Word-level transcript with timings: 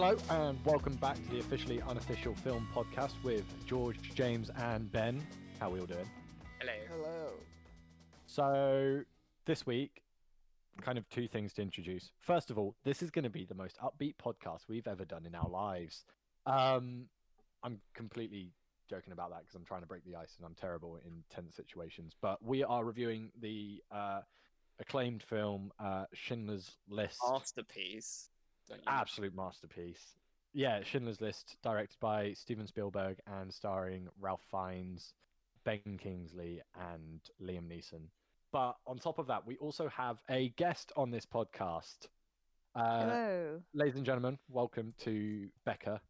Hello 0.00 0.16
and 0.30 0.64
welcome 0.64 0.94
back 0.94 1.16
to 1.16 1.28
the 1.28 1.40
officially 1.40 1.82
unofficial 1.82 2.32
film 2.32 2.68
podcast 2.72 3.20
with 3.24 3.42
George, 3.66 3.98
James, 4.14 4.48
and 4.56 4.92
Ben. 4.92 5.26
How 5.58 5.66
are 5.66 5.72
we 5.72 5.80
all 5.80 5.86
doing? 5.86 6.08
Hello. 6.60 6.72
Hello. 6.88 7.30
So 8.24 9.00
this 9.44 9.66
week, 9.66 10.02
kind 10.80 10.98
of 10.98 11.08
two 11.08 11.26
things 11.26 11.52
to 11.54 11.62
introduce. 11.62 12.12
First 12.20 12.48
of 12.52 12.58
all, 12.58 12.76
this 12.84 13.02
is 13.02 13.10
going 13.10 13.24
to 13.24 13.28
be 13.28 13.44
the 13.44 13.56
most 13.56 13.76
upbeat 13.80 14.14
podcast 14.24 14.68
we've 14.68 14.86
ever 14.86 15.04
done 15.04 15.26
in 15.26 15.34
our 15.34 15.48
lives. 15.48 16.04
Um, 16.46 17.06
I'm 17.64 17.80
completely 17.92 18.52
joking 18.88 19.12
about 19.12 19.30
that 19.30 19.40
because 19.40 19.56
I'm 19.56 19.64
trying 19.64 19.80
to 19.80 19.88
break 19.88 20.04
the 20.04 20.14
ice 20.14 20.36
and 20.36 20.46
I'm 20.46 20.54
terrible 20.54 21.00
in 21.04 21.24
tense 21.28 21.56
situations. 21.56 22.12
But 22.22 22.40
we 22.40 22.62
are 22.62 22.84
reviewing 22.84 23.32
the 23.40 23.82
uh, 23.90 24.20
acclaimed 24.78 25.24
film 25.24 25.72
uh, 25.80 26.04
Schindler's 26.14 26.76
List. 26.88 27.18
Masterpiece. 27.28 28.30
Don't 28.68 28.78
you? 28.78 28.84
Absolute 28.86 29.34
masterpiece. 29.34 30.14
Yeah, 30.52 30.82
Schindler's 30.82 31.20
List, 31.20 31.56
directed 31.62 31.98
by 32.00 32.32
Steven 32.32 32.66
Spielberg 32.66 33.18
and 33.26 33.52
starring 33.52 34.08
Ralph 34.20 34.42
Fiennes, 34.50 35.12
Ben 35.64 35.98
Kingsley, 35.98 36.62
and 36.92 37.20
Liam 37.42 37.68
Neeson. 37.68 38.08
But 38.50 38.76
on 38.86 38.98
top 38.98 39.18
of 39.18 39.26
that, 39.26 39.46
we 39.46 39.56
also 39.58 39.88
have 39.88 40.18
a 40.30 40.48
guest 40.50 40.90
on 40.96 41.10
this 41.10 41.26
podcast. 41.26 42.08
Uh, 42.74 43.00
Hello. 43.00 43.62
ladies 43.74 43.96
and 43.96 44.06
gentlemen, 44.06 44.38
welcome 44.48 44.94
to 45.00 45.48
Becca. 45.64 46.00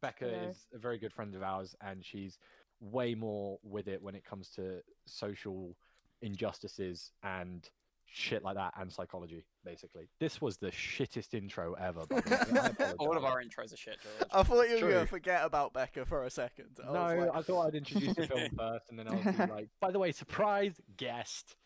Becca 0.00 0.24
Hello. 0.26 0.48
is 0.48 0.66
a 0.74 0.78
very 0.78 0.98
good 0.98 1.12
friend 1.12 1.34
of 1.34 1.42
ours, 1.42 1.74
and 1.80 2.04
she's 2.04 2.38
way 2.80 3.14
more 3.14 3.58
with 3.62 3.88
it 3.88 4.00
when 4.02 4.14
it 4.14 4.24
comes 4.24 4.48
to 4.50 4.80
social 5.06 5.76
injustices 6.22 7.10
and 7.22 7.68
shit 8.12 8.44
like 8.44 8.56
that, 8.56 8.74
and 8.78 8.92
psychology. 8.92 9.44
Basically, 9.64 10.08
this 10.20 10.40
was 10.40 10.58
the 10.58 10.70
shittest 10.70 11.34
intro 11.34 11.74
ever. 11.74 12.04
by 12.06 12.20
the 12.20 12.30
way. 12.30 12.60
I 12.60 12.66
apologise. 12.66 12.96
All 12.98 13.16
of 13.16 13.24
our 13.24 13.42
intros 13.42 13.72
are 13.72 13.76
shit, 13.76 13.98
George. 14.02 14.28
I 14.32 14.42
thought 14.42 14.68
you 14.68 14.74
were 14.74 14.80
True. 14.80 14.90
going 14.90 15.04
to 15.04 15.10
forget 15.10 15.44
about 15.44 15.72
Becca 15.72 16.04
for 16.04 16.24
a 16.24 16.30
second. 16.30 16.78
I 16.86 16.92
No, 16.92 17.24
like, 17.24 17.30
I 17.34 17.42
thought 17.42 17.66
I'd 17.66 17.74
introduce 17.74 18.14
the 18.14 18.26
film 18.26 18.50
first, 18.58 18.84
and 18.90 18.98
then 18.98 19.08
I 19.08 19.14
was 19.14 19.50
like, 19.50 19.68
by 19.80 19.90
the 19.90 19.98
way, 19.98 20.12
surprise 20.12 20.80
guest. 20.96 21.56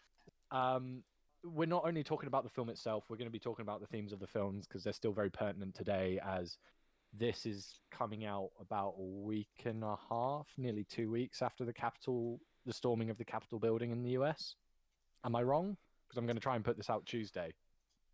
Um, 0.50 1.02
we're 1.44 1.66
not 1.66 1.84
only 1.86 2.02
talking 2.02 2.26
about 2.26 2.44
the 2.44 2.50
film 2.50 2.68
itself, 2.68 3.04
we're 3.08 3.16
going 3.16 3.28
to 3.28 3.32
be 3.32 3.38
talking 3.38 3.62
about 3.62 3.80
the 3.80 3.86
themes 3.86 4.12
of 4.12 4.20
the 4.20 4.26
films 4.26 4.66
because 4.66 4.84
they're 4.84 4.92
still 4.92 5.12
very 5.12 5.30
pertinent 5.30 5.74
today. 5.74 6.20
As 6.24 6.58
this 7.12 7.46
is 7.46 7.80
coming 7.90 8.24
out 8.24 8.50
about 8.60 8.94
a 8.98 9.02
week 9.02 9.62
and 9.64 9.82
a 9.82 9.96
half, 10.10 10.46
nearly 10.56 10.84
two 10.84 11.10
weeks 11.10 11.42
after 11.42 11.64
the 11.64 11.72
Capitol, 11.72 12.40
the 12.64 12.72
storming 12.72 13.10
of 13.10 13.18
the 13.18 13.24
Capitol 13.24 13.58
building 13.58 13.90
in 13.90 14.02
the 14.02 14.10
US. 14.10 14.54
Am 15.24 15.34
I 15.34 15.42
wrong? 15.42 15.76
Because 16.06 16.18
I'm 16.18 16.26
going 16.26 16.36
to 16.36 16.42
try 16.42 16.56
and 16.56 16.64
put 16.64 16.76
this 16.76 16.88
out 16.90 17.04
Tuesday. 17.06 17.52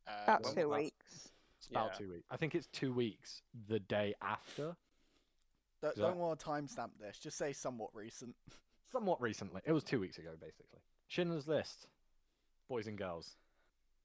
Uh, 0.06 0.12
About 0.24 0.44
when 0.44 0.54
two 0.54 0.68
was 0.68 0.78
weeks. 0.84 1.28
It's 1.58 1.68
about 1.68 1.90
Yeah. 1.92 1.98
two 1.98 2.10
weeks. 2.12 2.26
I 2.30 2.36
think 2.36 2.54
it's 2.54 2.66
two 2.68 2.92
weeks 2.92 3.42
the 3.68 3.78
day 3.80 4.14
after. 4.20 4.76
don't, 5.80 5.96
don't 5.96 6.16
want 6.16 6.38
to 6.38 6.46
timestamp 6.46 6.90
this. 6.98 7.18
Just 7.18 7.36
say 7.38 7.52
somewhat 7.52 7.90
recent. 7.94 8.34
somewhat 8.90 9.20
recently. 9.20 9.62
It 9.64 9.72
was 9.72 9.84
two 9.84 10.00
weeks 10.00 10.18
ago, 10.18 10.30
basically. 10.40 10.80
Schindler's 11.08 11.46
List, 11.48 11.86
boys 12.68 12.86
and 12.86 12.96
girls. 12.98 13.36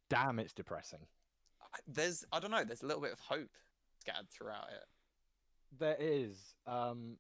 Damn, 0.10 0.40
it's 0.40 0.54
depressing. 0.54 1.08
There's, 1.88 2.26
I 2.32 2.40
don't 2.40 2.52
know, 2.52 2.64
there's 2.64 2.82
a 2.84 2.86
little 2.86 3.02
bit 3.02 3.12
of 3.12 3.20
hope 3.20 3.50
scattered 4.00 4.30
throughout 4.30 4.70
it. 4.72 4.86
There 5.78 5.98
is. 6.00 6.56
Um, 6.66 7.18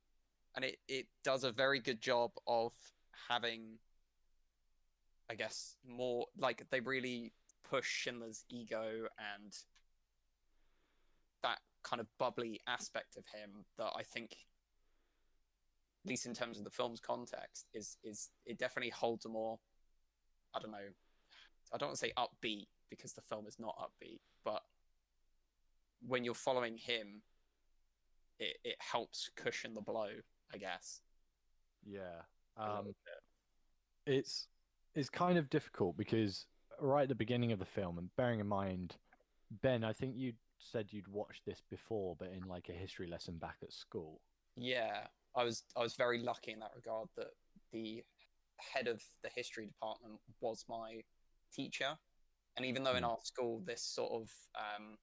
And 0.55 0.63
it, 0.65 0.77
it 0.87 1.07
does 1.23 1.43
a 1.43 1.51
very 1.51 1.79
good 1.79 2.01
job 2.01 2.31
of 2.47 2.73
having, 3.27 3.77
I 5.29 5.35
guess, 5.35 5.75
more, 5.85 6.27
like, 6.37 6.63
they 6.69 6.79
really 6.79 7.33
push 7.69 7.87
Schindler's 7.87 8.45
ego 8.49 9.07
and 9.35 9.53
that 11.43 11.59
kind 11.83 11.99
of 11.99 12.07
bubbly 12.17 12.59
aspect 12.67 13.17
of 13.17 13.25
him 13.33 13.65
that 13.77 13.91
I 13.95 14.03
think, 14.03 14.31
at 16.05 16.09
least 16.09 16.25
in 16.25 16.33
terms 16.33 16.57
of 16.57 16.63
the 16.63 16.69
film's 16.69 16.99
context, 16.99 17.67
is 17.73 17.97
is 18.03 18.29
it 18.45 18.57
definitely 18.57 18.91
holds 18.91 19.25
a 19.25 19.29
more, 19.29 19.59
I 20.55 20.59
don't 20.59 20.71
know, 20.71 20.77
I 21.73 21.77
don't 21.77 21.89
want 21.89 21.99
to 21.99 22.05
say 22.05 22.13
upbeat 22.17 22.67
because 22.89 23.13
the 23.13 23.21
film 23.21 23.47
is 23.47 23.59
not 23.59 23.75
upbeat, 23.77 24.19
but 24.43 24.61
when 26.05 26.23
you're 26.23 26.33
following 26.33 26.77
him, 26.77 27.21
it 28.39 28.57
it 28.63 28.77
helps 28.79 29.29
cushion 29.35 29.73
the 29.73 29.81
blow, 29.81 30.09
I 30.53 30.57
guess. 30.57 31.01
yeah. 31.85 32.21
Um, 32.57 32.93
it's 34.05 34.47
it's 34.97 35.09
kind 35.09 35.37
of 35.37 35.49
difficult 35.49 35.95
because 35.95 36.47
right 36.81 37.03
at 37.03 37.09
the 37.09 37.15
beginning 37.15 37.51
of 37.51 37.59
the 37.59 37.65
film, 37.65 37.97
and 37.99 38.09
bearing 38.15 38.39
in 38.39 38.47
mind, 38.47 38.95
Ben, 39.61 39.83
I 39.83 39.93
think 39.93 40.15
you 40.17 40.33
said 40.59 40.87
you'd 40.91 41.07
watched 41.07 41.45
this 41.45 41.61
before, 41.69 42.15
but 42.17 42.29
in 42.29 42.47
like 42.47 42.69
a 42.69 42.73
history 42.73 43.07
lesson 43.07 43.37
back 43.37 43.57
at 43.61 43.71
school. 43.71 44.21
Yeah, 44.55 45.05
I 45.35 45.43
was 45.43 45.63
I 45.75 45.81
was 45.81 45.93
very 45.95 46.19
lucky 46.19 46.51
in 46.51 46.59
that 46.59 46.71
regard 46.75 47.09
that 47.15 47.27
the 47.71 48.03
head 48.57 48.87
of 48.87 49.03
the 49.23 49.29
history 49.35 49.67
department 49.67 50.19
was 50.41 50.65
my 50.67 51.03
teacher, 51.53 51.95
and 52.55 52.65
even 52.65 52.83
though 52.83 52.95
in 52.95 53.03
Mm. 53.03 53.09
our 53.09 53.19
school 53.23 53.61
this 53.65 53.83
sort 53.83 54.11
of 54.11 54.31
um, 54.55 54.97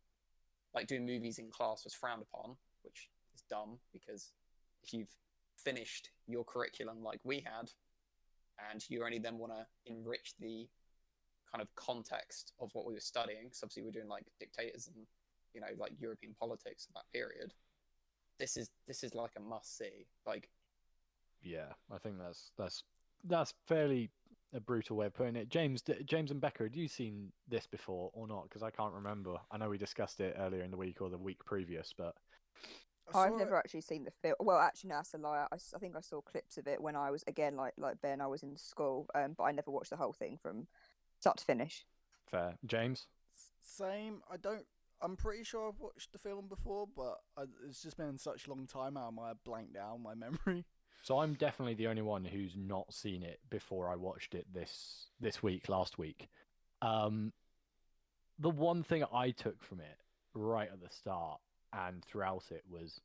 like 0.75 0.88
doing 0.88 1.06
movies 1.06 1.38
in 1.38 1.50
class 1.50 1.84
was 1.84 1.94
frowned 1.94 2.22
upon, 2.22 2.56
which 2.82 3.11
is 3.32 3.43
dumb 3.49 3.78
because 3.93 4.32
if 4.82 4.93
you've 4.93 5.12
finished 5.56 6.11
your 6.26 6.44
curriculum 6.44 7.03
like 7.03 7.21
we 7.22 7.37
had, 7.41 7.71
and 8.70 8.84
you 8.88 9.04
only 9.04 9.19
then 9.19 9.38
want 9.38 9.52
to 9.52 9.66
enrich 9.86 10.34
the 10.38 10.69
kind 11.50 11.62
of 11.62 11.75
context 11.75 12.52
of 12.58 12.70
what 12.75 12.86
we 12.86 12.94
were 12.94 13.00
studying, 13.00 13.48
'cause 13.48 13.60
obviously 13.62 13.82
we're 13.82 13.91
doing 13.91 14.08
like 14.08 14.25
dictators 14.38 14.88
and 14.88 15.06
you 15.52 15.60
know 15.60 15.69
like 15.76 15.92
European 16.00 16.34
politics 16.34 16.86
at 16.88 16.94
that 16.94 17.10
period 17.12 17.54
this 18.38 18.56
is 18.56 18.70
this 18.86 19.04
is 19.04 19.14
like 19.14 19.30
a 19.36 19.41
must 19.41 19.76
see. 19.78 20.06
Like 20.26 20.50
Yeah, 21.42 21.72
I 21.91 21.98
think 21.98 22.19
that's 22.19 22.50
that's 22.56 22.82
that's 23.25 23.54
fairly 23.66 24.10
a 24.52 24.60
brutal 24.60 24.96
way 24.96 25.06
of 25.06 25.14
putting 25.14 25.36
it. 25.36 25.48
James, 25.48 25.82
James 26.04 26.31
and 26.31 26.41
Becca, 26.41 26.64
had 26.64 26.76
you 26.76 26.86
seen 26.88 27.32
this 27.48 27.66
before 27.66 28.10
or 28.12 28.28
not? 28.28 28.44
Because 28.44 28.62
I 28.62 28.70
can't 28.70 28.94
remember. 28.94 29.36
I 29.50 29.56
know 29.56 29.69
we 29.69 29.78
discussed 29.78 30.20
it 30.20 30.36
earlier 30.38 30.62
in 30.62 30.70
the 30.70 30.76
week 30.76 31.00
or 31.00 31.10
the 31.10 31.19
week 31.19 31.44
previous, 31.44 31.92
but 31.92 32.16
I've 33.15 33.34
never 33.37 33.56
it- 33.56 33.59
actually 33.59 33.81
seen 33.82 34.04
the 34.04 34.10
film. 34.10 34.37
Well, 34.41 34.59
actually, 34.59 34.91
no, 34.91 34.97
that's 34.97 35.15
a 35.15 35.19
lie. 35.19 35.47
I 35.53 35.78
think 35.78 35.97
I 35.97 36.00
saw 36.00 36.20
clips 36.20 36.56
of 36.59 36.66
it 36.66 36.81
when 36.81 36.97
I 36.97 37.10
was 37.10 37.25
again 37.26 37.56
like 37.56 37.75
like 37.76 38.00
Ben. 38.00 38.20
I 38.20 38.26
was 38.26 38.42
in 38.42 38.56
school, 38.56 39.06
um, 39.15 39.34
but 39.37 39.44
I 39.44 39.53
never 39.53 39.70
watched 39.70 39.91
the 39.91 39.97
whole 39.97 40.12
thing 40.12 40.38
from 40.41 40.66
start 41.20 41.38
to 41.38 41.44
finish. 41.44 41.84
fair. 42.31 42.54
James, 42.64 43.06
Same. 43.60 44.22
I 44.31 44.37
don't. 44.37 44.66
I'm 45.03 45.16
pretty 45.16 45.44
sure 45.44 45.69
I've 45.69 45.81
watched 45.81 46.12
the 46.12 46.19
film 46.19 46.48
before, 46.48 46.87
but 46.97 47.19
I, 47.37 47.44
it's 47.69 47.82
just 47.82 47.97
been 47.97 48.16
such 48.16 48.47
a 48.47 48.50
long 48.50 48.66
time 48.66 48.94
now. 48.94 49.09
I 49.09 49.10
might 49.10 49.28
have 49.28 49.44
blanked 49.44 49.76
out 49.76 50.00
my 50.00 50.14
memory. 50.14 50.64
so 51.03 51.19
I'm 51.19 51.34
definitely 51.34 51.75
the 51.75 51.88
only 51.88 52.00
one 52.03 52.25
who's 52.25 52.54
not 52.56 52.94
seen 52.94 53.22
it 53.22 53.41
before 53.50 53.91
I 53.91 53.97
watched 53.97 54.34
it 54.34 54.47
this 54.53 55.09
this 55.20 55.43
week, 55.43 55.69
last 55.69 55.98
week. 55.98 56.28
Um, 56.81 57.32
the 58.38 58.50
one 58.50 58.82
thing 58.82 59.04
I 59.12 59.31
took 59.31 59.62
from 59.62 59.81
it 59.81 59.98
right 60.32 60.69
at 60.72 60.81
the 60.81 60.91
start 60.91 61.41
and 61.86 62.04
throughout 62.04 62.44
it 62.50 62.62
was 62.68 63.00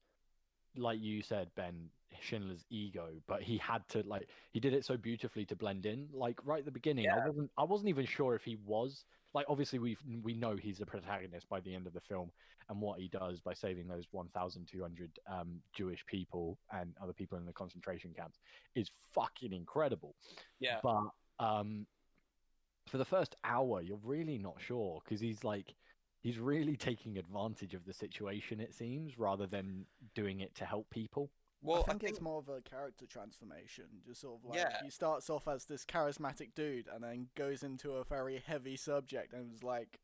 like 0.78 1.02
you 1.02 1.22
said, 1.22 1.50
Ben 1.56 1.90
Schindler's 2.22 2.64
ego, 2.70 3.10
but 3.28 3.42
he 3.42 3.58
had 3.58 3.88
to 3.90 4.04
like 4.06 4.30
he 4.52 4.60
did 4.60 4.74
it 4.74 4.86
so 4.86 4.98
beautifully 4.98 5.46
to 5.46 5.56
blend 5.56 5.86
in. 5.86 6.08
Like 6.14 6.40
right 6.44 6.60
at 6.60 6.66
the 6.66 6.72
beginning, 6.72 7.06
I 7.10 7.28
wasn't 7.28 7.52
I 7.58 7.64
wasn't 7.64 7.90
even 7.90 8.06
sure 8.06 8.36
if 8.36 8.44
he 8.44 8.58
was 8.66 9.06
like 9.34 9.46
obviously 9.48 9.80
we 9.80 9.98
we 10.24 10.34
know 10.34 10.56
he's 10.56 10.80
the 10.80 10.86
protagonist 10.86 11.48
by 11.50 11.60
the 11.60 11.74
end 11.74 11.88
of 11.88 11.94
the 11.94 12.02
film 12.02 12.32
and 12.70 12.80
what 12.80 13.00
he 13.00 13.08
does 13.08 13.40
by 13.40 13.54
saving 13.54 13.88
those 13.88 14.06
1,200 14.12 15.20
um, 15.28 15.60
Jewish 15.74 16.06
people 16.06 16.60
and 16.72 16.94
other 17.02 17.14
people 17.14 17.38
in 17.38 17.46
the 17.46 17.52
concentration 17.52 18.14
camps 18.16 18.38
is 18.76 18.92
fucking 19.12 19.54
incredible. 19.54 20.14
yeah, 20.60 20.78
But 20.84 21.10
um, 21.40 21.88
for 22.88 23.00
the 23.00 23.06
first 23.06 23.36
hour, 23.44 23.82
you're 23.82 24.00
really 24.04 24.38
not 24.38 24.58
sure 24.60 25.02
because 25.04 25.20
he's 25.20 25.44
like 25.44 25.74
he's 26.22 26.38
really 26.40 26.76
taking 26.78 27.18
advantage 27.18 27.74
of 27.74 27.86
the 27.86 27.94
situation. 27.94 28.60
It 28.60 28.74
seems 28.74 29.18
rather 29.18 29.48
than 29.48 29.86
doing 30.16 30.40
it 30.42 30.56
to 30.56 30.66
help 30.66 30.90
people. 30.90 31.32
well, 31.62 31.84
I 31.88 31.92
think 31.92 32.04
it's 32.04 32.22
more 32.22 32.40
of 32.40 32.48
a 32.48 32.62
character 32.62 33.06
transformation. 33.06 33.86
Just 34.06 34.22
sort 34.22 34.40
of 34.40 34.46
like 34.50 34.58
Yeah. 34.60 34.82
he 34.84 34.90
starts 34.90 35.30
off 35.30 35.48
as 35.48 35.66
this 35.66 35.84
charismatic 35.86 36.54
dude 36.56 36.88
and 36.88 37.04
then 37.04 37.28
goes 37.36 37.64
into 37.64 37.94
a 37.94 38.04
very 38.06 38.38
heavy 38.40 38.78
subject 38.78 39.34
and 39.34 39.54
is 39.54 39.62
like 39.64 40.00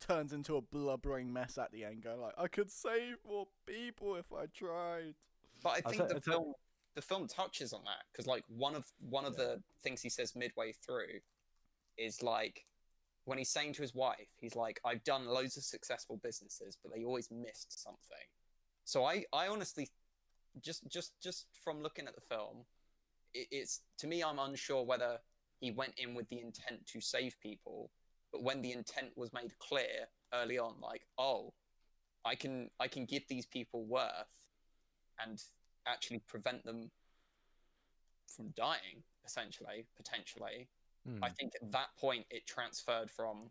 turns 0.00 0.32
into 0.32 0.56
a 0.56 0.60
blubbering 0.62 1.32
mess 1.32 1.58
at 1.58 1.70
the 1.72 1.84
end, 1.84 2.02
going 2.02 2.20
like, 2.20 2.34
"I 2.38 2.48
could 2.48 2.70
save 2.70 3.16
more 3.26 3.46
people 3.66 4.16
if 4.16 4.32
I 4.32 4.46
tried." 4.46 5.14
but 5.62 5.70
I 5.70 5.82
I'll 5.86 5.90
think 5.92 6.08
the 6.08 6.14
I'll 6.16 6.20
say- 6.20 6.30
film 6.32 6.54
the 6.94 7.02
film 7.02 7.26
touches 7.28 7.72
on 7.74 7.84
that 7.84 8.04
because 8.10 8.26
like 8.26 8.44
one 8.48 8.74
of 8.74 8.90
one 9.00 9.24
of 9.26 9.36
the 9.36 9.62
things 9.82 10.00
he 10.00 10.08
says 10.08 10.34
midway 10.34 10.72
through 10.72 11.20
is 11.98 12.22
like 12.22 12.64
when 13.26 13.38
he's 13.38 13.50
saying 13.50 13.74
to 13.74 13.82
his 13.82 13.94
wife, 13.94 14.28
he's 14.38 14.56
like, 14.56 14.80
"I've 14.84 15.04
done 15.04 15.26
loads 15.26 15.56
of 15.56 15.64
successful 15.64 16.16
businesses, 16.22 16.78
but 16.82 16.92
they 16.94 17.04
always 17.04 17.30
missed 17.30 17.82
something." 17.82 18.26
So 18.84 19.04
I 19.04 19.24
I 19.32 19.48
honestly 19.48 19.88
just 20.60 20.88
just 20.88 21.12
just 21.20 21.46
from 21.62 21.82
looking 21.82 22.06
at 22.06 22.14
the 22.14 22.20
film, 22.20 22.64
it, 23.34 23.48
it's 23.50 23.82
to 23.98 24.06
me 24.06 24.22
I'm 24.22 24.38
unsure 24.38 24.84
whether 24.84 25.18
he 25.60 25.70
went 25.70 25.94
in 25.98 26.14
with 26.14 26.28
the 26.28 26.40
intent 26.40 26.86
to 26.86 27.00
save 27.00 27.36
people, 27.40 27.90
but 28.32 28.42
when 28.42 28.62
the 28.62 28.72
intent 28.72 29.12
was 29.16 29.32
made 29.32 29.58
clear 29.58 30.08
early 30.32 30.58
on, 30.58 30.74
like, 30.80 31.06
oh, 31.18 31.52
I 32.24 32.34
can 32.34 32.70
I 32.78 32.88
can 32.88 33.04
give 33.06 33.26
these 33.28 33.46
people 33.46 33.84
worth 33.84 34.46
and 35.24 35.42
actually 35.86 36.20
prevent 36.20 36.64
them 36.64 36.90
from 38.26 38.50
dying, 38.56 39.02
essentially, 39.24 39.86
potentially. 39.96 40.68
Hmm. 41.06 41.22
I 41.22 41.30
think 41.30 41.52
at 41.60 41.70
that 41.72 41.88
point 41.98 42.26
it 42.30 42.46
transferred 42.46 43.10
from 43.10 43.50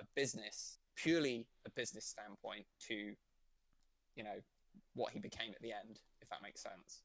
a 0.00 0.04
business, 0.14 0.78
purely 0.96 1.46
a 1.66 1.70
business 1.70 2.06
standpoint, 2.06 2.66
to 2.88 2.94
you 4.14 4.24
know 4.24 4.40
what 4.94 5.12
he 5.12 5.18
became 5.18 5.50
at 5.52 5.60
the 5.60 5.72
end, 5.72 6.00
if 6.20 6.28
that 6.28 6.42
makes 6.42 6.62
sense. 6.62 7.02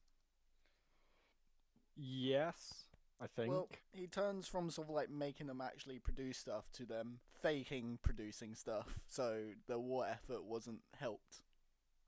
Yes, 1.96 2.84
I 3.20 3.26
think. 3.26 3.50
Well, 3.50 3.68
he 3.92 4.06
turns 4.06 4.46
from 4.46 4.70
sort 4.70 4.88
of 4.88 4.94
like 4.94 5.10
making 5.10 5.48
them 5.48 5.60
actually 5.60 5.98
produce 5.98 6.38
stuff 6.38 6.70
to 6.74 6.86
them 6.86 7.18
faking 7.42 7.98
producing 8.02 8.54
stuff, 8.54 9.00
so 9.08 9.40
the 9.66 9.78
war 9.78 10.06
effort 10.08 10.44
wasn't 10.44 10.80
helped. 10.98 11.42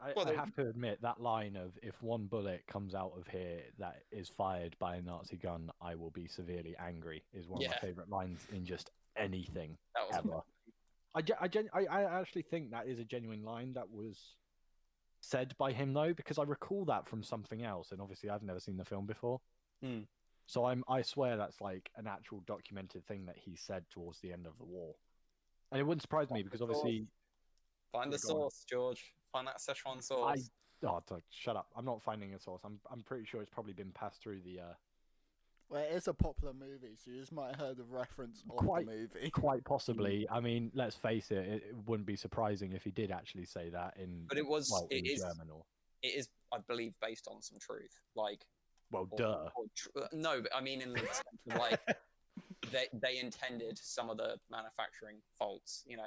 I, 0.02 0.12
Well, 0.16 0.28
I 0.28 0.34
have 0.34 0.54
to 0.56 0.68
admit 0.68 1.00
that 1.02 1.20
line 1.20 1.56
of 1.56 1.78
"if 1.82 2.02
one 2.02 2.26
bullet 2.26 2.66
comes 2.66 2.94
out 2.94 3.12
of 3.16 3.26
here 3.28 3.62
that 3.78 4.02
is 4.10 4.28
fired 4.28 4.76
by 4.78 4.96
a 4.96 5.02
Nazi 5.02 5.36
gun, 5.36 5.70
I 5.80 5.94
will 5.94 6.10
be 6.10 6.26
severely 6.26 6.76
angry" 6.78 7.24
is 7.32 7.48
one 7.48 7.58
of 7.58 7.62
Yeah. 7.62 7.70
my 7.70 7.76
favorite 7.76 8.08
lines 8.08 8.46
in 8.52 8.64
just 8.64 8.90
anything 9.16 9.78
That 9.94 10.08
was 10.08 10.16
ever. 10.16 10.42
I, 11.14 11.22
I, 11.44 11.48
gen- 11.48 11.70
I, 11.72 11.84
I 11.84 12.20
actually 12.20 12.42
think 12.42 12.70
that 12.70 12.88
is 12.88 12.98
a 12.98 13.04
genuine 13.04 13.44
line 13.44 13.74
that 13.74 13.90
was 13.90 14.36
said 15.20 15.54
by 15.58 15.72
him 15.72 15.92
though, 15.92 16.14
because 16.14 16.38
I 16.38 16.42
recall 16.42 16.84
that 16.86 17.06
from 17.06 17.22
something 17.22 17.62
else, 17.62 17.92
and 17.92 18.00
obviously 18.00 18.30
I've 18.30 18.42
never 18.42 18.60
seen 18.60 18.76
the 18.78 18.84
film 18.84 19.06
before. 19.06 19.40
Hmm. 19.82 20.00
So 20.46 20.64
I'm 20.64 20.82
I 20.88 21.02
swear 21.02 21.36
that's 21.36 21.60
like 21.60 21.90
an 21.96 22.08
actual 22.08 22.40
documented 22.46 23.06
thing 23.06 23.26
that 23.26 23.36
he 23.36 23.54
said 23.54 23.84
towards 23.90 24.18
the 24.20 24.32
end 24.32 24.46
of 24.46 24.58
the 24.58 24.64
war, 24.64 24.96
and 25.70 25.80
it 25.80 25.84
wouldn't 25.84 26.02
surprise 26.02 26.30
me 26.30 26.42
because 26.42 26.60
obviously 26.60 27.06
Find 27.92 28.12
the 28.12 28.16
Yeah, 28.24 28.34
on. 28.34 28.40
source, 28.40 28.64
George. 28.68 29.14
Find 29.32 29.46
that 29.46 29.58
Szechuan 29.58 29.98
I 29.98 30.00
sauce. 30.00 30.50
oh 30.84 31.00
d- 31.08 31.14
shut 31.30 31.56
up! 31.56 31.68
I'm 31.76 31.84
not 31.84 32.02
finding 32.02 32.34
a 32.34 32.38
source. 32.40 32.62
I'm 32.64 32.78
I'm 32.90 33.02
pretty 33.02 33.24
sure 33.24 33.40
it's 33.40 33.50
probably 33.50 33.72
been 33.74 33.92
passed 33.92 34.22
through 34.22 34.40
the 34.40 34.60
uh, 34.60 34.74
Well, 35.68 35.82
it 35.82 35.92
is 35.94 36.08
a 36.08 36.14
popular 36.14 36.52
movie, 36.52 36.96
so 37.02 37.10
you 37.10 37.20
just 37.20 37.32
might 37.32 37.50
have 37.50 37.58
heard 37.58 37.76
the 37.78 37.84
reference 37.84 38.42
of 38.50 38.56
Quite- 38.56 38.86
the 38.86 38.92
movie. 38.92 39.30
quite 39.30 39.64
possibly. 39.64 40.26
I 40.30 40.40
mean, 40.40 40.70
let's 40.74 40.96
face 40.96 41.30
it, 41.30 41.38
it, 41.46 41.62
it 41.70 41.76
wouldn't 41.86 42.06
be 42.06 42.16
surprising 42.16 42.72
if 42.72 42.84
he 42.84 42.90
did 42.90 43.10
actually 43.10 43.44
say 43.46 43.70
that 43.70 43.94
in 43.98 44.24
But 44.28 44.38
it 44.38 44.46
was 44.46 44.70
well, 44.70 44.86
it 44.90 44.98
in 44.98 45.06
is 45.06 45.20
German 45.20 45.48
or 45.50 45.62
it 46.02 46.08
is 46.14 46.28
I 46.52 46.58
believe 46.68 46.92
based 47.00 47.28
on 47.30 47.40
some 47.40 47.58
truth. 47.58 47.94
Like 48.16 48.44
well, 48.90 49.06
or- 49.10 49.18
duh. 49.18 49.48
or 49.56 49.64
tr- 49.76 49.88
uh, 50.02 50.08
no, 50.12 50.42
but 50.42 50.54
I 50.54 50.60
mean 50.60 50.82
in 50.82 50.92
the 50.92 50.98
sense 50.98 51.20
of 51.50 51.56
like 51.58 51.80
they 52.70 52.86
they 52.92 53.18
intended 53.18 53.78
some 53.78 54.10
of 54.10 54.16
the 54.18 54.36
manufacturing 54.50 55.16
faults. 55.38 55.84
You 55.86 55.96
know, 55.96 56.04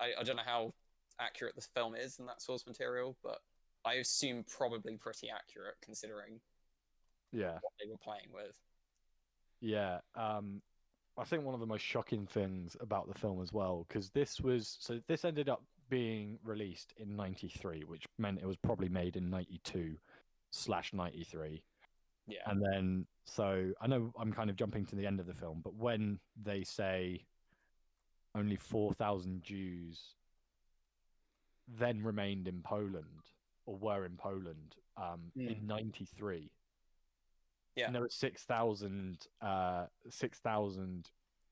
I 0.00 0.12
I 0.18 0.22
don't 0.22 0.36
know 0.36 0.42
how 0.44 0.74
accurate 1.18 1.54
the 1.54 1.62
film 1.62 1.94
is 1.94 2.18
in 2.18 2.26
that 2.26 2.42
source 2.42 2.66
material, 2.66 3.16
but 3.22 3.38
I 3.84 3.94
assume 3.94 4.44
probably 4.44 4.96
pretty 4.96 5.30
accurate 5.30 5.76
considering 5.82 6.40
Yeah. 7.32 7.58
what 7.60 7.72
they 7.80 7.88
were 7.90 7.98
playing 7.98 8.32
with. 8.32 8.56
Yeah, 9.60 10.00
um, 10.14 10.62
I 11.16 11.24
think 11.24 11.44
one 11.44 11.54
of 11.54 11.60
the 11.60 11.66
most 11.66 11.82
shocking 11.82 12.26
things 12.26 12.76
about 12.80 13.08
the 13.08 13.14
film 13.18 13.40
as 13.40 13.52
well, 13.52 13.84
because 13.88 14.10
this 14.10 14.40
was 14.40 14.76
so 14.80 15.00
this 15.06 15.24
ended 15.24 15.48
up 15.48 15.64
being 15.88 16.38
released 16.42 16.92
in 16.96 17.16
'93, 17.16 17.84
which 17.84 18.06
meant 18.18 18.40
it 18.40 18.46
was 18.46 18.56
probably 18.56 18.88
made 18.88 19.16
in 19.16 19.30
'92 19.30 19.96
slash 20.50 20.92
'93, 20.92 21.62
Yeah, 22.26 22.40
and 22.46 22.62
then 22.72 23.06
so 23.26 23.72
I 23.80 23.86
know 23.86 24.12
I'm 24.18 24.32
kind 24.32 24.50
of 24.50 24.56
jumping 24.56 24.84
to 24.86 24.96
the 24.96 25.06
end 25.06 25.20
of 25.20 25.26
the 25.26 25.34
film, 25.34 25.60
but 25.62 25.74
when 25.74 26.20
they 26.36 26.64
say 26.64 27.26
only 28.34 28.56
4,000 28.56 29.42
Jews 29.42 30.14
then 31.68 32.02
remained 32.02 32.48
in 32.48 32.60
Poland 32.62 33.06
or 33.66 33.76
were 33.76 34.04
in 34.04 34.16
Poland 34.16 34.74
um, 34.96 35.30
in 35.36 35.66
'93 35.66 36.50
Yeah. 37.76 37.86
and 37.86 37.94
there 37.94 38.02
were 38.02 38.08
6,000 38.10 39.26
uh, 39.40 39.86
6,000 40.08 41.10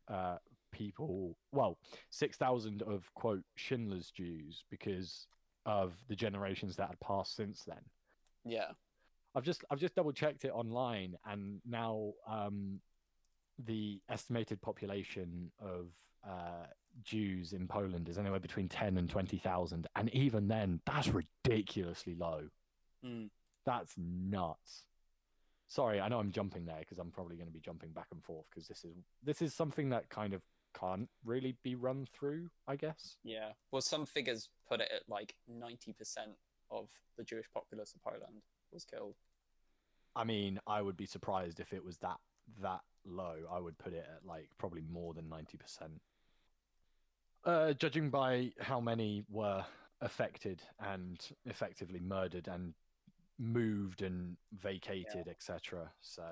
uh, 0.08 0.36
people, 0.70 1.36
well, 1.52 1.78
6,000 2.10 2.82
of 2.82 3.12
quote 3.14 3.42
Schindler's 3.56 4.10
Jews 4.10 4.64
because 4.70 5.26
of 5.64 5.94
the 6.08 6.16
generations 6.16 6.76
that 6.76 6.88
had 6.88 7.00
passed 7.00 7.36
since 7.36 7.62
then. 7.64 7.80
yeah, 8.44 8.72
I've 9.34 9.44
just 9.44 9.64
I've 9.70 9.78
just 9.78 9.94
double 9.94 10.12
checked 10.12 10.44
it 10.44 10.50
online, 10.50 11.16
and 11.24 11.60
now 11.64 12.12
um, 12.28 12.80
the 13.64 14.00
estimated 14.10 14.60
population 14.60 15.50
of 15.58 15.86
uh, 16.26 16.66
Jews 17.02 17.52
in 17.52 17.66
Poland 17.66 18.08
is 18.08 18.18
anywhere 18.18 18.40
between 18.40 18.68
ten 18.68 18.96
and 18.98 19.08
twenty 19.08 19.38
thousand, 19.38 19.86
and 19.96 20.08
even 20.14 20.48
then, 20.48 20.80
that's 20.86 21.08
ridiculously 21.08 22.14
low. 22.14 22.48
Mm. 23.04 23.30
That's 23.64 23.94
nuts. 23.96 24.84
Sorry, 25.68 26.00
I 26.00 26.08
know 26.08 26.18
I'm 26.18 26.32
jumping 26.32 26.66
there 26.66 26.80
because 26.80 26.98
I'm 26.98 27.10
probably 27.10 27.36
going 27.36 27.46
to 27.48 27.52
be 27.52 27.60
jumping 27.60 27.90
back 27.92 28.08
and 28.12 28.22
forth 28.22 28.46
because 28.50 28.68
this 28.68 28.84
is 28.84 28.94
this 29.22 29.40
is 29.40 29.54
something 29.54 29.88
that 29.90 30.08
kind 30.10 30.34
of 30.34 30.42
can't 30.78 31.08
really 31.24 31.56
be 31.62 31.74
run 31.74 32.06
through, 32.12 32.48
I 32.66 32.76
guess. 32.76 33.16
yeah. 33.24 33.52
Well, 33.70 33.82
some 33.82 34.06
figures 34.06 34.48
put 34.68 34.80
it 34.80 34.90
at 34.94 35.02
like 35.08 35.34
ninety 35.48 35.92
percent 35.92 36.32
of 36.70 36.88
the 37.16 37.24
Jewish 37.24 37.46
populace 37.52 37.94
of 37.94 38.02
Poland 38.02 38.42
was 38.72 38.84
killed. 38.84 39.14
I 40.14 40.24
mean, 40.24 40.60
I 40.66 40.82
would 40.82 40.96
be 40.96 41.06
surprised 41.06 41.60
if 41.60 41.72
it 41.72 41.84
was 41.84 41.96
that 41.98 42.18
that 42.60 42.80
low. 43.06 43.36
I 43.50 43.58
would 43.58 43.78
put 43.78 43.92
it 43.92 44.06
at 44.08 44.26
like 44.26 44.48
probably 44.58 44.82
more 44.90 45.14
than 45.14 45.28
ninety 45.28 45.56
percent. 45.56 46.00
Uh, 47.44 47.72
judging 47.72 48.08
by 48.08 48.52
how 48.60 48.80
many 48.80 49.24
were 49.28 49.64
affected 50.00 50.62
and 50.78 51.28
effectively 51.44 51.98
murdered 52.00 52.46
and 52.46 52.74
moved 53.38 54.02
and 54.02 54.36
vacated, 54.60 55.26
etc. 55.28 55.90
So, 56.00 56.22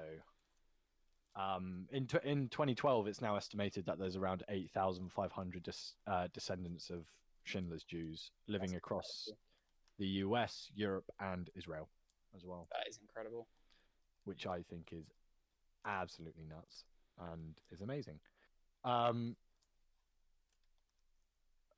um, 1.34 1.88
in 1.90 2.06
tw- 2.06 2.22
in 2.24 2.48
2012, 2.48 3.08
it's 3.08 3.20
now 3.20 3.34
estimated 3.36 3.86
that 3.86 3.98
there's 3.98 4.14
around 4.16 4.44
8,500 4.48 5.62
dis- 5.64 5.94
uh, 6.06 6.28
descendants 6.32 6.90
of 6.90 7.06
Schindler's 7.42 7.82
Jews 7.84 8.30
living 8.46 8.70
That's 8.70 8.78
across 8.78 9.24
incredible. 9.26 9.40
the 9.98 10.06
U.S., 10.06 10.70
Europe, 10.74 11.10
and 11.18 11.50
Israel 11.56 11.88
as 12.36 12.44
well 12.44 12.68
That 12.70 12.88
is 12.88 12.98
incredible. 13.02 13.48
which 14.24 14.46
I 14.46 14.62
think 14.62 14.90
is 14.92 15.06
absolutely 15.84 16.44
nuts 16.44 16.84
and 17.32 17.54
is 17.72 17.80
amazing. 17.80 18.20
Um, 18.84 19.36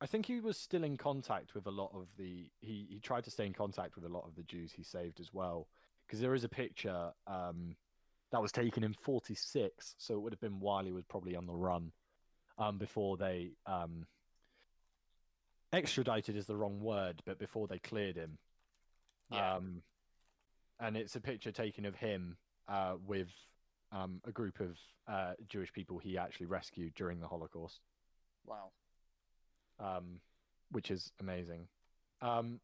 I 0.03 0.07
think 0.07 0.27
he 0.27 0.41
was 0.41 0.59
still 0.59 0.83
in 0.83 0.97
contact 0.97 1.55
with 1.55 1.67
a 1.69 1.71
lot 1.71 1.93
of 1.95 2.09
the. 2.19 2.51
He 2.61 2.89
he 2.91 2.99
tried 2.99 3.23
to 3.23 3.31
stay 3.31 3.47
in 3.47 3.53
contact 3.53 3.95
with 3.95 4.05
a 4.05 4.09
lot 4.09 4.25
of 4.27 4.35
the 4.35 4.43
Jews 4.43 4.73
he 4.73 4.83
saved 4.83 5.21
as 5.21 5.33
well, 5.33 5.69
because 6.05 6.21
there 6.21 6.35
is 6.35 6.43
a 6.43 6.49
picture 6.49 7.13
um, 7.29 7.77
that 8.33 8.43
was 8.43 8.51
taken 8.51 8.83
in 8.83 8.95
'46, 8.95 9.95
so 9.99 10.15
it 10.15 10.21
would 10.21 10.33
have 10.33 10.41
been 10.41 10.59
while 10.59 10.85
he 10.85 10.91
was 10.91 11.05
probably 11.05 11.37
on 11.37 11.47
the 11.47 11.55
run, 11.55 11.93
um, 12.59 12.79
before 12.79 13.17
they 13.17 13.53
um, 13.65 14.09
extradited 15.73 16.37
is 16.37 16.47
the 16.47 16.57
wrong 16.57 16.81
word, 16.81 17.23
but 17.25 17.39
before 17.39 17.69
they 17.69 17.79
cleared 17.79 18.17
him. 18.17 18.39
Yeah. 19.31 19.55
Um, 19.55 19.83
and 20.81 20.97
it's 20.97 21.15
a 21.15 21.21
picture 21.21 21.53
taken 21.53 21.87
of 21.87 21.95
him 21.95 22.37
uh, 22.67 22.97
with 23.07 23.29
um, 23.93 24.21
a 24.25 24.33
group 24.33 24.59
of 24.59 24.77
uh, 25.07 25.35
Jewish 25.49 25.73
people 25.73 25.99
he 25.99 26.19
actually 26.19 26.47
rescued 26.47 26.93
during 26.95 27.21
the 27.21 27.29
Holocaust, 27.29 27.79
Wow. 28.45 28.71
Um, 29.83 30.21
which 30.71 30.91
is 30.91 31.13
amazing. 31.21 31.67
Um, 32.21 32.61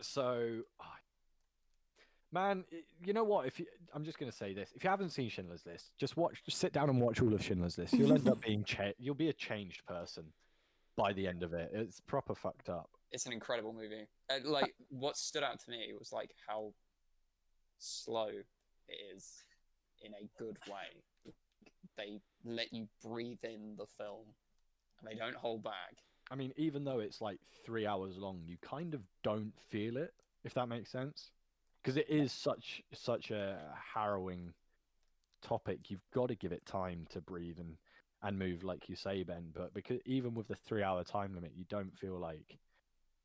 so, 0.00 0.60
ah, 0.80 0.94
man, 2.32 2.64
you 3.04 3.12
know 3.12 3.24
what? 3.24 3.46
If 3.46 3.58
you, 3.60 3.66
I'm 3.94 4.04
just 4.04 4.18
going 4.18 4.30
to 4.30 4.36
say 4.36 4.54
this: 4.54 4.70
if 4.74 4.84
you 4.84 4.90
haven't 4.90 5.10
seen 5.10 5.28
Schindler's 5.28 5.66
List, 5.66 5.90
just 5.98 6.16
watch, 6.16 6.42
just 6.44 6.58
sit 6.58 6.72
down 6.72 6.88
and 6.88 7.00
watch 7.00 7.20
all 7.20 7.34
of 7.34 7.42
Schindler's 7.44 7.76
List. 7.78 7.92
You'll 7.94 8.12
end 8.12 8.28
up 8.28 8.40
being 8.46 8.64
cha- 8.64 8.92
you'll 8.98 9.14
be 9.14 9.28
a 9.28 9.34
changed 9.34 9.84
person 9.86 10.24
by 10.96 11.12
the 11.12 11.26
end 11.26 11.42
of 11.42 11.52
it. 11.52 11.70
It's 11.72 12.00
proper 12.00 12.34
fucked 12.34 12.68
up. 12.68 12.90
it's 13.12 13.26
an 13.26 13.32
incredible 13.32 13.72
movie. 13.72 14.06
Uh, 14.30 14.38
like 14.44 14.74
what 14.88 15.16
stood 15.16 15.42
out 15.42 15.58
to 15.64 15.70
me 15.70 15.92
was 15.98 16.12
like 16.12 16.30
how 16.46 16.72
slow 17.78 18.28
it 18.88 18.96
is 19.16 19.42
in 20.02 20.12
a 20.12 20.28
good 20.38 20.58
way. 20.68 21.32
They 21.96 22.20
let 22.44 22.72
you 22.72 22.88
breathe 23.04 23.38
in 23.42 23.74
the 23.76 23.86
film, 23.86 24.26
and 25.00 25.10
they 25.10 25.18
don't 25.18 25.36
hold 25.36 25.62
back. 25.62 25.96
I 26.30 26.36
mean, 26.36 26.52
even 26.56 26.84
though 26.84 27.00
it's 27.00 27.20
like 27.20 27.40
three 27.64 27.86
hours 27.86 28.16
long, 28.16 28.42
you 28.46 28.56
kind 28.62 28.94
of 28.94 29.02
don't 29.22 29.52
feel 29.68 29.96
it, 29.96 30.12
if 30.44 30.54
that 30.54 30.68
makes 30.68 30.90
sense, 30.90 31.32
because 31.82 31.96
it 31.96 32.08
is 32.08 32.32
such 32.32 32.82
such 32.92 33.30
a 33.30 33.58
harrowing 33.94 34.52
topic. 35.42 35.90
You've 35.90 36.06
got 36.14 36.28
to 36.28 36.34
give 36.36 36.52
it 36.52 36.64
time 36.66 37.06
to 37.10 37.20
breathe 37.20 37.58
and 37.58 37.76
and 38.22 38.38
move, 38.38 38.62
like 38.62 38.88
you 38.88 38.96
say, 38.96 39.22
Ben. 39.22 39.50
But 39.54 39.74
because 39.74 39.98
even 40.04 40.34
with 40.34 40.46
the 40.48 40.54
three 40.54 40.82
hour 40.82 41.02
time 41.04 41.34
limit, 41.34 41.52
you 41.56 41.64
don't 41.68 41.96
feel 41.98 42.18
like 42.18 42.58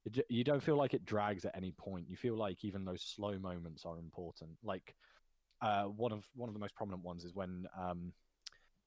it, 0.05 0.25
you 0.29 0.43
don't 0.43 0.63
feel 0.63 0.77
like 0.77 0.93
it 0.93 1.05
drags 1.05 1.45
at 1.45 1.55
any 1.55 1.71
point. 1.71 2.09
You 2.09 2.15
feel 2.15 2.35
like 2.35 2.63
even 2.63 2.85
those 2.85 3.01
slow 3.01 3.37
moments 3.37 3.85
are 3.85 3.99
important. 3.99 4.51
Like 4.63 4.95
uh, 5.61 5.83
one 5.83 6.11
of 6.11 6.25
one 6.35 6.49
of 6.49 6.53
the 6.53 6.59
most 6.59 6.75
prominent 6.75 7.03
ones 7.03 7.23
is 7.23 7.33
when 7.33 7.67
um, 7.77 8.13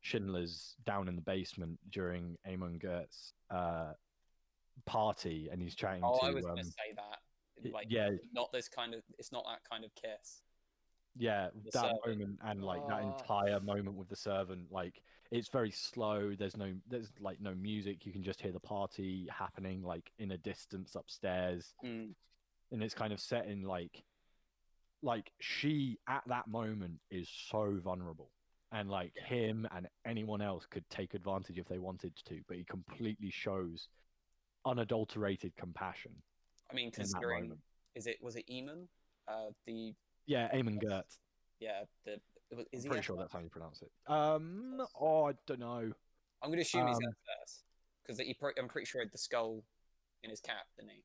Schindler's 0.08 0.74
down 0.84 1.08
in 1.08 1.14
the 1.16 1.22
basement 1.22 1.78
during 1.90 2.36
Amon 2.46 2.78
Göth's 2.78 3.32
uh, 3.50 3.92
party 4.86 5.48
and 5.52 5.60
he's 5.60 5.74
to 5.74 6.00
Oh, 6.02 6.18
to 6.20 6.26
I 6.26 6.30
was 6.30 6.44
um, 6.44 6.50
gonna 6.52 6.64
say 6.64 6.92
that. 6.96 7.72
Like, 7.72 7.86
yeah 7.90 8.10
not 8.32 8.52
this 8.52 8.68
kind 8.68 8.94
of. 8.94 9.02
It's 9.18 9.32
not 9.32 9.44
that 9.46 9.60
kind 9.68 9.84
of 9.84 9.90
kiss. 9.94 10.42
yeah 11.16 11.48
the 11.64 11.70
that 11.72 11.80
servant. 11.82 12.00
moment 12.06 12.38
and 12.44 12.64
like 12.64 12.86
that 12.86 13.02
Ah. 13.02 13.18
entire 13.18 13.60
moment 13.60 13.96
with 13.96 14.08
the 14.08 14.16
servant 14.16 14.70
like 14.70 15.02
it's 15.32 15.48
very 15.48 15.70
slow 15.72 16.34
there's 16.38 16.56
no 16.56 16.72
there's 16.88 17.10
like 17.20 17.40
no 17.40 17.54
music 17.54 18.06
you 18.06 18.12
can 18.12 18.22
just 18.22 18.40
hear 18.40 18.52
the 18.52 18.60
party 18.60 19.26
happening 19.42 19.82
like 19.82 20.12
in 20.18 20.30
a 20.32 20.38
distance 20.38 20.94
upstairs 20.94 21.74
Mm. 21.84 22.14
and 22.70 22.82
it's 22.84 22.94
kind 22.94 23.12
of 23.12 23.20
set 23.20 23.46
in 23.46 23.62
like 23.62 24.04
like 25.02 25.32
she 25.40 25.98
at 26.06 26.22
that 26.28 26.46
moment 26.46 27.00
is 27.10 27.28
so 27.50 27.78
vulnerable 27.82 28.30
and 28.72 28.90
like 28.90 29.12
Yeah. 29.16 29.24
him 29.24 29.68
and 29.74 29.88
anyone 30.04 30.40
else 30.42 30.66
could 30.66 30.88
take 30.90 31.14
advantage 31.14 31.58
if 31.58 31.66
they 31.68 31.78
wanted 31.78 32.14
to 32.16 32.42
but 32.46 32.56
he 32.56 32.64
completely 32.64 33.30
shows 33.30 33.88
unadulterated 34.66 35.54
compassion 35.56 36.12
I 36.70 36.74
mean, 36.74 36.90
considering 36.90 37.58
is 37.94 38.06
it 38.06 38.22
was 38.22 38.36
it 38.36 38.46
Eamon? 38.48 38.88
Uh, 39.26 39.50
the 39.66 39.94
yeah 40.26 40.54
Eamon 40.54 40.82
Gertz 40.82 41.18
yeah 41.60 41.84
the 42.04 42.20
was- 42.50 42.66
I'm 42.74 42.82
pretty 42.82 43.02
sure 43.02 43.16
that's 43.16 43.32
how 43.32 43.40
you 43.40 43.48
pronounce 43.48 43.82
it 43.82 43.90
um 44.06 44.80
oh 45.00 45.24
I 45.24 45.32
don't 45.46 45.60
know 45.60 45.90
I'm 46.42 46.50
gonna 46.50 46.62
assume 46.62 46.86
he's 46.86 46.96
um, 46.96 47.02
S 47.02 47.14
first 47.40 47.64
because 48.04 48.18
he. 48.20 48.32
Pro- 48.32 48.52
I'm 48.58 48.68
pretty 48.68 48.86
sure 48.86 49.00
he 49.00 49.06
had 49.06 49.12
the 49.12 49.18
skull 49.18 49.64
in 50.22 50.30
his 50.30 50.40
cap, 50.40 50.66
didn't 50.76 50.92
he? 50.92 51.02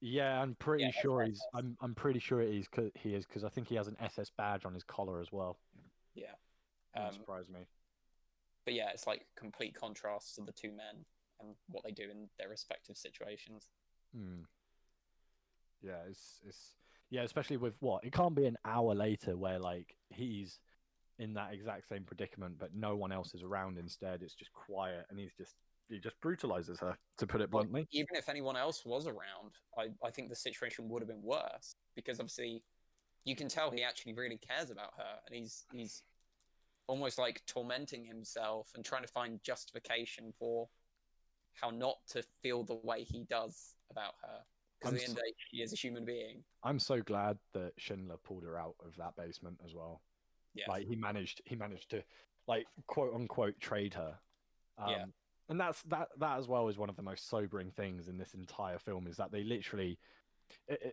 Yeah, 0.00 0.40
I'm 0.40 0.54
pretty 0.54 0.84
Yeah, 0.84 0.90
sure 1.02 1.22
he's. 1.22 1.38
I'm. 1.54 1.76
I'm 1.82 1.94
pretty 1.94 2.18
sure 2.18 2.40
it 2.40 2.48
is. 2.48 2.66
He 2.94 3.14
is 3.14 3.26
because 3.26 3.44
I 3.44 3.50
think 3.50 3.68
he 3.68 3.74
has 3.74 3.88
an 3.88 3.96
SS 4.00 4.30
badge 4.30 4.64
on 4.64 4.72
his 4.72 4.82
collar 4.82 5.20
as 5.20 5.30
well. 5.30 5.58
Yeah. 6.14 6.32
Um, 6.96 7.12
surprise 7.12 7.48
me. 7.48 7.60
but 8.64 8.74
yeah, 8.74 8.90
it's 8.92 9.06
like 9.06 9.26
complete 9.36 9.74
contrast 9.74 10.36
to 10.36 10.42
the 10.42 10.52
two 10.52 10.70
men 10.70 11.04
and 11.40 11.54
what 11.68 11.84
they 11.84 11.90
do 11.90 12.04
in 12.04 12.28
their 12.38 12.48
respective 12.48 12.96
situations. 12.96 13.68
Hmm. 14.14 14.42
Yeah, 15.82 15.98
it's. 16.08 16.40
It's. 16.46 16.76
Yeah, 17.10 17.22
especially 17.22 17.58
with 17.58 17.76
what 17.80 18.02
it 18.04 18.12
can't 18.12 18.34
be 18.34 18.46
an 18.46 18.56
hour 18.64 18.94
later 18.94 19.36
where 19.36 19.58
like 19.58 19.94
he's 20.08 20.58
in 21.18 21.34
that 21.34 21.52
exact 21.52 21.86
same 21.88 22.02
predicament, 22.02 22.56
but 22.58 22.74
no 22.74 22.96
one 22.96 23.12
else 23.12 23.34
is 23.34 23.42
around. 23.42 23.78
Instead, 23.78 24.22
it's 24.22 24.34
just 24.34 24.52
quiet, 24.52 25.06
and 25.10 25.18
he's 25.18 25.34
just 25.36 25.54
he 25.88 25.98
just 25.98 26.20
brutalizes 26.20 26.80
her. 26.80 26.96
To 27.18 27.26
put 27.26 27.40
it 27.40 27.50
bluntly. 27.50 27.86
even 27.92 28.16
if 28.16 28.28
anyone 28.28 28.56
else 28.56 28.84
was 28.84 29.06
around, 29.06 29.52
I, 29.78 29.88
I 30.04 30.10
think 30.10 30.28
the 30.28 30.36
situation 30.36 30.88
would 30.88 31.02
have 31.02 31.08
been 31.08 31.22
worse 31.22 31.76
because 31.94 32.18
obviously 32.18 32.62
you 33.24 33.36
can 33.36 33.48
tell 33.48 33.70
he 33.70 33.82
actually 33.82 34.14
really 34.14 34.38
cares 34.38 34.70
about 34.70 34.94
her 34.96 35.18
and 35.26 35.36
he's 35.36 35.64
he's 35.72 36.02
almost 36.86 37.18
like 37.18 37.42
tormenting 37.46 38.04
himself 38.04 38.70
and 38.74 38.84
trying 38.84 39.02
to 39.02 39.08
find 39.08 39.42
justification 39.42 40.32
for 40.38 40.68
how 41.54 41.70
not 41.70 41.96
to 42.08 42.22
feel 42.42 42.64
the 42.64 42.74
way 42.82 43.02
he 43.02 43.24
does 43.24 43.74
about 43.90 44.14
her. 44.22 44.38
Because 44.80 44.94
at 44.94 44.98
the 44.98 45.04
end 45.04 45.10
of 45.12 45.16
the 45.16 45.22
day, 45.22 45.34
she 45.50 45.56
is 45.62 45.72
a 45.72 45.76
human 45.76 46.04
being. 46.04 46.42
I'm 46.62 46.78
so 46.78 47.00
glad 47.00 47.38
that 47.54 47.72
Schindler 47.78 48.16
pulled 48.22 48.44
her 48.44 48.58
out 48.58 48.74
of 48.84 48.96
that 48.96 49.16
basement 49.16 49.58
as 49.64 49.74
well. 49.74 50.02
Yeah. 50.54 50.66
like 50.68 50.86
he 50.86 50.94
managed 50.94 51.42
he 51.46 51.56
managed 51.56 51.90
to 51.90 52.04
like 52.46 52.64
quote 52.86 53.12
unquote 53.12 53.58
trade 53.58 53.94
her 53.94 54.14
um, 54.78 54.88
Yeah. 54.88 55.04
and 55.48 55.58
that's 55.60 55.82
that 55.82 56.10
that 56.18 56.38
as 56.38 56.46
well 56.46 56.68
is 56.68 56.78
one 56.78 56.88
of 56.88 56.94
the 56.94 57.02
most 57.02 57.28
sobering 57.28 57.72
things 57.72 58.06
in 58.06 58.18
this 58.18 58.34
entire 58.34 58.78
film 58.78 59.08
is 59.08 59.16
that 59.16 59.32
they 59.32 59.42
literally 59.42 59.98
i 60.70 60.74
i 60.74 60.92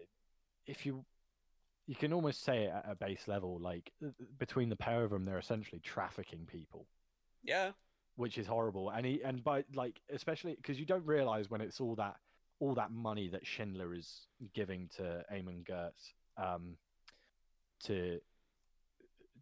if 0.66 0.84
you 0.84 1.06
you 1.92 1.98
can 1.98 2.14
almost 2.14 2.42
say 2.46 2.64
it 2.64 2.72
at 2.74 2.86
a 2.88 2.96
base 2.96 3.28
level 3.28 3.60
like 3.60 3.92
uh, 4.02 4.12
between 4.40 4.70
the 4.70 4.78
pair 4.78 5.04
of 5.04 5.10
them 5.10 5.26
they're 5.26 5.38
essentially 5.38 5.82
trafficking 5.82 6.48
people. 6.50 6.88
Yeah. 7.44 7.72
which 8.16 8.38
is 8.38 8.48
horrible. 8.48 8.90
And 8.92 9.06
he 9.06 9.22
and 9.26 9.44
by 9.44 9.66
like 9.74 10.00
especially 10.10 10.56
because 10.56 10.80
you 10.80 10.86
don't 10.86 11.06
realize 11.06 11.50
when 11.50 11.60
it's 11.60 11.82
all 11.82 11.96
that 11.96 12.16
all 12.62 12.76
that 12.76 12.92
money 12.92 13.28
that 13.28 13.46
Schindler 13.46 13.94
is 13.94 14.28
giving 14.54 14.88
to 14.96 15.26
Eamon 15.34 15.66
Gertz 15.66 16.14
um, 16.38 16.78
to 17.84 18.22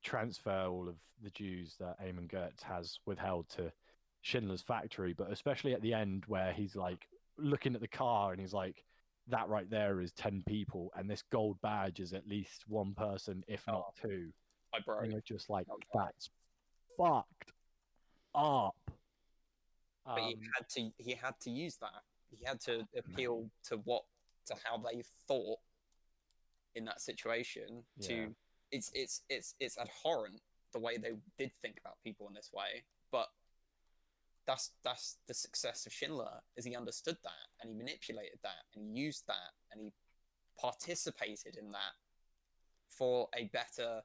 transfer 0.02 0.66
all 0.68 0.90
of 0.90 0.96
the 1.22 1.30
Jews 1.30 1.76
that 1.80 2.02
Eamon 2.02 2.32
Gertz 2.32 2.64
has 2.64 2.98
withheld 3.06 3.48
to 3.58 3.72
Schindler's 4.22 4.64
factory, 4.64 5.14
but 5.14 5.32
especially 5.32 5.74
at 5.76 5.82
the 5.84 5.94
end 5.94 6.24
where 6.28 6.52
he's 6.52 6.76
like 6.76 7.08
looking 7.38 7.76
at 7.76 7.82
the 7.82 7.88
car 7.88 8.32
and 8.32 8.42
he's 8.42 8.54
like, 8.54 8.84
that 9.30 9.48
right 9.50 9.70
there 9.70 10.02
is 10.02 10.12
10 10.14 10.44
people, 10.48 10.92
and 10.96 11.10
this 11.10 11.24
gold 11.32 11.60
badge 11.62 12.00
is 12.00 12.14
at 12.14 12.28
least 12.28 12.64
one 12.68 12.94
person, 12.94 13.44
if 13.48 13.66
not 13.68 13.94
two. 14.02 14.32
I 14.74 14.80
broke. 14.80 15.04
And 15.04 15.12
you're 15.12 15.22
just 15.22 15.50
like, 15.50 15.68
Okay. 15.70 15.88
that's 15.94 16.30
fucked 16.98 17.52
up. 18.36 18.76
but 20.06 20.20
he 20.20 20.34
Um, 20.34 20.42
had 20.58 20.70
to 20.70 20.92
he 20.98 21.14
had 21.14 21.40
to 21.42 21.50
use 21.52 21.78
that. 21.78 22.04
He 22.30 22.44
had 22.46 22.60
to 22.62 22.88
appeal 22.98 23.50
to 23.66 23.78
what 23.78 24.04
to 24.46 24.56
how 24.64 24.78
they 24.78 25.04
thought 25.28 25.60
in 26.76 26.86
that 26.86 27.02
situation. 27.02 27.84
Yeah. 27.98 28.08
To 28.08 28.36
it's 28.72 28.92
it's 28.94 29.24
it's 29.30 29.56
it's 29.60 29.78
abhorrent 29.78 30.42
the 30.72 30.80
way 30.80 30.98
they 30.98 31.14
did 31.38 31.52
think 31.62 31.80
about 31.80 31.98
people 32.04 32.28
in 32.28 32.34
this 32.34 32.52
way, 32.54 32.84
but 33.12 33.28
that's 34.50 34.72
that's 34.84 35.18
the 35.28 35.34
success 35.34 35.86
of 35.86 35.94
Schindler 35.94 36.42
is 36.58 36.66
he 36.66 36.76
understood 36.76 37.18
that 37.24 37.48
and 37.62 37.70
he 37.70 37.78
manipulated 37.78 38.40
that 38.42 38.66
and 38.74 38.84
he 38.84 39.00
used 39.00 39.28
that 39.28 39.54
and 39.72 39.80
he 39.80 39.94
participated 40.60 41.56
in 41.56 41.72
that 41.72 41.94
for 42.90 43.28
a 43.38 43.46
better 43.54 44.02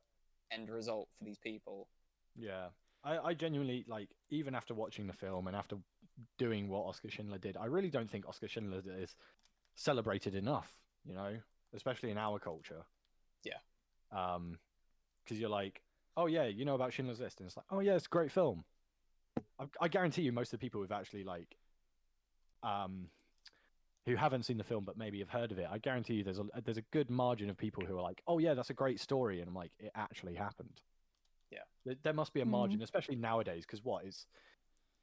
end 0.53 0.69
result 0.69 1.09
for 1.17 1.25
these 1.25 1.39
people. 1.39 1.89
Yeah, 2.37 2.67
I, 3.03 3.17
I 3.19 3.35
genuinely 3.35 3.87
like 3.89 4.11
even 4.29 4.55
after 4.55 4.75
watching 4.75 5.07
the 5.07 5.15
film 5.15 5.47
and 5.47 5.57
after 5.57 5.77
doing 6.39 6.69
what 6.69 6.85
Oskar 6.85 7.11
Schindler 7.11 7.39
did, 7.39 7.57
I 7.57 7.65
really 7.65 7.91
don't 7.91 8.11
think 8.11 8.29
Oskar 8.29 8.49
Schindler 8.49 8.83
is 8.99 9.15
celebrated 9.77 10.35
enough. 10.35 10.75
You 11.07 11.15
know, 11.15 11.37
especially 11.75 12.11
in 12.11 12.19
our 12.19 12.39
culture. 12.39 12.85
Yeah. 13.45 13.61
Um, 14.13 14.59
because 15.25 15.41
you're 15.41 15.49
like, 15.49 15.81
oh 16.19 16.27
yeah, 16.27 16.45
you 16.45 16.67
know 16.67 16.75
about 16.75 16.93
Schindler's 16.93 17.21
List, 17.21 17.41
and 17.41 17.47
it's 17.47 17.57
like, 17.57 17.67
oh 17.71 17.81
yeah, 17.81 17.95
it's 17.95 18.07
a 18.07 18.11
great 18.11 18.31
film. 18.31 18.65
I, 19.59 19.65
I 19.81 19.89
guarantee 19.89 20.23
you, 20.23 20.33
most 20.33 20.53
of 20.53 20.59
the 20.61 20.65
people 20.65 20.81
who've 20.81 20.93
actually 20.93 21.25
like, 21.25 21.57
um, 22.63 23.09
who 24.07 24.17
haven't 24.17 24.45
seen 24.45 24.59
the 24.59 24.65
film 24.65 24.85
but 24.85 24.99
maybe 24.99 25.19
have 25.21 25.31
heard 25.31 25.53
of 25.53 25.59
it, 25.59 25.69
I 25.71 25.79
guarantee 25.79 26.15
you, 26.15 26.25
there's 26.25 26.39
a 26.39 26.45
there's 26.65 26.79
a 26.79 26.85
good 26.93 27.11
margin 27.11 27.51
of 27.51 27.57
people 27.57 27.85
who 27.85 27.99
are 27.99 28.03
like, 28.03 28.23
oh 28.27 28.39
yeah, 28.39 28.55
that's 28.55 28.71
a 28.71 28.75
great 28.75 29.01
story, 29.01 29.41
and 29.41 29.49
I'm 29.49 29.55
like, 29.55 29.73
it 29.79 29.93
actually 29.95 30.35
happened. 30.35 30.81
Yeah. 31.51 31.61
There, 31.85 31.95
there 32.03 32.13
must 32.13 32.33
be 32.33 32.41
a 32.41 32.47
margin, 32.47 32.83
especially 32.83 33.17
nowadays, 33.17 33.65
because 33.67 33.85
what 33.85 34.05
is 34.05 34.27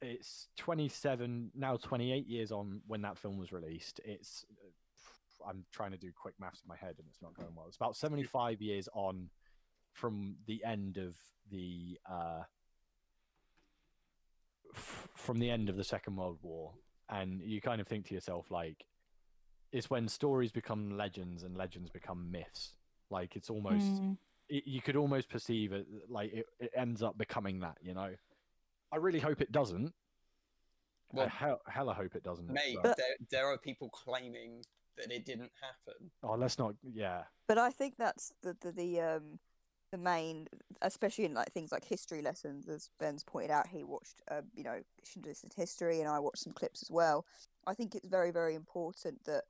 it's 0.02 0.48
27 0.58 1.52
now 1.56 1.78
28 1.78 2.28
years 2.28 2.52
on 2.52 2.82
when 2.88 3.02
that 3.04 3.18
film 3.18 3.38
was 3.38 3.52
released 3.52 4.00
it's 4.04 4.46
uh, 4.52 5.48
i'm 5.50 5.64
trying 5.72 5.92
to 5.92 5.98
do 5.98 6.12
quick 6.16 6.34
maths 6.40 6.62
in 6.64 6.68
my 6.68 6.76
head 6.76 6.96
and 6.98 7.08
it's 7.08 7.22
not 7.22 7.34
going 7.36 7.50
well 7.56 7.66
it's 7.68 7.78
about 7.78 7.96
75 7.96 8.62
years 8.62 8.90
on 8.94 9.30
from 9.94 10.36
the 10.48 10.64
end 10.66 10.98
of 10.98 11.16
the 11.52 12.00
uh 12.10 12.42
f- 14.76 15.08
from 15.16 15.40
the 15.40 15.50
end 15.50 15.70
of 15.70 15.76
the 15.78 15.84
second 15.84 16.16
world 16.16 16.38
war 16.42 16.74
and 17.10 17.42
you 17.42 17.62
kind 17.62 17.82
of 17.82 17.88
think 17.88 18.08
to 18.08 18.14
yourself 18.14 18.50
like 18.52 18.86
it's 19.72 19.90
when 19.90 20.08
stories 20.08 20.52
become 20.52 20.98
legends 20.98 21.44
and 21.44 21.56
legends 21.58 21.90
become 21.90 22.30
myths 22.32 22.74
like 23.10 23.36
it's 23.36 23.50
almost 23.50 24.02
Mm. 24.02 24.18
it, 24.50 24.64
you 24.68 24.82
could 24.82 24.96
almost 24.96 25.30
perceive 25.30 25.72
it 25.74 25.86
like 26.10 26.34
it, 26.34 26.46
it 26.60 26.72
ends 26.76 27.02
up 27.04 27.18
becoming 27.18 27.60
that 27.60 27.78
you 27.82 27.94
know 27.94 28.10
i 28.92 28.96
really 28.98 29.20
hope 29.20 29.42
it 29.42 29.52
doesn't 29.52 29.94
well, 31.14 31.26
Well, 31.26 31.30
hell, 31.30 31.62
hella 31.68 31.94
hope 31.94 32.16
it 32.16 32.24
doesn't 32.24 32.48
Mate, 32.48 32.78
but- 32.82 32.96
there, 32.98 33.16
there 33.30 33.48
are 33.48 33.58
people 33.58 33.90
claiming 33.90 34.64
that 34.98 35.12
it 35.12 35.26
didn't 35.26 35.52
happen. 35.62 36.12
oh 36.24 36.36
let's 36.36 36.58
not 36.60 36.76
yeah 36.84 37.24
But 37.48 37.58
I 37.58 37.70
think 37.72 37.96
that's 37.98 38.34
the 38.44 38.56
the, 38.62 38.72
the 38.72 39.00
um 39.02 39.40
the 39.92 39.98
main, 39.98 40.48
especially 40.82 41.26
in 41.26 41.34
like 41.34 41.52
things 41.52 41.72
like 41.72 41.86
history 41.86 42.22
lessons, 42.22 42.68
as 42.68 42.90
Ben's 43.00 43.24
pointed 43.24 43.52
out, 43.52 43.68
he 43.68 43.84
watched 43.84 44.22
uh, 44.30 44.42
you 44.56 44.64
know 44.64 44.82
Schindler's 45.04 45.44
List 45.44 45.58
history, 45.58 46.00
and 46.00 46.10
I 46.10 46.20
watched 46.20 46.44
some 46.44 46.54
clips 46.54 46.82
as 46.82 46.90
well. 46.90 47.26
I 47.68 47.74
think 47.74 47.96
it's 47.96 48.08
very 48.08 48.32
very 48.32 48.56
important 48.56 49.24
that, 49.26 49.44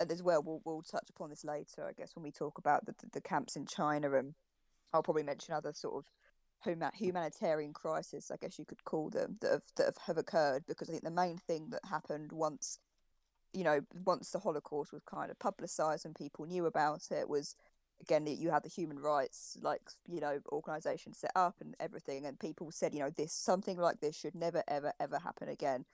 and 0.00 0.10
as 0.10 0.22
well, 0.22 0.42
we'll 0.42 0.62
we'll 0.64 0.82
touch 0.82 1.08
upon 1.10 1.30
this 1.30 1.44
later, 1.44 1.84
I 1.84 1.92
guess, 1.92 2.14
when 2.14 2.22
we 2.22 2.30
talk 2.30 2.58
about 2.58 2.86
the 2.86 2.92
the, 2.92 3.10
the 3.12 3.20
camps 3.20 3.56
in 3.56 3.66
China, 3.66 4.12
and 4.14 4.34
I'll 4.92 5.02
probably 5.02 5.24
mention 5.24 5.52
other 5.52 5.72
sort 5.72 5.96
of 5.96 6.10
huma- 6.64 6.94
humanitarian 6.94 7.72
crisis, 7.72 8.30
I 8.30 8.36
guess 8.36 8.58
you 8.58 8.64
could 8.64 8.84
call 8.84 9.10
them, 9.10 9.36
that 9.40 9.50
have 9.50 9.64
that 9.76 9.86
have, 9.86 9.98
have 10.06 10.18
occurred. 10.18 10.64
Because 10.66 10.88
I 10.88 10.92
think 10.92 11.04
the 11.04 11.10
main 11.10 11.38
thing 11.38 11.70
that 11.70 11.84
happened 11.88 12.32
once 12.32 12.78
you 13.52 13.64
know, 13.64 13.80
once 14.04 14.30
the 14.30 14.38
Holocaust 14.38 14.92
was 14.92 15.02
kind 15.04 15.30
of 15.30 15.38
publicized 15.38 16.04
and 16.04 16.14
people 16.14 16.44
knew 16.44 16.66
about 16.66 17.10
it, 17.10 17.26
was 17.26 17.54
again 18.00 18.26
you 18.26 18.50
had 18.50 18.62
the 18.62 18.68
human 18.68 18.98
rights 18.98 19.56
like 19.62 19.82
you 20.08 20.20
know 20.20 20.40
organization 20.52 21.14
set 21.14 21.32
up 21.36 21.56
and 21.60 21.74
everything, 21.80 22.26
and 22.26 22.38
people 22.38 22.70
said, 22.70 22.94
you 22.94 23.00
know, 23.00 23.10
this 23.10 23.32
something 23.32 23.78
like 23.78 24.00
this 24.00 24.16
should 24.16 24.34
never 24.34 24.62
ever 24.68 24.92
ever 25.00 25.18
happen 25.18 25.48
again. 25.48 25.84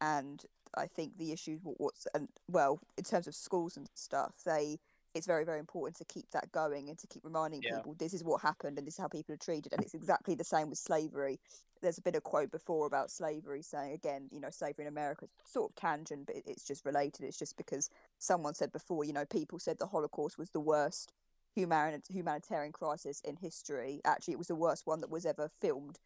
And 0.00 0.44
I 0.76 0.86
think 0.86 1.18
the 1.18 1.32
issue 1.32 1.58
what's 1.62 2.06
and 2.14 2.28
well 2.48 2.80
in 2.96 3.04
terms 3.04 3.26
of 3.26 3.34
schools 3.34 3.76
and 3.76 3.88
stuff, 3.94 4.34
they 4.44 4.78
it's 5.14 5.26
very 5.26 5.44
very 5.44 5.60
important 5.60 5.96
to 5.96 6.04
keep 6.04 6.30
that 6.30 6.50
going 6.52 6.88
and 6.88 6.98
to 6.98 7.06
keep 7.06 7.24
reminding 7.24 7.62
Yeah. 7.62 7.76
people 7.76 7.94
this 7.98 8.14
is 8.14 8.24
what 8.24 8.40
happened 8.42 8.78
and 8.78 8.86
this 8.86 8.94
is 8.94 8.98
how 9.00 9.08
people 9.08 9.34
are 9.34 9.38
treated 9.38 9.72
and 9.72 9.82
it's 9.82 9.94
exactly 9.94 10.34
the 10.34 10.44
same 10.44 10.70
with 10.70 10.78
slavery 10.78 11.38
there's 11.82 11.98
been 11.98 12.14
a 12.16 12.20
quote 12.20 12.50
before 12.50 12.86
about 12.86 13.10
slavery 13.10 13.60
saying 13.62 13.92
again 13.92 14.28
you 14.32 14.40
know 14.40 14.50
slavery 14.50 14.84
in 14.84 14.88
america 14.88 15.26
is 15.26 15.30
sort 15.52 15.70
of 15.70 15.74
tangent 15.76 16.26
but 16.26 16.36
it's 16.46 16.64
just 16.64 16.84
related 16.86 17.24
it's 17.26 17.38
just 17.38 17.56
because 17.56 17.90
someone 18.18 18.54
said 18.54 18.72
before 18.72 19.04
you 19.04 19.12
know 19.12 19.26
people 19.26 19.58
said 19.58 19.78
the 19.78 19.86
holocaust 19.86 20.38
was 20.38 20.50
the 20.50 20.60
worst 20.60 21.12
humanit- 21.54 22.06
humanitarian 22.08 22.72
crisis 22.72 23.20
in 23.24 23.36
history 23.36 24.00
actually 24.04 24.32
it 24.32 24.38
was 24.38 24.48
the 24.48 24.54
worst 24.56 24.86
one 24.86 25.00
that 25.00 25.10
was 25.10 25.26
ever 25.26 25.48
filmed 25.60 25.98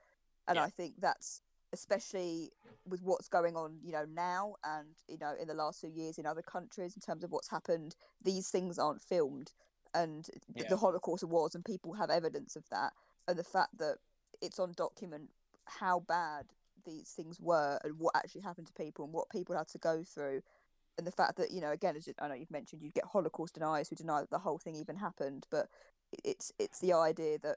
and 0.48 0.56
Yeah. 0.56 0.64
i 0.64 0.70
think 0.70 0.94
that's 1.00 1.40
especially 1.72 2.50
with 2.86 3.02
what's 3.02 3.28
going 3.28 3.56
on 3.56 3.78
you 3.82 3.92
know 3.92 4.04
now 4.06 4.54
and 4.64 4.94
you 5.08 5.18
know 5.18 5.34
in 5.40 5.48
the 5.48 5.54
last 5.54 5.80
few 5.80 5.90
years 5.90 6.18
in 6.18 6.26
other 6.26 6.42
countries 6.42 6.94
in 6.94 7.00
terms 7.00 7.22
of 7.24 7.30
what's 7.32 7.50
happened 7.50 7.94
these 8.24 8.48
things 8.50 8.78
aren't 8.78 9.02
filmed 9.02 9.52
and 9.94 10.28
Yeah. 10.54 10.68
the 10.68 10.76
holocaust 10.76 11.24
was 11.24 11.54
and 11.54 11.64
people 11.64 11.94
have 11.94 12.10
evidence 12.10 12.56
of 12.56 12.68
that 12.70 12.92
and 13.28 13.38
the 13.38 13.44
fact 13.44 13.78
that 13.78 13.98
it's 14.40 14.58
on 14.58 14.72
document 14.72 15.30
how 15.66 16.00
bad 16.00 16.46
these 16.84 17.10
things 17.10 17.40
were 17.40 17.80
and 17.82 17.98
what 17.98 18.14
actually 18.14 18.42
happened 18.42 18.68
to 18.68 18.72
people 18.72 19.04
and 19.04 19.12
what 19.14 19.28
people 19.30 19.56
had 19.56 19.66
to 19.68 19.78
go 19.78 20.04
through 20.04 20.40
and 20.98 21.06
the 21.06 21.10
fact 21.12 21.36
that 21.36 21.50
you 21.50 21.60
know 21.60 21.70
again 21.70 21.96
as 21.96 22.08
i 22.20 22.28
know 22.28 22.34
you've 22.34 22.50
mentioned 22.50 22.82
you 22.82 22.90
get 22.90 23.04
holocaust 23.04 23.54
deniers 23.54 23.88
who 23.88 23.96
deny 23.96 24.20
that 24.20 24.30
the 24.30 24.38
whole 24.38 24.58
thing 24.58 24.74
even 24.74 24.96
happened 24.96 25.46
but 25.50 25.68
it's 26.24 26.52
it's 26.58 26.80
the 26.80 26.92
idea 26.92 27.38
that 27.38 27.56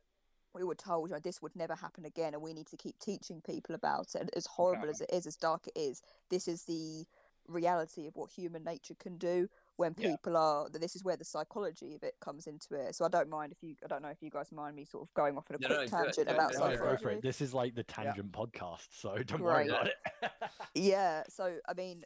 we 0.56 0.64
were 0.64 0.76
told 0.76 1.10
you 1.10 1.14
know, 1.16 1.20
this 1.24 1.42
would 1.42 1.56
never 1.56 1.76
happen 1.76 2.06
again 2.06 2.34
and 2.34 2.42
we 2.42 2.54
need 2.54 2.66
to 2.68 2.76
keep 2.78 2.98
teaching 3.00 3.42
people 3.46 3.76
about 3.76 4.08
it 4.16 4.22
and 4.22 4.30
as 4.36 4.48
horrible 4.48 4.90
as 4.90 5.00
it 5.02 5.10
is 5.14 5.28
as 5.28 5.36
dark 5.36 5.68
it 5.68 5.80
is 5.80 6.02
this 6.30 6.48
is 6.48 6.64
the 6.64 7.06
reality 7.48 8.08
of 8.08 8.16
what 8.16 8.30
human 8.32 8.64
nature 8.64 8.96
can 9.00 9.18
do 9.18 9.48
when 9.78 9.96
Yeah. 9.98 10.10
people 10.10 10.36
are 10.38 10.70
that 10.70 10.82
this 10.82 10.96
is 10.96 11.04
where 11.04 11.16
the 11.18 11.26
psychology 11.26 11.96
of 11.96 12.04
it 12.04 12.16
comes 12.20 12.46
into 12.48 12.76
it 12.76 12.96
so 12.96 13.06
i 13.06 13.08
don't 13.08 13.30
mind 13.30 13.52
if 13.52 13.64
you 13.64 13.76
i 13.84 13.88
don't 13.88 14.02
know 14.04 14.10
if 14.10 14.22
you 14.22 14.30
guys 14.30 14.52
mind 14.52 14.76
me 14.76 14.86
sort 14.86 15.08
of 15.08 15.14
going 15.14 15.38
off 15.38 15.46
on 15.50 15.56
a 15.56 15.60
No, 15.60 15.68
quick 15.68 15.80
no, 15.92 15.98
tangent 15.98 16.28
do 16.28 16.34
about 16.34 16.52
do 16.52 16.58
it. 16.58 16.60
Go 16.60 16.72
psychology 16.72 17.04
for 17.04 17.10
it. 17.12 17.22
This 17.22 17.42
is 17.42 17.54
like 17.54 17.74
the 17.76 17.84
tangent 17.84 18.32
podcast, 18.32 18.88
so 18.92 19.16
don't 19.24 19.42
Great. 19.42 19.42
worry 19.42 19.70
about 19.70 19.88
it. 19.88 20.32
yeah 20.76 21.24
so 21.30 21.58
i 21.68 21.74
mean 21.74 22.04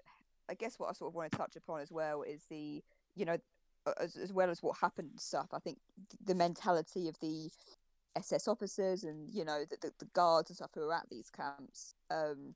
i 0.49 0.53
guess 0.53 0.79
what 0.79 0.89
i 0.89 0.93
sort 0.93 1.09
of 1.09 1.15
want 1.15 1.31
to 1.31 1.37
touch 1.37 1.55
upon 1.55 1.81
as 1.81 1.91
well 1.91 2.21
is 2.21 2.43
the 2.49 2.83
you 3.15 3.25
know 3.25 3.37
as, 3.99 4.15
as 4.15 4.31
well 4.31 4.49
as 4.49 4.63
what 4.63 4.77
happened 4.79 5.09
stuff 5.17 5.47
i 5.53 5.59
think 5.59 5.77
the 6.23 6.35
mentality 6.35 7.07
of 7.07 7.19
the 7.19 7.49
ss 8.15 8.47
officers 8.47 9.03
and 9.03 9.29
you 9.29 9.43
know 9.43 9.63
the, 9.69 9.77
the, 9.81 9.91
the 9.99 10.05
guards 10.13 10.49
and 10.49 10.57
stuff 10.57 10.69
who 10.73 10.81
are 10.81 10.93
at 10.93 11.09
these 11.09 11.29
camps 11.29 11.95
um 12.11 12.55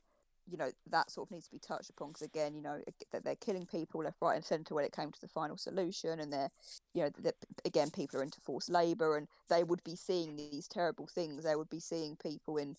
you 0.50 0.58
know 0.58 0.70
that 0.89 1.12
sort 1.12 1.27
of 1.27 1.32
needs 1.32 1.46
to 1.46 1.51
be 1.51 1.60
touched 1.60 1.89
upon 1.89 2.08
because 2.08 2.22
again 2.22 2.56
you 2.56 2.62
know 2.62 2.79
that 3.12 3.24
they're 3.24 3.36
killing 3.36 3.65
people 3.65 4.01
left 4.01 4.17
right 4.22 4.36
and 4.36 4.46
center 4.46 4.74
when 4.74 4.86
it 4.86 4.96
came 4.96 5.12
to 5.12 5.20
the 5.20 5.27
final 5.27 5.58
solution 5.58 6.20
and 6.20 6.32
they're 6.32 6.50
you 6.94 7.03
know 7.03 7.10
that 7.20 7.36
again 7.65 7.89
people 7.89 8.20
are 8.20 8.24
into 8.24 8.39
forced 8.39 8.70
labor 8.70 9.17
and 9.17 9.27
they 9.50 9.63
would 9.63 9.84
be 9.84 9.96
seeing 9.96 10.36
these 10.36 10.67
terrible 10.67 11.08
things. 11.08 11.44
They 11.44 11.56
would 11.56 11.70
be 11.70 11.79
seeing 11.79 12.15
people 12.15 12.58
in 12.58 12.75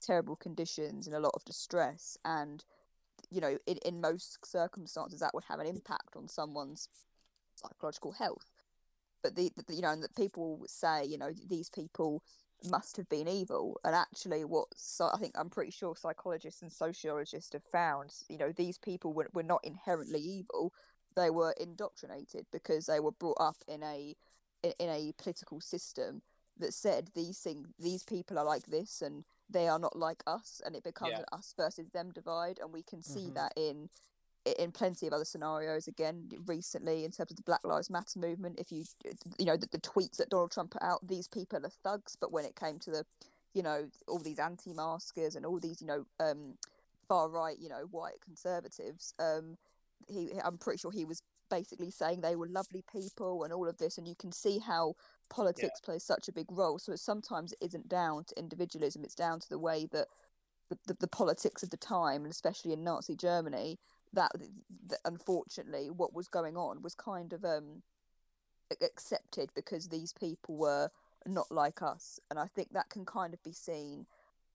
terrible 0.00 0.36
conditions 0.36 1.06
and 1.06 1.14
a 1.14 1.20
lot 1.20 1.32
of 1.34 1.44
distress 1.44 2.16
and 2.24 2.64
you 3.30 3.40
know 3.40 3.58
in, 3.66 3.78
in 3.84 4.00
most 4.00 4.44
circumstances 4.46 5.20
that 5.20 5.34
would 5.34 5.44
have 5.44 5.60
an 5.60 5.66
impact 5.66 6.16
on 6.16 6.28
someone's 6.28 6.88
psychological 7.54 8.12
health. 8.12 8.46
But 9.22 9.36
the, 9.36 9.50
the 9.66 9.74
you 9.74 9.82
know 9.82 9.90
and 9.90 10.02
that 10.02 10.16
people 10.16 10.62
say 10.66 11.04
you 11.04 11.18
know 11.18 11.30
these 11.48 11.68
people 11.68 12.22
must 12.64 12.96
have 12.96 13.08
been 13.08 13.28
evil. 13.28 13.80
And 13.84 13.94
actually 13.94 14.44
what 14.44 14.68
so 14.76 15.10
i 15.14 15.18
think 15.18 15.34
i'm 15.38 15.50
pretty 15.50 15.70
sure 15.70 15.96
psychologists 15.96 16.62
and 16.62 16.72
sociologists 16.72 17.52
have 17.52 17.62
found 17.62 18.12
you 18.28 18.38
know 18.38 18.52
these 18.52 18.78
people 18.78 19.12
were, 19.12 19.28
were 19.32 19.42
not 19.42 19.60
inherently 19.64 20.20
evil. 20.20 20.72
They 21.16 21.30
were 21.30 21.54
indoctrinated 21.60 22.46
because 22.52 22.86
they 22.86 23.00
were 23.00 23.12
brought 23.12 23.40
up 23.40 23.56
in 23.68 23.82
a 23.82 24.14
in, 24.62 24.72
in 24.78 24.88
a 24.88 25.12
political 25.18 25.60
system 25.60 26.22
that 26.58 26.74
said 26.74 27.10
these 27.14 27.38
things 27.38 27.68
these 27.78 28.04
people 28.04 28.38
are 28.38 28.44
like 28.44 28.66
this 28.66 29.02
and 29.02 29.24
they 29.50 29.68
are 29.68 29.78
not 29.78 29.96
like 29.96 30.22
us 30.26 30.60
and 30.64 30.74
it 30.76 30.82
becomes 30.84 31.12
Yeah. 31.12 31.18
an 31.18 31.24
us 31.32 31.54
versus 31.56 31.90
them 31.90 32.10
divide 32.12 32.58
and 32.60 32.72
we 32.72 32.82
can 32.82 33.02
see 33.02 33.30
Mhm. 33.30 33.34
that 33.34 33.52
in 33.56 33.88
in 34.58 34.72
plenty 34.72 35.06
of 35.06 35.12
other 35.12 35.24
scenarios 35.24 35.86
again 35.86 36.30
recently 36.46 37.04
in 37.04 37.10
terms 37.10 37.30
of 37.30 37.36
the 37.36 37.42
black 37.42 37.62
lives 37.62 37.90
matter 37.90 38.18
movement 38.18 38.58
if 38.58 38.72
you 38.72 38.84
you 39.38 39.44
know 39.44 39.56
the, 39.56 39.66
the 39.66 39.78
tweets 39.80 40.16
that 40.16 40.30
donald 40.30 40.50
trump 40.50 40.70
put 40.70 40.82
out 40.82 41.06
these 41.06 41.28
people 41.28 41.64
are 41.64 41.70
thugs 41.84 42.16
but 42.18 42.32
when 42.32 42.46
it 42.46 42.56
came 42.56 42.78
to 42.78 42.90
the 42.90 43.04
you 43.52 43.62
know 43.62 43.90
all 44.08 44.18
these 44.18 44.38
anti-maskers 44.38 45.36
and 45.36 45.44
all 45.44 45.60
these 45.60 45.82
you 45.82 45.86
know 45.86 46.06
um 46.20 46.56
far 47.06 47.28
right 47.28 47.58
you 47.58 47.68
know 47.68 47.82
white 47.90 48.18
conservatives 48.24 49.12
um 49.18 49.58
he 50.08 50.32
i'm 50.42 50.56
pretty 50.56 50.78
sure 50.78 50.90
he 50.90 51.04
was 51.04 51.20
basically 51.50 51.90
saying 51.90 52.20
they 52.20 52.36
were 52.36 52.48
lovely 52.48 52.82
people 52.90 53.44
and 53.44 53.52
all 53.52 53.68
of 53.68 53.78
this 53.78 53.98
and 53.98 54.08
you 54.08 54.14
can 54.14 54.32
see 54.32 54.58
how 54.58 54.94
politics 55.28 55.80
plays 55.80 56.04
such 56.04 56.28
a 56.28 56.32
big 56.32 56.46
role. 56.50 56.78
So 56.78 56.92
it 56.92 57.00
sometimes 57.00 57.54
isn't 57.60 57.88
down 57.88 58.24
to 58.24 58.38
individualism 58.38 59.04
it's 59.04 59.14
down 59.14 59.40
to 59.40 59.48
the 59.48 59.58
way 59.58 59.86
that 59.92 60.06
the, 60.70 60.78
the, 60.86 60.96
the 61.00 61.08
politics 61.08 61.62
of 61.62 61.70
the 61.70 61.76
time 61.76 62.22
and 62.22 62.32
especially 62.32 62.72
in 62.72 62.84
nazi 62.84 63.16
germany 63.16 63.78
that, 64.12 64.30
that 64.88 65.00
unfortunately 65.04 65.90
what 65.90 66.14
was 66.14 66.28
going 66.28 66.56
on 66.56 66.82
was 66.82 66.94
kind 66.94 67.32
of 67.32 67.44
um 67.44 67.82
accepted 68.82 69.50
because 69.54 69.88
these 69.88 70.12
people 70.12 70.56
were 70.56 70.88
not 71.26 71.50
like 71.50 71.82
us. 71.82 72.18
And 72.30 72.38
i 72.38 72.46
think 72.46 72.72
that 72.72 72.88
can 72.88 73.04
kind 73.04 73.34
of 73.34 73.42
be 73.42 73.52
seen 73.52 74.06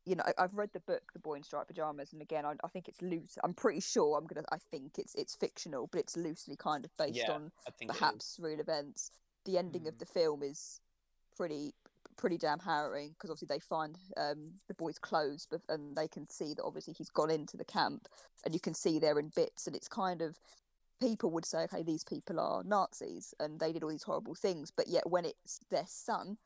you 0.05 0.15
know 0.15 0.23
I, 0.25 0.43
i've 0.43 0.53
read 0.53 0.69
the 0.73 0.79
book 0.81 1.11
the 1.13 1.19
boy 1.19 1.35
in 1.35 1.43
striped 1.43 1.67
pajamas 1.67 2.13
and 2.13 2.21
again 2.21 2.45
I, 2.45 2.53
I 2.63 2.67
think 2.67 2.87
it's 2.87 3.01
loose 3.01 3.37
i'm 3.43 3.53
pretty 3.53 3.79
sure 3.79 4.17
i'm 4.17 4.25
gonna 4.27 4.45
i 4.51 4.57
think 4.71 4.97
it's 4.97 5.15
it's 5.15 5.35
fictional 5.35 5.87
but 5.91 5.99
it's 5.99 6.15
loosely 6.17 6.55
kind 6.55 6.85
of 6.85 6.91
based 6.97 7.27
Yeah, 7.27 7.33
on 7.33 7.51
I 7.67 7.71
think 7.71 7.91
it 7.91 7.93
is. 7.95 7.99
perhaps 7.99 8.37
real 8.41 8.59
events 8.59 9.11
the 9.45 9.57
ending 9.57 9.87
of 9.87 9.95
Mm. 9.95 9.99
the 9.99 10.05
film 10.05 10.43
is 10.43 10.79
pretty 11.35 11.73
pretty 12.17 12.37
damn 12.37 12.59
harrowing 12.59 13.09
because 13.09 13.29
obviously 13.29 13.53
they 13.53 13.59
find 13.59 13.97
um, 14.15 14.53
the 14.69 14.73
boy's 14.75 14.97
clothes 14.97 15.47
but 15.51 15.61
and 15.67 15.95
they 15.97 16.07
can 16.07 16.29
see 16.29 16.53
that 16.53 16.63
obviously 16.63 16.93
he's 16.93 17.09
gone 17.09 17.29
into 17.29 17.57
the 17.57 17.65
camp 17.65 18.07
and 18.45 18.53
you 18.53 18.59
can 18.59 18.73
see 18.73 18.99
they're 18.99 19.19
in 19.19 19.31
bits 19.35 19.67
and 19.67 19.75
it's 19.75 19.89
kind 19.89 20.21
of 20.21 20.39
people 21.01 21.29
would 21.29 21.45
say 21.45 21.63
okay 21.63 21.83
these 21.83 22.05
people 22.05 22.39
are 22.39 22.63
nazis 22.63 23.33
and 23.39 23.59
they 23.59 23.73
did 23.73 23.83
all 23.83 23.89
these 23.89 24.03
horrible 24.03 24.33
things 24.33 24.71
but 24.71 24.87
yet 24.87 25.09
when 25.09 25.25
it's 25.25 25.59
their 25.69 25.83
son 25.87 26.37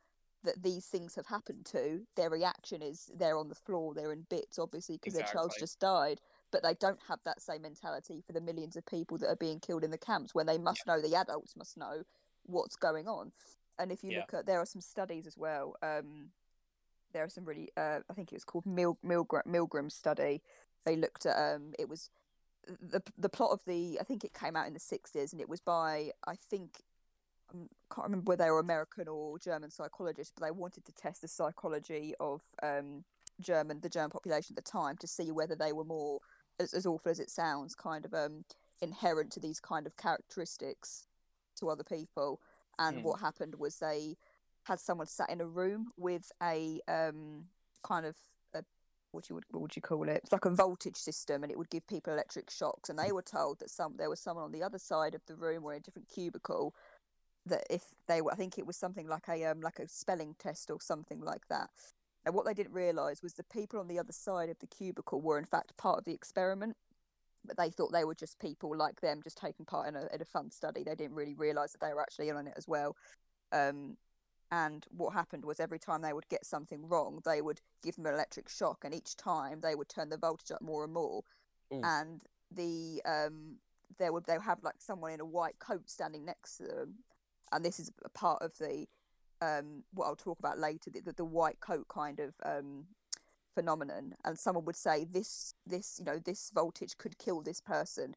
that 0.44 0.64
these 0.64 0.86
things 0.86 1.16
have 1.16 1.26
happened 1.28 1.66
to 1.66 2.02
their 2.16 2.30
reaction 2.30 2.82
is 2.82 3.10
they're 3.18 3.38
on 3.38 3.50
the 3.50 3.56
floor 3.56 3.94
they're 3.94 4.14
in 4.14 4.26
bits 4.30 4.58
obviously 4.58 4.96
because 4.96 5.14
their 5.14 5.24
child's 5.24 5.58
just 5.58 5.80
died 5.80 6.20
but 6.52 6.64
they 6.64 6.74
don't 6.80 7.00
have 7.08 7.20
that 7.26 7.42
same 7.42 7.62
mentality 7.62 8.22
for 8.26 8.34
the 8.34 8.42
millions 8.42 8.76
of 8.76 8.86
people 8.86 9.18
that 9.18 9.28
are 9.28 9.36
being 9.36 9.60
killed 9.60 9.84
in 9.84 9.92
the 9.92 9.98
camps 9.98 10.34
when 10.34 10.46
they 10.46 10.58
must 10.58 10.86
know 10.88 11.02
the 11.02 11.16
adults 11.16 11.56
must 11.56 11.78
know 11.78 12.04
what's 12.44 12.76
going 12.76 13.08
on. 13.08 13.32
And 13.78 13.92
if 13.92 14.04
you 14.04 14.12
Yeah. 14.12 14.20
look 14.20 14.34
at 14.34 14.46
there 14.46 14.60
are 14.60 14.66
some 14.66 14.82
studies 14.82 15.28
as 15.28 15.38
well 15.38 15.76
um 15.82 16.32
there 17.14 17.24
are 17.24 17.30
some 17.30 17.46
really 17.46 17.70
uh 17.78 18.00
i 18.10 18.14
think 18.14 18.32
it 18.32 18.36
was 18.36 18.46
called 18.46 18.66
Mil- 18.66 19.00
milgram 19.06 19.46
milgram 19.46 19.92
study. 19.92 20.42
They 20.86 20.96
looked 20.96 21.26
at 21.26 21.38
um 21.38 21.74
it 21.78 21.90
was 21.90 22.10
the 22.68 23.02
the 23.18 23.30
plot 23.30 23.52
of 23.52 23.62
the 23.66 24.00
i 24.00 24.04
think 24.04 24.24
it 24.24 24.34
came 24.34 24.56
out 24.56 24.68
in 24.68 24.74
the 24.74 24.80
60s 24.80 25.32
and 25.32 25.42
it 25.42 25.50
was 25.50 25.60
by 25.62 26.12
i 26.28 26.36
think 26.36 26.84
I 27.54 27.94
can't 27.94 28.06
remember 28.06 28.30
whether 28.30 28.44
they 28.44 28.52
were 28.52 28.60
American 28.60 29.08
or 29.08 29.40
German 29.40 29.72
psychologists, 29.72 30.34
but 30.36 30.46
they 30.46 30.52
wanted 30.52 30.86
to 30.86 30.92
test 30.94 31.22
the 31.22 31.28
psychology 31.28 32.14
of 32.20 32.42
um, 32.62 33.04
German, 33.42 33.80
the 33.82 33.90
German 33.90 34.12
population 34.12 34.56
at 34.58 34.64
the 34.64 34.72
time, 34.72 34.98
to 34.98 35.08
see 35.08 35.32
whether 35.32 35.56
they 35.56 35.74
were 35.74 35.84
more, 35.84 36.20
as, 36.60 36.74
as 36.74 36.86
awful 36.86 37.10
as 37.12 37.20
it 37.20 37.30
sounds, 37.30 37.76
kind 37.76 38.06
of 38.06 38.14
um, 38.14 38.46
inherent 38.82 39.32
to 39.32 39.40
these 39.40 39.60
kind 39.60 39.88
of 39.88 39.98
characteristics 39.98 41.08
to 41.60 41.70
other 41.70 41.84
people. 41.84 42.40
And 42.78 42.98
Mm. 42.98 43.04
what 43.04 43.20
happened 43.20 43.56
was 43.56 43.78
they 43.78 44.16
had 44.64 44.80
someone 44.80 45.08
sat 45.08 45.30
in 45.30 45.42
a 45.42 45.46
room 45.48 45.92
with 45.98 46.32
a 46.42 46.80
um, 46.88 47.46
kind 47.84 48.06
of 48.06 48.16
a, 48.54 48.64
what 49.12 49.30
you 49.30 49.36
would 49.36 49.46
what 49.50 49.62
would 49.62 49.76
you 49.76 49.82
call 49.82 50.08
it? 50.08 50.22
It's 50.24 50.32
like 50.32 50.46
a 50.46 50.52
voltage 50.52 50.96
system, 50.96 51.44
and 51.44 51.52
it 51.52 51.58
would 51.58 51.70
give 51.70 51.88
people 51.88 52.14
electric 52.14 52.50
shocks. 52.50 52.90
And 52.90 53.00
they 53.00 53.12
were 53.12 53.24
told 53.24 53.60
that 53.60 53.70
some 53.70 53.96
there 53.98 54.10
was 54.10 54.20
someone 54.20 54.46
on 54.46 54.52
the 54.52 54.64
other 54.64 54.78
side 54.78 55.16
of 55.16 55.26
the 55.26 55.36
room 55.36 55.66
or 55.66 55.74
in 55.74 55.80
a 55.80 55.82
different 55.82 56.08
cubicle 56.08 56.74
that 57.50 57.66
if 57.70 57.84
they 58.08 58.22
were, 58.22 58.32
I 58.32 58.36
think 58.36 58.58
it 58.58 58.66
was 58.66 58.78
something 58.78 59.08
like 59.08 59.28
a 59.28 59.46
um, 59.46 59.62
like 59.62 59.80
a 59.80 59.88
spelling 59.88 60.36
test 60.40 60.72
or 60.72 60.80
something 60.82 61.22
like 61.22 61.48
that. 61.50 61.70
And 62.26 62.36
what 62.36 62.46
they 62.46 62.54
didn't 62.54 62.74
realise 62.74 63.24
was 63.24 63.34
the 63.34 63.44
people 63.44 63.80
on 63.80 63.88
the 63.88 64.00
other 64.00 64.12
side 64.12 64.50
of 64.50 64.60
the 64.60 64.68
cubicle 64.68 65.22
were 65.22 65.40
in 65.40 65.46
fact 65.46 65.78
part 65.78 66.00
of 66.00 66.06
the 66.06 66.14
experiment, 66.14 66.76
but 67.46 67.58
they 67.58 67.70
thought 67.70 67.92
they 67.92 68.04
were 68.04 68.16
just 68.16 68.40
people 68.40 68.76
like 68.76 69.02
them, 69.02 69.22
just 69.24 69.38
taking 69.38 69.66
part 69.66 69.88
in 69.88 69.96
a 69.96 70.08
in 70.14 70.22
a 70.22 70.26
fun 70.26 70.52
study. 70.52 70.84
They 70.84 70.96
didn't 70.96 71.16
really 71.16 71.36
realise 71.36 71.72
that 71.74 71.82
they 71.82 71.94
were 71.94 72.02
actually 72.02 72.30
in 72.30 72.36
on 72.36 72.48
it 72.48 72.54
as 72.58 72.68
well. 72.68 72.96
Um, 73.52 73.98
and 74.52 74.86
what 74.90 75.14
happened 75.14 75.46
was 75.46 75.60
every 75.60 75.80
time 75.80 76.02
they 76.02 76.14
would 76.14 76.28
get 76.30 76.46
something 76.46 76.88
wrong, 76.88 77.22
they 77.24 77.42
would 77.42 77.62
give 77.84 77.96
them 77.96 78.08
an 78.08 78.16
electric 78.16 78.50
shock, 78.50 78.84
and 78.84 78.94
each 78.94 79.16
time 79.16 79.60
they 79.62 79.76
would 79.76 79.90
turn 79.90 80.10
the 80.10 80.18
voltage 80.18 80.52
up 80.52 80.62
more 80.62 80.84
and 80.84 80.94
more. 80.94 81.24
Ooh. 81.74 81.82
And 81.84 82.22
the 82.52 83.02
um, 83.06 83.58
there 83.98 84.12
would 84.12 84.26
they 84.26 84.34
would 84.34 84.46
have 84.46 84.64
like 84.64 84.76
someone 84.80 85.12
in 85.12 85.20
a 85.20 85.26
white 85.26 85.60
coat 85.60 85.90
standing 85.90 86.26
next 86.26 86.58
to 86.58 86.64
them, 86.64 86.96
and 87.52 87.64
this 87.64 87.80
is 87.80 87.92
a 88.04 88.10
part 88.10 88.42
of 88.42 88.58
the 88.58 88.88
um, 89.42 89.84
what 89.94 90.06
I'll 90.06 90.16
talk 90.16 90.40
about 90.40 90.60
later, 90.60 90.92
the, 90.92 91.14
the, 91.14 91.26
white 91.26 91.60
coat 91.62 91.88
kind 91.88 92.20
of 92.20 92.34
um, 92.44 92.86
phenomenon. 93.56 94.16
And 94.26 94.38
someone 94.38 94.66
would 94.66 94.76
say 94.76 95.06
this 95.06 95.54
this 95.66 95.98
you 96.00 96.06
know 96.06 96.20
this 96.20 96.52
voltage 96.54 96.98
could 96.98 97.18
kill 97.18 97.42
this 97.42 97.62
person, 97.62 98.16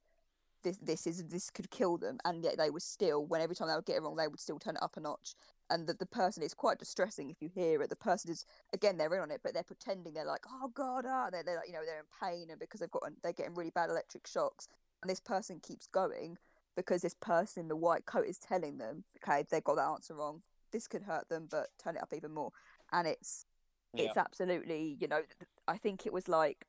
this 0.62 0.78
this 0.78 1.06
is 1.06 1.24
this 1.28 1.50
could 1.50 1.70
kill 1.70 1.96
them, 1.96 2.18
and 2.24 2.42
yet 2.42 2.56
they 2.58 2.70
were 2.70 2.80
still 2.80 3.24
when 3.24 3.40
every 3.40 3.56
time 3.56 3.68
they 3.68 3.74
would 3.74 3.84
get 3.84 3.96
it 3.96 4.02
wrong, 4.02 4.16
they 4.16 4.28
would 4.28 4.40
still 4.40 4.58
turn 4.58 4.76
it 4.76 4.82
up 4.82 4.96
a 4.96 5.00
notch. 5.00 5.34
And 5.70 5.86
the, 5.86 5.94
the 5.94 6.06
person 6.06 6.42
is 6.42 6.52
quite 6.52 6.78
distressing 6.78 7.30
if 7.30 7.40
you 7.40 7.48
hear 7.48 7.80
it. 7.82 7.88
The 7.88 7.96
person 7.96 8.30
is 8.30 8.44
again 8.72 8.96
they're 8.96 9.14
in 9.14 9.20
on 9.20 9.30
it, 9.30 9.40
but 9.42 9.54
they're 9.54 9.62
pretending 9.62 10.14
they're 10.14 10.26
like, 10.26 10.44
oh 10.48 10.68
god, 10.74 11.04
ah, 11.06 11.28
they're, 11.30 11.42
they're 11.42 11.56
like, 11.56 11.68
you 11.68 11.74
know 11.74 11.84
they're 11.86 12.00
in 12.00 12.04
pain, 12.20 12.50
and 12.50 12.58
because 12.58 12.80
they've 12.80 12.90
got 12.90 13.04
they're 13.22 13.32
getting 13.32 13.54
really 13.54 13.70
bad 13.70 13.90
electric 13.90 14.26
shocks, 14.26 14.68
and 15.02 15.10
this 15.10 15.20
person 15.20 15.60
keeps 15.60 15.86
going 15.86 16.36
because 16.76 17.02
this 17.02 17.14
person 17.14 17.62
in 17.62 17.68
the 17.68 17.76
white 17.76 18.06
coat 18.06 18.26
is 18.26 18.38
telling 18.38 18.78
them, 18.78 19.04
okay, 19.22 19.44
they 19.50 19.60
got 19.60 19.76
that 19.76 19.88
answer 19.88 20.14
wrong. 20.14 20.42
This 20.72 20.86
could 20.86 21.02
hurt 21.02 21.28
them, 21.28 21.48
but 21.50 21.68
turn 21.82 21.96
it 21.96 22.02
up 22.02 22.12
even 22.14 22.32
more. 22.32 22.52
And 22.92 23.06
it's 23.06 23.46
it's 23.94 24.16
absolutely, 24.16 24.96
you 24.98 25.06
know, 25.06 25.20
I 25.68 25.76
think 25.76 26.06
it 26.06 26.14
was 26.14 26.26
like 26.26 26.66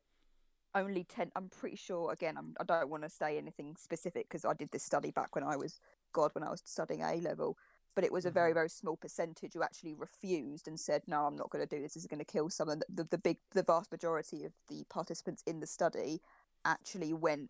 only 0.75 1.03
10 1.03 1.31
i'm 1.35 1.49
pretty 1.49 1.75
sure 1.75 2.11
again 2.11 2.35
I'm, 2.37 2.55
i 2.59 2.63
don't 2.63 2.89
want 2.89 3.03
to 3.03 3.09
say 3.09 3.37
anything 3.37 3.75
specific 3.77 4.27
because 4.27 4.45
i 4.45 4.53
did 4.53 4.71
this 4.71 4.83
study 4.83 5.11
back 5.11 5.35
when 5.35 5.43
i 5.43 5.55
was 5.55 5.79
god 6.11 6.31
when 6.33 6.43
i 6.43 6.49
was 6.49 6.61
studying 6.65 7.01
a 7.01 7.15
level 7.17 7.57
but 7.95 8.03
it 8.03 8.11
was 8.11 8.25
a 8.25 8.31
very 8.31 8.49
mm-hmm. 8.49 8.55
very 8.55 8.69
small 8.69 8.97
percentage 8.97 9.53
who 9.53 9.61
actually 9.61 9.93
refused 9.93 10.67
and 10.67 10.79
said 10.79 11.03
no 11.07 11.25
i'm 11.25 11.35
not 11.35 11.49
going 11.49 11.65
to 11.65 11.75
do 11.75 11.81
this 11.81 11.93
this 11.93 12.03
is 12.03 12.07
going 12.07 12.19
to 12.19 12.25
kill 12.25 12.49
someone 12.49 12.81
the, 12.89 13.03
the 13.03 13.17
big 13.17 13.37
the 13.53 13.63
vast 13.63 13.91
majority 13.91 14.43
of 14.45 14.53
the 14.67 14.83
participants 14.89 15.43
in 15.45 15.59
the 15.59 15.67
study 15.67 16.19
actually 16.65 17.13
went 17.13 17.49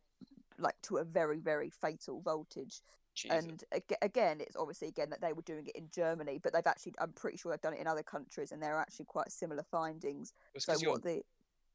like 0.57 0.75
to 0.83 0.97
a 0.97 1.03
very 1.03 1.39
very 1.39 1.69
fatal 1.69 2.21
voltage 2.21 2.81
Jesus. 3.15 3.45
and 3.45 3.63
ag- 3.73 3.97
again 4.01 4.41
it's 4.41 4.55
obviously 4.55 4.87
again 4.87 5.09
that 5.11 5.21
they 5.21 5.33
were 5.33 5.43
doing 5.43 5.67
it 5.67 5.75
in 5.75 5.87
germany 5.93 6.39
but 6.41 6.51
they've 6.53 6.65
actually 6.65 6.93
i'm 6.99 7.11
pretty 7.11 7.37
sure 7.37 7.51
they've 7.51 7.61
done 7.61 7.73
it 7.75 7.79
in 7.79 7.87
other 7.87 8.01
countries 8.03 8.51
and 8.51 8.61
there 8.61 8.75
are 8.75 8.81
actually 8.81 9.05
quite 9.05 9.31
similar 9.31 9.63
findings 9.63 10.33
so 10.57 10.73
you're, 10.79 10.91
what 10.93 11.03
the 11.03 11.21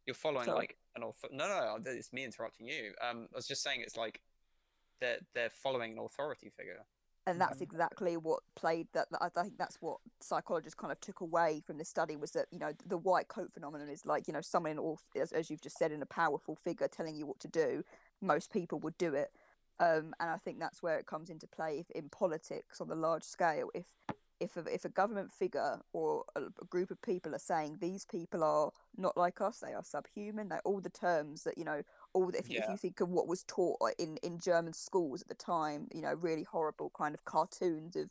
you're 0.06 0.14
following 0.14 0.46
sorry. 0.46 0.58
like 0.58 0.76
an 0.96 1.02
author. 1.04 1.28
No, 1.30 1.46
no, 1.46 1.76
no, 1.76 1.90
it's 1.92 2.12
me 2.14 2.24
interrupting 2.24 2.66
you. 2.66 2.92
Um, 3.06 3.28
I 3.32 3.36
was 3.36 3.46
just 3.46 3.62
saying 3.62 3.82
it's 3.82 3.96
like 3.96 4.20
they're 5.00 5.18
they're 5.34 5.50
following 5.50 5.92
an 5.92 5.98
authority 6.04 6.48
figure. 6.50 6.84
and 7.26 7.38
that's 7.38 7.58
Mhm. 7.58 7.62
exactly 7.62 8.16
what 8.16 8.40
played 8.56 8.88
that 8.94 9.10
that- 9.10 9.20
i 9.22 9.28
think 9.42 9.58
that's 9.58 9.82
what 9.82 9.98
psychologists 10.18 10.74
kind 10.74 10.90
of 10.90 10.98
took 11.00 11.20
away 11.20 11.60
from 11.60 11.76
the 11.76 11.84
study 11.84 12.16
was 12.16 12.30
that 12.32 12.46
you 12.50 12.58
know 12.58 12.72
the 12.86 12.96
white 12.96 13.28
coat 13.28 13.52
phenomenon 13.52 13.90
is 13.90 14.06
like 14.06 14.26
you 14.26 14.32
know 14.32 14.40
someone 14.40 14.72
in 14.72 14.78
all 14.78 14.98
as, 15.14 15.30
as 15.32 15.50
you've 15.50 15.60
just 15.60 15.76
said 15.76 15.92
in 15.92 16.00
a 16.00 16.06
powerful 16.06 16.56
figure 16.56 16.88
telling 16.88 17.14
you 17.14 17.26
what 17.26 17.38
to 17.38 17.48
do 17.48 17.84
most 18.20 18.52
people 18.52 18.78
would 18.80 18.96
do 18.98 19.14
it 19.14 19.30
um, 19.80 20.14
and 20.20 20.30
i 20.30 20.36
think 20.36 20.58
that's 20.58 20.82
where 20.82 20.98
it 20.98 21.06
comes 21.06 21.30
into 21.30 21.46
play 21.46 21.78
if, 21.78 21.90
in 21.90 22.08
politics 22.08 22.80
on 22.80 22.88
the 22.88 22.96
large 22.96 23.24
scale 23.24 23.70
if 23.74 23.86
if 24.40 24.56
a, 24.56 24.60
if 24.72 24.84
a 24.84 24.88
government 24.88 25.32
figure 25.32 25.80
or 25.92 26.24
a, 26.36 26.42
a 26.42 26.64
group 26.70 26.90
of 26.92 27.02
people 27.02 27.34
are 27.34 27.40
saying 27.40 27.76
these 27.80 28.04
people 28.04 28.44
are 28.44 28.70
not 28.96 29.16
like 29.16 29.40
us 29.40 29.58
they 29.58 29.72
are 29.72 29.82
subhuman 29.82 30.48
they 30.48 30.58
all 30.64 30.80
the 30.80 30.90
terms 30.90 31.42
that 31.44 31.58
you 31.58 31.64
know 31.64 31.82
all 32.12 32.26
the, 32.30 32.38
if, 32.38 32.50
you, 32.50 32.58
if 32.58 32.68
you 32.68 32.76
think 32.76 33.00
of 33.00 33.08
what 33.08 33.28
was 33.28 33.44
taught 33.44 33.78
in 33.98 34.16
in 34.18 34.38
German 34.38 34.72
schools 34.72 35.22
at 35.22 35.28
the 35.28 35.34
time, 35.34 35.88
you 35.94 36.02
know, 36.02 36.14
really 36.14 36.42
horrible 36.44 36.90
kind 36.96 37.14
of 37.14 37.24
cartoons 37.24 37.96
of 37.96 38.10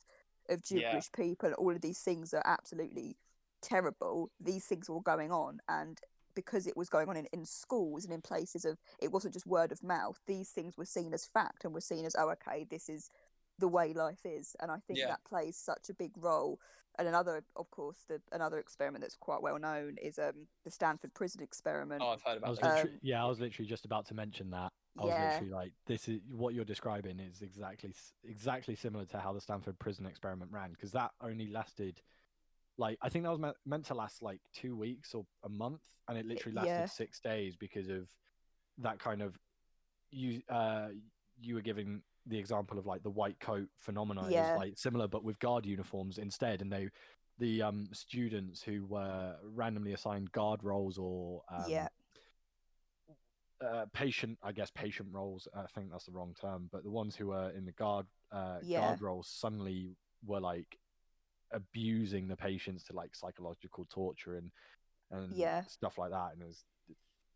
of 0.50 0.62
Yeah. 0.70 0.92
Jewish 0.92 1.12
people. 1.12 1.52
All 1.54 1.72
of 1.72 1.82
these 1.82 2.00
things 2.00 2.34
are 2.34 2.44
absolutely 2.46 3.18
terrible. 3.62 4.30
These 4.40 4.66
things 4.66 4.90
were 4.90 5.02
going 5.02 5.32
on, 5.32 5.60
and 5.68 6.00
because 6.38 6.68
it 6.68 6.78
was 6.78 6.88
going 6.88 7.10
on 7.10 7.18
in, 7.18 7.26
in 7.34 7.44
schools 7.46 8.06
and 8.06 8.14
in 8.14 8.22
places 8.22 8.64
of 8.64 8.78
it 9.02 9.12
wasn't 9.12 9.34
just 9.34 9.48
word 9.48 9.72
of 9.72 9.84
mouth. 9.84 10.20
These 10.28 10.50
things 10.52 10.78
were 10.78 10.86
seen 10.86 11.14
as 11.16 11.26
fact 11.26 11.66
and 11.66 11.74
were 11.74 11.82
seen 11.82 12.06
as 12.06 12.16
oh, 12.18 12.30
okay, 12.30 12.66
this 12.70 12.88
is 12.88 13.10
the 13.60 13.68
way 13.68 13.92
life 13.92 14.24
is, 14.24 14.56
and 14.62 14.70
I 14.70 14.78
think 14.88 15.00
Yeah. 15.00 15.08
that 15.08 15.26
plays 15.28 15.58
such 15.58 15.90
a 15.90 15.94
big 15.96 16.12
role. 16.16 16.60
And 17.00 17.08
another, 17.08 17.44
of 17.56 17.72
course, 17.72 17.98
the 18.08 18.22
another 18.32 18.60
experiment 18.60 19.02
that's 19.04 19.16
quite 19.16 19.42
well 19.42 19.58
known 19.58 19.96
is 20.02 20.20
um 20.20 20.48
the 20.64 20.70
Stanford 20.72 21.14
Prison 21.16 21.42
Experiment. 21.42 22.04
Oh, 22.04 22.10
I've 22.10 22.22
heard 22.22 22.36
I 22.36 22.38
about 22.38 22.50
was 22.52 22.60
that. 22.60 22.84
Um, 22.84 22.90
yeah, 23.02 23.24
I 23.24 23.28
was 23.28 23.40
literally 23.40 23.68
just 23.68 23.86
about 23.86 24.06
to 24.08 24.14
mention 24.14 24.52
that. 24.52 24.72
I 25.00 25.06
was 25.06 25.16
Yeah. 25.16 25.30
literally 25.30 25.52
like, 25.52 25.74
this 25.88 26.08
is 26.08 26.20
what 26.32 26.54
you're 26.54 26.66
describing 26.66 27.20
is 27.20 27.42
exactly 27.42 27.94
exactly 28.28 28.76
similar 28.76 29.06
to 29.06 29.20
how 29.20 29.34
the 29.34 29.42
Stanford 29.42 29.78
prison 29.80 30.06
experiment 30.06 30.52
ran 30.52 30.72
because 30.72 30.92
that 30.92 31.12
only 31.22 31.48
lasted 31.48 32.02
like 32.78 32.98
I 33.02 33.10
think 33.10 33.26
that 33.26 33.32
was 33.32 33.40
meant, 33.40 33.56
meant 33.66 33.86
to 33.86 33.94
last 33.94 34.22
like 34.22 34.40
two 34.54 34.76
weeks 34.76 35.14
or 35.14 35.26
a 35.44 35.50
month, 35.50 35.82
and 36.08 36.18
it 36.18 36.26
literally 36.26 36.56
lasted 36.56 36.76
yeah. 36.78 36.86
six 36.86 37.20
days 37.20 37.56
because 37.56 37.90
of 37.90 38.08
that 38.80 39.00
kind 39.00 39.22
of 39.22 39.36
you 40.12 40.42
uh 40.50 40.88
you 41.40 41.56
were 41.56 41.62
giving 41.62 42.02
the 42.28 42.38
example 42.38 42.78
of 42.78 42.86
like 42.86 43.04
the 43.04 43.10
white 43.10 43.40
coat 43.40 43.68
phenomenon 43.80 44.32
Yeah. 44.32 44.44
is 44.44 44.58
like 44.58 44.78
similar 44.78 45.08
but 45.08 45.24
with 45.24 45.40
guard 45.40 45.66
uniforms 45.66 46.18
instead 46.18 46.62
and 46.62 46.72
they 46.72 46.88
the 47.40 47.62
um 47.62 47.88
students 47.94 48.62
who 48.62 48.86
were 48.86 49.36
randomly 49.44 49.94
assigned 49.94 50.32
guard 50.32 50.64
roles 50.64 50.98
or 50.98 51.42
um, 51.52 51.66
yeah, 51.70 51.88
uh, 53.66 53.86
patient, 53.94 54.38
I 54.44 54.52
guess 54.52 54.70
patient 54.72 55.10
roles. 55.12 55.48
I 55.56 55.66
think 55.74 55.92
that's 55.92 56.06
the 56.06 56.12
wrong 56.12 56.36
term, 56.40 56.70
but 56.72 56.84
the 56.84 56.92
ones 56.92 57.16
who 57.16 57.28
were 57.28 57.50
in 57.52 57.66
the 57.66 57.72
guard 57.74 58.06
uh, 58.32 58.58
Yeah. 58.64 58.82
guard 58.82 59.02
roles 59.02 59.28
suddenly 59.30 59.96
were 60.26 60.40
like 60.40 60.78
abusing 61.52 62.28
the 62.28 62.36
patients 62.36 62.84
to 62.86 62.94
like 62.94 63.16
psychological 63.16 63.86
torture 63.90 64.36
and 64.36 64.52
and 65.12 65.34
Yeah. 65.34 65.64
stuff 65.68 65.98
like 65.98 66.12
that, 66.12 66.34
and 66.34 66.42
it 66.42 66.48
was 66.48 66.66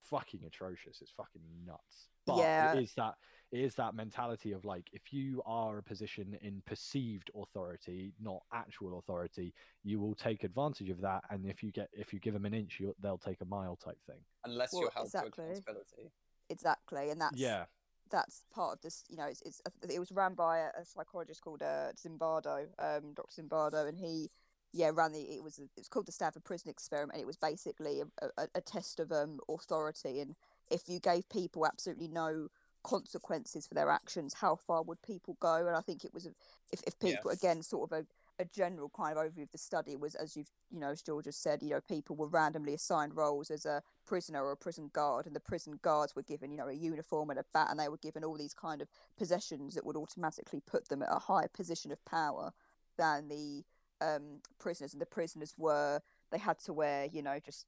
fucking 0.04 0.43
atrocious. 0.45 1.02
It's 1.02 1.12
fucking 1.12 1.41
nuts. 1.65 2.10
But 2.26 2.38
Yeah. 2.38 2.74
it 2.76 2.84
is 2.84 2.93
that 2.95 3.15
it 3.52 3.60
is 3.60 3.76
that 3.76 3.95
mentality 3.95 4.52
of 4.52 4.63
like 4.65 4.88
if 4.93 5.12
you 5.12 5.41
are 5.45 5.78
a 5.78 5.84
position 5.84 6.38
in 6.41 6.62
perceived 6.65 7.32
authority, 7.36 8.13
not 8.19 8.41
actual 8.54 9.00
authority, 9.00 9.54
you 9.84 10.00
will 10.00 10.15
take 10.15 10.43
advantage 10.43 10.89
of 10.89 11.02
that, 11.02 11.24
and 11.30 11.45
if 11.45 11.63
you 11.63 11.71
get 11.71 11.89
if 11.93 12.13
you 12.13 12.19
give 12.19 12.34
them 12.34 12.45
an 12.45 12.54
inch, 12.54 12.80
you, 12.80 12.93
they'll 13.02 13.17
take 13.17 13.41
a 13.41 13.45
mile 13.45 13.76
type 13.78 13.97
thing. 14.06 14.19
Unless 14.45 14.74
well, 14.74 14.84
you're 14.84 14.91
held 14.91 15.08
exactly. 15.08 15.32
to 15.32 15.41
accountability. 15.52 16.12
exactly, 16.50 17.10
and 17.10 17.21
that's 17.21 17.39
Yeah. 17.39 17.65
That's 18.12 18.43
part 18.54 18.74
of 18.74 18.82
this. 18.82 19.04
You 19.10 19.17
know, 19.17 19.26
it's, 19.26 19.41
it's 19.43 19.62
it 19.89 20.00
was 20.00 20.12
ran 20.12 20.34
by 20.34 20.60
a, 20.60 20.67
a 20.82 20.86
psychologist 20.86 21.41
called 21.41 21.62
uh, 21.62 21.91
Zimbardo, 21.93 22.67
um, 22.80 23.13
Dr. 23.13 23.41
Zimbardo, 23.41 23.88
and 23.88 23.97
he, 23.97 24.30
yeah, 24.74 24.91
ran 24.93 25.12
the. 25.13 25.21
It 25.21 25.43
was 25.43 25.60
it 25.60 25.69
was 25.78 25.88
called 25.88 26.06
the 26.06 26.12
Stanford 26.12 26.43
Prison 26.43 26.69
Experiment. 26.69 27.13
And 27.13 27.21
it 27.21 27.28
was 27.28 27.38
basically 27.38 28.02
a, 28.02 28.26
a, 28.38 28.47
a 28.56 28.62
test 28.62 29.00
of 29.00 29.12
um 29.12 29.39
authority, 29.50 30.19
and 30.19 30.36
if 30.69 30.84
you 30.88 31.00
gave 31.00 31.28
people 31.30 31.65
absolutely 31.65 32.08
no 32.08 32.50
consequences 32.84 33.67
for 33.67 33.76
their 33.76 33.89
actions, 33.89 34.34
how 34.34 34.56
far 34.56 34.84
would 34.84 35.02
people 35.02 35.38
go? 35.39 35.67
And 35.67 35.76
I 35.76 35.82
think 35.82 36.04
it 36.04 36.13
was 36.13 36.28
if 36.71 36.82
if 36.86 37.00
people 37.00 37.32
again 37.32 37.62
sort 37.63 37.91
of 37.91 38.00
a 38.00 38.06
a 38.39 38.46
general 38.46 38.89
kind 38.96 39.17
of 39.17 39.24
overview 39.24 39.44
of 39.44 39.52
the 39.52 39.58
study 39.58 39.96
was 39.96 40.15
as 40.15 40.36
you've 40.36 40.50
you 40.72 40.80
know 40.80 40.89
as 40.89 41.02
George 41.02 41.26
has 41.26 41.36
said 41.36 41.62
you 41.62 41.70
know 41.70 41.82
people 41.82 42.15
were 42.15 42.28
randomly 42.28 42.74
assigned 42.74 43.15
roles 43.15 43.52
as 43.52 43.65
a 43.65 43.82
prisoner 44.06 44.44
or 44.44 44.52
a 44.52 44.58
prison 44.58 44.89
guard 44.94 45.26
and 45.26 45.36
the 45.36 45.39
prison 45.39 45.80
guards 45.82 46.15
were 46.15 46.24
given 46.24 46.52
you 46.52 46.58
know 46.58 46.67
a 46.67 46.74
uniform 46.74 47.30
and 47.30 47.39
a 47.39 47.46
bat 47.54 47.67
and 47.70 47.80
they 47.80 47.89
were 47.89 47.98
given 47.98 48.24
all 48.24 48.38
these 48.38 48.54
kind 48.54 48.82
of 48.82 48.88
possessions 49.17 49.76
that 49.76 49.86
would 49.86 49.96
automatically 49.96 50.62
put 50.65 50.88
them 50.89 51.04
at 51.04 51.10
a 51.12 51.20
higher 51.20 51.50
position 51.54 51.91
of 51.91 52.04
power 52.06 52.52
than 52.98 53.28
the 53.28 53.63
um, 54.02 54.41
prisoners. 54.60 54.94
And 54.94 55.02
the 55.02 55.06
prisoners 55.06 55.54
were 55.58 56.02
they 56.32 56.39
had 56.39 56.60
to 56.60 56.74
wear 56.74 57.08
you 57.12 57.22
know 57.22 57.38
just 57.44 57.65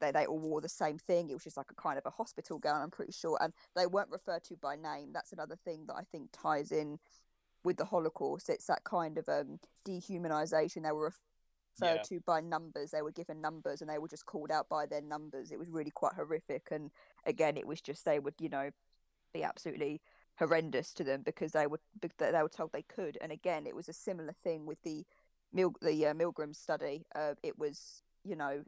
they, 0.00 0.12
they 0.12 0.26
all 0.26 0.38
wore 0.38 0.60
the 0.60 0.68
same 0.68 0.98
thing. 0.98 1.28
It 1.28 1.34
was 1.34 1.44
just 1.44 1.56
like 1.56 1.70
a 1.70 1.74
kind 1.74 1.98
of 1.98 2.06
a 2.06 2.10
hospital 2.10 2.58
gown 2.58 2.80
i'm 2.80 2.90
pretty 2.90 3.12
sure. 3.12 3.38
And 3.40 3.52
they 3.74 3.86
weren't 3.86 4.10
referred 4.10 4.44
to 4.44 4.56
by 4.56 4.76
name. 4.76 5.12
That's 5.12 5.32
another 5.32 5.56
thing 5.56 5.86
that 5.86 5.94
i 5.94 6.02
think 6.02 6.30
ties 6.32 6.70
in 6.70 6.98
with 7.64 7.76
the 7.76 7.84
holocaust 7.84 8.48
it's 8.48 8.66
that 8.66 8.84
kind 8.84 9.18
of 9.18 9.28
um 9.28 9.58
dehumanization. 9.86 10.82
They 10.82 10.92
were 10.92 11.12
referred 11.80 11.96
Yeah. 11.96 12.02
to 12.04 12.20
by 12.20 12.40
numbers. 12.40 12.90
They 12.90 13.02
were 13.02 13.12
given 13.12 13.40
numbers 13.40 13.80
and 13.80 13.90
they 13.90 13.98
were 13.98 14.08
just 14.08 14.26
called 14.26 14.50
out 14.50 14.68
by 14.68 14.86
their 14.86 15.00
numbers. 15.00 15.50
It 15.50 15.58
was 15.58 15.70
really 15.70 15.90
quite 15.90 16.14
horrific. 16.14 16.68
And 16.70 16.90
again 17.26 17.56
it 17.56 17.66
was 17.66 17.80
just 17.80 18.04
they 18.04 18.18
would 18.18 18.34
you 18.40 18.48
know 18.48 18.70
be 19.32 19.42
absolutely 19.42 20.00
horrendous 20.38 20.92
to 20.94 21.04
them 21.04 21.22
because 21.22 21.52
they 21.52 21.66
were 21.66 21.80
they 22.18 22.42
were 22.42 22.48
told 22.48 22.72
they 22.72 22.82
could. 22.82 23.18
And 23.20 23.32
again 23.32 23.66
it 23.66 23.74
was 23.76 23.88
a 23.88 23.92
similar 23.92 24.32
thing 24.32 24.66
with 24.66 24.82
the 24.82 25.04
Mil- 25.54 25.76
the 25.82 26.06
uh, 26.06 26.14
Milgram 26.14 26.56
study. 26.56 27.04
Uh, 27.14 27.34
it 27.42 27.58
was 27.58 28.02
you 28.24 28.34
know 28.36 28.64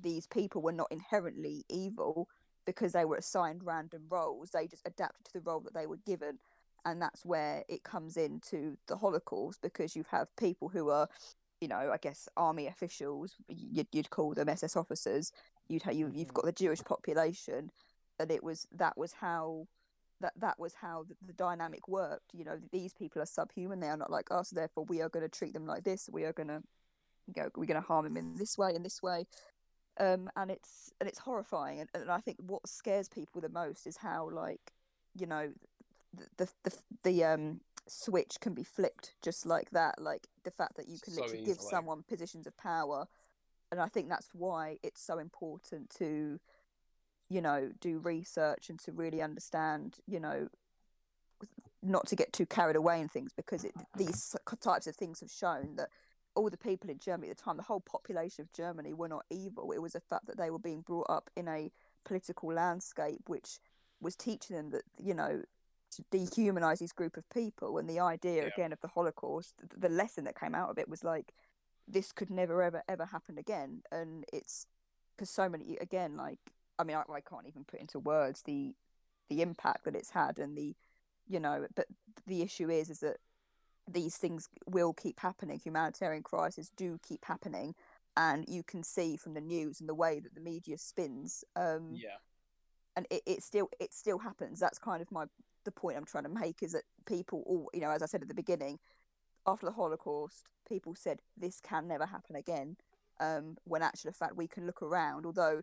these 0.00 0.26
people 0.26 0.62
were 0.62 0.72
not 0.72 0.88
inherently 0.90 1.64
evil 1.68 2.28
because 2.66 2.92
they 2.92 3.04
were 3.04 3.16
assigned 3.16 3.62
random 3.64 4.04
roles. 4.08 4.50
They 4.50 4.66
just 4.66 4.86
adapted 4.86 5.24
to 5.26 5.32
the 5.34 5.40
role 5.40 5.60
that 5.60 5.74
they 5.74 5.86
were 5.86 5.98
given 5.98 6.38
and 6.84 7.00
that's 7.00 7.24
where 7.24 7.64
it 7.68 7.82
comes 7.82 8.16
into 8.16 8.76
the 8.88 8.96
holocaust 8.96 9.60
because 9.62 9.96
you 9.96 10.04
have 10.10 10.34
people 10.36 10.68
who 10.68 10.90
are 10.90 11.08
you 11.60 11.68
know 11.68 11.90
i 11.92 11.96
guess 11.96 12.28
army 12.36 12.66
officials 12.66 13.36
you'd, 13.48 13.86
you'd 13.92 14.10
call 14.10 14.34
them 14.34 14.48
ss 14.48 14.76
officers. 14.76 15.32
You'd 15.68 15.82
have 15.84 15.94
you, 15.94 16.10
you've 16.12 16.28
Mhm. 16.28 16.34
got 16.34 16.44
the 16.44 16.52
jewish 16.52 16.82
population 16.84 17.70
and 18.18 18.30
it 18.30 18.42
was 18.44 18.66
that 18.72 18.96
was 18.98 19.14
how 19.14 19.66
that 20.20 20.32
that 20.36 20.58
was 20.58 20.74
how 20.74 21.04
the, 21.08 21.16
the 21.26 21.32
dynamic 21.32 21.88
worked. 21.88 22.32
You 22.34 22.44
know 22.44 22.58
these 22.70 22.92
people 22.94 23.20
are 23.22 23.26
subhuman 23.26 23.80
they 23.80 23.88
are 23.88 23.96
not 23.96 24.10
like 24.10 24.28
us 24.30 24.50
therefore 24.50 24.84
we 24.84 25.00
are 25.02 25.08
going 25.08 25.24
to 25.24 25.28
treat 25.38 25.54
them 25.54 25.66
like 25.66 25.84
this 25.84 26.08
we 26.12 26.24
are 26.24 26.32
going 26.32 26.48
to 26.48 26.62
go 27.34 27.50
we're 27.56 27.64
going 27.66 27.80
to 27.80 27.86
harm 27.86 28.04
them 28.04 28.16
in 28.16 28.36
this 28.36 28.58
way 28.58 28.74
and 28.74 28.84
this 28.84 29.02
way. 29.02 29.26
Um 29.98 30.28
and 30.36 30.50
it's 30.50 30.92
and 31.00 31.08
it's 31.08 31.18
horrifying 31.20 31.80
and, 31.80 31.88
and 31.94 32.10
i 32.10 32.20
think 32.20 32.38
what 32.40 32.68
scares 32.68 33.08
people 33.08 33.40
the 33.40 33.48
most 33.48 33.86
is 33.86 33.96
how 33.96 34.28
like 34.30 34.72
you 35.16 35.26
know 35.26 35.52
the 36.16 36.26
the 36.36 36.50
the, 36.64 36.76
the 37.02 37.24
um 37.24 37.60
switch 37.86 38.36
can 38.40 38.54
be 38.54 38.64
flipped 38.64 39.14
just 39.22 39.44
like 39.44 39.70
that 39.70 40.00
like 40.00 40.26
the 40.44 40.50
fact 40.50 40.76
that 40.76 40.88
you 40.88 40.98
can 40.98 41.12
So 41.12 41.22
literally 41.22 41.44
give 41.44 41.60
someone 41.60 42.02
positions 42.02 42.46
of 42.46 42.56
power 42.56 43.06
and 43.70 43.80
i 43.80 43.88
think 43.88 44.08
that's 44.08 44.30
why 44.32 44.78
it's 44.82 45.02
so 45.02 45.18
important 45.18 45.90
to 45.98 46.40
you 47.28 47.40
know 47.42 47.70
do 47.80 47.98
research 47.98 48.70
and 48.70 48.78
to 48.80 48.92
really 48.92 49.20
understand 49.20 49.96
you 50.06 50.18
know 50.18 50.48
not 51.82 52.06
to 52.06 52.16
get 52.16 52.32
too 52.32 52.46
carried 52.46 52.76
away 52.76 53.00
in 53.00 53.08
things 53.08 53.32
because 53.36 53.64
it, 53.64 53.74
these 53.96 54.34
types 54.60 54.86
of 54.86 54.96
things 54.96 55.20
have 55.20 55.30
shown 55.30 55.76
that 55.76 55.90
all 56.34 56.50
the 56.50 56.56
people 56.56 56.90
in 56.90 56.98
Germany 56.98 57.30
at 57.30 57.36
the 57.36 57.42
time, 57.42 57.56
the 57.56 57.62
whole 57.62 57.80
population 57.80 58.42
of 58.42 58.52
Germany 58.52 58.92
were 58.92 59.08
not 59.08 59.24
evil. 59.30 59.72
It 59.72 59.82
was 59.82 59.94
a 59.94 60.00
fact 60.00 60.26
that 60.26 60.36
they 60.36 60.50
were 60.50 60.58
being 60.58 60.80
brought 60.80 61.06
up 61.08 61.30
in 61.36 61.46
a 61.48 61.70
political 62.04 62.52
landscape 62.52 63.20
which 63.26 63.58
was 64.00 64.16
teaching 64.16 64.56
them 64.56 64.70
that, 64.70 64.82
you 65.02 65.14
know, 65.14 65.42
to 65.96 66.02
dehumanize 66.10 66.78
these 66.78 66.92
group 66.92 67.16
of 67.16 67.28
people. 67.30 67.78
And 67.78 67.88
the 67.88 68.00
idea, 68.00 68.42
Yeah. 68.42 68.48
again, 68.48 68.72
of 68.72 68.80
the 68.80 68.88
Holocaust, 68.88 69.58
th- 69.58 69.70
the 69.76 69.88
lesson 69.88 70.24
that 70.24 70.38
came 70.38 70.54
out 70.54 70.70
of 70.70 70.78
it 70.78 70.88
was 70.88 71.04
like, 71.04 71.34
this 71.86 72.12
could 72.12 72.30
never, 72.30 72.62
ever, 72.62 72.82
ever 72.88 73.06
happen 73.06 73.38
again. 73.38 73.82
And 73.92 74.24
it's 74.32 74.66
because 75.16 75.30
so 75.30 75.48
many, 75.48 75.76
again, 75.78 76.16
like, 76.16 76.38
I 76.78 76.84
mean, 76.84 76.96
I, 76.96 77.02
I 77.12 77.20
can't 77.20 77.46
even 77.46 77.64
put 77.64 77.80
into 77.80 77.98
words 77.98 78.42
the 78.42 78.74
the 79.30 79.40
impact 79.40 79.84
that 79.84 79.96
it's 79.96 80.10
had 80.10 80.38
and 80.38 80.54
the, 80.56 80.76
you 81.26 81.40
know, 81.40 81.66
but 81.74 81.86
the 82.26 82.42
issue 82.42 82.68
is, 82.68 82.90
is 82.90 83.00
that 83.00 83.16
these 83.88 84.18
things 84.18 84.50
will 84.66 84.92
keep 84.92 85.20
happening. 85.20 85.58
Humanitarian 85.58 86.22
crises 86.22 86.70
do 86.76 86.98
keep 87.02 87.24
happening, 87.24 87.74
and 88.16 88.44
you 88.48 88.62
can 88.62 88.82
see 88.82 89.16
from 89.16 89.32
the 89.32 89.40
news 89.40 89.80
and 89.80 89.88
the 89.88 89.94
way 89.94 90.20
that 90.20 90.34
the 90.34 90.40
media 90.42 90.76
spins. 90.76 91.42
Um, 91.56 91.94
Yeah. 91.94 92.16
And 92.96 93.06
it, 93.10 93.22
it 93.26 93.42
still 93.42 93.68
it 93.80 93.92
still 93.92 94.18
happens. 94.18 94.60
That's 94.60 94.78
kind 94.78 95.02
of 95.02 95.10
my 95.10 95.26
the 95.64 95.72
point 95.72 95.96
I'm 95.96 96.04
trying 96.04 96.24
to 96.24 96.30
make 96.30 96.62
is 96.62 96.72
that 96.72 96.82
people 97.06 97.42
all 97.46 97.70
you 97.72 97.80
know, 97.80 97.90
as 97.90 98.02
I 98.02 98.06
said 98.06 98.22
at 98.22 98.28
the 98.28 98.34
beginning, 98.34 98.78
after 99.46 99.66
the 99.66 99.72
Holocaust, 99.72 100.48
people 100.68 100.94
said 100.94 101.20
this 101.36 101.60
can 101.60 101.86
never 101.86 102.06
happen 102.06 102.36
again. 102.36 102.76
Um, 103.20 103.56
when 103.64 103.82
actually, 103.82 104.12
fact, 104.12 104.36
we 104.36 104.48
can 104.48 104.66
look 104.66 104.82
around. 104.82 105.24
Although, 105.24 105.62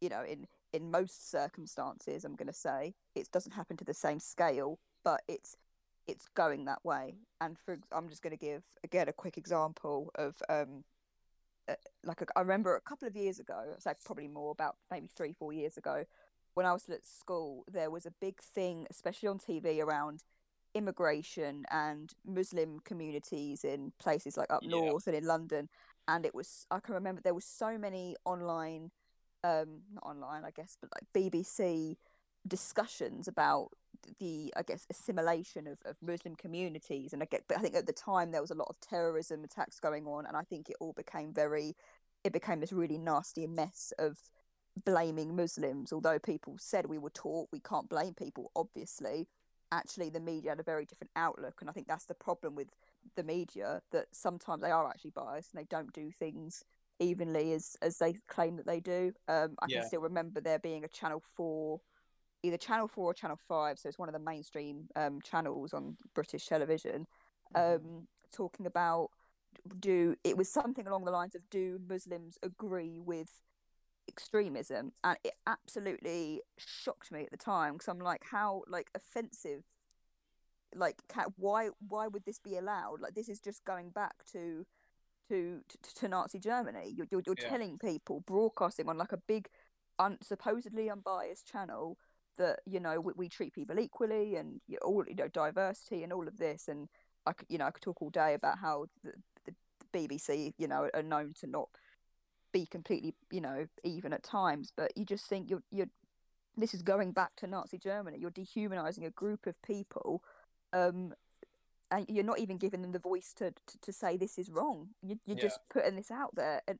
you 0.00 0.08
know, 0.08 0.22
in 0.22 0.46
in 0.72 0.90
most 0.90 1.30
circumstances, 1.30 2.24
I'm 2.24 2.36
going 2.36 2.48
to 2.48 2.52
say 2.52 2.94
it 3.14 3.30
doesn't 3.32 3.52
happen 3.52 3.76
to 3.78 3.84
the 3.84 3.94
same 3.94 4.18
scale, 4.18 4.78
but 5.04 5.22
it's 5.28 5.56
it's 6.06 6.26
going 6.34 6.66
that 6.66 6.84
way. 6.84 7.14
And 7.40 7.58
for 7.58 7.78
I'm 7.92 8.08
just 8.08 8.22
going 8.22 8.36
to 8.36 8.44
give 8.44 8.62
again 8.82 9.08
a 9.08 9.12
quick 9.12 9.38
example 9.38 10.10
of 10.14 10.40
um, 10.48 10.84
uh, 11.68 11.74
like 12.04 12.20
a, 12.20 12.26
I 12.36 12.40
remember 12.40 12.76
a 12.76 12.80
couple 12.80 13.08
of 13.08 13.16
years 13.16 13.40
ago, 13.40 13.64
it's 13.74 13.86
like 13.86 13.96
probably 14.04 14.28
more 14.28 14.52
about 14.52 14.76
maybe 14.90 15.08
three 15.16 15.32
four 15.32 15.52
years 15.52 15.76
ago, 15.76 16.04
when 16.54 16.66
I 16.66 16.72
was 16.72 16.88
at 16.88 17.06
school, 17.06 17.64
there 17.70 17.90
was 17.90 18.06
a 18.06 18.12
big 18.20 18.40
thing, 18.40 18.86
especially 18.90 19.28
on 19.28 19.38
TV, 19.38 19.80
around 19.80 20.22
immigration 20.74 21.64
and 21.70 22.12
Muslim 22.26 22.80
communities 22.84 23.64
in 23.64 23.92
places 24.00 24.36
like 24.36 24.50
up 24.50 24.62
Yeah. 24.62 24.70
north 24.70 25.06
and 25.06 25.16
in 25.16 25.24
London. 25.24 25.68
And 26.08 26.26
it 26.26 26.34
was 26.34 26.66
I 26.70 26.80
can 26.80 26.94
remember 26.94 27.20
there 27.22 27.34
was 27.34 27.44
so 27.44 27.78
many 27.78 28.16
online, 28.24 28.90
um, 29.42 29.82
not 29.92 30.04
online, 30.04 30.44
I 30.44 30.50
guess, 30.50 30.76
but 30.80 30.90
like 30.94 31.06
BBC 31.14 31.96
discussions 32.46 33.26
about 33.28 33.68
the 34.18 34.52
I 34.56 34.62
guess 34.62 34.86
assimilation 34.90 35.66
of, 35.66 35.80
of 35.86 35.96
Muslim 36.02 36.36
communities 36.36 37.12
and 37.14 37.22
I 37.22 37.26
get 37.26 37.44
but 37.48 37.56
I 37.56 37.60
think 37.62 37.74
at 37.74 37.86
the 37.86 37.92
time 37.92 38.32
there 38.32 38.42
was 38.42 38.50
a 38.50 38.54
lot 38.54 38.68
of 38.68 38.78
terrorism 38.80 39.44
attacks 39.44 39.80
going 39.80 40.06
on 40.06 40.26
and 40.26 40.36
I 40.36 40.42
think 40.42 40.68
it 40.68 40.76
all 40.78 40.92
became 40.92 41.32
very 41.32 41.74
it 42.22 42.32
became 42.32 42.60
this 42.60 42.72
really 42.72 42.98
nasty 42.98 43.46
mess 43.46 43.92
of 43.98 44.18
blaming 44.84 45.36
Muslims 45.36 45.92
although 45.92 46.18
people 46.18 46.56
said 46.58 46.86
we 46.86 46.98
were 46.98 47.10
taught 47.10 47.48
we 47.52 47.60
can't 47.60 47.88
blame 47.88 48.14
people 48.14 48.50
obviously. 48.56 49.28
Actually 49.72 50.10
the 50.10 50.20
media 50.20 50.50
had 50.50 50.60
a 50.60 50.64
very 50.64 50.84
different 50.84 51.10
outlook 51.16 51.58
and 51.60 51.70
I 51.70 51.72
think 51.72 51.86
that's 51.88 52.06
the 52.06 52.14
problem 52.14 52.54
with 52.54 52.68
the 53.16 53.22
media 53.22 53.82
that 53.92 54.06
sometimes 54.12 54.62
they 54.62 54.70
are 54.70 54.88
actually 54.88 55.10
biased 55.10 55.52
and 55.54 55.60
they 55.60 55.66
don't 55.68 55.92
do 55.92 56.10
things 56.10 56.64
evenly 57.00 57.52
as 57.52 57.76
as 57.82 57.98
they 57.98 58.14
claim 58.28 58.56
that 58.56 58.66
they 58.66 58.80
do. 58.80 59.12
Um 59.28 59.54
I 59.62 59.68
Yeah. 59.68 59.78
can 59.78 59.86
still 59.88 60.00
remember 60.00 60.40
there 60.40 60.58
being 60.58 60.84
a 60.84 60.88
channel 60.88 61.22
4 61.36 61.80
either 62.42 62.58
Channel 62.58 62.88
Four 62.88 63.06
or 63.10 63.14
Channel 63.14 63.38
Five, 63.48 63.78
so 63.78 63.88
it's 63.88 63.98
one 63.98 64.08
of 64.08 64.12
the 64.12 64.18
mainstream 64.18 64.88
um, 64.96 65.20
channels 65.22 65.72
on 65.72 65.96
British 66.14 66.46
television, 66.46 67.06
um, 67.54 68.06
talking 68.32 68.66
about 68.66 69.08
do 69.80 70.14
it 70.24 70.36
was 70.36 70.48
something 70.48 70.86
along 70.86 71.04
the 71.04 71.10
lines 71.10 71.34
of 71.34 71.40
do 71.48 71.78
Muslims 71.88 72.36
agree 72.42 72.98
with 72.98 73.40
extremism, 74.08 74.92
and 75.02 75.16
it 75.24 75.34
absolutely 75.46 76.40
shocked 76.58 77.10
me 77.12 77.22
at 77.24 77.30
the 77.30 77.36
time 77.36 77.74
because 77.74 77.88
I'm 77.88 77.98
like, 78.00 78.22
how 78.30 78.62
like 78.68 78.88
offensive, 78.94 79.62
like 80.74 80.96
why 81.36 81.68
why 81.86 82.08
would 82.08 82.24
this 82.24 82.38
be 82.38 82.56
allowed? 82.56 83.00
Like 83.00 83.14
this 83.14 83.28
is 83.28 83.40
just 83.40 83.64
going 83.64 83.90
back 83.90 84.14
to. 84.32 84.66
To, 85.30 85.62
to, 85.82 85.94
to 85.94 86.08
Nazi 86.08 86.38
Germany, 86.38 86.92
you're, 86.94 87.06
you're, 87.10 87.22
you're 87.24 87.34
Yeah. 87.40 87.48
telling 87.48 87.78
people, 87.78 88.20
broadcasting 88.26 88.90
on 88.90 88.98
like 88.98 89.12
a 89.12 89.16
big, 89.16 89.48
un, 89.98 90.18
supposedly 90.22 90.90
unbiased 90.90 91.46
channel, 91.46 91.96
that 92.36 92.60
you 92.66 92.78
know 92.78 93.00
we, 93.00 93.12
we 93.16 93.28
treat 93.28 93.54
people 93.54 93.78
equally 93.78 94.36
and 94.36 94.60
you 94.66 94.76
all 94.82 95.02
you 95.08 95.14
know 95.14 95.28
diversity 95.28 96.02
and 96.02 96.12
all 96.12 96.28
of 96.28 96.36
this 96.36 96.68
and 96.68 96.88
I 97.26 97.32
could 97.32 97.46
you 97.48 97.58
know 97.58 97.66
I 97.66 97.70
could 97.70 97.82
talk 97.82 98.02
all 98.02 98.10
day 98.10 98.34
about 98.34 98.58
how 98.58 98.86
the, 99.02 99.12
the, 99.46 99.54
the 99.80 99.98
BBC 99.98 100.52
you 100.58 100.68
know 100.68 100.90
are 100.92 101.02
known 101.02 101.32
to 101.40 101.46
not 101.46 101.68
be 102.54 102.64
completely 102.64 103.14
you 103.32 103.40
know 103.40 103.66
even 103.82 104.12
at 104.12 104.22
times 104.22 104.72
but 104.74 104.96
you 104.96 105.04
just 105.04 105.26
think 105.26 105.50
you're 105.50 105.62
you're 105.72 105.88
this 106.56 106.72
is 106.72 106.82
going 106.82 107.10
back 107.10 107.34
to 107.36 107.48
Nazi 107.48 107.78
Germany 107.78 108.16
you're 108.20 108.30
dehumanizing 108.30 109.04
a 109.04 109.10
group 109.10 109.46
of 109.46 109.60
people 109.60 110.22
um 110.72 111.12
and 111.90 112.06
you're 112.08 112.24
not 112.24 112.38
even 112.38 112.56
giving 112.56 112.80
them 112.82 112.92
the 112.92 113.00
voice 113.00 113.34
to 113.38 113.50
to, 113.50 113.80
to 113.82 113.92
say 113.92 114.16
this 114.16 114.38
is 114.38 114.48
wrong 114.50 114.90
you, 115.02 115.18
you're 115.26 115.36
Yeah. 115.36 115.42
just 115.42 115.58
putting 115.68 115.96
this 115.96 116.12
out 116.12 116.36
there 116.36 116.62
and 116.68 116.78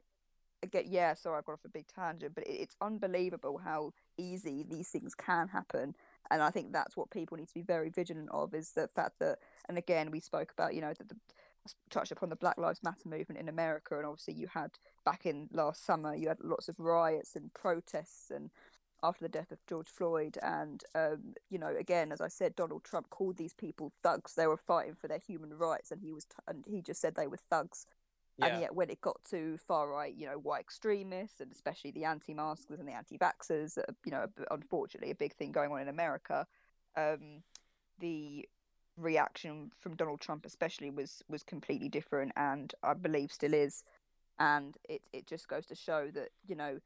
again 0.62 0.84
yeah 0.88 1.14
sorry 1.14 1.38
I've 1.38 1.44
got 1.44 1.54
off 1.54 1.64
a 1.64 1.68
big 1.68 1.88
tangent 1.88 2.36
but 2.36 2.46
it, 2.46 2.52
it's 2.52 2.76
unbelievable 2.80 3.60
how 3.64 3.92
easy 4.16 4.64
these 4.68 4.88
things 4.90 5.12
can 5.16 5.48
happen 5.48 5.96
and 6.30 6.40
i 6.40 6.50
think 6.50 6.72
that's 6.72 6.96
what 6.96 7.10
people 7.10 7.36
need 7.36 7.48
to 7.48 7.54
be 7.54 7.62
very 7.62 7.90
vigilant 7.90 8.28
of 8.30 8.54
is 8.54 8.70
the 8.70 8.86
fact 8.86 9.18
that 9.18 9.38
and 9.68 9.76
again 9.76 10.12
we 10.12 10.20
spoke 10.20 10.52
about 10.52 10.72
you 10.72 10.80
know 10.80 10.94
the, 10.96 11.04
the 11.04 11.16
touched 11.90 12.12
upon 12.12 12.28
the 12.28 12.36
black 12.36 12.58
lives 12.58 12.82
matter 12.82 13.08
movement 13.08 13.40
in 13.40 13.48
america 13.48 13.96
and 13.96 14.06
obviously 14.06 14.34
you 14.34 14.46
had 14.46 14.70
back 15.04 15.24
in 15.26 15.48
last 15.52 15.84
summer 15.84 16.14
you 16.14 16.28
had 16.28 16.38
lots 16.42 16.68
of 16.68 16.78
riots 16.78 17.36
and 17.36 17.52
protests 17.54 18.30
and 18.30 18.50
after 19.02 19.24
the 19.24 19.28
death 19.28 19.50
of 19.50 19.58
george 19.66 19.88
floyd 19.88 20.38
and 20.42 20.84
um, 20.94 21.34
you 21.50 21.58
know 21.58 21.74
again 21.78 22.10
as 22.12 22.20
i 22.20 22.28
said 22.28 22.54
donald 22.56 22.84
trump 22.84 23.08
called 23.10 23.36
these 23.36 23.54
people 23.54 23.92
thugs 24.02 24.34
they 24.34 24.46
were 24.46 24.56
fighting 24.56 24.94
for 24.94 25.08
their 25.08 25.18
human 25.18 25.52
rights 25.52 25.90
and 25.90 26.00
he 26.00 26.12
was 26.12 26.24
t- 26.24 26.36
and 26.48 26.64
he 26.66 26.80
just 26.82 27.00
said 27.00 27.14
they 27.14 27.26
were 27.26 27.38
thugs 27.50 27.86
Yeah. 28.36 28.46
and 28.46 28.60
yet, 28.60 28.74
when 28.74 28.90
it 28.90 29.00
got 29.00 29.22
to 29.30 29.56
far 29.58 29.88
right, 29.88 30.12
you 30.12 30.26
know, 30.26 30.38
white 30.38 30.60
extremists 30.62 31.40
and 31.40 31.52
especially 31.52 31.92
the 31.92 32.04
anti-maskers 32.04 32.80
and 32.80 32.88
the 32.88 32.92
anti-vaxxers, 32.92 33.78
uh, 33.78 33.92
you 34.04 34.10
know, 34.10 34.26
unfortunately, 34.50 35.12
a 35.12 35.14
big 35.14 35.34
thing 35.36 35.52
going 35.52 35.70
on 35.70 35.80
in 35.80 35.86
America. 35.88 36.44
Um, 36.96 37.44
the 38.00 38.48
reaction 38.96 39.70
from 39.78 39.96
Donald 39.96 40.20
Trump, 40.20 40.46
especially, 40.46 40.90
was 40.90 41.22
was 41.28 41.42
completely 41.42 41.88
different, 41.88 42.32
and 42.36 42.74
I 42.82 42.94
believe 42.94 43.32
still 43.32 43.54
is. 43.54 43.84
And 44.38 44.76
it 44.88 45.02
it 45.12 45.26
just 45.26 45.48
goes 45.48 45.66
to 45.66 45.74
show 45.74 46.10
that 46.14 46.30
you 46.46 46.54
know 46.56 46.78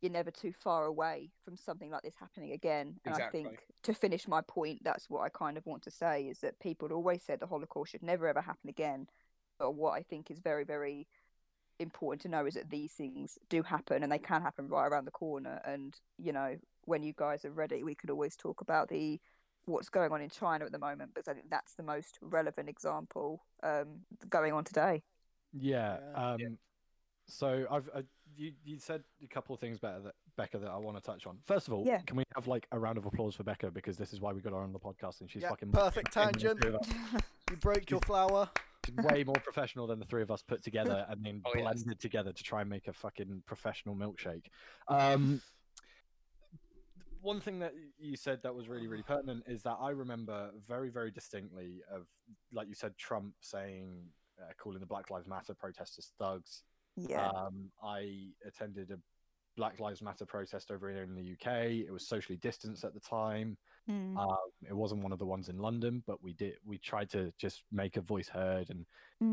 you're 0.00 0.12
never 0.12 0.30
too 0.30 0.52
far 0.52 0.84
away 0.84 1.30
from 1.44 1.56
something 1.56 1.90
like 1.90 2.02
this 2.02 2.16
happening 2.20 2.52
again. 2.52 3.00
And 3.06 3.14
Exactly. 3.14 3.40
I 3.40 3.44
think 3.44 3.60
to 3.84 3.94
finish 3.94 4.28
my 4.28 4.42
point, 4.42 4.84
that's 4.84 5.08
what 5.08 5.22
I 5.22 5.30
kind 5.30 5.56
of 5.56 5.64
want 5.64 5.82
to 5.84 5.90
say 5.90 6.24
is 6.24 6.40
that 6.40 6.60
people 6.60 6.92
always 6.92 7.22
said 7.22 7.40
the 7.40 7.46
Holocaust 7.46 7.92
should 7.92 8.02
never 8.02 8.28
ever 8.28 8.42
happen 8.42 8.68
again. 8.68 9.08
But 9.58 9.72
what 9.72 9.92
I 9.92 10.02
think 10.02 10.30
is 10.30 10.40
very, 10.40 10.64
very 10.64 11.06
important 11.78 12.22
to 12.22 12.28
know 12.28 12.44
is 12.46 12.54
that 12.54 12.70
these 12.70 12.92
things 12.92 13.38
do 13.48 13.62
happen 13.62 14.02
and 14.02 14.12
they 14.12 14.18
can 14.18 14.42
happen 14.42 14.68
right 14.68 14.86
around 14.86 15.06
the 15.06 15.10
corner. 15.10 15.60
And, 15.64 15.98
you 16.18 16.32
know, 16.32 16.56
when 16.84 17.02
you 17.02 17.14
guys 17.16 17.44
are 17.44 17.50
ready, 17.50 17.82
we 17.82 17.94
could 17.94 18.10
always 18.10 18.36
talk 18.36 18.60
about 18.60 18.88
the 18.88 19.20
what's 19.66 19.88
going 19.88 20.12
on 20.12 20.20
in 20.20 20.28
China 20.30 20.64
at 20.64 20.72
the 20.72 20.78
moment 20.78 21.14
because 21.14 21.28
I 21.28 21.34
think 21.34 21.50
that's 21.50 21.74
the 21.74 21.82
most 21.82 22.18
relevant 22.20 22.68
example 22.68 23.42
um, 23.62 24.00
going 24.28 24.52
on 24.52 24.64
today. 24.64 25.02
Yeah. 25.52 25.98
Yeah. 26.14 26.30
Um, 26.32 26.40
Yeah. 26.40 26.48
So 27.26 27.64
I've 27.70 27.88
uh, 27.94 28.02
you 28.36 28.52
you 28.64 28.78
said 28.78 29.02
a 29.22 29.26
couple 29.28 29.54
of 29.54 29.60
things 29.60 29.78
better 29.78 30.00
that 30.00 30.14
Becca 30.36 30.58
that 30.58 30.68
I 30.70 30.76
want 30.76 30.98
to 30.98 31.02
touch 31.02 31.26
on. 31.26 31.38
First 31.46 31.68
of 31.68 31.72
all, 31.72 31.82
Yeah. 31.86 32.00
can 32.02 32.16
we 32.18 32.24
have 32.34 32.46
like 32.46 32.66
a 32.72 32.78
round 32.78 32.98
of 32.98 33.06
applause 33.06 33.34
for 33.34 33.44
Becca 33.44 33.70
because 33.70 33.96
this 33.96 34.12
is 34.12 34.20
why 34.20 34.32
we 34.32 34.42
got 34.42 34.52
her 34.52 34.58
on 34.58 34.72
the 34.74 34.78
podcast 34.78 35.22
and 35.22 35.30
she's 35.30 35.40
Yeah, 35.42 35.48
fucking 35.48 35.72
perfect 35.72 36.12
tangent. 36.12 36.60
the 36.60 36.66
three 36.66 36.74
of 36.74 36.80
us. 36.82 37.22
You 37.50 37.56
broke 37.56 37.90
your 37.90 38.00
flower. 38.00 38.50
She's 38.84 38.96
way 38.96 39.24
more 39.24 39.36
professional 39.42 39.86
than 39.86 39.98
the 39.98 40.04
three 40.04 40.20
of 40.20 40.30
us 40.30 40.42
put 40.42 40.62
together 40.62 41.06
and 41.08 41.24
then 41.24 41.40
Oh, 41.46 41.52
yes. 41.54 41.62
blended 41.62 41.98
together 42.00 42.32
to 42.34 42.42
try 42.42 42.60
and 42.60 42.68
make 42.68 42.88
a 42.88 42.92
fucking 42.92 43.42
professional 43.46 43.94
milkshake. 43.96 44.44
Um, 44.88 45.40
one 47.24 47.40
thing 47.40 47.58
that 47.60 47.72
you 47.98 48.16
said 48.16 48.40
that 48.42 48.54
was 48.54 48.68
really, 48.68 48.86
really 48.86 49.02
pertinent 49.02 49.44
is 49.46 49.62
that 49.62 49.78
I 49.80 49.90
remember 49.90 50.50
very, 50.68 50.90
very 50.90 51.10
distinctly 51.10 51.82
of, 51.90 52.06
like 52.52 52.68
you 52.68 52.74
said, 52.74 52.96
Trump 52.98 53.34
saying, 53.40 54.04
uh, 54.40 54.52
calling 54.58 54.80
the 54.80 54.86
Black 54.86 55.10
Lives 55.10 55.26
Matter 55.26 55.54
protesters 55.54 56.12
thugs. 56.18 56.62
yeah. 56.96 57.28
Um, 57.30 57.70
I 57.82 58.28
attended 58.46 58.90
a 58.90 58.98
Black 59.56 59.80
Lives 59.80 60.02
Matter 60.02 60.26
protest 60.26 60.70
over 60.70 60.90
here 60.90 61.02
in 61.02 61.14
the 61.14 61.32
UK. 61.32 61.86
It 61.86 61.92
was 61.92 62.06
socially 62.06 62.36
distanced 62.36 62.84
at 62.84 62.92
the 62.92 63.00
time. 63.00 63.56
Mm, 63.88 64.18
Um, 64.18 64.36
it 64.68 64.74
wasn't 64.76 65.02
one 65.02 65.12
of 65.12 65.18
the 65.18 65.26
ones 65.26 65.48
in 65.48 65.58
London, 65.58 66.02
but 66.06 66.22
we 66.22 66.34
did. 66.34 66.54
We 66.64 66.78
tried 66.78 67.08
to 67.10 67.32
just 67.38 67.62
make 67.72 67.96
a 67.96 68.00
voice 68.00 68.28
heard, 68.28 68.70
and 68.70 68.84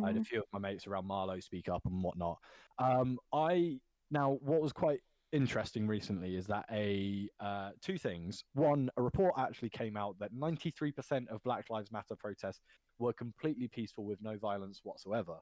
I 0.04 0.08
had 0.08 0.18
a 0.18 0.20
mm, 0.20 0.26
few 0.26 0.40
of 0.40 0.46
my 0.54 0.60
mates 0.60 0.88
around 0.88 1.08
Marlow 1.08 1.40
speak 1.40 1.70
up 1.70 1.86
and 1.86 2.02
whatnot. 2.04 2.38
Um, 2.78 3.20
I 3.34 3.80
now 4.12 4.38
what 4.42 4.62
was 4.62 4.74
quite 4.74 5.02
interesting 5.32 5.88
recently 5.88 6.36
is 6.36 6.48
that 6.48 6.66
a 6.72 7.30
uh, 7.40 7.72
two 7.82 7.98
things. 7.98 8.44
One, 8.54 8.90
a 8.98 9.02
report 9.02 9.36
actually 9.38 9.70
came 9.70 9.96
out 9.98 10.18
that 10.20 10.34
93% 10.34 11.28
of 11.30 11.42
Black 11.44 11.70
Lives 11.70 11.92
Matter 11.92 12.16
protests 12.16 12.62
were 13.00 13.14
completely 13.14 13.68
peaceful 13.68 14.06
with 14.06 14.22
no 14.22 14.38
violence 14.38 14.82
whatsoever, 14.84 15.38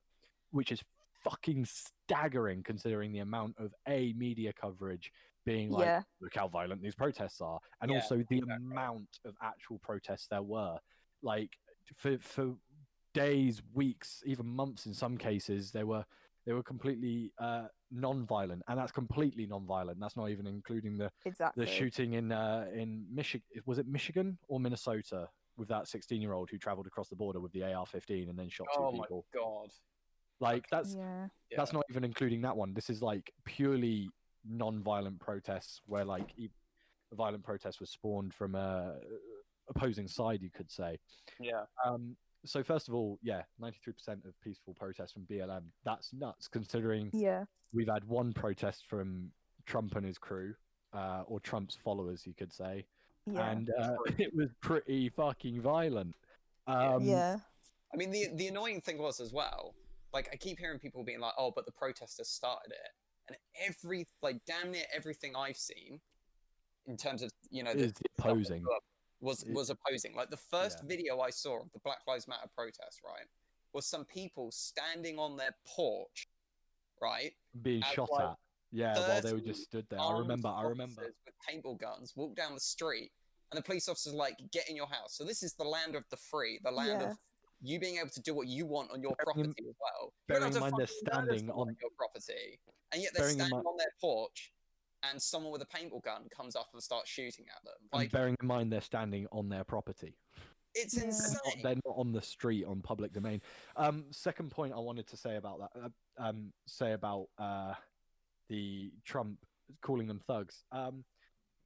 which 0.52 0.72
is 0.72 0.84
fucking 1.24 1.66
staggering 1.66 2.64
considering 2.64 3.12
the 3.12 3.20
amount 3.20 3.56
of 3.58 3.74
a 3.88 4.14
media 4.14 4.54
coverage 4.54 5.12
being 5.46 5.70
like, 5.70 5.88
Yeah. 5.88 6.02
look 6.22 6.36
how 6.36 6.48
violent 6.48 6.82
these 6.82 6.96
protests 6.96 7.42
are, 7.42 7.60
and 7.82 7.92
Yeah, 7.92 7.98
also 7.98 8.18
the 8.30 8.38
exactly. 8.38 8.54
amount 8.72 9.20
of 9.26 9.36
actual 9.42 9.80
protests 9.80 10.28
there 10.28 10.44
were. 10.44 10.78
Like 11.22 11.58
for 11.98 12.18
for 12.20 12.56
days, 13.14 13.62
weeks, 13.74 14.24
even 14.26 14.46
months 14.46 14.86
in 14.86 14.94
some 14.94 15.18
cases, 15.18 15.72
they 15.72 15.84
were 15.84 16.06
they 16.46 16.54
were 16.54 16.64
completely 16.64 17.34
uh, 17.38 17.68
non-violent, 17.92 18.62
and 18.68 18.78
that's 18.78 18.92
completely 18.92 19.46
non-violent. 19.46 20.00
That's 20.00 20.16
not 20.18 20.30
even 20.30 20.48
including 20.48 20.98
the 20.98 21.12
Exactly. 21.26 21.66
the 21.66 21.72
shooting 21.72 22.14
in 22.14 22.32
uh, 22.32 22.68
in 22.74 23.06
Michigan. 23.12 23.46
Was 23.66 23.80
it 23.80 23.88
Michigan 23.88 24.38
or 24.48 24.60
Minnesota 24.60 25.30
with 25.58 25.68
that 25.68 25.86
16-year-old 25.86 26.50
who 26.50 26.58
traveled 26.58 26.88
across 26.88 27.10
the 27.10 27.16
border 27.16 27.40
with 27.42 27.52
the 27.52 27.64
AR-15 27.64 28.30
and 28.30 28.40
then 28.40 28.48
shot 28.48 28.68
two 28.74 28.82
Oh 28.82 28.92
my 28.92 29.04
people? 29.04 29.26
god. 29.34 29.70
Like 30.40 30.66
that's 30.70 30.96
Yeah. 30.96 31.28
that's 31.58 31.74
not 31.74 31.84
even 31.90 32.04
including 32.06 32.42
that 32.42 32.56
one. 32.56 32.74
This 32.74 32.90
is 32.90 33.02
like 33.02 33.32
purely 33.46 34.10
non-violent 34.46 35.20
protests 35.20 35.82
where 35.86 36.06
like 36.06 36.32
e- 36.38 36.50
a 37.12 37.16
violent 37.16 37.44
protest 37.44 37.80
was 37.82 37.90
spawned 37.90 38.34
from 38.34 38.56
a 38.56 38.96
opposing 39.68 40.08
side, 40.08 40.42
you 40.42 40.50
could 40.50 40.72
say. 40.72 40.98
Yeah. 41.42 41.66
Um, 41.86 42.16
so 42.46 42.64
first 42.64 42.88
of 42.88 42.94
all, 42.94 43.20
yeah, 43.22 43.42
93% 43.62 44.24
of 44.26 44.34
peaceful 44.42 44.74
protests 44.76 45.12
from 45.12 45.24
BLM. 45.24 45.64
That's 45.84 46.14
nuts 46.14 46.48
considering 46.48 47.10
Yeah. 47.14 47.44
We've 47.74 47.90
had 47.90 48.04
one 48.06 48.34
protest 48.34 48.86
from 48.88 49.32
Trump 49.66 49.96
and 49.96 50.06
his 50.06 50.18
crew, 50.18 50.54
uh, 50.94 51.24
or 51.28 51.40
Trump's 51.40 51.76
followers, 51.76 52.26
you 52.26 52.34
could 52.34 52.52
say, 52.54 52.86
Yeah. 53.26 53.50
and 53.52 53.70
uh, 53.80 53.96
it 54.18 54.34
was 54.36 54.50
pretty 54.62 55.10
fucking 55.10 55.62
violent. 55.62 56.16
Um, 56.68 57.04
yeah. 57.04 57.38
I 57.94 57.98
mean, 57.98 58.12
the 58.12 58.28
the 58.36 58.48
annoying 58.48 58.82
thing 58.82 58.98
was 59.00 59.20
as 59.20 59.34
well. 59.34 59.74
Like, 60.14 60.30
I 60.32 60.36
keep 60.36 60.60
hearing 60.60 60.80
people 60.80 61.04
being 61.04 61.20
like, 61.20 61.34
"Oh, 61.38 61.52
but 61.56 61.66
the 61.66 61.72
protesters 61.72 62.30
started 62.30 62.72
it," 62.72 62.92
and 63.28 63.38
every 63.68 64.08
like 64.22 64.38
damn 64.46 64.72
near 64.72 64.84
everything 64.96 65.36
I've 65.36 65.58
seen, 65.58 66.00
in 66.86 66.98
terms 66.98 67.22
of 67.24 67.32
you 67.50 67.64
know, 67.64 67.74
the 67.74 67.86
Is 67.86 67.94
opposing. 68.18 68.64
was 69.22 69.44
was 69.50 69.72
opposing. 69.72 70.16
Like 70.16 70.30
the 70.30 70.38
first 70.38 70.80
Yeah. 70.84 70.88
video 70.88 71.20
I 71.20 71.32
saw 71.32 71.62
of 71.62 71.72
the 71.74 71.80
Black 71.80 72.00
Lives 72.08 72.28
Matter 72.28 72.48
protest, 72.56 73.02
right, 73.04 73.26
was 73.74 73.88
some 73.88 74.06
people 74.06 74.52
standing 74.52 75.18
on 75.18 75.36
their 75.36 75.56
porch, 75.66 76.28
right, 77.02 77.32
being 77.62 77.84
As, 77.84 77.90
shot 77.90 78.10
like, 78.12 78.24
at. 78.26 78.36
Yeah, 78.72 78.94
while 79.00 79.22
they 79.22 79.34
were 79.34 79.40
just 79.40 79.64
stood 79.64 79.86
there. 79.90 80.00
I 80.00 80.18
remember. 80.20 80.50
I 80.50 80.64
remember. 80.64 81.02
with 81.26 81.34
paintball 81.50 81.80
guns 81.80 82.14
walk 82.16 82.36
down 82.36 82.54
the 82.54 82.60
street, 82.60 83.12
and 83.52 83.58
the 83.58 83.64
police 83.64 83.90
officers 83.90 84.14
like 84.14 84.36
get 84.52 84.70
in 84.70 84.76
your 84.76 84.88
house. 84.88 85.16
So 85.16 85.24
this 85.24 85.42
is 85.42 85.54
the 85.54 85.64
land 85.64 85.96
of 85.96 86.04
the 86.12 86.18
free, 86.18 86.60
the 86.64 86.72
land 86.72 87.02
Yeah. 87.02 87.12
of 87.12 87.18
you 87.62 87.80
being 87.80 87.98
able 87.98 88.10
to 88.12 88.22
do 88.22 88.34
what 88.34 88.48
you 88.48 88.66
want 88.66 88.92
on 88.92 89.02
your 89.02 89.16
Bearing 89.26 89.44
property 89.52 89.68
as 89.68 89.76
well. 89.82 90.14
Bearing 90.28 90.54
in 90.54 90.60
mind 90.60 90.76
they're 90.78 90.88
standing 90.88 91.50
on- 91.50 91.76
your 91.82 91.90
property, 91.98 92.60
and 92.94 93.02
yet 93.02 93.12
they're 93.16 93.30
standing 93.30 93.58
on 93.58 93.78
their 93.78 93.92
porch, 94.00 94.54
and 95.04 95.22
someone 95.22 95.52
with 95.52 95.62
a 95.62 95.66
paintball 95.66 96.04
gun 96.04 96.30
comes 96.30 96.56
up 96.56 96.70
and 96.74 96.82
starts 96.84 97.10
shooting 97.10 97.46
at 97.56 97.64
them. 97.64 97.74
And 97.92 98.00
Like 98.02 98.12
bearing 98.12 98.36
in 98.40 98.48
mind 98.48 98.72
they're 98.72 98.82
standing 98.82 99.28
on 99.32 99.50
their 99.50 99.64
property. 99.64 100.16
It's 100.76 100.96
Yeah. 100.96 101.04
They're 101.04 101.32
not, 101.34 101.64
they're 101.64 101.76
not 101.86 101.96
on 101.98 102.12
the 102.12 102.22
street 102.22 102.66
on 102.66 102.82
public 102.82 103.12
domain. 103.14 103.42
Um, 103.76 104.06
second 104.12 104.52
point 104.52 104.74
I 104.74 104.80
wanted 104.80 105.08
to 105.08 105.18
say 105.18 105.36
about 105.38 105.60
that, 105.74 105.82
uh, 105.84 105.90
um, 106.30 106.54
say 106.68 106.94
about 106.94 107.28
uh, 107.38 107.74
the 108.50 108.92
Trump 109.06 109.40
calling 109.82 110.08
them 110.08 110.20
thugs. 110.20 110.64
Um, 110.72 111.04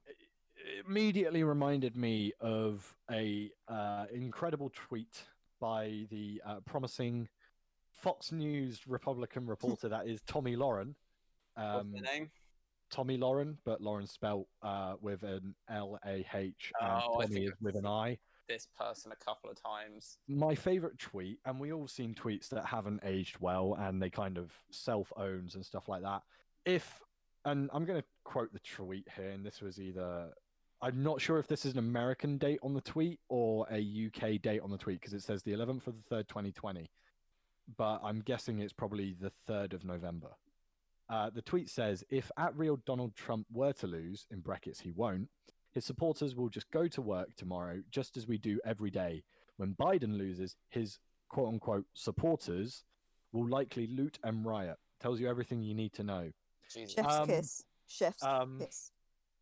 it- 0.06 0.16
it 0.56 0.86
immediately 0.86 1.42
reminded 1.44 1.96
me 1.96 2.32
of 2.40 2.96
a 3.10 3.50
uh, 3.68 4.06
incredible 4.12 4.70
tweet 4.72 5.24
by 5.60 6.06
the 6.10 6.40
uh, 6.46 6.60
promising 6.60 7.28
Fox 7.90 8.32
News 8.32 8.86
Republican 8.86 9.46
reporter 9.46 9.88
that 9.88 10.06
is 10.06 10.22
Tomi 10.22 10.56
Lahren. 10.56 10.94
What's 11.54 11.80
Um, 11.80 11.92
the 11.92 12.00
name? 12.00 12.30
Tomi 12.90 13.18
Lahren, 13.18 13.56
but 13.64 13.80
Lahren 13.82 14.08
spelt 14.08 14.46
uh, 14.62 14.94
with 15.00 15.22
an 15.24 15.54
L 15.68 15.98
A 16.06 16.24
H, 16.32 16.72
and 16.80 17.02
Oh, 17.04 17.18
I 17.18 17.24
Tomi 17.24 17.34
think 17.34 17.46
is 17.52 17.60
with 17.60 17.74
an 17.76 17.86
I 17.86 18.18
This 18.48 18.66
person 18.78 19.12
a 19.12 19.24
couple 19.24 19.50
of 19.50 19.60
times. 19.60 20.18
my 20.28 20.54
favorite 20.54 20.98
tweet, 20.98 21.38
and 21.46 21.58
we 21.58 21.72
all 21.72 21.88
seen 21.88 22.14
tweets 22.14 22.48
that 22.50 22.66
haven't 22.66 23.00
aged 23.04 23.38
well 23.40 23.74
and 23.78 24.02
they 24.02 24.10
kind 24.10 24.36
of 24.36 24.52
self 24.70 25.12
owns 25.16 25.54
and 25.54 25.64
stuff 25.64 25.88
like 25.88 26.02
that. 26.02 26.22
If, 26.66 27.00
and 27.44 27.70
I'm 27.72 27.84
going 27.84 28.00
to 28.00 28.06
quote 28.24 28.52
the 28.52 28.60
tweet 28.60 29.08
here, 29.16 29.30
and 29.30 29.44
this 29.44 29.62
was 29.62 29.80
either, 29.80 30.30
I'm 30.82 31.02
not 31.02 31.20
sure 31.20 31.38
if 31.38 31.46
this 31.46 31.64
is 31.64 31.72
an 31.72 31.78
American 31.78 32.36
date 32.36 32.58
on 32.62 32.74
the 32.74 32.80
tweet 32.82 33.18
or 33.28 33.66
a 33.70 33.78
UK 33.78 34.42
date 34.42 34.60
on 34.60 34.70
the 34.70 34.78
tweet 34.78 35.00
because 35.00 35.14
it 35.14 35.22
says 35.22 35.42
the 35.42 35.52
11th 35.52 35.86
of 35.86 35.94
the 35.96 36.14
3rd, 36.16 36.28
2020. 36.28 36.90
But 37.78 38.00
I'm 38.04 38.20
guessing 38.20 38.58
it's 38.58 38.74
probably 38.74 39.16
the 39.18 39.32
3rd 39.48 39.72
of 39.72 39.84
November. 39.84 40.28
Uh, 41.08 41.30
the 41.30 41.42
tweet 41.42 41.68
says, 41.68 42.04
if 42.10 42.30
at 42.38 42.56
real 42.56 42.76
Donald 42.86 43.14
Trump 43.14 43.46
were 43.52 43.72
to 43.74 43.86
lose, 43.86 44.26
in 44.30 44.40
brackets, 44.40 44.80
he 44.80 44.90
won't, 44.90 45.28
his 45.74 45.84
supporters 45.84 46.36
will 46.36 46.48
just 46.48 46.70
go 46.70 46.86
to 46.88 47.02
work 47.02 47.34
tomorrow, 47.36 47.82
just 47.90 48.16
as 48.16 48.26
we 48.26 48.38
do 48.38 48.60
every 48.64 48.90
day. 48.90 49.24
When 49.56 49.74
Biden 49.74 50.16
loses, 50.16 50.56
his 50.68 50.98
quote 51.28 51.48
unquote 51.48 51.86
supporters 51.94 52.84
will 53.32 53.48
likely 53.48 53.88
loot 53.88 54.18
and 54.22 54.46
riot. 54.46 54.76
Tells 55.00 55.20
you 55.20 55.28
everything 55.28 55.62
you 55.62 55.74
need 55.74 55.92
to 55.94 56.04
know. 56.04 56.30
Jesus. 56.72 56.94
Chef's 56.94 57.14
Um, 57.14 57.26
kiss. 57.26 57.64
Chef's 57.86 58.22
um, 58.22 58.58
kiss. 58.60 58.92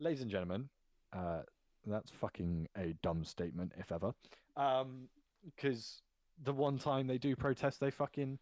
Ladies 0.01 0.23
and 0.23 0.31
gentlemen, 0.31 0.69
uh, 1.13 1.43
that's 1.87 2.11
fucking 2.11 2.69
a 2.77 2.95
dumb 3.03 3.25
statement, 3.25 3.73
if 3.77 3.93
ever. 3.93 4.13
Because 5.45 6.03
the 6.43 6.53
one 6.53 6.79
time 6.79 7.07
they 7.07 7.19
do 7.19 7.37
protest, 7.37 7.79
they 7.81 7.91
fucking 7.91 8.39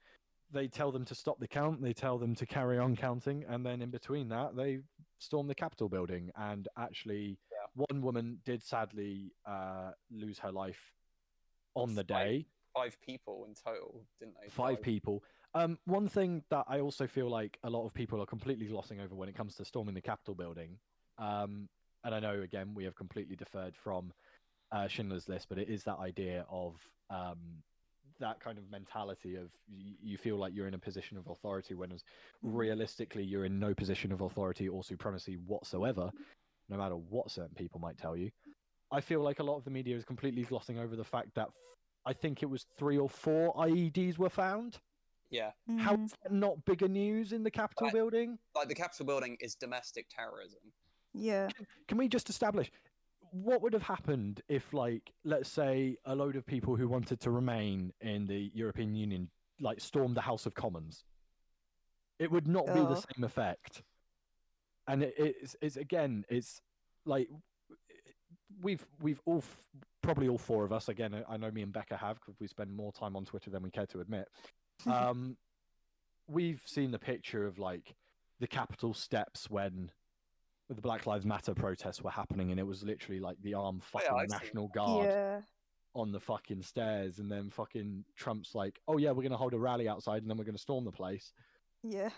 they 0.53 0.67
tell 0.67 0.91
them 0.91 1.05
to 1.05 1.15
stop 1.15 1.39
the 1.39 1.47
count, 1.47 1.81
they 1.81 1.93
tell 1.93 2.19
them 2.19 2.35
to 2.35 2.45
carry 2.45 2.77
on 2.79 2.97
counting, 2.97 3.45
and 3.49 3.65
then 3.65 3.81
in 3.81 3.91
between 3.91 4.29
that, 4.29 4.57
they 4.57 4.81
storm 5.19 5.47
the 5.47 5.55
Capitol 5.55 5.89
building. 5.89 6.31
And 6.37 6.67
actually, 6.77 7.39
one 7.75 8.03
woman 8.03 8.39
did 8.45 8.63
sadly 8.63 9.33
uh, 9.47 9.93
lose 10.11 10.39
her 10.39 10.53
life 10.53 10.93
on 11.75 11.95
the 11.95 12.05
day. 12.05 12.47
Five 12.75 12.97
people 13.01 13.45
in 13.49 13.55
total, 13.55 14.03
didn't 14.19 14.35
they? 14.41 14.49
five 14.49 14.81
people. 14.83 15.25
Um, 15.55 15.79
one 15.87 16.09
thing 16.09 16.45
that 16.51 16.65
I 16.69 16.79
also 16.81 17.07
feel 17.09 17.29
like 17.29 17.59
a 17.65 17.71
lot 17.71 17.85
of 17.85 17.93
people 17.93 18.23
are 18.23 18.27
completely 18.27 18.67
glossing 18.67 19.01
over 19.01 19.15
when 19.15 19.29
it 19.29 19.35
comes 19.35 19.57
to 19.57 19.65
storming 19.65 19.95
the 19.95 20.01
Capitol 20.01 20.35
building, 20.35 20.79
um, 21.19 21.69
and 22.05 22.15
I 22.15 22.21
know 22.21 22.41
again 22.43 22.73
we 22.75 22.85
have 22.85 22.95
completely 22.95 23.35
deferred 23.35 23.77
from 23.77 24.13
uh, 24.71 24.87
Schindler's 24.87 25.29
List, 25.29 25.49
but 25.49 25.59
it 25.59 25.69
is 25.69 25.83
that 25.85 25.99
idea 25.99 26.47
of 26.49 26.77
um, 27.11 27.63
that 28.21 28.39
kind 28.39 28.59
of 28.59 28.71
mentality 28.71 29.35
of 29.35 29.51
you, 29.67 29.95
you 30.01 30.17
feel 30.17 30.37
like 30.37 30.55
you're 30.55 30.69
in 30.69 30.75
a 30.75 30.79
position 30.79 31.17
of 31.19 31.27
authority 31.27 31.75
when 31.75 31.91
Mhm. 31.91 32.03
realistically 32.43 33.25
you're 33.25 33.45
in 33.45 33.59
no 33.59 33.75
position 33.75 34.13
of 34.13 34.21
authority 34.21 34.69
or 34.69 34.85
supremacy 34.85 35.35
whatsoever, 35.37 36.13
no 36.71 36.77
matter 36.79 36.97
what 36.97 37.31
certain 37.31 37.55
people 37.55 37.81
might 37.81 37.99
tell 37.99 38.17
you. 38.17 38.31
I 38.93 39.01
feel 39.01 39.21
like 39.21 39.41
a 39.41 39.43
lot 39.43 39.57
of 39.57 39.65
the 39.65 39.71
media 39.71 39.97
is 39.97 40.05
completely 40.05 40.43
glossing 40.45 40.79
over 40.79 40.97
the 40.97 41.05
fact 41.05 41.35
that 41.35 41.49
I 42.07 42.13
think 42.13 42.43
it 42.43 42.47
was 42.47 42.65
three 42.79 42.97
or 42.97 43.09
four 43.11 43.53
IEDs 43.55 44.17
were 44.19 44.31
found. 44.31 44.79
Yeah, 45.29 45.53
How 45.79 45.95
Mhm. 45.97 46.11
that 46.23 46.33
not 46.33 46.65
bigger 46.65 46.89
news 46.89 47.33
in 47.33 47.45
the 47.45 47.51
Capitol 47.53 47.87
Right. 47.87 47.93
building? 47.95 48.39
like 48.57 48.69
the 48.69 48.75
Capitol 48.75 49.07
building 49.07 49.37
is 49.41 49.55
domestic 49.55 50.09
terrorism. 50.09 50.73
Yeah. 51.13 51.49
Can 51.87 51.99
we 51.99 52.09
just 52.09 52.29
establish 52.29 52.71
what 53.33 53.63
would 53.63 53.73
have 53.73 53.83
happened 53.83 54.43
if, 54.49 54.73
like, 54.73 55.13
let's 55.23 55.49
say 55.49 55.97
a 56.05 56.17
load 56.17 56.35
of 56.35 56.45
people 56.47 56.75
who 56.75 56.89
wanted 56.89 57.21
to 57.21 57.31
remain 57.31 57.93
in 58.01 58.27
the 58.27 58.51
European 58.55 58.95
Union, 58.97 59.31
like, 59.61 59.81
stormed 59.81 60.17
the 60.17 60.21
House 60.23 60.47
of 60.47 60.55
Commons? 60.55 61.05
It 62.19 62.29
would 62.33 62.49
not 62.49 62.67
be 62.67 62.73
the 62.81 62.97
Oh. 62.97 63.05
same 63.15 63.23
effect. 63.25 63.83
And 64.89 65.03
it, 65.05 65.15
it's, 65.17 65.57
it's 65.61 65.77
again, 65.77 66.25
it's 66.29 66.61
like 67.05 67.29
we've 68.63 68.85
we've 69.01 69.21
all 69.27 69.39
f- 69.39 69.61
probably 70.03 70.29
all 70.29 70.39
four 70.39 70.65
of 70.65 70.73
us 70.73 70.89
again. 70.89 71.15
I- 71.15 71.35
I 71.35 71.37
know 71.37 71.51
me 71.51 71.63
and 71.63 71.73
Becca 71.73 71.97
have 71.97 72.19
because 72.21 72.39
we 72.41 72.47
spend 72.47 72.73
more 72.75 72.93
time 72.93 73.17
on 73.17 73.25
Twitter 73.25 73.51
than 73.51 73.63
we 73.63 73.71
care 73.71 73.87
to 73.87 74.01
admit. 74.01 74.29
um, 74.87 75.37
we've 76.27 76.63
seen 76.67 76.91
the 76.91 76.99
picture 76.99 77.47
of 77.47 77.59
like 77.59 77.95
the 78.41 78.47
Capitol 78.47 78.95
steps 78.95 79.51
when 79.51 79.91
the 80.69 80.81
Black 80.81 81.07
Lives 81.07 81.27
Matter 81.27 81.55
protests 81.55 82.01
were 82.03 82.11
happening, 82.11 82.51
and 82.51 82.59
it 82.61 82.67
was 82.67 82.83
literally 82.83 83.21
like 83.21 83.37
the 83.43 83.55
armed 83.55 83.83
Oh, 83.95 84.01
yeah, 84.01 84.09
fucking 84.09 84.21
I've 84.23 84.29
National 84.31 84.69
Guard 84.69 85.07
Yeah. 85.07 85.41
on 85.95 86.13
the 86.13 86.21
fucking 86.21 86.63
stairs, 86.63 87.19
and 87.19 87.31
then 87.31 87.51
fucking 87.51 88.05
Trump's 88.17 88.55
like, 88.55 88.81
"Oh 88.89 88.97
yeah, 88.97 89.11
we're 89.11 89.23
gonna 89.25 89.37
hold 89.37 89.53
a 89.55 89.59
rally 89.59 89.89
outside, 89.89 90.23
and 90.23 90.31
then 90.31 90.39
we're 90.39 90.45
gonna 90.45 90.59
storm 90.59 90.85
the 90.85 90.93
place." 90.93 91.33
Yeah. 91.83 92.11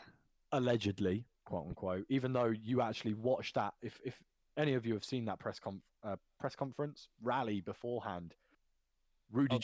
Allegedly, 0.52 1.24
quote 1.44 1.66
unquote. 1.68 2.04
Even 2.08 2.32
though 2.32 2.52
you 2.62 2.80
actually 2.80 3.14
watched 3.14 3.54
that, 3.54 3.74
if 3.82 4.00
if 4.04 4.22
any 4.56 4.74
of 4.74 4.84
you 4.86 4.94
have 4.94 5.04
seen 5.04 5.24
that 5.26 5.38
press 5.38 5.58
conf- 5.58 5.82
uh, 6.04 6.16
press 6.38 6.54
conference 6.54 7.08
rally 7.22 7.60
beforehand, 7.60 8.34
Rudy 9.32 9.56
Oh, 9.56 9.58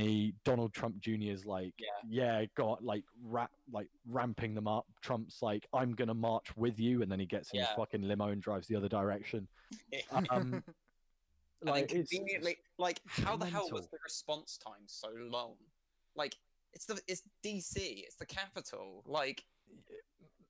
Giuliani, 0.00 0.34
Donald 0.44 0.74
Trump 0.74 0.98
Jr.'s 0.98 1.46
like, 1.46 1.72
Yeah. 1.78 2.40
yeah, 2.40 2.46
got 2.56 2.82
like 2.82 3.04
rap, 3.22 3.52
like 3.72 3.88
ramping 4.08 4.54
them 4.54 4.66
up. 4.66 4.86
Trump's 5.02 5.40
like, 5.40 5.66
I'm 5.72 5.94
gonna 5.94 6.14
march 6.14 6.56
with 6.56 6.80
you, 6.80 7.02
and 7.02 7.10
then 7.10 7.20
he 7.20 7.26
gets 7.26 7.52
in 7.52 7.60
his 7.60 7.68
fucking 7.76 8.02
limo 8.02 8.28
and 8.28 8.42
drives 8.42 8.66
the 8.66 8.76
other 8.76 8.88
direction. 8.88 9.48
Um, 10.30 10.62
like, 11.62 11.88
conveniently, 11.88 12.58
like, 12.78 13.00
how 13.06 13.36
the 13.36 13.46
hell 13.46 13.70
was 13.72 13.88
the 13.88 13.96
response 14.04 14.58
time 14.58 14.82
so 14.86 15.08
long? 15.16 15.54
Like, 16.14 16.36
it's 16.74 16.84
the 16.84 17.00
it's 17.08 17.22
DC, 17.42 17.76
it's 17.76 18.16
the 18.16 18.26
capital. 18.26 19.02
Like, 19.06 19.44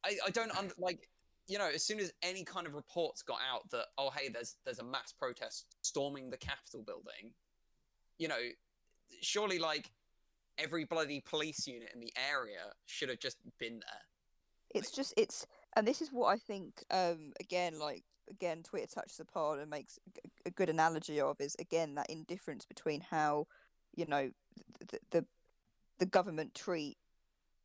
I 0.05 0.17
I 0.27 0.31
don't 0.31 0.53
like, 0.79 1.09
you 1.49 1.59
know, 1.59 1.69
as 1.75 1.85
soon 1.85 1.99
as 2.01 2.13
any 2.23 2.45
kind 2.45 2.67
of 2.67 2.75
reports 2.75 3.23
got 3.23 3.39
out 3.53 3.71
that 3.71 3.87
oh 3.99 4.11
hey, 4.11 4.29
there's 4.29 4.57
there's 4.65 4.79
a 4.79 4.85
mass 4.85 5.13
protest 5.13 5.67
storming 5.83 6.31
the 6.31 6.37
Capitol 6.37 6.83
building, 6.85 7.33
you 8.19 8.29
know, 8.29 8.39
surely 9.21 9.59
like 9.59 9.91
every 10.59 10.85
bloody 10.85 11.21
police 11.21 11.67
unit 11.67 11.91
in 11.95 12.01
the 12.01 12.13
area 12.31 12.61
should 12.87 13.09
have 13.09 13.19
just 13.19 13.39
been 13.59 13.75
there. 13.81 14.03
it's 14.75 14.91
just 14.91 15.13
it's 15.17 15.47
and 15.77 15.87
this 15.87 16.01
is 16.01 16.11
what 16.13 16.29
i 16.29 16.37
think 16.37 16.85
um 16.91 17.33
again 17.41 17.79
like 17.79 18.05
again 18.31 18.63
twitter 18.63 18.87
touches 18.87 19.21
upon 19.21 19.59
and 19.59 19.69
makes 19.69 19.99
a 20.47 20.51
good 20.51 20.69
analogy 20.69 21.21
of 21.21 21.41
is 21.41 21.57
again 21.59 21.95
that 21.97 22.09
indifference 22.09 22.65
between 22.65 23.01
how 23.01 23.47
you 23.97 24.07
know 24.07 24.31
the 24.89 24.99
the, 25.11 25.25
the 25.99 26.07
government 26.07 26.55
treat 26.55 26.97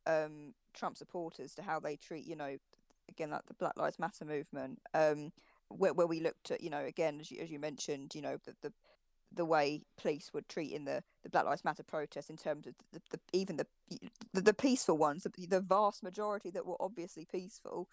um 0.06 0.52
trump 0.74 0.96
supporters 0.96 1.54
to 1.54 1.62
how 1.62 1.80
they 1.80 1.96
treat 1.96 2.26
you 2.26 2.36
know 2.36 2.56
again 3.08 3.30
like 3.30 3.46
the 3.46 3.54
black 3.54 3.76
lives 3.76 3.98
matter 3.98 4.24
movement 4.24 4.78
um 4.94 5.32
where, 5.68 5.92
where 5.92 6.06
we 6.06 6.20
looked 6.20 6.50
at 6.50 6.62
you 6.62 6.70
know 6.70 6.84
again 6.84 7.18
as 7.20 7.30
you, 7.30 7.40
as 7.40 7.50
you 7.50 7.58
mentioned 7.58 8.14
you 8.14 8.22
know 8.22 8.36
the, 8.44 8.54
the 8.62 8.72
the 9.32 9.44
way 9.44 9.82
police 9.96 10.30
were 10.32 10.42
treating 10.42 10.84
the, 10.84 11.02
the 11.22 11.30
Black 11.30 11.44
Lives 11.44 11.64
Matter 11.64 11.82
protests 11.82 12.30
in 12.30 12.36
terms 12.36 12.66
of 12.66 12.74
the, 12.92 13.00
the 13.10 13.20
even 13.32 13.56
the, 13.56 13.66
the 14.32 14.40
the 14.40 14.54
peaceful 14.54 14.98
ones, 14.98 15.24
the, 15.24 15.46
the 15.46 15.60
vast 15.60 16.02
majority 16.02 16.50
that 16.50 16.66
were 16.66 16.76
obviously 16.80 17.24
peaceful. 17.24 17.88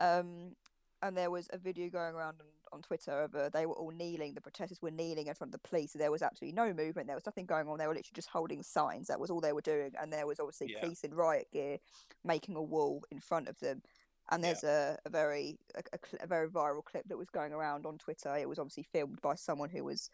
Um, 0.00 0.56
and 1.02 1.16
there 1.16 1.30
was 1.30 1.48
a 1.52 1.58
video 1.58 1.88
going 1.88 2.14
around 2.14 2.36
on, 2.40 2.46
on 2.72 2.82
Twitter 2.82 3.22
of 3.22 3.34
uh, 3.34 3.48
they 3.50 3.66
were 3.66 3.74
all 3.74 3.90
kneeling, 3.90 4.34
the 4.34 4.40
protesters 4.40 4.80
were 4.80 4.90
kneeling 4.90 5.26
in 5.26 5.34
front 5.34 5.54
of 5.54 5.60
the 5.60 5.68
police. 5.68 5.92
There 5.92 6.10
was 6.10 6.22
absolutely 6.22 6.54
no 6.54 6.72
movement. 6.72 7.06
There 7.06 7.16
was 7.16 7.26
nothing 7.26 7.46
going 7.46 7.68
on. 7.68 7.78
They 7.78 7.86
were 7.86 7.94
literally 7.94 8.14
just 8.14 8.28
holding 8.28 8.62
signs. 8.62 9.08
That 9.08 9.20
was 9.20 9.30
all 9.30 9.40
they 9.40 9.52
were 9.52 9.60
doing. 9.60 9.92
And 10.00 10.12
there 10.12 10.26
was 10.26 10.40
obviously 10.40 10.72
Yeah. 10.72 10.80
police 10.80 11.04
in 11.04 11.14
riot 11.14 11.48
gear 11.52 11.78
making 12.24 12.56
a 12.56 12.62
wall 12.62 13.04
in 13.10 13.20
front 13.20 13.48
of 13.48 13.58
them. 13.60 13.82
And 14.30 14.42
Yeah. 14.42 14.52
there's 14.52 14.64
a, 14.64 14.98
a 15.04 15.10
very 15.10 15.58
a, 15.74 15.82
a 16.20 16.26
very 16.26 16.48
viral 16.48 16.84
clip 16.84 17.08
that 17.08 17.18
was 17.18 17.30
going 17.30 17.52
around 17.52 17.86
on 17.86 17.98
Twitter. 17.98 18.34
It 18.36 18.48
was 18.48 18.58
obviously 18.58 18.84
filmed 18.84 19.20
by 19.20 19.34
someone 19.34 19.68
who 19.70 19.84
was 19.84 20.10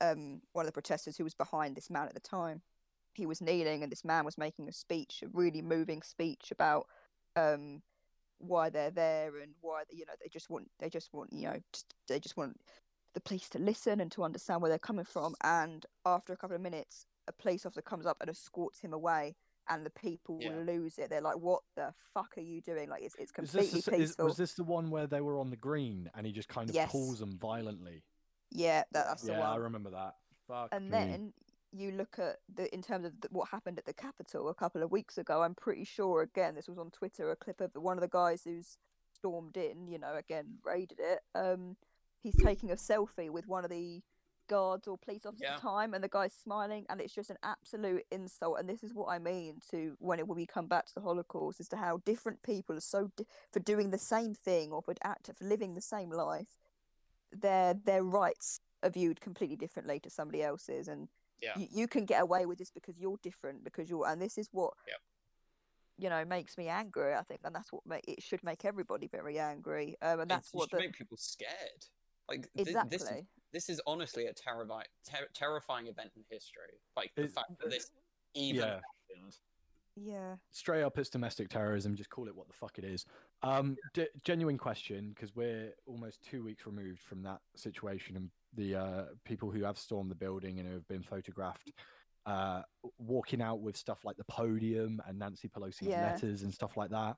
um, 0.00 0.40
one 0.52 0.64
of 0.64 0.66
the 0.66 0.72
protesters 0.72 1.16
who 1.16 1.24
was 1.24 1.34
behind 1.34 1.76
this 1.76 1.90
man 1.90 2.06
at 2.06 2.14
the 2.14 2.20
time. 2.20 2.62
He 3.14 3.26
was 3.26 3.40
kneeling, 3.42 3.82
and 3.82 3.90
this 3.90 4.04
man 4.04 4.24
was 4.24 4.38
making 4.38 4.68
a 4.68 4.72
speech, 4.72 5.22
a 5.22 5.28
really 5.28 5.60
moving 5.60 6.00
speech 6.00 6.50
about 6.52 6.86
um, 7.36 7.82
why 8.40 8.70
they're 8.70 8.90
there 8.90 9.38
and 9.38 9.52
why 9.60 9.82
you 9.90 10.04
know 10.06 10.12
they 10.20 10.28
just 10.28 10.50
want 10.50 10.70
they 10.78 10.88
just 10.88 11.12
want 11.12 11.32
you 11.32 11.44
know 11.48 11.56
just, 11.72 11.94
they 12.08 12.18
just 12.18 12.36
want 12.36 12.58
the 13.14 13.20
police 13.20 13.48
to 13.50 13.58
listen 13.58 14.00
and 14.00 14.10
to 14.12 14.22
understand 14.22 14.62
where 14.62 14.68
they're 14.68 14.78
coming 14.78 15.04
from. 15.04 15.34
And 15.42 15.84
after 16.06 16.32
a 16.32 16.36
couple 16.36 16.54
of 16.54 16.62
minutes, 16.62 17.06
a 17.26 17.32
police 17.32 17.66
officer 17.66 17.82
comes 17.82 18.06
up 18.06 18.18
and 18.20 18.30
escorts 18.30 18.80
him 18.80 18.92
away. 18.92 19.34
And 19.68 19.84
the 19.86 19.90
people 19.90 20.38
Yeah. 20.40 20.56
lose 20.66 20.98
it. 20.98 21.10
They're 21.10 21.20
like, 21.20 21.36
"What 21.38 21.62
the 21.76 21.94
fuck 22.14 22.36
are 22.38 22.40
you 22.40 22.60
doing? 22.60 22.88
Like, 22.88 23.02
it's 23.02 23.14
it's 23.16 23.30
Is 23.30 23.32
completely 23.32 23.78
this 23.80 23.84
the, 23.84 23.92
s- 23.92 24.00
is, 24.00 24.08
peaceful." 24.10 24.24
was 24.26 24.36
this 24.36 24.54
the 24.54 24.64
one 24.64 24.90
where 24.90 25.06
they 25.06 25.20
were 25.20 25.38
on 25.38 25.50
the 25.50 25.56
green 25.56 26.10
and 26.14 26.26
he 26.26 26.32
just 26.32 26.48
kind 26.48 26.68
of 26.68 26.74
Yes. 26.74 26.90
pulls 26.90 27.20
them 27.20 27.38
violently? 27.38 28.02
Yeah, 28.50 28.82
that, 28.92 29.06
that's 29.06 29.22
the 29.22 29.32
yeah, 29.32 29.40
one. 29.40 29.48
I 29.48 29.56
remember 29.56 29.90
that. 29.90 30.16
Fuck 30.48 30.70
and 30.72 30.86
me. 30.86 30.90
then 30.90 31.32
you 31.72 31.92
look 31.92 32.18
at 32.18 32.36
the 32.52 32.72
in 32.74 32.82
terms 32.82 33.06
of 33.06 33.20
the, 33.20 33.28
what 33.30 33.48
happened 33.50 33.78
at 33.78 33.86
the 33.86 33.92
Capitol 33.92 34.48
a 34.48 34.54
couple 34.54 34.82
of 34.82 34.90
weeks 34.90 35.16
ago. 35.18 35.42
I'm 35.42 35.54
pretty 35.54 35.84
sure 35.84 36.22
again 36.22 36.54
this 36.54 36.68
was 36.68 36.78
on 36.78 36.90
Twitter 36.90 37.30
a 37.30 37.36
clip 37.36 37.60
of 37.60 37.70
one 37.74 37.96
of 37.96 38.02
the 38.02 38.08
guys 38.08 38.42
who's 38.44 38.76
stormed 39.12 39.56
in. 39.56 39.86
You 39.88 39.98
know, 39.98 40.14
again 40.16 40.58
raided 40.64 40.98
it. 41.00 41.20
Um, 41.34 41.76
he's 42.22 42.36
taking 42.36 42.70
a 42.70 42.74
selfie 42.76 43.30
with 43.30 43.46
one 43.46 43.64
of 43.64 43.70
the 43.70 44.02
guards 44.48 44.88
or 44.88 44.98
police 44.98 45.24
officers 45.24 45.42
Yeah. 45.44 45.54
at 45.54 45.56
the 45.62 45.62
time, 45.62 45.94
and 45.94 46.02
the 46.02 46.08
guy's 46.08 46.32
smiling, 46.32 46.84
and 46.88 47.00
it's 47.00 47.14
just 47.14 47.30
an 47.30 47.36
absolute 47.44 48.04
insult. 48.10 48.58
And 48.58 48.68
this 48.68 48.82
is 48.82 48.92
what 48.92 49.06
I 49.06 49.20
mean 49.20 49.60
to 49.70 49.96
when 50.00 50.18
it, 50.18 50.26
when 50.26 50.34
we 50.36 50.44
come 50.46 50.66
back 50.66 50.86
to 50.86 50.94
the 50.94 51.02
Holocaust, 51.02 51.60
as 51.60 51.68
to 51.68 51.76
how 51.76 51.98
different 52.04 52.42
people 52.42 52.76
are 52.76 52.80
so 52.80 53.12
di- 53.16 53.26
for 53.52 53.60
doing 53.60 53.90
the 53.90 53.98
same 53.98 54.34
thing 54.34 54.72
or 54.72 54.82
for 54.82 54.94
act 55.04 55.30
for 55.38 55.44
living 55.44 55.76
the 55.76 55.80
same 55.80 56.10
life, 56.10 56.58
their 57.32 57.74
their 57.74 58.02
rights 58.02 58.60
are 58.82 58.90
viewed 58.90 59.20
completely 59.20 59.56
differently 59.56 60.00
to 60.00 60.10
somebody 60.10 60.42
else's, 60.42 60.88
and 60.88 61.08
Yeah. 61.42 61.52
you, 61.56 61.68
you 61.70 61.88
can 61.88 62.04
get 62.04 62.22
away 62.22 62.46
with 62.46 62.58
this 62.58 62.70
because 62.70 62.98
you're 62.98 63.16
different 63.22 63.64
because 63.64 63.88
you're 63.88 64.06
and 64.06 64.20
this 64.20 64.36
is 64.38 64.48
what 64.52 64.72
Yep. 64.86 64.98
you 65.98 66.08
know 66.10 66.24
makes 66.24 66.56
me 66.58 66.68
angry 66.68 67.14
i 67.14 67.22
think 67.22 67.40
and 67.44 67.54
that's 67.54 67.72
what 67.72 67.82
ma- 67.86 67.96
it 68.06 68.22
should 68.22 68.42
make 68.44 68.64
everybody 68.64 69.06
very 69.08 69.38
angry 69.38 69.96
um, 70.02 70.20
and 70.20 70.30
that's 70.30 70.48
it 70.48 70.56
what 70.56 70.70
should 70.70 70.78
the 70.78 70.82
make 70.84 70.94
people 70.96 71.16
scared. 71.16 71.84
Like 72.28 72.48
thi- 72.54 72.62
exactly 72.62 72.90
this 72.98 73.02
is 73.10 73.24
this 73.52 73.68
is 73.68 73.80
honestly 73.86 74.26
a 74.26 74.32
terrifying, 74.32 74.86
ter- 75.04 75.28
terrifying 75.34 75.88
event 75.88 76.12
in 76.14 76.22
history. 76.30 76.78
Like 76.96 77.10
the 77.16 77.22
It- 77.24 77.32
fact 77.32 77.58
that 77.60 77.70
this 77.70 77.90
even 78.34 78.60
yeah. 78.60 78.80
happened. 79.10 79.36
yeah 79.96 80.36
straight 80.52 80.82
up 80.84 80.96
it's 80.98 81.10
domestic 81.10 81.48
terrorism 81.48 81.96
just 81.96 82.08
call 82.10 82.28
it 82.28 82.36
what 82.36 82.46
the 82.46 82.54
fuck 82.54 82.78
it 82.78 82.84
is 82.84 83.04
um 83.42 83.76
d- 83.92 84.06
genuine 84.22 84.56
question 84.56 85.10
because 85.12 85.34
we're 85.34 85.72
almost 85.86 86.22
two 86.22 86.44
weeks 86.44 86.64
removed 86.64 87.00
from 87.00 87.22
that 87.22 87.40
situation 87.56 88.16
and 88.16 88.30
the 88.54 88.74
uh 88.76 89.04
people 89.24 89.50
who 89.50 89.62
have 89.62 89.78
stormed 89.78 90.10
the 90.10 90.14
building 90.14 90.58
and 90.58 90.68
who 90.68 90.74
have 90.74 90.88
been 90.88 91.02
photographed 91.02 91.70
uh 92.26 92.62
walking 92.98 93.40
out 93.40 93.60
with 93.60 93.76
stuff 93.76 94.04
like 94.04 94.16
the 94.16 94.24
podium 94.24 95.00
and 95.06 95.18
nancy 95.18 95.48
pelosi's 95.48 95.82
Yeah. 95.88 96.02
letters 96.02 96.42
and 96.42 96.52
stuff 96.52 96.76
like 96.76 96.90
that 96.90 97.16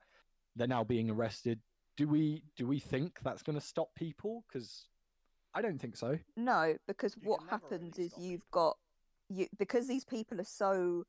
they're 0.55 0.69
now 0.69 0.85
being 0.85 1.09
arrested. 1.11 1.61
Do 1.97 2.07
we 2.07 2.43
do 2.57 2.67
we 2.67 2.79
think 2.79 3.19
that's 3.23 3.43
going 3.43 3.59
to 3.59 3.65
stop 3.65 3.89
people? 3.95 4.45
Because 4.47 4.87
i 5.55 5.63
don't 5.63 5.79
think 5.81 5.97
so. 5.97 6.19
No 6.37 6.77
because 6.87 7.17
You 7.17 7.31
what 7.31 7.41
happens 7.49 7.97
really 7.97 8.07
is 8.07 8.19
you've 8.19 8.51
got 8.51 8.77
you 9.29 9.47
because 9.59 9.89
these 9.89 10.05
people 10.05 10.41
are 10.41 10.45
so 10.45 11.05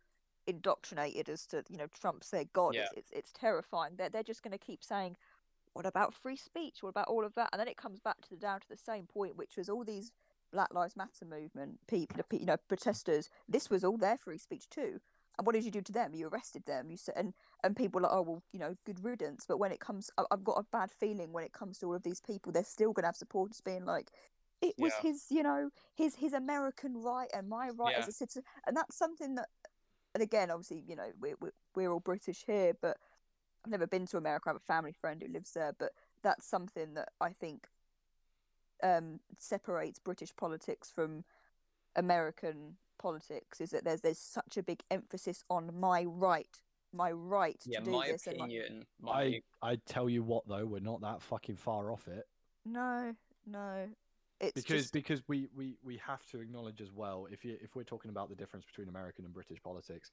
indoctrinated 0.47 1.29
as 1.29 1.45
to 1.47 1.63
you 1.69 1.77
know 1.77 1.87
trump's 1.87 2.29
their 2.29 2.43
god 2.53 2.75
Yeah. 2.75 2.81
it's, 2.83 2.93
it's 2.97 3.11
it's 3.11 3.31
terrifying. 3.33 3.93
They're, 3.97 4.09
they're 4.09 4.23
just 4.23 4.43
going 4.43 4.51
to 4.51 4.57
keep 4.57 4.83
saying 4.83 5.15
what 5.73 5.85
about 5.85 6.13
free 6.13 6.35
speech? 6.35 6.77
What 6.81 6.89
about 6.89 7.07
all 7.07 7.25
of 7.25 7.35
that? 7.35 7.49
And 7.51 7.59
then 7.59 7.67
it 7.67 7.77
comes 7.77 7.99
back 7.99 8.21
to 8.21 8.29
the 8.29 8.35
down 8.37 8.59
to 8.61 8.69
the 8.69 8.77
same 8.77 9.05
point 9.07 9.35
which 9.35 9.57
was 9.57 9.69
all 9.69 9.83
these 9.83 10.11
black 10.51 10.71
lives 10.73 10.95
matter 10.95 11.25
movement 11.25 11.79
people 11.87 12.21
you 12.31 12.45
know 12.45 12.57
protesters 12.67 13.27
this 13.49 13.71
was 13.71 13.83
all 13.83 13.97
their 13.97 14.17
free 14.17 14.37
speech 14.37 14.69
too. 14.69 14.99
And 15.35 15.47
what 15.47 15.53
did 15.53 15.65
you 15.65 15.71
do 15.71 15.81
to 15.81 15.91
them? 15.91 16.13
You 16.13 16.27
arrested 16.27 16.65
them. 16.67 16.91
You 16.91 16.97
said 16.97 17.15
and 17.17 17.33
and 17.63 17.75
people 17.75 17.99
are 17.99 18.03
like 18.03 18.11
oh 18.13 18.21
well 18.21 18.43
you 18.51 18.59
know 18.59 18.75
good 18.85 19.03
riddance. 19.03 19.45
But 19.47 19.57
when 19.57 19.71
it 19.71 19.79
comes 19.79 20.11
i've 20.31 20.43
got 20.43 20.59
a 20.59 20.65
bad 20.71 20.91
feeling 20.91 21.33
when 21.33 21.43
it 21.43 21.53
comes 21.53 21.79
to 21.79 21.87
all 21.87 21.95
of 21.95 22.03
these 22.03 22.21
people 22.21 22.51
they're 22.51 22.63
still 22.63 22.93
going 22.93 23.03
to 23.03 23.07
have 23.07 23.15
supporters 23.15 23.61
being 23.61 23.85
like 23.85 24.11
it 24.61 24.75
was 24.77 24.93
Yeah. 25.03 25.09
his 25.09 25.25
you 25.29 25.43
know 25.43 25.71
his 25.95 26.15
his 26.15 26.33
american 26.33 27.01
right 27.01 27.29
and 27.33 27.49
my 27.49 27.69
right 27.69 27.95
as 28.01 28.07
a 28.07 28.11
citizen. 28.11 28.43
And 28.67 28.77
that's 28.77 28.95
something 28.95 29.33
that 29.35 29.47
and 30.13 30.21
again 30.21 30.51
obviously 30.51 30.83
you 30.87 30.95
know 30.95 31.09
we're, 31.19 31.35
we're, 31.41 31.53
we're 31.75 31.91
all 31.91 31.99
british 31.99 32.43
here 32.45 32.73
but 32.79 32.97
i've 33.65 33.71
never 33.71 33.87
been 33.87 34.05
to 34.05 34.17
america 34.17 34.47
i 34.47 34.49
have 34.49 34.57
a 34.57 34.59
family 34.59 34.91
friend 34.91 35.21
who 35.21 35.31
lives 35.31 35.51
there 35.51 35.73
but 35.77 35.91
that's 36.21 36.45
something 36.45 36.93
that 36.93 37.09
i 37.21 37.29
think 37.29 37.67
um 38.81 39.19
separates 39.37 39.99
british 39.99 40.35
politics 40.35 40.91
from 40.93 41.23
american 41.95 42.75
politics 42.99 43.59
is 43.59 43.71
that 43.71 43.83
there's 43.83 44.01
there's 44.01 44.19
such 44.19 44.57
a 44.57 44.63
big 44.63 44.81
emphasis 44.89 45.43
on 45.49 45.69
my 45.79 46.03
right 46.03 46.61
my 46.93 47.11
right 47.11 47.61
Yeah, 47.65 47.79
to 47.79 47.85
do 47.85 47.91
my 47.91 48.07
this 48.07 48.27
and 48.27 48.37
my... 48.37 48.45
opinion. 48.45 48.85
My, 49.01 49.11
i 49.11 49.41
i 49.61 49.75
tell 49.87 50.09
you 50.09 50.23
what 50.23 50.47
though 50.47 50.65
we're 50.65 50.79
not 50.79 51.01
that 51.01 51.21
fucking 51.21 51.55
far 51.55 51.91
off 51.91 52.07
it 52.07 52.27
no 52.65 53.13
no 53.45 53.87
it's 54.43 54.53
because 54.53 54.81
just 54.81 54.93
because 54.93 55.23
we, 55.27 55.47
we 55.55 55.77
we 55.83 55.97
have 55.97 56.25
to 56.27 56.41
acknowledge 56.41 56.81
as 56.81 56.91
well 56.91 57.27
if 57.31 57.45
you 57.45 57.57
if 57.61 57.75
we're 57.75 57.83
talking 57.83 58.11
about 58.11 58.29
the 58.29 58.35
difference 58.35 58.65
between 58.65 58.89
American 58.89 59.23
and 59.23 59.33
British 59.33 59.61
politics, 59.63 60.11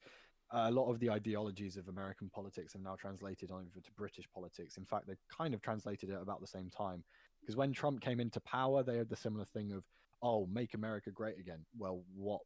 a 0.53 0.71
lot 0.71 0.89
of 0.89 0.99
the 0.99 1.09
ideologies 1.09 1.77
of 1.77 1.87
American 1.87 2.29
politics 2.29 2.73
have 2.73 2.81
now 2.81 2.95
translated 2.95 3.51
over 3.51 3.79
to 3.81 3.91
British 3.97 4.25
politics. 4.33 4.77
In 4.77 4.85
fact, 4.85 5.07
they 5.07 5.15
kind 5.35 5.53
of 5.53 5.61
translated 5.61 6.09
it 6.09 6.19
about 6.21 6.41
the 6.41 6.47
same 6.47 6.69
time 6.69 7.03
because 7.39 7.55
when 7.55 7.73
Trump 7.73 8.01
came 8.01 8.19
into 8.19 8.39
power, 8.41 8.83
they 8.83 8.97
had 8.97 9.09
the 9.09 9.15
similar 9.15 9.45
thing 9.45 9.71
of 9.71 9.83
oh, 10.23 10.47
make 10.51 10.73
America 10.73 11.11
great 11.11 11.39
again. 11.39 11.65
Well, 11.77 12.03
what? 12.15 12.41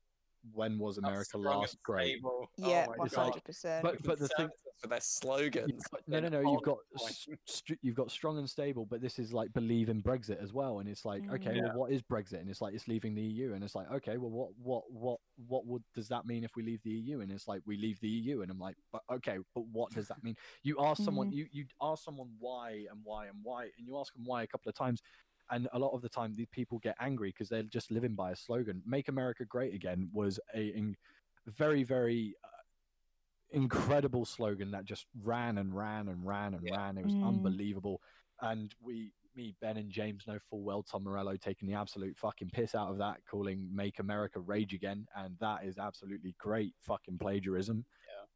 When 0.54 0.78
was 0.78 0.98
America 0.98 1.38
last 1.38 1.82
great? 1.84 2.20
stable. 2.20 2.50
yeah 2.58 2.86
oh 2.90 2.94
my 2.98 3.06
It's 3.06 3.18
like- 3.18 3.34
God. 3.34 3.42
100% 3.46 3.82
But 3.82 4.04
but 4.04 4.20
the 4.20 4.28
thing 4.30 4.50
for 4.80 4.88
their 4.88 5.00
slogans. 5.02 5.82
Got- 5.88 6.08
no, 6.08 6.20
no, 6.20 6.28
no. 6.30 6.52
You've 6.52 6.62
got 6.62 6.78
on 7.02 7.10
s- 7.10 7.26
point. 7.26 7.40
str- 7.46 7.74
you've 7.82 7.96
got 7.96 8.12
strong 8.12 8.38
and 8.38 8.50
stable, 8.50 8.86
but 8.86 9.02
this 9.02 9.18
is 9.20 9.34
like 9.34 9.52
believe 9.54 9.90
in 9.90 10.04
Brexit 10.04 10.42
as 10.42 10.54
well, 10.54 10.80
and 10.80 10.90
it's 10.90 11.06
like 11.06 11.24
okay, 11.32 11.52
Mm. 11.56 11.64
well, 11.70 11.78
what 11.78 11.92
is 11.92 12.02
Brexit? 12.02 12.42
And 12.42 12.50
it's 12.50 12.62
like 12.62 12.74
it's 12.76 12.88
leaving 12.88 13.16
the 13.16 13.22
EU, 13.22 13.54
and 13.54 13.64
it's 13.64 13.74
like 13.76 13.90
okay, 13.92 14.18
well, 14.18 14.30
what 14.32 14.50
what 14.58 14.84
what 14.92 15.20
what 15.48 15.66
would 15.66 15.84
does 15.94 16.08
that 16.10 16.26
mean 16.26 16.44
if 16.44 16.56
we 16.56 16.64
leave 16.64 16.82
the 16.84 16.92
EU? 16.92 17.22
And 17.22 17.32
it's 17.32 17.48
like 17.48 17.62
we 17.66 17.78
leave 17.78 18.00
the 18.02 18.10
EU, 18.10 18.42
and 18.42 18.52
I'm 18.52 18.60
like, 18.60 18.76
but 18.92 19.02
okay, 19.12 19.38
but 19.56 19.66
what 19.68 19.92
does 19.94 20.08
that 20.10 20.22
mean? 20.24 20.36
You 20.64 20.76
ask 20.80 21.02
someone, 21.04 21.32
Mhm. 21.32 21.36
you 21.36 21.48
you 21.52 21.66
ask 21.82 22.04
someone 22.04 22.30
why 22.38 22.86
and 22.92 23.00
why 23.04 23.28
and 23.28 23.38
why, 23.44 23.64
and 23.78 23.88
you 23.88 23.98
ask 23.98 24.14
them 24.14 24.26
why 24.26 24.44
a 24.44 24.48
couple 24.48 24.70
of 24.70 24.76
times, 24.76 25.02
and 25.52 25.68
a 25.74 25.80
lot 25.80 25.92
of 25.94 26.02
the 26.02 26.10
time 26.10 26.34
these 26.36 26.48
people 26.52 26.80
get 26.80 26.96
angry 27.00 27.30
because 27.30 27.50
they're 27.50 27.64
just 27.64 27.92
living 27.92 28.16
by 28.16 28.32
a 28.32 28.36
slogan 28.36 28.82
make 28.86 29.08
america 29.10 29.46
great 29.46 29.74
again 29.74 30.10
was 30.14 30.40
a 30.56 30.68
in, 30.70 30.96
very 31.48 31.84
very 31.84 32.36
uh, 32.44 32.48
incredible 33.52 34.26
slogan 34.26 34.72
that 34.72 34.86
just 34.86 35.06
ran 35.24 35.58
and 35.60 35.76
ran 35.76 36.08
and 36.10 36.26
ran 36.26 36.54
and 36.56 36.64
Yeah. 36.66 36.78
ran 36.78 36.98
it 36.98 37.06
was 37.06 37.14
Mm. 37.16 37.24
unbelievable 37.28 38.02
and 38.42 38.74
we 38.82 39.14
me 39.36 39.54
ben 39.62 39.78
and 39.78 39.92
james 39.92 40.26
know 40.28 40.40
full 40.40 40.62
well 40.64 40.82
tom 40.82 41.04
morello 41.04 41.36
taking 41.36 41.68
the 41.68 41.74
absolute 41.76 42.18
fucking 42.18 42.50
piss 42.50 42.74
out 42.74 42.90
of 42.90 42.98
that 42.98 43.20
calling 43.30 43.68
make 43.74 44.00
america 44.00 44.40
rage 44.40 44.74
again 44.74 45.06
and 45.16 45.38
that 45.40 45.64
is 45.66 45.78
absolutely 45.78 46.34
great 46.38 46.74
fucking 46.82 47.18
plagiarism 47.18 47.86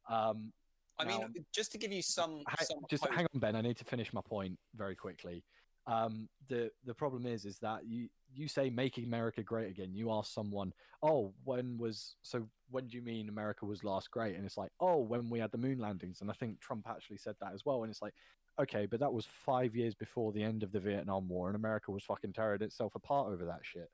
um 0.08 0.52
I 0.98 1.06
mean, 1.06 1.32
just 1.50 1.72
to 1.72 1.78
give 1.78 1.92
you 1.92 2.02
some, 2.02 2.42
Ha- 2.46 2.56
some 2.62 2.80
just 2.90 3.02
hope- 3.06 3.14
hang 3.14 3.26
on, 3.32 3.40
Ben. 3.40 3.56
I 3.56 3.62
need 3.62 3.78
to 3.78 3.86
finish 3.86 4.12
my 4.12 4.20
point 4.20 4.58
very 4.74 4.94
quickly. 4.94 5.42
Um, 5.90 6.28
the 6.48 6.70
the 6.84 6.94
problem 6.94 7.26
is, 7.26 7.44
is 7.44 7.58
that 7.58 7.84
you 7.84 8.08
you 8.32 8.46
say 8.46 8.70
making 8.70 9.04
America 9.04 9.42
great 9.42 9.68
again. 9.68 9.92
You 9.92 10.12
ask 10.12 10.32
someone, 10.32 10.72
oh, 11.02 11.32
when 11.44 11.76
was 11.78 12.14
so? 12.22 12.46
When 12.70 12.86
do 12.86 12.96
you 12.96 13.02
mean 13.02 13.28
America 13.28 13.66
was 13.66 13.82
last 13.82 14.10
great? 14.12 14.36
And 14.36 14.44
it's 14.46 14.56
like, 14.56 14.70
oh, 14.78 14.98
when 14.98 15.28
we 15.28 15.40
had 15.40 15.50
the 15.50 15.58
moon 15.58 15.78
landings. 15.78 16.20
And 16.20 16.30
I 16.30 16.34
think 16.34 16.60
Trump 16.60 16.86
actually 16.88 17.16
said 17.18 17.34
that 17.40 17.52
as 17.52 17.64
well. 17.66 17.82
And 17.82 17.90
it's 17.90 18.02
like, 18.02 18.14
okay, 18.60 18.86
but 18.86 19.00
that 19.00 19.12
was 19.12 19.26
five 19.26 19.74
years 19.74 19.94
before 19.96 20.30
the 20.32 20.44
end 20.44 20.62
of 20.62 20.70
the 20.70 20.78
Vietnam 20.80 21.28
War, 21.28 21.48
and 21.48 21.56
America 21.56 21.90
was 21.90 22.04
fucking 22.04 22.34
tearing 22.34 22.62
itself 22.62 22.94
apart 22.94 23.32
over 23.32 23.44
that 23.46 23.60
shit. 23.62 23.90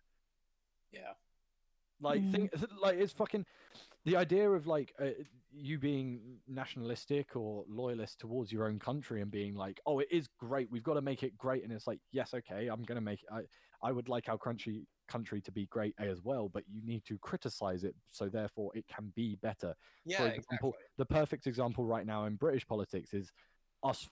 yeah, 0.92 1.12
Like, 2.01 2.22
Mm. 2.22 2.32
think 2.32 2.51
like 2.80 2.99
it's 2.99 3.12
fucking 3.12 3.47
the 4.05 4.16
idea 4.16 4.49
of 4.51 4.66
like 4.66 4.94
uh, 5.01 5.11
you 5.53 5.78
being 5.78 6.38
nationalistic 6.47 7.34
or 7.34 7.64
loyalist 7.68 8.20
towards 8.20 8.53
your 8.53 8.66
own 8.66 8.78
country 8.78 9.20
and 9.22 9.30
being 9.30 9.55
like, 9.55 9.80
oh, 9.86 9.99
it 9.99 10.09
is 10.11 10.28
great. 10.38 10.70
We've 10.70 10.82
got 10.82 10.94
to 10.94 11.01
make 11.03 11.22
it 11.22 11.36
great. 11.36 11.64
And 11.64 11.72
it's 11.72 11.86
like, 11.86 12.01
yes, 12.12 12.34
okay, 12.34 12.68
I'm 12.68 12.82
gonna 12.82 13.01
make. 13.01 13.24
I 13.32 13.42
I 13.82 13.92
would 13.92 14.09
like 14.09 14.28
our 14.28 14.38
country 14.38 14.86
country 15.09 15.40
to 15.40 15.53
be 15.53 15.66
great 15.66 15.94
as 15.99 16.20
well, 16.22 16.49
but 16.49 16.64
you 16.68 16.82
need 16.82 17.05
to 17.07 17.16
criticize 17.18 17.84
it 17.84 17.94
so 18.09 18.28
therefore 18.28 18.72
it 18.74 18.86
can 18.88 19.12
be 19.14 19.36
better. 19.36 19.74
yeah, 20.05 20.18
For 20.18 20.26
example, 20.28 20.70
exactly. 20.70 20.84
the 20.99 21.07
perfect 21.07 21.47
example 21.47 21.84
right 21.84 22.05
now 22.07 22.24
in 22.26 22.34
British 22.36 22.66
politics 22.66 23.14
is 23.14 23.30
us, 23.84 24.09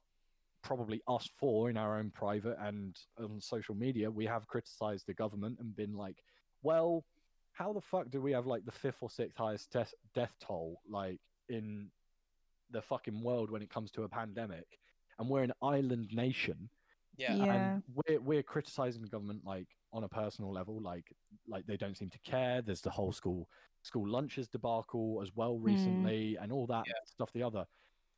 probably 0.63 1.03
us 1.09 1.29
four 1.35 1.69
in 1.71 1.77
our 1.77 1.99
own 1.99 2.11
private 2.11 2.57
and 2.61 2.97
on 3.19 3.41
social 3.41 3.75
media. 3.75 4.11
We 4.11 4.27
have 4.27 4.47
criticized 4.47 5.07
the 5.07 5.15
government 5.15 5.59
and 5.61 5.75
been 5.75 5.95
like, 5.95 6.23
well, 6.63 7.05
how 7.55 7.73
the 7.73 7.81
fuck 7.81 8.11
do 8.11 8.21
we 8.21 8.33
have 8.33 8.47
like 8.47 8.65
the 8.65 8.73
fifth 8.73 8.99
or 9.01 9.09
sixth 9.09 9.39
highest 9.39 9.71
death 9.73 9.95
death 10.15 10.35
toll 10.41 10.81
like 10.89 11.21
in 11.49 11.89
the 12.71 12.83
fucking 12.83 13.23
world 13.23 13.51
when 13.51 13.63
it 13.63 13.71
comes 13.71 13.91
to 13.93 14.03
a 14.03 14.09
pandemic, 14.09 14.67
and 15.19 15.29
we're 15.29 15.43
an 15.45 15.53
island 15.63 16.09
nation. 16.13 16.69
Yeah, 17.17 17.37
Yeah. 17.37 17.55
and 17.55 17.83
we're 17.95 18.21
we're 18.21 18.43
criticizing 18.43 19.03
the 19.03 19.09
government 19.09 19.43
like 19.45 19.69
on 19.93 20.03
a 20.03 20.09
personal 20.09 20.53
level 20.53 20.83
like 20.83 21.15
like 21.47 21.65
they 21.67 21.77
don't 21.77 21.97
seem 21.97 22.11
to 22.11 22.19
care. 22.21 22.61
There's 22.61 22.81
the 22.81 22.91
whole 22.91 23.13
school 23.13 23.49
school 23.83 24.09
lunches 24.09 24.49
debacle 24.49 25.21
as 25.23 25.31
well 25.37 25.57
hmm. 25.57 25.65
recently 25.65 26.37
and 26.41 26.51
all 26.51 26.67
that 26.67 26.85
Yeah. 26.87 26.93
stuff 27.05 27.33
the 27.33 27.45
other. 27.45 27.65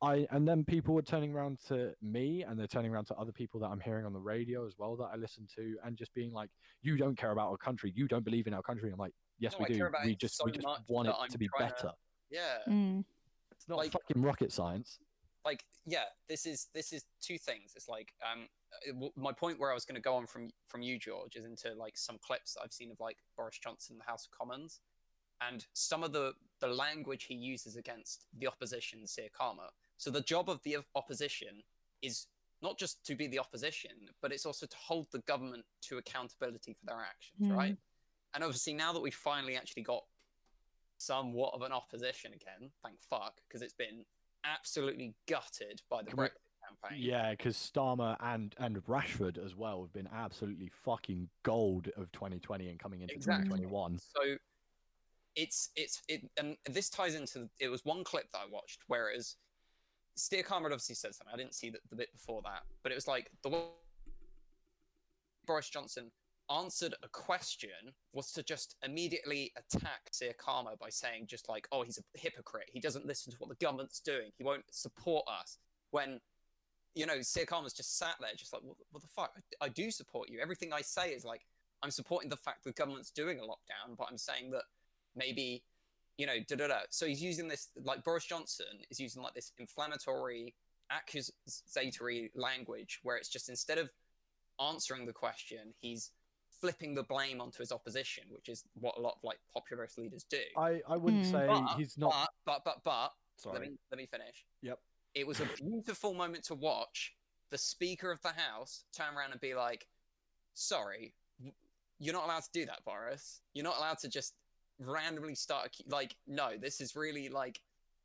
I 0.01 0.27
and 0.31 0.47
then 0.47 0.63
people 0.63 0.97
are 0.97 1.03
turning 1.03 1.33
around 1.33 1.59
to 1.67 1.93
me 2.01 2.43
and 2.43 2.59
they're 2.59 2.67
turning 2.67 2.91
around 2.91 3.05
to 3.05 3.15
other 3.15 3.31
people 3.31 3.59
that 3.61 3.67
i'm 3.67 3.79
hearing 3.79 4.05
on 4.05 4.13
the 4.13 4.19
radio 4.19 4.65
as 4.67 4.77
well 4.77 4.95
that 4.95 5.09
i 5.11 5.15
listen 5.15 5.47
to 5.55 5.75
and 5.83 5.97
just 5.97 6.13
being 6.13 6.31
like 6.31 6.51
you 6.83 6.97
don't 6.97 7.17
care 7.17 7.31
about 7.31 7.49
our 7.49 7.57
country. 7.57 7.91
You 7.95 8.07
don't 8.07 8.23
believe 8.23 8.45
in 8.47 8.53
our 8.53 8.61
country. 8.61 8.91
I'm 8.91 8.99
like 8.99 9.13
yes 9.39 9.53
No, 9.53 9.59
we 9.59 9.65
I 9.65 9.67
do 9.69 9.77
care 9.77 9.87
about 9.87 10.05
we 10.05 10.15
just 10.15 10.37
so 10.37 10.45
we 10.45 10.51
just 10.51 10.65
want 10.87 11.07
it 11.07 11.15
I'm 11.19 11.29
to 11.29 11.37
be 11.37 11.47
trying 11.55 11.69
to- 11.69 11.75
better 11.75 11.91
yeah. 12.29 12.57
Mm. 12.67 13.03
it's 13.51 13.67
not 13.69 13.77
like- 13.77 13.91
fucking 13.91 14.21
rocket 14.21 14.51
science 14.51 14.99
like 15.45 15.63
yeah 15.85 16.03
this 16.27 16.45
is 16.45 16.67
this 16.73 16.91
is 16.91 17.05
two 17.21 17.37
things 17.37 17.71
it's 17.75 17.87
like 17.87 18.11
um 18.29 18.47
it, 18.85 18.91
w- 18.91 19.13
my 19.15 19.31
point 19.31 19.57
where 19.59 19.71
i 19.71 19.73
was 19.73 19.85
going 19.85 19.95
to 19.95 20.01
go 20.01 20.13
on 20.15 20.25
from 20.27 20.49
from 20.67 20.81
you 20.81 20.99
george 20.99 21.35
is 21.37 21.45
into 21.45 21.73
like 21.75 21.97
some 21.97 22.17
clips 22.21 22.53
that 22.53 22.61
i've 22.65 22.73
seen 22.73 22.91
of 22.91 22.99
like 22.99 23.17
boris 23.37 23.57
johnson 23.63 23.93
in 23.93 23.97
the 23.99 24.03
house 24.03 24.27
of 24.27 24.37
commons 24.37 24.81
and 25.39 25.65
some 25.73 26.03
of 26.03 26.11
the 26.11 26.33
the 26.59 26.67
language 26.67 27.23
he 27.25 27.35
uses 27.35 27.77
against 27.77 28.25
the 28.39 28.47
opposition 28.47 28.99
Keir 29.15 29.29
Starmer. 29.39 29.69
so 29.97 30.09
the 30.11 30.21
job 30.21 30.49
of 30.49 30.59
the 30.63 30.77
opposition 30.95 31.61
is 32.01 32.27
not 32.61 32.77
just 32.77 33.05
to 33.05 33.15
be 33.15 33.27
the 33.27 33.39
opposition 33.39 33.91
but 34.21 34.33
it's 34.33 34.45
also 34.45 34.65
to 34.65 34.75
hold 34.77 35.07
the 35.13 35.19
government 35.19 35.63
to 35.83 35.97
accountability 35.97 36.73
for 36.73 36.85
their 36.87 36.99
actions 37.01 37.37
Mm. 37.51 37.55
right 37.55 37.77
and 38.37 38.43
obviously 38.43 38.73
now 38.73 38.93
that 38.93 39.01
we 39.01 39.09
finally 39.09 39.55
actually 39.57 39.81
got 39.81 40.03
somewhat 40.99 41.53
of 41.53 41.63
an 41.63 41.71
opposition 41.71 42.31
again 42.33 42.69
thank 42.83 42.97
fuck 43.09 43.41
because 43.47 43.61
it's 43.61 43.73
been 43.73 44.05
absolutely 44.45 45.15
gutted 45.27 45.81
by 45.89 46.03
the 46.03 46.11
Brexit 46.11 46.29
campaign. 46.67 46.99
Yeah, 47.01 47.31
because 47.31 47.55
Starmer 47.55 48.15
and 48.19 48.53
and 48.57 48.77
Rashford 48.85 49.43
as 49.43 49.55
well 49.55 49.81
have 49.81 49.93
been 49.93 50.09
absolutely 50.13 50.71
fucking 50.83 51.29
gold 51.43 51.89
of 51.97 52.11
2020 52.11 52.69
and 52.69 52.79
coming 52.79 53.01
into 53.01 53.13
Exactly. 53.13 53.45
2021. 53.45 53.99
So 53.99 54.37
it's 55.35 55.69
it's 55.75 56.01
it 56.07 56.29
and 56.37 56.57
this 56.65 56.89
ties 56.89 57.15
into 57.15 57.49
it 57.59 57.69
was 57.69 57.85
one 57.85 58.03
clip 58.03 58.31
that 58.31 58.39
I 58.39 58.45
watched 58.51 58.81
whereas 58.87 59.35
Keir 60.29 60.43
Starmer 60.43 60.65
obviously 60.65 60.95
said 60.95 61.13
something. 61.13 61.33
I 61.33 61.37
didn't 61.37 61.53
see 61.53 61.69
the, 61.69 61.79
the 61.89 61.95
bit 61.95 62.11
before 62.11 62.41
that, 62.43 62.63
but 62.81 62.91
it 62.91 62.95
was 62.95 63.07
like 63.07 63.29
the 63.43 63.65
Boris 65.45 65.69
Johnson 65.69 66.11
answered 66.51 66.93
a 67.03 67.07
question 67.09 67.69
was 68.13 68.31
to 68.33 68.43
just 68.43 68.75
immediately 68.83 69.51
attack 69.57 70.11
Keir 70.17 70.33
Starmer 70.33 70.77
by 70.79 70.89
saying 70.89 71.25
just 71.27 71.49
like, 71.49 71.67
oh, 71.71 71.83
he's 71.83 71.97
a 71.97 72.17
hypocrite. 72.17 72.69
He 72.71 72.79
doesn't 72.79 73.05
listen 73.05 73.31
to 73.33 73.37
what 73.39 73.49
the 73.49 73.65
government's 73.65 73.99
doing. 73.99 74.31
He 74.37 74.43
won't 74.43 74.63
support 74.71 75.25
us. 75.27 75.57
When 75.91 76.19
you 76.97 77.05
know, 77.05 77.13
Keir 77.13 77.45
Starmer's 77.45 77.73
just 77.73 77.97
sat 77.97 78.15
there, 78.19 78.31
just 78.35 78.51
like, 78.53 78.63
what, 78.63 78.75
what 78.91 79.03
the 79.03 79.09
fuck? 79.09 79.31
I, 79.61 79.65
I 79.65 79.69
do 79.69 79.91
support 79.91 80.29
you. 80.29 80.39
Everything 80.41 80.73
I 80.73 80.81
say 80.81 81.11
is 81.11 81.23
like, 81.23 81.45
I'm 81.83 81.91
supporting 81.91 82.29
the 82.29 82.37
fact 82.37 82.63
the 82.63 82.71
government's 82.71 83.11
doing 83.11 83.39
a 83.39 83.43
lockdown, 83.43 83.95
but 83.95 84.07
I'm 84.09 84.17
saying 84.17 84.49
that 84.51 84.63
maybe, 85.15 85.63
you 86.17 86.25
know, 86.25 86.37
da 86.47 86.55
da 86.55 86.67
da. 86.67 86.79
So 86.89 87.05
he's 87.05 87.21
using 87.21 87.47
this, 87.47 87.69
like 87.83 88.03
Boris 88.03 88.25
Johnson 88.25 88.65
is 88.89 88.99
using 88.99 89.21
like 89.21 89.35
this 89.35 89.51
inflammatory, 89.59 90.55
accusatory 90.89 92.31
language 92.33 92.99
where 93.03 93.15
it's 93.15 93.29
just 93.29 93.47
instead 93.47 93.77
of 93.77 93.89
answering 94.59 95.05
the 95.05 95.13
question, 95.13 95.73
he's 95.79 96.11
flipping 96.59 96.95
the 96.95 97.03
blame 97.03 97.39
onto 97.41 97.59
his 97.59 97.71
opposition, 97.71 98.23
which 98.29 98.49
is 98.49 98.63
what 98.79 98.97
a 98.97 99.01
lot 99.01 99.13
of 99.17 99.23
like 99.23 99.39
populist 99.53 99.97
leaders 99.97 100.23
do. 100.23 100.41
I 100.57 100.81
I 100.87 100.97
wouldn't 100.97 101.25
Hmm. 101.25 101.31
say 101.31 101.47
But- 101.47 101.75
he's 101.77 101.97
not. 101.97 102.29
But, 102.45 102.63
but, 102.65 102.83
but, 102.83 102.83
but, 102.83 103.13
let 103.45 103.55
sorry. 103.55 103.69
me 103.69 103.77
let 103.91 103.97
me 103.97 104.05
finish. 104.07 104.45
Yep. 104.61 104.79
It 105.13 105.25
was 105.27 105.39
a 105.39 105.45
beautiful 105.55 106.13
moment 106.13 106.43
to 106.45 106.55
watch 106.55 107.15
the 107.49 107.57
Speaker 107.57 108.11
of 108.11 108.21
the 108.21 108.33
House 108.33 108.83
turn 108.95 109.15
around 109.15 109.31
and 109.31 109.39
be 109.41 109.55
like, 109.55 109.87
"Sorry, 110.53 111.13
you're 111.99 112.13
not 112.13 112.25
allowed 112.25 112.43
to 112.43 112.51
do 112.51 112.65
that, 112.65 112.83
Boris. 112.85 113.41
You're 113.53 113.63
not 113.63 113.77
allowed 113.77 113.99
to 113.99 114.09
just 114.09 114.33
randomly 114.79 115.33
start 115.35 115.67
a, 115.79 115.89
like, 115.89 116.15
no, 116.27 116.57
this 116.57 116.81
is 116.81 116.95
really 116.95 117.29
like 117.29 117.59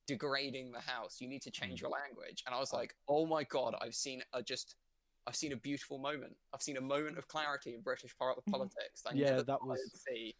degrading 0.06 0.72
the 0.72 0.80
House. 0.80 1.20
You 1.20 1.28
need 1.28 1.42
to 1.42 1.50
change 1.50 1.78
Mm. 1.78 1.82
your 1.82 1.90
language." 1.90 2.42
And 2.46 2.54
I 2.54 2.58
was 2.60 2.72
like, 2.72 2.94
"Oh 3.08 3.26
my 3.26 3.44
god, 3.44 3.74
I've 3.80 3.94
seen 3.94 4.22
a 4.32 4.42
just." 4.42 4.76
I've 5.26 5.36
seen 5.36 5.52
a 5.52 5.56
beautiful 5.56 5.98
moment. 5.98 6.36
I've 6.52 6.62
seen 6.62 6.76
a 6.76 6.80
moment 6.80 7.16
of 7.18 7.28
clarity 7.28 7.74
in 7.74 7.80
British 7.82 8.16
par- 8.18 8.34
Mhm. 8.36 8.50
politics. 8.50 9.02
I 9.06 9.12
Yeah, 9.14 9.42
that 9.42 9.62
was- 9.64 10.02
see. 10.08 10.34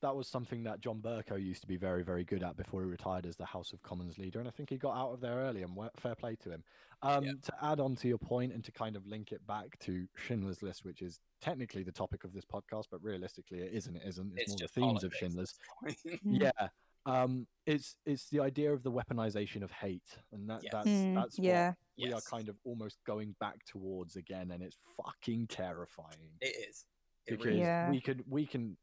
That 0.00 0.14
was 0.14 0.28
something 0.28 0.62
that 0.62 0.80
John 0.80 1.02
Bercow 1.02 1.42
used 1.42 1.60
to 1.62 1.66
be 1.66 1.76
very 1.76 2.04
very 2.04 2.22
good 2.24 2.44
at 2.44 2.56
before 2.56 2.82
he 2.82 2.88
retired 2.88 3.26
as 3.26 3.36
the 3.36 3.44
House 3.44 3.72
of 3.72 3.82
Commons 3.82 4.16
leader, 4.16 4.38
and 4.38 4.46
I 4.48 4.52
think 4.52 4.70
he 4.70 4.78
got 4.78 4.96
out 4.96 5.12
of 5.12 5.20
there 5.20 5.38
early. 5.38 5.62
And 5.64 5.76
fair 5.96 6.14
play 6.14 6.36
to 6.36 6.50
him. 6.52 6.64
Um, 7.02 7.24
Yeah. 7.24 7.32
To 7.42 7.64
add 7.64 7.80
on 7.80 7.96
to 7.96 8.08
your 8.08 8.18
point 8.18 8.52
and 8.52 8.64
to 8.64 8.70
kind 8.72 8.94
of 8.96 9.06
link 9.06 9.32
it 9.32 9.44
back 9.46 9.76
to 9.80 10.08
Schindler's 10.14 10.62
List, 10.62 10.84
which 10.84 11.02
is 11.02 11.20
technically 11.40 11.82
the 11.82 11.90
topic 11.92 12.22
of 12.24 12.32
this 12.32 12.44
podcast, 12.44 12.86
but 12.90 13.02
realistically 13.02 13.58
it 13.58 13.72
isn't. 13.74 13.96
It 13.96 14.06
isn't. 14.06 14.32
It's, 14.38 14.42
It's 14.42 14.50
more 14.52 14.58
the 14.58 14.68
themes 14.68 15.04
of 15.04 15.10
politics 15.12 15.14
at 15.14 15.18
Schindler's. 15.18 15.58
this 15.82 15.98
point. 16.12 16.22
Yeah. 16.58 16.68
Um, 17.06 17.48
it's 17.66 17.96
it's 18.04 18.28
the 18.28 18.38
idea 18.40 18.72
of 18.72 18.82
the 18.84 18.92
weaponization 18.92 19.62
of 19.62 19.72
hate, 19.72 20.18
and 20.30 20.48
that 20.48 20.62
Yes. 20.62 20.72
that's 20.72 20.88
Mm, 20.88 21.14
that's 21.14 21.38
what 21.38 21.44
yeah. 21.44 21.74
We 21.98 22.12
are 22.12 22.20
kind 22.30 22.48
of 22.48 22.56
almost 22.64 22.98
going 23.06 23.34
back 23.40 23.64
towards 23.66 24.16
again, 24.16 24.50
and 24.52 24.62
it's 24.62 24.76
fucking 24.96 25.46
terrifying 25.48 26.30
It 26.40 26.54
is. 26.68 26.84
It 27.26 27.32
because 27.32 27.46
really 27.46 27.58
is. 27.60 27.66
Yeah. 27.66 27.90
we 27.90 28.00
could 28.00 28.24
we 28.28 28.46
can 28.46 28.76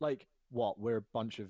like 0.00 0.26
what 0.50 0.78
we're 0.78 0.96
a 0.98 1.04
bunch 1.12 1.38
of 1.38 1.48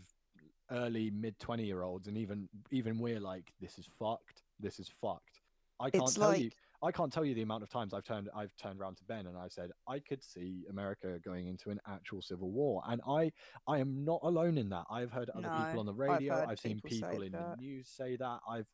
early 0.72 1.10
mid 1.10 1.38
20 1.38 1.64
year 1.64 1.82
olds 1.82 2.06
and 2.06 2.16
even 2.16 2.48
even 2.70 2.98
we're 2.98 3.18
like 3.20 3.52
this 3.60 3.78
is 3.78 3.86
fucked 3.98 4.42
this 4.60 4.78
is 4.78 4.88
fucked 5.00 5.40
i 5.80 5.90
can't 5.90 6.04
It's 6.04 6.14
tell 6.14 6.36
you 6.36 6.50
i 6.82 6.92
can't 6.92 7.12
tell 7.12 7.24
you 7.24 7.34
the 7.34 7.42
amount 7.42 7.64
of 7.64 7.68
times 7.70 7.92
i've 7.92 8.04
turned 8.04 8.28
i've 8.36 8.54
turned 8.56 8.80
around 8.80 8.96
to 8.98 9.04
ben 9.04 9.26
and 9.26 9.36
i've 9.36 9.50
said 9.52 9.70
i 9.88 9.98
could 9.98 10.22
see 10.22 10.64
america 10.70 11.18
going 11.24 11.48
into 11.48 11.70
an 11.70 11.80
actual 11.88 12.22
civil 12.22 12.50
war 12.52 12.82
and 12.86 13.00
i 13.08 13.32
i 13.66 13.78
am 13.78 14.04
not 14.04 14.20
alone 14.22 14.58
in 14.58 14.68
that 14.68 14.84
i've 14.90 15.10
heard 15.10 15.28
other 15.30 15.42
No, 15.48 15.64
people 15.64 15.80
on 15.80 15.86
the 15.86 15.92
I've 15.92 15.98
radio 15.98 16.46
i've, 16.48 16.60
seen 16.60 16.80
people 16.80 16.90
say 16.90 17.06
people 17.08 17.22
in 17.22 17.32
that. 17.32 17.56
the 17.58 17.62
news 17.64 17.88
say 17.88 18.14
that 18.16 18.38
i've 18.48 18.66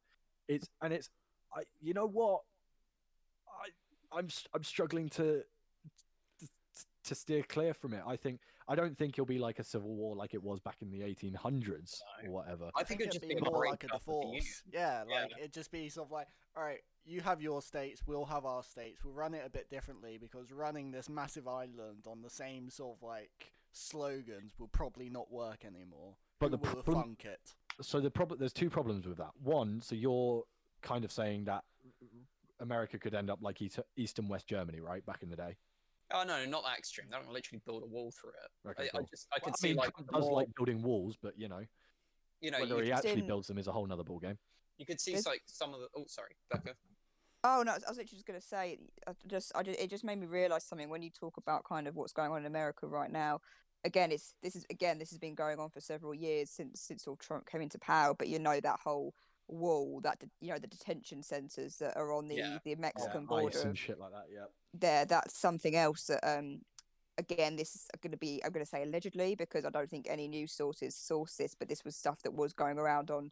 it's 0.49 0.68
and 0.82 0.92
it's 0.92 1.09
i 1.55 1.62
you 1.80 1.92
know 1.94 2.07
what 2.07 2.42
i 3.49 3.68
i'm 4.18 4.26
s- 4.26 4.47
i'm 4.55 4.64
struggling 4.64 5.09
to 5.09 5.42
to 7.05 7.14
steer 7.14 7.42
clear 7.44 7.72
from 7.72 7.94
it. 7.94 8.03
I 8.05 8.16
think 8.16 8.40
I 8.66 8.74
don't 8.74 8.99
think 8.99 9.14
it'll 9.14 9.26
be 9.26 9.38
like 9.38 9.61
a 9.61 9.64
civil 9.64 9.94
war 9.94 10.16
like 10.16 10.34
it 10.34 10.42
was 10.42 10.59
back 10.59 10.78
in 10.82 10.90
the 10.90 11.03
1800s 11.03 12.01
No. 12.24 12.28
or 12.28 12.32
whatever. 12.32 12.68
I 12.74 12.82
think 12.82 13.01
it'd 13.01 13.12
just 13.12 13.28
be 13.28 13.36
be 13.36 13.40
more 13.40 13.64
like 13.64 13.84
a 13.84 13.94
up 13.94 14.01
of 14.01 14.05
the 14.07 14.12
union. 14.12 14.32
divorce. 14.40 14.62
Yeah, 14.72 15.05
Yeah. 15.09 15.20
like 15.22 15.30
it'd 15.38 15.53
just 15.53 15.70
be 15.70 15.88
sort 15.88 16.09
of 16.09 16.11
like, 16.12 16.26
all 16.57 16.64
right, 16.64 16.80
you 17.05 17.20
have 17.20 17.40
your 17.40 17.62
states, 17.62 18.03
we'll 18.09 18.24
have 18.24 18.44
our 18.44 18.64
states. 18.64 19.05
We'll 19.05 19.14
run 19.14 19.34
it 19.34 19.44
a 19.47 19.49
bit 19.49 19.70
differently 19.70 20.18
because 20.18 20.51
running 20.51 20.90
this 20.90 21.09
massive 21.09 21.47
island 21.47 22.07
on 22.09 22.22
the 22.22 22.30
same 22.30 22.70
sort 22.70 22.97
of 22.97 23.03
like 23.05 23.53
slogans 23.70 24.55
will 24.59 24.66
probably 24.68 25.09
not 25.09 25.30
work 25.30 25.64
anymore. 25.64 26.16
But 26.40 26.47
Who 26.51 26.57
the 26.57 26.57
will 26.74 26.82
problem- 26.82 27.03
funk 27.05 27.24
it? 27.24 27.55
So 27.82 28.01
the 28.01 28.11
problem 28.11 28.40
there's 28.40 28.53
two 28.53 28.68
problems 28.68 29.07
with 29.07 29.18
that. 29.18 29.30
One, 29.40 29.80
so 29.80 29.94
you're 29.94 30.42
kind 30.87 31.05
of 31.05 31.12
saying 31.12 31.45
that 31.45 31.64
America 32.61 32.99
could 32.99 33.14
end 33.14 33.28
up 33.28 33.41
like 33.43 33.61
East, 33.61 33.80
East 33.97 34.18
and 34.18 34.28
West 34.30 34.47
Germany, 34.49 34.80
right? 34.80 35.05
Back 35.05 35.22
in 35.22 35.28
the 35.30 35.37
day. 35.37 35.57
Oh 36.12 36.22
no, 36.26 36.45
not 36.47 36.62
that 36.64 36.78
extreme. 36.78 37.09
They 37.11 37.16
don't 37.16 37.32
literally 37.32 37.61
build 37.66 37.82
a 37.82 37.87
wall 37.87 38.12
through 38.18 38.30
it. 38.30 38.70
Okay, 38.70 38.89
I, 38.95 38.99
I 38.99 39.03
just 39.11 39.26
I 39.32 39.39
Well, 39.43 39.47
could 39.53 39.59
see 39.59 39.68
mean, 39.68 39.76
like 39.76 39.93
Trump 39.95 40.11
does 40.12 40.22
more- 40.24 40.34
like 40.34 40.49
building 40.57 40.80
walls, 40.82 41.18
but 41.20 41.32
you 41.37 41.49
know, 41.49 41.62
you 42.41 42.51
know 42.53 42.61
whether 42.61 42.76
you 42.78 42.84
he 42.84 42.93
actually 42.93 43.16
didn't- 43.16 43.26
builds 43.26 43.49
them 43.49 43.59
is 43.59 43.66
a 43.66 43.72
whole 43.72 43.91
other 43.93 44.05
ball 44.05 44.20
game. 44.20 44.39
you 44.78 44.87
could 44.87 45.01
see 45.01 45.12
There's- 45.12 45.26
like 45.26 45.43
some 45.47 45.74
of 45.74 45.80
the. 45.80 45.89
Oh 45.97 46.05
sorry, 46.07 46.37
Becca. 46.51 46.74
Oh 47.45 47.62
no, 47.66 47.72
I 47.72 47.74
was 47.74 47.84
I 47.84 47.91
was 47.91 47.99
literally 47.99 48.16
just 48.18 48.26
gonna 48.26 48.41
say, 48.41 48.78
I 49.07 49.12
just, 49.26 49.53
I 49.55 49.62
just, 49.62 49.80
it 49.80 49.91
just 49.91 50.05
made 50.05 50.18
me 50.18 50.26
realize 50.26 50.64
something 50.64 50.89
when 50.89 51.03
you 51.03 51.11
talk 51.11 51.37
about 51.37 51.64
kind 51.64 51.87
of 51.89 51.97
what's 51.97 52.12
going 52.12 52.30
on 52.30 52.39
in 52.39 52.47
America 52.47 52.87
right 52.87 53.11
now. 53.11 53.41
Again, 53.84 54.11
it's 54.12 54.32
this 54.43 54.57
is 54.57 54.64
again 54.70 54.99
this 54.99 55.11
has 55.11 55.18
been 55.18 55.34
going 55.34 55.59
on 55.59 55.70
for 55.70 55.80
several 55.80 56.14
years 56.14 56.51
since 56.51 56.80
since 56.80 57.07
all 57.07 57.16
Trump 57.16 57.47
came 57.51 57.61
into 57.61 57.78
power. 57.78 58.14
But 58.14 58.28
you 58.28 58.39
know 58.39 58.59
that 58.61 58.78
whole 58.82 59.12
wall, 59.49 60.01
that 60.03 60.22
you 60.40 60.53
know 60.53 60.59
the 60.59 60.66
detention 60.66 61.22
centers 61.22 61.76
that 61.76 61.97
are 61.97 62.12
on 62.12 62.28
the 62.28 62.36
Yeah. 62.36 62.59
the 62.64 62.74
Mexican 62.76 63.22
Ice 63.22 63.26
border. 63.28 63.61
and 63.62 63.78
shit 63.78 63.99
like 63.99 64.12
that. 64.12 64.26
Yeah. 64.32 64.47
There, 64.74 65.05
that's 65.05 65.38
something 65.38 65.76
else 65.76 66.05
that 66.07 66.26
um. 66.26 66.61
Again, 67.18 67.57
this 67.57 67.74
is 67.74 67.86
going 68.03 68.11
to 68.11 68.18
be, 68.18 68.42
I'm 68.44 68.53
going 68.53 68.62
to 68.62 68.68
say 68.68 68.82
allegedly 68.82 69.36
because 69.36 69.64
I 69.64 69.70
don't 69.70 69.88
think 69.88 70.07
any 70.07 70.28
news 70.28 70.53
sources 70.53 70.94
source 70.94 71.36
this, 71.36 71.55
but 71.55 71.66
this 71.66 71.82
was 71.82 71.97
stuff 71.97 72.20
that 72.24 72.34
was 72.34 72.53
going 72.53 72.78
around 72.78 73.11
on 73.11 73.30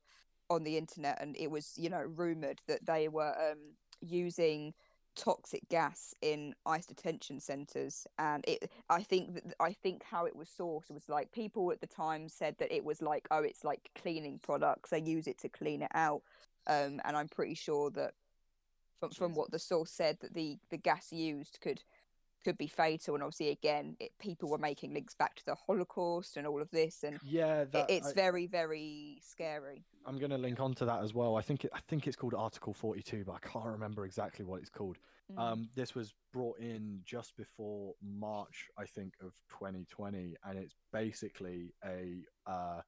on 0.49 0.65
the 0.65 0.79
internet 0.79 1.21
and 1.21 1.37
it 1.37 1.51
was 1.51 1.73
you 1.77 1.91
know 1.91 2.01
rumored 2.01 2.61
that 2.67 2.85
they 2.87 3.09
were 3.09 3.35
um 3.51 3.75
using 4.01 4.73
toxic 5.17 5.69
gas 5.69 6.15
in 6.23 6.55
ice 6.67 6.87
detention 6.87 7.39
centers 7.39 8.07
and 8.19 8.45
it 8.49 8.71
i 8.91 9.03
think 9.03 9.35
that 9.35 9.45
i 9.61 9.73
think 9.73 10.03
how 10.03 10.25
it 10.25 10.35
was 10.35 10.49
sourced 10.49 10.91
was 10.91 11.09
like 11.09 11.31
people 11.33 11.71
at 11.71 11.81
the 11.81 11.87
time 11.87 12.29
said 12.29 12.57
that 12.59 12.75
it 12.75 12.85
was 12.85 13.01
like 13.01 13.27
oh 13.31 13.43
it's 13.43 13.65
like 13.65 13.91
cleaning 14.01 14.41
products 14.43 14.91
they 14.91 15.01
use 15.01 15.27
it 15.27 15.39
to 15.39 15.49
clean 15.49 15.83
it 15.83 15.91
out. 15.95 16.23
Um 16.67 17.01
and 17.05 17.17
i'm 17.17 17.29
pretty 17.29 17.55
sure 17.55 17.91
that 17.91 18.13
from, 18.99 19.11
from 19.11 19.35
what 19.35 19.51
the 19.51 19.59
source 19.59 19.91
said 19.91 20.19
that 20.21 20.35
the 20.35 20.59
the 20.71 20.77
gas 20.77 21.13
used 21.13 21.59
could 21.61 21.83
could 22.45 22.59
be 22.59 22.67
fatal 22.67 23.15
and 23.15 23.23
obviously 23.23 23.49
again 23.49 23.97
it, 24.01 24.13
people 24.19 24.51
were 24.51 24.59
making 24.59 24.93
links 24.93 25.15
back 25.15 25.35
to 25.37 25.47
the 25.47 25.55
holocaust 25.55 26.37
and 26.37 26.47
all 26.47 26.61
of 26.61 26.71
this 26.71 27.03
and 27.05 27.19
Yeah, 27.23 27.65
it, 27.73 27.87
it's 27.89 28.11
I, 28.11 28.15
very 28.15 28.47
very 28.47 29.19
scary 29.23 29.85
I'm 30.07 30.19
going 30.19 30.31
to 30.31 30.39
link 30.39 30.61
onto 30.61 30.85
that 30.87 31.03
as 31.03 31.15
well. 31.15 31.37
I 31.37 31.43
think 31.43 31.65
it, 31.65 31.71
I 31.75 31.81
think 31.89 32.07
it's 32.07 32.17
called 32.17 32.35
Article 32.35 32.73
42, 32.75 33.25
but 33.27 33.33
I 33.33 33.49
can't 33.49 33.67
remember 33.67 34.05
exactly 34.05 34.45
what 34.45 34.61
it's 34.61 34.71
called. 34.71 34.99
Mm. 35.33 35.41
Um, 35.41 35.69
this 35.75 35.95
was 35.95 36.13
brought 36.33 36.59
in 36.59 37.01
just 37.05 37.37
before 37.37 37.95
March, 38.03 38.69
I 38.79 38.85
think, 38.85 39.15
of 39.23 39.33
2020, 39.51 40.37
and 40.45 40.59
it's 40.59 40.75
basically 40.93 41.73
a 41.85 42.23
uh, 42.47 42.81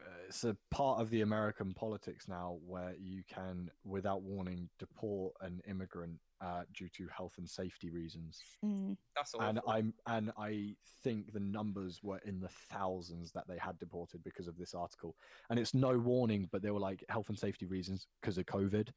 uh, 0.00 0.04
it's 0.26 0.44
a 0.44 0.56
part 0.70 1.00
of 1.00 1.10
the 1.10 1.20
American 1.20 1.72
politics 1.74 2.26
now 2.28 2.58
where 2.66 2.94
you 2.98 3.22
can, 3.28 3.70
without 3.84 4.22
warning, 4.22 4.68
deport 4.78 5.34
an 5.40 5.60
immigrant 5.68 6.18
uh, 6.42 6.62
due 6.74 6.88
to 6.88 7.06
health 7.16 7.34
and 7.38 7.48
safety 7.48 7.88
reasons. 7.88 8.40
Mm. 8.64 8.96
That's 9.14 9.34
all. 9.34 9.42
And 9.42 9.60
I'm 9.68 9.94
and 10.06 10.32
I 10.36 10.74
think 11.02 11.32
the 11.32 11.40
numbers 11.40 12.02
were 12.02 12.18
in 12.24 12.40
the 12.40 12.48
thousands 12.48 13.30
that 13.32 13.46
they 13.46 13.58
had 13.58 13.78
deported 13.78 14.24
because 14.24 14.48
of 14.48 14.58
this 14.58 14.74
article. 14.74 15.14
And 15.50 15.58
it's 15.58 15.72
no 15.72 15.96
warning, 15.98 16.48
but 16.50 16.62
they 16.62 16.70
were 16.70 16.80
like 16.80 17.04
health 17.08 17.28
and 17.28 17.38
safety 17.38 17.66
reasons 17.66 18.08
because 18.20 18.38
of 18.38 18.46
COVID. 18.46 18.88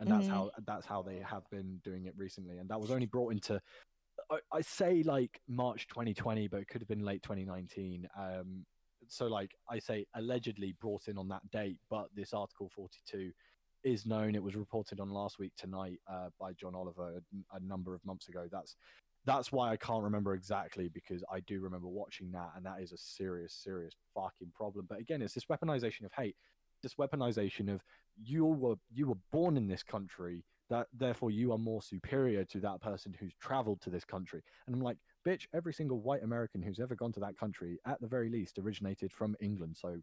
And 0.00 0.10
that's 0.10 0.26
Mhm. 0.26 0.30
how 0.30 0.50
that's 0.66 0.84
how 0.86 1.02
they 1.02 1.18
have 1.20 1.48
been 1.50 1.78
doing 1.78 2.06
it 2.06 2.14
recently. 2.16 2.58
And 2.58 2.68
that 2.68 2.80
was 2.80 2.90
only 2.90 3.06
brought 3.06 3.32
into 3.32 3.60
I, 4.30 4.38
I 4.52 4.60
say 4.60 5.02
like 5.02 5.40
March 5.48 5.86
2020, 5.88 6.48
but 6.48 6.60
it 6.60 6.68
could 6.68 6.80
have 6.80 6.88
been 6.88 7.04
late 7.04 7.22
2019. 7.22 8.08
Um, 8.16 8.66
so 9.08 9.26
like 9.26 9.56
I 9.68 9.78
say 9.78 10.06
allegedly 10.14 10.72
brought 10.72 11.08
in 11.08 11.16
on 11.18 11.28
that 11.28 11.50
date, 11.50 11.78
but 11.88 12.08
this 12.14 12.34
Article 12.34 12.68
42 12.68 13.32
is 13.84 14.06
known. 14.06 14.34
It 14.34 14.42
was 14.42 14.56
reported 14.56 15.00
on 15.00 15.10
last 15.10 15.38
week 15.38 15.52
tonight 15.56 16.00
uh, 16.10 16.28
by 16.38 16.52
John 16.52 16.74
Oliver 16.74 17.14
a, 17.16 17.56
a 17.56 17.60
number 17.60 17.94
of 17.94 18.04
months 18.04 18.28
ago. 18.28 18.46
That's 18.50 18.76
that's 19.24 19.52
why 19.52 19.70
I 19.70 19.76
can't 19.76 20.02
remember 20.02 20.34
exactly 20.34 20.88
because 20.88 21.22
I 21.32 21.40
do 21.40 21.60
remember 21.60 21.86
watching 21.86 22.32
that, 22.32 22.50
and 22.56 22.66
that 22.66 22.80
is 22.80 22.92
a 22.92 22.98
serious, 22.98 23.54
serious 23.54 23.94
fucking 24.14 24.52
problem. 24.54 24.86
But 24.88 24.98
again, 24.98 25.22
it's 25.22 25.34
this 25.34 25.44
weaponization 25.44 26.04
of 26.04 26.12
hate, 26.12 26.34
this 26.82 26.94
weaponization 26.94 27.72
of 27.72 27.82
you 28.22 28.44
were 28.44 28.76
you 28.92 29.06
were 29.06 29.18
born 29.30 29.56
in 29.56 29.68
this 29.68 29.82
country, 29.82 30.44
that 30.70 30.88
therefore 30.92 31.30
you 31.30 31.52
are 31.52 31.58
more 31.58 31.82
superior 31.82 32.44
to 32.46 32.60
that 32.60 32.80
person 32.80 33.14
who's 33.18 33.34
traveled 33.40 33.80
to 33.82 33.90
this 33.90 34.04
country. 34.04 34.42
And 34.66 34.74
I'm 34.74 34.82
like, 34.82 34.96
bitch, 35.26 35.46
every 35.54 35.72
single 35.72 36.00
white 36.00 36.22
American 36.22 36.62
who's 36.62 36.80
ever 36.80 36.94
gone 36.94 37.12
to 37.12 37.20
that 37.20 37.38
country, 37.38 37.78
at 37.86 38.00
the 38.00 38.08
very 38.08 38.28
least, 38.28 38.58
originated 38.58 39.12
from 39.12 39.36
England. 39.40 39.76
So 39.78 39.96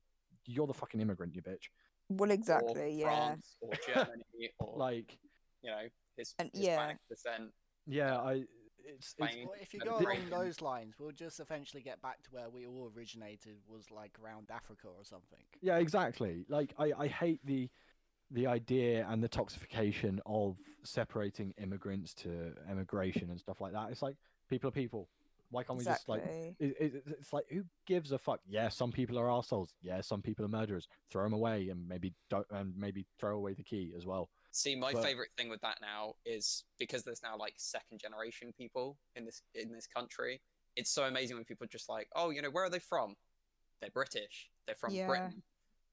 you're 0.46 0.68
the 0.68 0.74
fucking 0.74 1.02
immigrant, 1.02 1.36
you 1.36 1.42
bitch. 1.42 1.70
Well 2.10 2.30
or 2.32 2.34
exactly 2.34 2.94
yeah 3.00 3.28
France 3.28 3.58
or 3.62 3.72
Germany 3.88 4.50
or 4.60 4.78
Like, 4.78 5.18
you 5.62 5.70
know 5.72 5.84
his 6.18 6.34
And- 6.40 6.50
yeah. 6.54 6.72
Hispanic 6.72 6.98
descent. 7.10 7.52
yeah, 7.88 8.18
I. 8.18 8.44
It's, 8.92 9.14
it's 9.16 9.30
Spain. 9.30 9.46
Well, 9.46 9.56
if 9.62 9.74
you 9.74 9.80
go 9.82 9.92
along 9.92 10.04
Britain. 10.04 10.30
those 10.32 10.62
lines, 10.62 10.96
we'll 11.00 11.12
just 11.12 11.40
eventually 11.40 11.84
get 11.84 12.02
back 12.02 12.24
to 12.24 12.30
where 12.32 12.50
we 12.50 12.66
all 12.66 12.92
originated 12.96 13.58
was 13.68 13.92
like 13.92 14.18
around 14.24 14.50
Africa 14.52 14.88
or 14.88 15.04
something. 15.06 15.40
Yeah, 15.62 15.78
exactly. 15.78 16.46
Like 16.50 16.74
I, 16.80 16.92
I 16.98 17.08
hate 17.08 17.40
the 17.46 17.70
the 18.32 18.48
idea 18.48 19.06
and 19.10 19.24
the 19.24 19.30
toxification 19.30 20.20
of 20.26 20.58
separating 20.84 21.54
immigrants 21.62 22.14
to 22.16 22.54
emigration 22.70 23.30
and 23.30 23.40
stuff 23.40 23.62
like 23.62 23.74
that. 23.74 23.90
It's 23.92 24.02
like 24.02 24.16
people 24.50 24.70
are 24.70 24.72
people. 24.72 25.08
Why 25.52 25.64
can't 25.64 25.80
we 25.80 25.84
just 25.86 26.08
like 26.08 26.24
it, 26.24 26.56
it, 26.60 27.04
it's 27.08 27.34
like 27.34 27.46
who 27.50 27.64
gives 27.88 28.12
a 28.12 28.18
fuck? 28.18 28.40
Yeah, 28.48 28.70
some 28.70 28.92
people 28.92 29.18
are 29.18 29.32
assholes. 29.32 29.74
Yeah, 29.82 30.00
some 30.02 30.22
people 30.22 30.46
are 30.46 30.50
murderers. 30.50 30.88
Throw 31.10 31.24
them 31.24 31.34
away 31.34 31.70
and 31.70 31.88
maybe 31.88 32.14
don't 32.30 32.46
and 32.52 32.74
maybe 32.78 33.06
throw 33.20 33.36
away 33.36 33.54
the 33.54 33.64
key 33.64 33.94
as 33.98 34.06
well. 34.06 34.30
See, 34.52 34.76
my 34.76 34.94
But- 34.94 35.04
favorite 35.04 35.30
thing 35.38 35.50
with 35.50 35.62
that 35.62 35.80
now 35.82 36.16
is 36.26 36.64
because 36.78 37.04
there's 37.04 37.24
now 37.24 37.36
like 37.38 37.54
second 37.58 38.00
generation 38.00 38.54
people 38.54 38.98
in 39.16 39.26
this 39.26 39.42
in 39.56 39.72
this 39.72 39.88
country. 39.88 40.42
It's 40.76 40.92
so 40.92 41.06
amazing 41.06 41.36
when 41.36 41.46
people 41.46 41.66
are 41.66 41.70
just 41.70 41.90
like, 41.90 42.08
oh, 42.16 42.30
you 42.30 42.42
know, 42.42 42.50
where 42.52 42.64
are 42.64 42.70
they 42.70 42.80
from? 42.80 43.16
They're 43.82 43.90
British. 43.90 44.50
They're 44.66 44.76
from 44.76 44.94
Yeah. 44.94 45.08
Britain. 45.08 45.42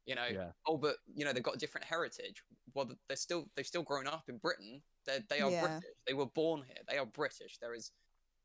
You 0.04 0.14
know, 0.14 0.26
Yeah. 0.26 0.52
oh, 0.66 0.76
but 0.76 0.98
you 1.14 1.24
know 1.24 1.32
they've 1.32 1.42
got 1.42 1.57
a 1.57 1.59
different 1.59 1.86
heritage. 1.86 2.42
Well, 2.74 2.90
they're 3.09 3.16
still 3.16 3.48
they've 3.57 3.66
still 3.66 3.82
grown 3.82 4.07
up 4.07 4.28
in 4.28 4.36
Britain. 4.36 4.82
They 5.07 5.20
they 5.30 5.40
are 5.40 5.50
Yeah. 5.50 5.62
British. 5.66 5.90
They 6.07 6.14
were 6.14 6.26
born 6.26 6.62
here. 6.66 6.82
They 6.88 6.98
are 6.98 7.07
British. 7.07 7.59
There 7.59 7.74
is, 7.74 7.90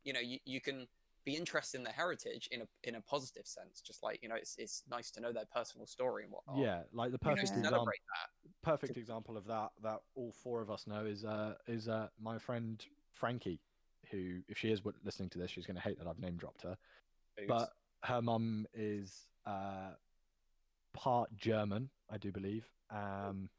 you 0.03 0.14
know, 0.14 0.20
you, 0.22 0.39
you 0.45 0.62
can 0.62 0.88
be 1.26 1.36
interested 1.36 1.78
in 1.78 1.84
their 1.84 1.93
heritage 1.93 2.49
in 2.51 2.61
a 2.61 2.67
in 2.84 2.95
a 2.95 3.01
positive 3.01 3.45
sense. 3.45 3.82
Just 3.82 4.03
like 4.03 4.22
you 4.22 4.30
know, 4.30 4.36
it's 4.36 4.55
it's 4.57 4.84
nice 4.89 5.11
to 5.11 5.22
know 5.22 5.32
their 5.32 5.45
personal 5.53 5.86
story 5.86 6.24
and 6.24 6.32
whatnot. 6.32 6.57
Yeah, 6.57 6.82
like 6.93 7.11
the 7.11 7.19
You 7.22 7.30
know, 7.30 7.36
perfect 7.36 7.57
example. 7.57 7.86
that. 7.86 8.51
Perfect 8.63 8.97
example 8.97 9.38
of 9.38 9.45
that 9.47 9.69
that 9.84 9.99
all 10.15 10.32
four 10.32 10.61
of 10.61 10.69
us 10.69 10.88
know 10.88 11.05
is 11.05 11.24
uh 11.26 11.55
is 11.67 11.88
uh 11.88 12.07
my 12.19 12.38
friend 12.38 12.84
Frankie, 13.13 13.59
who 14.09 14.39
if 14.47 14.57
she 14.57 14.72
is 14.72 14.82
listening 15.03 15.30
to 15.30 15.38
this, 15.39 15.51
she's 15.51 15.65
going 15.65 15.76
to 15.76 15.82
hate 15.82 15.97
that 15.99 16.07
I've 16.07 16.19
name 16.19 16.38
dropped 16.38 16.63
her. 16.63 16.78
Oops. 17.39 17.47
but 17.47 17.69
her 18.03 18.22
mum 18.22 18.65
is 18.74 19.28
uh, 19.45 19.91
part 20.93 21.30
German, 21.36 21.89
I 22.09 22.17
do 22.17 22.32
believe, 22.32 22.65
um, 22.89 23.49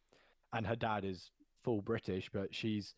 and 0.53 0.67
her 0.67 0.77
dad 0.77 1.05
is 1.05 1.31
full 1.63 1.81
British. 1.81 2.29
But 2.33 2.55
she's 2.55 2.95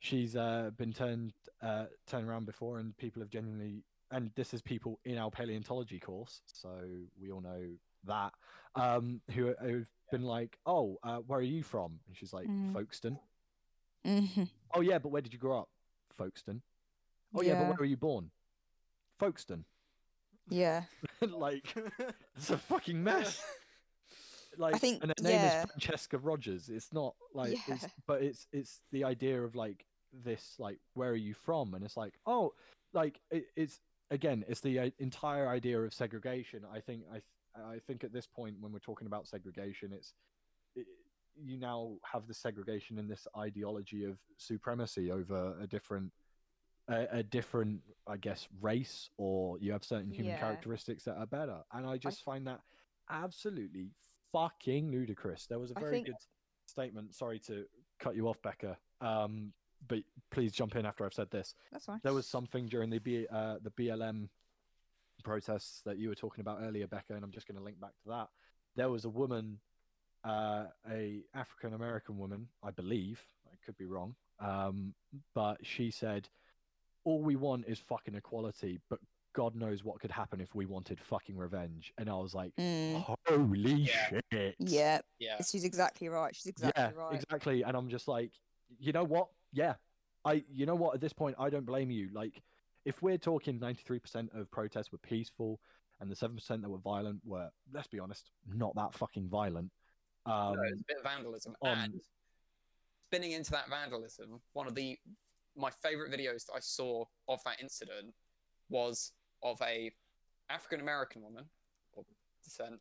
she's 0.00 0.36
uh, 0.36 0.70
been 0.76 0.92
turned 0.92 1.32
uh, 1.62 1.86
turned 2.06 2.28
around 2.28 2.46
before, 2.46 2.78
and 2.78 2.96
people 2.96 3.20
have 3.22 3.30
genuinely. 3.30 3.82
And 4.10 4.30
this 4.36 4.54
is 4.54 4.62
people 4.62 4.98
in 5.04 5.18
our 5.18 5.30
paleontology 5.30 5.98
course, 5.98 6.40
so 6.52 6.70
we 7.20 7.30
all 7.30 7.40
know 7.42 7.66
that. 8.04 8.32
Um, 8.74 9.20
who 9.34 9.54
who've 9.60 9.90
been 10.10 10.22
like, 10.22 10.58
"Oh, 10.64 10.98
uh, 11.02 11.18
where 11.18 11.40
are 11.40 11.42
you 11.42 11.62
from?" 11.62 12.00
And 12.06 12.16
she's 12.16 12.32
like, 12.32 12.46
Mm. 12.48 12.72
"Folkestone." 12.72 13.18
Mhm. 14.06 14.48
Oh 14.72 14.80
yeah, 14.80 14.98
but 14.98 15.10
where 15.10 15.20
did 15.22 15.32
you 15.32 15.38
grow 15.38 15.58
up? 15.60 15.68
Folkestone. 16.16 16.62
Oh 17.34 17.42
yeah, 17.42 17.54
but 17.58 17.68
where 17.68 17.76
were 17.80 17.84
you 17.84 17.96
born? 17.96 18.30
Folkestone. 19.18 19.64
yeah 20.50 20.84
like 21.20 21.74
it's 22.36 22.50
a 22.50 22.56
fucking 22.58 23.02
mess. 23.02 23.42
Like, 24.56 24.74
I 24.74 24.78
think- 24.78 25.02
and 25.04 25.12
her 25.16 25.22
name 25.22 25.34
yeah. 25.34 25.62
is 25.62 25.70
Francesca 25.70 26.18
Rogers. 26.18 26.68
It's 26.68 26.92
not 26.92 27.14
like, 27.32 27.56
it's, 27.68 27.86
but 28.08 28.22
it's 28.22 28.46
it's 28.52 28.80
the 28.90 29.04
idea 29.04 29.40
of 29.44 29.54
like 29.54 29.84
this, 30.12 30.54
like, 30.58 30.78
where 30.94 31.10
are 31.10 31.16
you 31.16 31.34
from? 31.34 31.74
And 31.74 31.84
it's 31.84 31.96
like, 31.96 32.14
oh, 32.26 32.54
like 32.92 33.20
it, 33.30 33.46
it's 33.56 33.80
again, 34.10 34.44
it's 34.48 34.60
the 34.60 34.78
uh, 34.78 34.90
entire 34.98 35.48
idea 35.48 35.80
of 35.80 35.92
segregation. 35.92 36.62
I 36.72 36.80
think 36.80 37.02
I 37.10 37.14
th- 37.14 37.24
I 37.66 37.78
think 37.86 38.04
at 38.04 38.12
this 38.12 38.26
point 38.26 38.56
when 38.60 38.72
we're 38.72 38.78
talking 38.78 39.06
about 39.06 39.26
segregation, 39.26 39.92
it's 39.92 40.14
it, 40.76 40.86
you 41.36 41.56
now 41.58 41.96
have 42.10 42.26
the 42.26 42.34
segregation 42.34 42.98
in 42.98 43.08
this 43.08 43.26
ideology 43.36 44.04
of 44.04 44.18
supremacy 44.36 45.10
over 45.10 45.56
a 45.60 45.66
different 45.66 46.12
a, 46.88 47.18
a 47.18 47.22
different, 47.22 47.80
I 48.06 48.16
guess, 48.16 48.48
race, 48.62 49.10
or 49.18 49.58
you 49.58 49.72
have 49.72 49.84
certain 49.84 50.10
human 50.10 50.32
Yeah. 50.32 50.38
characteristics 50.40 51.04
that 51.04 51.16
are 51.16 51.26
better. 51.26 51.58
And 51.72 51.86
I 51.86 51.98
just 51.98 52.22
find 52.24 52.46
that 52.46 52.60
absolutely 53.10 53.90
fucking 54.32 54.90
ludicrous. 54.90 55.46
There 55.46 55.58
was 55.58 55.70
a 55.70 55.74
very 55.74 55.90
think- 55.90 56.06
good 56.06 56.16
statement. 56.66 57.14
Sorry 57.14 57.38
to 57.40 57.64
cut 58.00 58.16
you 58.16 58.28
off, 58.28 58.40
Becca. 58.40 58.78
Um, 59.02 59.52
but 59.86 59.98
please 60.30 60.52
jump 60.52 60.76
in 60.76 60.84
after 60.86 61.04
I've 61.04 61.14
said 61.14 61.30
this. 61.30 61.54
That's 61.72 61.86
fine. 61.86 62.00
There 62.02 62.14
was 62.14 62.26
something 62.26 62.66
during 62.66 62.90
the 62.90 62.98
B, 62.98 63.26
uh, 63.30 63.56
the 63.62 63.70
BLM 63.70 64.28
protests 65.24 65.82
that 65.84 65.98
you 65.98 66.08
were 66.08 66.14
talking 66.14 66.40
about 66.40 66.58
earlier, 66.62 66.86
Becca, 66.86 67.14
and 67.14 67.24
I'm 67.24 67.30
just 67.30 67.46
going 67.46 67.58
to 67.58 67.62
link 67.64 67.80
back 67.80 67.92
to 68.02 68.08
that. 68.08 68.28
There 68.76 68.88
was 68.90 69.04
a 69.04 69.08
woman, 69.08 69.58
uh, 70.24 70.64
a 70.90 71.22
African 71.34 71.74
American 71.74 72.18
woman, 72.18 72.48
I 72.62 72.70
believe. 72.70 73.20
I 73.46 73.56
could 73.64 73.76
be 73.76 73.86
wrong, 73.86 74.14
um, 74.40 74.94
but 75.34 75.64
she 75.64 75.90
said, 75.90 76.28
"All 77.04 77.22
we 77.22 77.36
want 77.36 77.66
is 77.66 77.78
fucking 77.78 78.14
equality, 78.14 78.80
but 78.88 79.00
God 79.34 79.54
knows 79.54 79.84
what 79.84 80.00
could 80.00 80.10
happen 80.10 80.40
if 80.40 80.54
we 80.54 80.66
wanted 80.66 81.00
fucking 81.00 81.36
revenge." 81.36 81.92
And 81.98 82.08
I 82.08 82.14
was 82.14 82.34
like, 82.34 82.54
Mm, 82.56 83.04
"Holy 83.26 83.72
Yeah. 83.72 84.20
shit!" 84.30 84.56
yeah, 84.60 85.00
Yeah. 85.18 85.42
she's 85.42 85.64
exactly 85.64 86.08
right. 86.08 86.34
She's 86.36 86.46
exactly 86.46 86.82
yeah, 86.82 86.92
right. 86.92 87.14
exactly. 87.14 87.62
And 87.62 87.76
I'm 87.76 87.88
just 87.88 88.06
like, 88.06 88.32
you 88.78 88.92
know 88.92 89.04
what? 89.04 89.28
Yeah, 89.52 89.74
I. 90.24 90.44
You 90.50 90.66
know 90.66 90.74
what? 90.74 90.94
At 90.94 91.00
this 91.00 91.12
point, 91.12 91.36
I 91.38 91.50
don't 91.50 91.66
blame 91.66 91.90
you. 91.90 92.10
Like, 92.12 92.42
if 92.84 93.02
we're 93.02 93.18
talking 93.18 93.58
93% 93.58 94.34
of 94.38 94.50
protests 94.50 94.92
were 94.92 94.98
peaceful, 94.98 95.60
and 96.00 96.10
the 96.10 96.14
7% 96.14 96.62
that 96.62 96.68
were 96.68 96.78
violent 96.78 97.20
were, 97.24 97.50
let's 97.72 97.88
be 97.88 97.98
honest, 97.98 98.30
not 98.46 98.74
that 98.76 98.94
fucking 98.94 99.28
violent. 99.28 99.70
Um, 100.26 100.54
No, 100.54 100.62
it's 100.62 100.80
a 100.80 100.84
bit 100.86 100.96
of 100.98 101.02
vandalism. 101.02 101.56
on- 101.62 101.78
And 101.78 102.00
spinning 103.08 103.32
into 103.32 103.50
that 103.52 103.68
vandalism, 103.68 104.40
one 104.52 104.66
of 104.66 104.74
the 104.74 104.98
my 105.56 105.70
favorite 105.70 106.12
videos 106.12 106.46
that 106.46 106.52
I 106.54 106.60
saw 106.60 107.04
of 107.26 107.42
that 107.44 107.60
incident 107.60 108.14
was 108.68 109.12
of 109.42 109.60
a 109.62 109.92
African 110.50 110.80
American 110.80 111.22
woman 111.22 111.50
or 111.92 112.04
descent, 112.44 112.80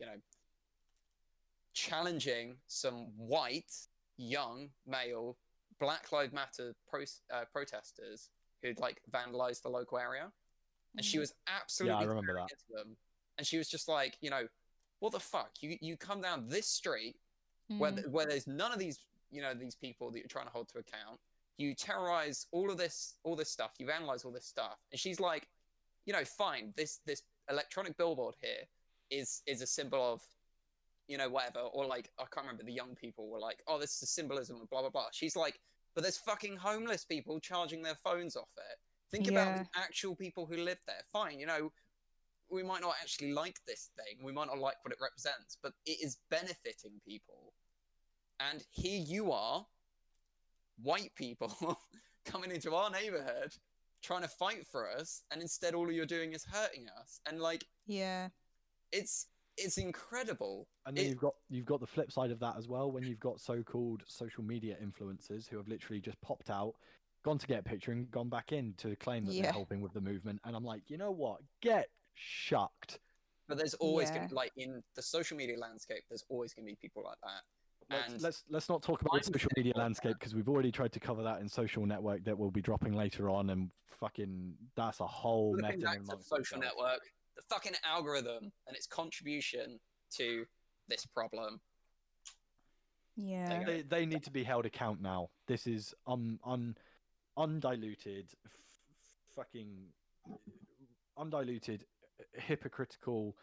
you 0.00 0.06
know, 0.06 0.20
challenging 1.74 2.56
some 2.66 3.06
white 3.16 3.72
young 4.16 4.68
male 4.84 5.38
Black 5.82 6.12
Lives 6.12 6.32
Matter 6.32 6.74
pro- 6.88 7.02
uh, 7.32 7.44
protesters 7.52 8.30
who'd 8.62 8.78
like 8.78 9.02
vandalized 9.10 9.62
the 9.62 9.68
local 9.68 9.98
area, 9.98 10.30
and 10.96 11.04
she 11.04 11.16
Mm. 11.16 11.20
was 11.20 11.34
absolutely 11.48 11.96
yeah, 11.98 12.02
I 12.02 12.04
remember 12.08 12.34
that. 12.34 12.48
them, 12.70 12.96
and 13.36 13.44
she 13.44 13.58
was 13.58 13.68
just 13.68 13.88
like, 13.88 14.16
you 14.20 14.30
know, 14.30 14.46
what 15.00 15.10
the 15.10 15.18
fuck? 15.20 15.50
You 15.60 15.76
you 15.80 15.96
come 15.96 16.20
down 16.20 16.46
this 16.48 16.68
street 16.68 17.16
where 17.78 17.90
Mm, 17.90 17.96
th- 17.96 18.06
where 18.08 18.26
there's 18.26 18.46
none 18.46 18.70
of 18.72 18.78
these 18.78 19.00
you 19.30 19.42
know 19.42 19.54
these 19.54 19.74
people 19.74 20.10
that 20.12 20.18
you're 20.20 20.28
trying 20.28 20.46
to 20.46 20.52
hold 20.52 20.68
to 20.68 20.78
account. 20.78 21.18
You 21.56 21.74
terrorize 21.74 22.46
all 22.52 22.70
of 22.70 22.76
this 22.78 23.16
all 23.24 23.34
this 23.34 23.50
stuff. 23.50 23.72
You 23.80 23.86
vandalize 23.86 24.24
all 24.24 24.30
this 24.32 24.46
stuff, 24.46 24.78
and 24.92 25.00
she's 25.00 25.18
like, 25.18 25.48
you 26.06 26.12
know, 26.12 26.24
fine. 26.24 26.72
This 26.76 27.00
this 27.04 27.22
electronic 27.50 27.96
billboard 27.96 28.36
here 28.40 28.62
is 29.10 29.42
is 29.46 29.60
a 29.62 29.66
symbol 29.66 30.00
of 30.12 30.22
you 31.08 31.18
know 31.18 31.28
whatever 31.28 31.58
or 31.58 31.84
like 31.84 32.12
I 32.18 32.22
can't 32.32 32.46
remember 32.46 32.62
the 32.62 32.72
young 32.72 32.94
people 32.94 33.28
were 33.28 33.40
like, 33.40 33.60
oh, 33.66 33.80
this 33.80 33.96
is 33.96 34.02
a 34.02 34.06
symbolism 34.06 34.60
of 34.62 34.70
blah 34.70 34.82
blah 34.82 34.90
blah. 34.90 35.08
She's 35.10 35.34
like, 35.34 35.58
but 35.94 36.02
there's 36.02 36.18
fucking 36.18 36.56
homeless 36.56 37.04
people 37.04 37.40
charging 37.40 37.82
their 37.82 37.96
phones 37.96 38.36
off 38.36 38.48
it. 38.56 38.78
Think 39.10 39.28
about 39.28 39.58
the 39.58 39.66
actual 39.76 40.16
people 40.16 40.46
who 40.46 40.56
live 40.56 40.78
there. 40.86 41.02
Fine, 41.12 41.38
you 41.38 41.46
know, 41.46 41.70
we 42.50 42.62
might 42.62 42.80
not 42.80 42.94
actually 43.00 43.32
like 43.32 43.58
this 43.66 43.90
thing. 43.96 44.24
We 44.24 44.32
might 44.32 44.46
not 44.46 44.58
like 44.58 44.76
what 44.82 44.92
it 44.92 44.98
represents, 45.00 45.58
but 45.62 45.72
it 45.84 45.98
is 46.02 46.18
benefiting 46.30 47.00
people. 47.06 47.52
And 48.40 48.64
here 48.70 49.02
you 49.04 49.32
are, 49.32 49.66
white 50.82 51.14
people 51.14 51.78
coming 52.24 52.50
into 52.50 52.74
our 52.74 52.90
neighborhood 52.90 53.52
trying 54.02 54.22
to 54.22 54.28
fight 54.28 54.66
for 54.66 54.90
us, 54.90 55.22
and 55.30 55.40
instead 55.40 55.74
all 55.74 55.90
you're 55.90 56.04
doing 56.06 56.32
is 56.32 56.44
hurting 56.44 56.86
us. 57.00 57.20
And 57.26 57.40
like 57.40 57.64
yeah, 57.86 58.28
it's 58.90 59.28
it's 59.56 59.78
incredible. 59.78 60.66
and 60.86 60.96
then 60.96 61.04
it- 61.04 61.08
you've 61.10 61.18
got 61.18 61.34
you've 61.48 61.66
got 61.66 61.80
the 61.80 61.86
flip 61.86 62.10
side 62.10 62.30
of 62.30 62.38
that 62.40 62.56
as 62.56 62.68
well 62.68 62.90
when 62.90 63.02
you've 63.04 63.20
got 63.20 63.40
so-called 63.40 64.02
social 64.06 64.42
media 64.42 64.76
influencers 64.82 65.48
who 65.48 65.56
have 65.56 65.68
literally 65.68 66.00
just 66.00 66.20
popped 66.20 66.50
out 66.50 66.74
gone 67.22 67.38
to 67.38 67.46
get 67.46 67.60
a 67.60 67.62
picture 67.62 67.92
and 67.92 68.10
gone 68.10 68.28
back 68.28 68.50
in 68.52 68.74
to 68.74 68.96
claim 68.96 69.24
that 69.24 69.32
Yeah. 69.34 69.42
they're 69.44 69.52
helping 69.52 69.80
with 69.80 69.92
the 69.92 70.00
movement 70.00 70.40
and 70.44 70.56
i'm 70.56 70.64
like 70.64 70.88
you 70.90 70.96
know 70.98 71.12
what 71.12 71.40
get 71.60 71.88
shucked 72.14 72.98
But 73.48 73.58
there's 73.58 73.74
always 73.74 74.08
Yeah. 74.10 74.20
gonna 74.26 74.34
like 74.34 74.52
in 74.56 74.82
the 74.94 75.02
social 75.02 75.36
media 75.36 75.58
landscape, 75.58 76.04
there's 76.08 76.24
always 76.28 76.54
gonna 76.54 76.66
be 76.66 76.76
people 76.76 77.02
like 77.02 77.18
that. 77.22 77.42
let's, 77.90 78.12
And 78.12 78.22
let's 78.22 78.44
let's 78.48 78.68
not 78.68 78.82
talk 78.82 79.02
about 79.02 79.12
the 79.22 79.24
social 79.32 79.50
media 79.56 79.72
landscape 79.76 80.16
because 80.18 80.34
we've 80.34 80.48
already 80.48 80.72
tried 80.72 80.92
to 80.92 81.00
cover 81.00 81.22
that 81.24 81.40
in 81.40 81.48
social 81.48 81.84
network 81.84 82.24
that 82.24 82.38
we'll 82.38 82.50
be 82.52 82.62
dropping 82.62 82.94
later 82.94 83.28
on 83.28 83.50
and 83.50 83.70
fucking 83.88 84.56
that's 84.74 85.00
a 85.00 85.06
whole 85.06 85.52
looking 85.56 85.80
meta 85.80 85.84
back 85.84 86.04
to 86.04 86.22
social 86.22 86.40
itself. 86.40 86.62
network, 86.62 87.12
the 87.36 87.42
fucking 87.48 87.72
algorithm 87.84 88.52
and 88.66 88.76
its 88.76 88.86
contribution 88.86 89.78
to 90.16 90.44
this 90.88 91.06
problem. 91.06 91.60
yeah, 93.16 93.64
they, 93.64 93.82
they 93.82 94.06
need 94.06 94.22
to 94.24 94.30
be 94.30 94.42
held 94.42 94.66
account 94.66 95.00
now. 95.00 95.30
This 95.46 95.66
is 95.66 95.94
um 96.06 96.38
un 96.44 96.76
undiluted 97.36 98.28
f- 98.44 98.52
fucking 99.34 99.68
undiluted 101.16 101.84
hypocritical 102.34 103.36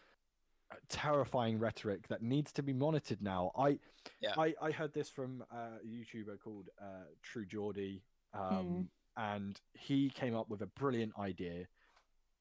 terrifying 0.87 1.57
rhetoric 1.57 2.07
that 2.07 2.21
needs 2.21 2.51
to 2.53 2.61
be 2.63 2.73
monitored 2.73 3.21
now. 3.21 3.51
I 3.57 3.79
Yeah. 4.21 4.33
i 4.37 4.53
i 4.61 4.71
heard 4.71 4.93
this 4.93 5.09
from 5.09 5.43
uh, 5.51 5.77
a 5.83 5.85
youtuber 5.87 6.39
called 6.39 6.69
uh 6.81 7.05
true 7.23 7.45
geordie 7.45 8.03
um 8.33 8.89
and 9.17 9.59
he 9.73 10.09
came 10.11 10.35
up 10.35 10.47
with 10.49 10.61
a 10.61 10.67
brilliant 10.67 11.13
idea 11.17 11.65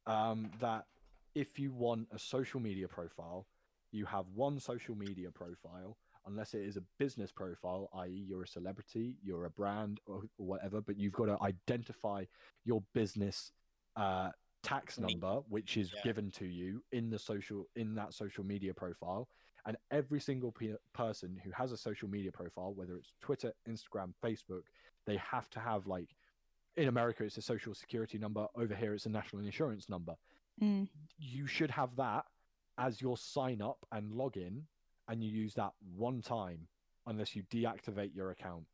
um 0.06 0.50
that 0.60 0.84
if 1.38 1.58
you 1.58 1.72
want 1.72 2.08
a 2.12 2.18
social 2.18 2.60
media 2.60 2.88
profile 2.88 3.46
you 3.90 4.04
have 4.04 4.26
one 4.34 4.60
social 4.60 4.94
media 4.94 5.30
profile 5.30 5.96
unless 6.26 6.52
it 6.52 6.60
is 6.60 6.76
a 6.76 6.82
business 6.98 7.32
profile, 7.32 7.88
i.e., 7.94 8.24
you're 8.28 8.42
a 8.42 8.46
celebrity, 8.46 9.16
you're 9.24 9.46
a 9.46 9.50
brand, 9.50 9.98
or, 10.06 10.16
or 10.36 10.46
whatever, 10.46 10.82
but 10.82 10.98
you've 10.98 11.14
got 11.14 11.24
to 11.26 11.38
identify 11.42 12.22
your 12.64 12.82
business 12.92 13.50
uh, 13.96 14.28
tax 14.62 14.98
number, 14.98 15.40
which 15.48 15.78
is 15.78 15.90
Yeah. 15.94 16.02
given 16.02 16.30
to 16.32 16.44
you 16.44 16.82
in 16.92 17.08
the 17.08 17.18
social 17.18 17.66
in 17.76 17.94
that 17.94 18.12
social 18.12 18.44
media 18.44 18.74
profile. 18.74 19.28
And 19.64 19.76
every 19.90 20.20
single 20.20 20.52
pe- 20.52 20.74
person 20.92 21.40
who 21.42 21.50
has 21.52 21.72
a 21.72 21.76
social 21.78 22.08
media 22.08 22.30
profile, 22.30 22.74
whether 22.74 22.96
it's 22.96 23.14
Twitter, 23.22 23.52
Instagram, 23.66 24.12
Facebook, 24.22 24.64
they 25.06 25.16
have 25.16 25.48
to 25.50 25.60
have 25.60 25.86
like 25.86 26.10
in 26.76 26.88
America 26.88 27.24
it's 27.24 27.38
a 27.38 27.42
social 27.42 27.74
security 27.74 28.18
number. 28.18 28.46
Over 28.54 28.74
here 28.74 28.92
it's 28.92 29.06
a 29.06 29.10
national 29.10 29.42
insurance 29.42 29.88
number 29.88 30.14
Mm, 30.62 30.88
you 31.18 31.46
should 31.46 31.70
have 31.70 31.96
that 31.96 32.24
as 32.78 33.00
your 33.00 33.16
sign 33.16 33.60
up 33.60 33.84
and 33.92 34.12
login, 34.12 34.62
and 35.08 35.22
you 35.24 35.30
use 35.30 35.54
that 35.54 35.72
one 35.96 36.20
time 36.22 36.68
unless 37.06 37.34
you 37.34 37.42
deactivate 37.44 38.14
your 38.14 38.30
account. 38.30 38.64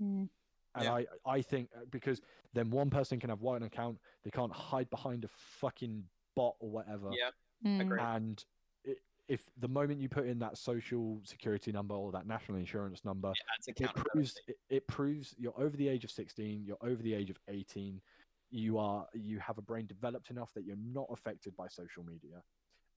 mm, 0.00 0.28
And 0.74 0.84
Yeah. 0.84 0.92
I, 0.94 1.06
I 1.26 1.42
think 1.42 1.70
uh, 1.76 1.84
because 1.90 2.20
then 2.52 2.70
one 2.70 2.90
person 2.90 3.20
can 3.20 3.30
have 3.30 3.42
one 3.42 3.62
account, 3.62 4.00
they 4.24 4.30
can't 4.30 4.52
hide 4.52 4.90
behind 4.90 5.24
a 5.24 5.28
fucking 5.28 6.08
bot 6.34 6.56
or 6.58 6.70
whatever. 6.70 7.10
Yeah, 7.12 7.30
mm, 7.64 7.80
Agree. 7.80 8.00
And 8.00 8.44
i 8.86 8.94
if 9.26 9.48
the 9.56 9.68
moment 9.68 10.00
you 10.00 10.08
put 10.08 10.26
in 10.26 10.38
that 10.40 10.58
social 10.58 11.18
security 11.24 11.72
number 11.72 11.94
or 11.94 12.12
that 12.12 12.26
national 12.26 12.58
insurance 12.58 13.04
number, 13.06 13.32
it 13.66 13.76
it 13.80 13.94
proves 13.94 14.34
it, 14.48 14.56
it 14.68 14.86
proves 14.88 15.34
you're 15.38 15.58
over 15.58 15.76
the 15.76 15.88
age 15.88 16.04
of 16.04 16.10
16 16.10 16.62
you're 16.64 16.76
over 16.82 17.02
the 17.02 17.14
age 17.14 17.30
of 17.30 17.38
18 17.48 18.02
you 18.50 18.78
are 18.78 19.06
you 19.14 19.38
have 19.38 19.58
a 19.58 19.62
brain 19.62 19.86
developed 19.86 20.30
enough 20.30 20.52
that 20.54 20.64
you're 20.64 20.76
not 20.92 21.06
affected 21.10 21.56
by 21.56 21.66
social 21.68 22.04
media 22.04 22.42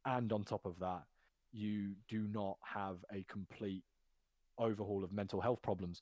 and 0.05 0.31
on 0.31 0.43
top 0.43 0.65
of 0.65 0.77
that 0.79 1.03
you 1.51 1.93
do 2.07 2.27
not 2.31 2.57
have 2.63 2.97
a 3.11 3.23
complete 3.29 3.83
overhaul 4.59 5.03
of 5.03 5.11
mental 5.11 5.41
health 5.41 5.61
problems 5.61 6.01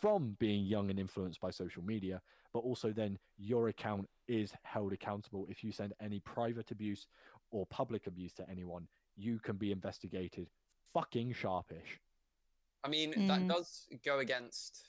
from 0.00 0.36
being 0.38 0.64
young 0.64 0.90
and 0.90 0.98
influenced 0.98 1.40
by 1.40 1.50
social 1.50 1.82
media 1.82 2.20
but 2.52 2.60
also 2.60 2.90
then 2.92 3.18
your 3.38 3.68
account 3.68 4.08
is 4.28 4.52
held 4.62 4.92
accountable 4.92 5.46
if 5.48 5.62
you 5.62 5.70
send 5.72 5.92
any 6.00 6.20
private 6.20 6.70
abuse 6.70 7.06
or 7.50 7.66
public 7.66 8.06
abuse 8.06 8.32
to 8.32 8.48
anyone 8.50 8.86
you 9.16 9.38
can 9.38 9.56
be 9.56 9.72
investigated 9.72 10.48
fucking 10.92 11.32
sharpish 11.32 12.00
I 12.82 12.88
mean, 12.88 13.10
that 13.28 13.42
Mm. 13.42 13.48
does 13.48 13.86
go 14.02 14.20
against. 14.20 14.88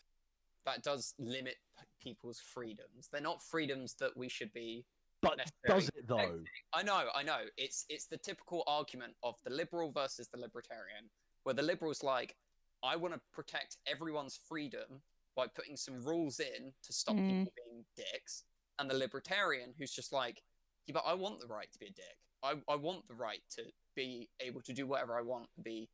That 0.66 0.84
does 0.84 1.14
limit 1.18 1.56
people's 2.02 2.40
freedoms. 2.40 3.10
They're 3.12 3.22
not 3.22 3.42
freedoms 3.42 3.96
that 4.00 4.16
we 4.16 4.30
should 4.30 4.54
be. 4.54 4.86
but 5.22 5.40
does 5.68 5.88
it 5.90 6.08
though 6.08 6.40
I 6.74 6.82
know, 6.84 7.08
I 7.16 7.24
know. 7.24 7.42
It's 7.58 7.86
it's 7.90 8.08
the 8.08 8.18
typical 8.18 8.64
argument 8.68 9.14
of 9.24 9.36
the 9.44 9.52
liberal 9.52 9.92
versus 9.92 10.28
the 10.30 10.40
libertarian, 10.40 11.10
where 11.44 11.54
the 11.56 11.62
liberal's 11.62 12.04
like, 12.04 12.36
I 12.84 12.96
want 12.96 13.14
to 13.14 13.22
protect 13.34 13.78
everyone's 13.88 14.40
freedom 14.48 15.02
by 15.36 15.48
putting 15.48 15.78
some 15.78 16.02
rules 16.02 16.40
in 16.40 16.74
to 16.84 16.94
stop 16.94 17.16
Mm. 17.16 17.28
people 17.28 17.54
being 17.66 17.86
dicks, 17.96 18.44
and 18.80 18.90
the 18.90 18.96
libertarian 18.98 19.74
who's 19.78 19.92
just 19.92 20.12
like, 20.12 20.42
yeah, 20.88 20.94
but 20.94 21.04
I 21.06 21.14
want 21.14 21.40
the 21.40 21.48
right 21.48 21.72
to 21.72 21.80
be 21.80 21.86
a 21.88 21.92
dick. 21.92 22.18
I, 22.44 22.56
I 22.68 22.76
want 22.76 23.08
the 23.08 23.14
right 23.14 23.42
to 23.52 23.64
be 23.96 24.28
able 24.40 24.62
to 24.62 24.74
do 24.74 24.88
whatever 24.88 25.16
I 25.18 25.22
want 25.22 25.48
and 25.56 25.64
be 25.64 25.90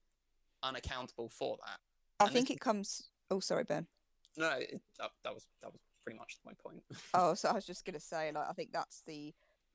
unaccountable 0.64 1.30
for 1.30 1.58
that. 1.66 1.80
I 2.20 2.26
And 2.26 2.34
think 2.34 2.50
it 2.50 2.60
comes. 2.62 3.10
Oh, 3.30 3.40
sorry, 3.42 3.66
Ben. 3.66 3.88
No, 4.38 4.50
no, 4.50 4.56
it, 4.58 4.82
that, 5.00 5.10
that 5.24 5.34
was 5.34 5.46
that 5.62 5.72
was 5.72 5.82
pretty 6.04 6.20
much 6.20 6.38
my 6.46 6.54
point. 6.64 6.84
Oh, 7.14 7.34
so 7.34 7.50
I 7.50 7.54
was 7.60 7.66
just 7.66 7.86
gonna 7.86 8.00
say, 8.00 8.32
like, 8.32 8.48
I 8.50 8.54
think 8.54 8.72
that's 8.72 9.02
the, 9.08 9.34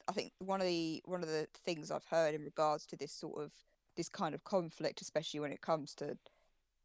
I 0.08 0.12
think 0.12 0.32
one 0.38 0.60
of 0.60 0.66
the 0.66 1.02
one 1.04 1.22
of 1.22 1.28
the 1.28 1.46
things 1.64 1.90
I've 1.90 2.04
heard 2.06 2.34
in 2.34 2.42
regards 2.42 2.86
to 2.86 2.96
this 2.96 3.12
sort 3.12 3.42
of 3.42 3.52
this 3.96 4.08
kind 4.08 4.34
of 4.34 4.44
conflict, 4.44 5.02
especially 5.02 5.40
when 5.40 5.52
it 5.52 5.60
comes 5.60 5.94
to 5.96 6.16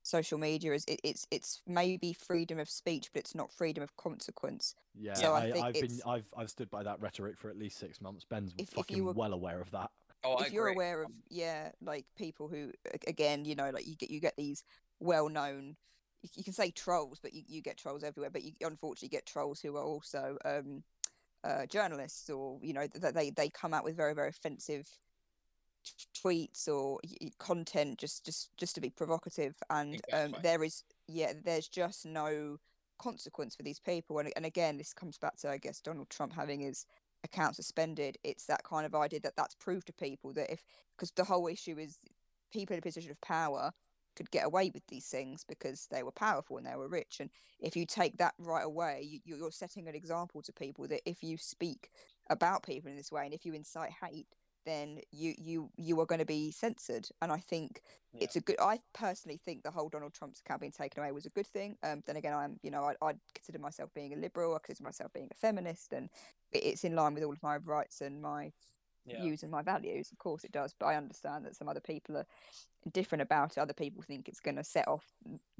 social 0.03 0.37
media, 0.37 0.73
is 0.73 0.83
it, 0.87 0.99
it's 1.03 1.27
it's 1.31 1.61
maybe 1.67 2.13
freedom 2.13 2.59
of 2.59 2.69
speech, 2.69 3.09
but 3.13 3.19
it's 3.19 3.35
not 3.35 3.51
freedom 3.51 3.83
of 3.83 3.95
consequence. 3.95 4.75
Yeah, 4.95 5.13
So 5.13 5.33
I 5.33 5.43
I, 5.43 5.51
think 5.51 5.65
have 5.65 5.73
been 5.73 5.99
I've 6.05 6.27
I've 6.35 6.49
stood 6.49 6.69
by 6.69 6.83
that 6.83 6.99
rhetoric 6.99 7.37
for 7.37 7.49
at 7.49 7.57
least 7.57 7.77
six 7.77 8.01
months. 8.01 8.25
Ben's 8.25 8.53
If- 8.57 8.69
if 8.69 8.73
fucking 8.75 8.97
you 8.97 9.05
were- 9.05 9.13
well 9.13 9.33
aware 9.33 9.61
of 9.61 9.69
that. 9.71 9.91
Oh, 10.23 10.33
I 10.33 10.45
if 10.47 10.51
you're 10.51 10.67
agree. 10.67 10.75
aware 10.75 11.03
of 11.03 11.11
yeah 11.29 11.69
like 11.79 12.05
people 12.17 12.47
who 12.47 12.71
again 13.05 13.45
you 13.45 13.53
know 13.55 13.69
like 13.69 13.85
you 13.87 13.95
get 13.95 14.09
you 14.09 14.19
get 14.19 14.33
these 14.35 14.63
well-known 14.99 15.75
you, 16.35 16.43
can 16.43 16.53
say 16.53 16.71
trolls 16.71 17.19
but 17.21 17.33
you, 17.33 17.43
you 17.47 17.61
get 17.61 17.77
trolls 17.77 18.03
everywhere 18.03 18.29
but 18.29 18.43
you 18.43 18.51
unfortunately 18.61 19.09
get 19.09 19.25
trolls 19.25 19.59
who 19.59 19.75
are 19.75 19.83
also 19.83 20.37
um 20.45 20.83
uh 21.43 21.65
journalists 21.65 22.29
or 22.29 22.59
you 22.61 22.73
know 22.73 22.87
that 22.95 23.13
they 23.13 23.29
they 23.29 23.49
come 23.49 23.73
out 23.73 23.83
with 23.83 23.95
very 23.95 24.13
very 24.13 24.29
offensive 24.29 24.87
t- 25.83 26.21
tweets 26.21 26.67
or 26.67 26.99
content 27.37 27.97
just 27.97 28.25
just 28.25 28.55
just 28.57 28.75
to 28.75 28.81
be 28.81 28.89
provocative. 28.89 29.55
And 29.69 30.01
um 30.13 30.35
there 30.41 30.63
is 30.63 30.83
yeah 31.07 31.33
there's 31.43 31.67
just 31.67 32.05
no 32.05 32.57
consequence 32.99 33.55
for 33.55 33.63
these 33.63 33.79
people. 33.79 34.19
And, 34.19 34.31
and 34.35 34.45
again 34.45 34.77
this 34.77 34.93
comes 34.93 35.17
back 35.17 35.37
to 35.37 35.49
i 35.49 35.57
guess 35.57 35.79
donald 35.79 36.09
trump 36.09 36.33
having 36.33 36.61
his 36.61 36.85
account 37.23 37.55
suspended. 37.55 38.17
It's 38.23 38.45
that 38.45 38.63
kind 38.63 38.85
of 38.85 38.95
idea 38.95 39.19
that 39.21 39.35
that's 39.35 39.55
proved 39.55 39.87
to 39.87 39.93
people 39.93 40.33
that 40.33 40.51
if 40.51 40.63
because 40.95 41.11
the 41.11 41.23
whole 41.23 41.47
issue 41.47 41.77
is 41.77 41.99
people 42.51 42.73
in 42.73 42.79
a 42.79 42.81
position 42.81 43.11
of 43.11 43.21
power 43.21 43.71
could 44.17 44.31
get 44.31 44.45
away 44.45 44.71
with 44.73 44.85
these 44.87 45.07
things 45.07 45.45
because 45.47 45.87
they 45.91 46.03
were 46.03 46.11
powerful 46.11 46.57
and 46.57 46.65
they 46.67 46.75
were 46.75 46.89
rich 46.89 47.19
and 47.21 47.29
if 47.61 47.77
you 47.77 47.85
take 47.85 48.17
that 48.17 48.33
right 48.39 48.65
away 48.65 49.01
you, 49.07 49.19
you- 49.25 49.37
you're 49.37 49.51
setting 49.51 49.87
an 49.87 49.95
example 49.95 50.41
to 50.41 50.51
people 50.51 50.87
that 50.87 51.01
if 51.09 51.23
you 51.23 51.37
speak 51.37 51.89
about 52.29 52.63
people 52.63 52.89
in 52.91 52.97
this 52.97 53.11
way 53.11 53.25
and 53.25 53.33
if 53.33 53.45
you 53.45 53.53
incite 53.53 53.91
hate 53.91 54.27
then 54.65 54.99
you 55.13 55.33
you 55.37 55.71
you 55.77 55.99
are 56.01 56.05
going 56.05 56.19
to 56.19 56.25
be 56.25 56.51
censored 56.51 57.07
and 57.21 57.31
i 57.31 57.37
think 57.37 57.81
Yeah. 58.13 58.23
it's 58.25 58.35
a 58.35 58.41
good 58.41 58.57
i 58.59 58.79
personally 58.93 59.37
think 59.37 59.63
the 59.63 59.71
whole 59.71 59.89
donald 59.89 60.13
trump's 60.13 60.41
account 60.41 60.59
being 60.61 60.73
taken 60.73 61.01
away 61.01 61.11
was 61.13 61.25
a 61.25 61.29
good 61.29 61.47
thing 61.47 61.77
um 61.83 62.03
then 62.05 62.17
again 62.17 62.33
i'm 62.33 62.59
you 62.63 62.71
know 62.71 62.83
i 62.83 62.95
i 63.01 63.13
consider 63.33 63.59
myself 63.59 63.93
being 63.93 64.13
a 64.13 64.17
liberal 64.17 64.55
i 64.55 64.59
consider 64.63 64.85
myself 64.85 65.13
being 65.13 65.29
a 65.31 65.35
feminist 65.35 65.93
and 65.93 66.09
it's 66.51 66.83
in 66.83 66.95
line 66.95 67.13
with 67.13 67.23
all 67.23 67.33
of 67.33 67.43
my 67.43 67.57
rights 67.57 68.01
and 68.01 68.21
my 68.21 68.51
yeah. 69.07 69.21
views 69.21 69.43
and 69.43 69.51
my 69.51 69.61
values. 69.61 70.11
Of 70.11 70.17
course, 70.17 70.43
it 70.43 70.51
does, 70.51 70.73
but 70.77 70.85
I 70.87 70.95
understand 70.95 71.45
that 71.45 71.55
some 71.55 71.67
other 71.69 71.79
people 71.79 72.17
are 72.17 72.27
different 72.91 73.21
about 73.21 73.51
it. 73.57 73.59
Other 73.59 73.73
people 73.73 74.03
think 74.03 74.27
it's 74.27 74.39
going 74.39 74.57
to 74.57 74.63
set 74.63 74.87
off 74.87 75.05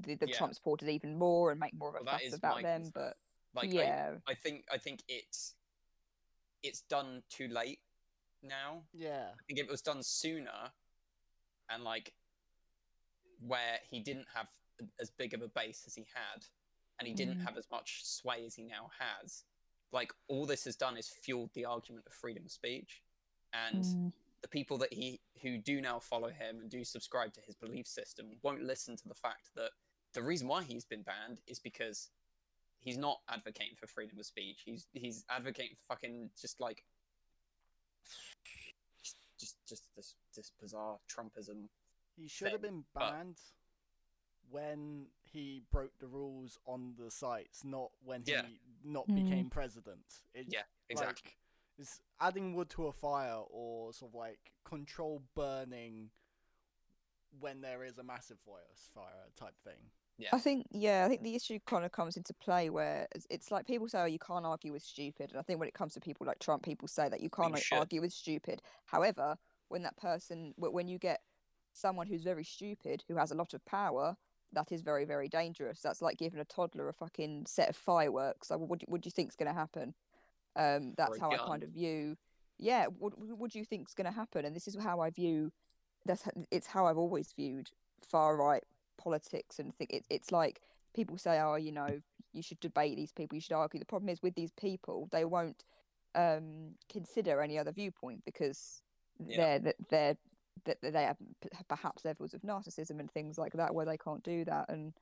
the, 0.00 0.14
the 0.14 0.28
Yeah. 0.28 0.36
Trump 0.36 0.54
supporters 0.54 0.88
even 0.88 1.18
more 1.18 1.50
and 1.50 1.58
make 1.58 1.74
more 1.74 1.88
of 1.90 2.02
a 2.02 2.04
Well, 2.04 2.18
fuss 2.18 2.32
about 2.34 2.62
them. 2.62 2.82
concern. 2.82 2.92
But 2.94 3.16
Like, 3.54 3.70
I- 3.70 3.72
yeah, 3.72 4.14
I 4.26 4.34
think 4.34 4.64
I 4.72 4.78
think 4.78 5.02
it's 5.08 5.54
it's 6.62 6.82
done 6.82 7.22
too 7.30 7.48
late 7.48 7.80
now. 8.42 8.82
Yeah. 8.92 9.30
I 9.32 9.42
think 9.46 9.58
if 9.58 9.66
it 9.66 9.70
was 9.70 9.82
done 9.82 10.02
sooner, 10.02 10.72
and 11.70 11.84
like 11.84 12.14
where 13.40 13.78
he 13.88 14.00
didn't 14.00 14.26
have 14.34 14.48
as 15.00 15.10
big 15.10 15.34
of 15.34 15.42
a 15.42 15.48
base 15.48 15.84
as 15.86 15.94
he 15.94 16.06
had, 16.14 16.44
and 16.98 17.06
he 17.06 17.14
didn't 17.14 17.38
Mm. 17.38 17.44
have 17.44 17.56
as 17.56 17.70
much 17.70 18.04
sway 18.04 18.44
as 18.44 18.54
he 18.54 18.64
now 18.64 18.90
has, 18.98 19.44
like 19.92 20.12
all 20.28 20.46
this 20.46 20.64
has 20.64 20.76
done 20.76 20.96
is 20.96 21.08
fueled 21.08 21.52
the 21.54 21.64
argument 21.64 22.06
of 22.06 22.12
freedom 22.12 22.44
of 22.44 22.50
speech, 22.50 23.02
and 23.52 23.82
Mm, 23.84 24.12
the 24.42 24.48
people 24.48 24.78
that 24.78 24.92
he 24.92 25.20
who 25.42 25.58
do 25.58 25.80
now 25.80 25.98
follow 25.98 26.28
him 26.28 26.60
and 26.60 26.70
do 26.70 26.84
subscribe 26.84 27.32
to 27.34 27.40
his 27.40 27.54
belief 27.56 27.86
system 27.86 28.38
won't 28.42 28.62
listen 28.62 28.96
to 28.96 29.08
the 29.08 29.14
fact 29.14 29.50
that 29.56 29.70
the 30.12 30.22
reason 30.22 30.48
why 30.48 30.62
he's 30.62 30.84
been 30.84 31.02
banned 31.02 31.40
is 31.46 31.58
because 31.58 32.10
he's 32.80 32.96
not 32.98 33.20
advocating 33.28 33.76
for 33.76 33.86
freedom 33.86 34.18
of 34.18 34.26
speech. 34.26 34.62
He's 34.64 34.86
he's 34.92 35.24
advocating 35.28 35.76
for 35.76 35.94
fucking 35.94 36.30
just 36.40 36.60
like 36.60 36.84
just 39.02 39.16
just, 39.38 39.56
just 39.68 39.84
this 39.96 40.14
this 40.36 40.52
bizarre 40.60 40.98
Trumpism. 41.08 41.68
He 42.16 42.28
should 42.28 42.52
have 42.52 42.60
thing, 42.62 42.70
been 42.70 42.84
but- 42.94 43.10
banned 43.12 43.38
when 44.50 45.06
he 45.24 45.62
broke 45.70 45.92
the 46.00 46.06
rules 46.06 46.58
on 46.66 46.94
the 46.98 47.10
sites, 47.10 47.64
not 47.64 47.90
when 48.02 48.22
Yeah. 48.26 48.46
he 48.46 48.58
not 48.82 49.06
Mm. 49.08 49.16
became 49.16 49.50
president. 49.50 50.22
It, 50.32 50.46
Yeah, 50.48 50.62
exactly. 50.88 51.30
Like, 51.30 51.38
it's 51.78 52.00
adding 52.20 52.54
wood 52.54 52.68
to 52.70 52.86
a 52.86 52.92
fire 52.92 53.42
or 53.50 53.92
sort 53.92 54.10
of 54.10 54.14
like 54.14 54.52
control 54.64 55.22
burning 55.34 56.10
when 57.40 57.60
there 57.60 57.84
is 57.84 57.98
a 57.98 58.02
massive 58.02 58.38
fire, 58.40 58.62
fire 58.94 59.26
type 59.36 59.54
thing. 59.62 59.90
yeah, 60.16 60.30
I 60.32 60.38
think 60.38 60.66
yeah, 60.72 61.04
I 61.04 61.08
think 61.08 61.22
the 61.22 61.36
issue 61.36 61.58
kind 61.66 61.84
of 61.84 61.92
comes 61.92 62.16
into 62.16 62.34
play 62.34 62.70
where 62.70 63.02
it's- 63.14 63.26
it's 63.30 63.50
like 63.52 63.66
people 63.66 63.88
say, 63.88 64.00
"Oh, 64.00 64.06
you 64.06 64.18
can't 64.18 64.44
argue 64.44 64.72
with 64.72 64.82
stupid," 64.82 65.30
and 65.30 65.38
I 65.38 65.42
think 65.42 65.60
when 65.60 65.68
it 65.68 65.74
comes 65.74 65.94
to 65.94 66.00
people 66.00 66.26
like 66.26 66.38
Trump, 66.40 66.64
people 66.64 66.88
say 66.88 67.08
that 67.08 67.20
you 67.20 67.30
can't 67.30 67.52
like, 67.52 67.62
argue 67.72 68.00
with 68.00 68.12
stupid. 68.12 68.60
However, 68.86 69.38
when 69.68 69.82
that 69.82 69.96
person, 69.96 70.54
when 70.56 70.88
you 70.88 70.98
get 70.98 71.22
someone 71.72 72.08
who's 72.08 72.24
very 72.24 72.42
stupid 72.44 73.04
who 73.06 73.16
has 73.16 73.30
a 73.30 73.36
lot 73.36 73.54
of 73.54 73.64
power, 73.64 74.16
that 74.52 74.72
is 74.72 74.80
very 74.82 75.04
very 75.04 75.28
dangerous. 75.28 75.80
That's 75.82 76.02
like 76.02 76.16
giving 76.18 76.40
a 76.40 76.44
toddler 76.44 76.88
a 76.88 76.92
fucking 76.94 77.46
set 77.46 77.68
of 77.68 77.76
fireworks. 77.76 78.50
Like, 78.50 78.58
what 78.58 78.80
do, 78.80 78.86
what 78.88 79.02
do 79.02 79.06
you 79.06 79.12
think's 79.12 79.36
going 79.36 79.46
to 79.48 79.52
happen? 79.54 79.94
Um, 80.58 80.94
that's 80.96 81.18
how 81.18 81.30
I 81.30 81.36
kind 81.38 81.62
of 81.62 81.70
view. 81.70 82.16
Yeah, 82.58 82.86
what 82.86 83.12
what 83.16 83.52
do 83.52 83.58
you 83.58 83.64
think's 83.64 83.94
going 83.94 84.06
to 84.06 84.12
happen? 84.12 84.44
And 84.44 84.54
this 84.54 84.66
is 84.68 84.76
how 84.76 85.00
I 85.00 85.10
view. 85.10 85.52
That's 86.04 86.28
it's 86.50 86.66
how 86.66 86.86
I've 86.86 86.98
always 86.98 87.32
viewed 87.32 87.70
far 88.00 88.36
right 88.36 88.64
politics 88.98 89.58
and 89.58 89.74
think 89.74 89.92
it, 89.92 90.04
it's 90.10 90.32
like 90.32 90.60
people 90.94 91.16
say 91.16 91.38
oh 91.40 91.54
you 91.54 91.70
know 91.72 92.00
you 92.32 92.42
should 92.42 92.58
debate 92.60 92.96
these 92.96 93.12
people 93.12 93.36
you 93.36 93.40
should 93.40 93.52
argue 93.52 93.78
the 93.78 93.86
problem 93.86 94.08
is 94.08 94.22
with 94.22 94.34
these 94.34 94.50
people 94.52 95.08
they 95.12 95.24
won't 95.24 95.64
um 96.14 96.74
consider 96.90 97.40
any 97.40 97.58
other 97.58 97.72
viewpoint 97.72 98.24
because 98.24 98.82
Yeah. 99.24 99.36
they're 99.36 99.58
that 99.60 99.76
they're 99.90 100.16
that 100.64 100.78
they 100.82 101.04
have 101.04 101.16
perhaps 101.68 102.04
levels 102.04 102.34
of 102.34 102.42
narcissism 102.42 102.98
and 102.98 103.10
things 103.10 103.38
like 103.38 103.52
that 103.52 103.74
where 103.74 103.86
they 103.86 103.96
can't 103.96 104.22
do 104.24 104.44
that 104.44 104.68
and 104.68 104.92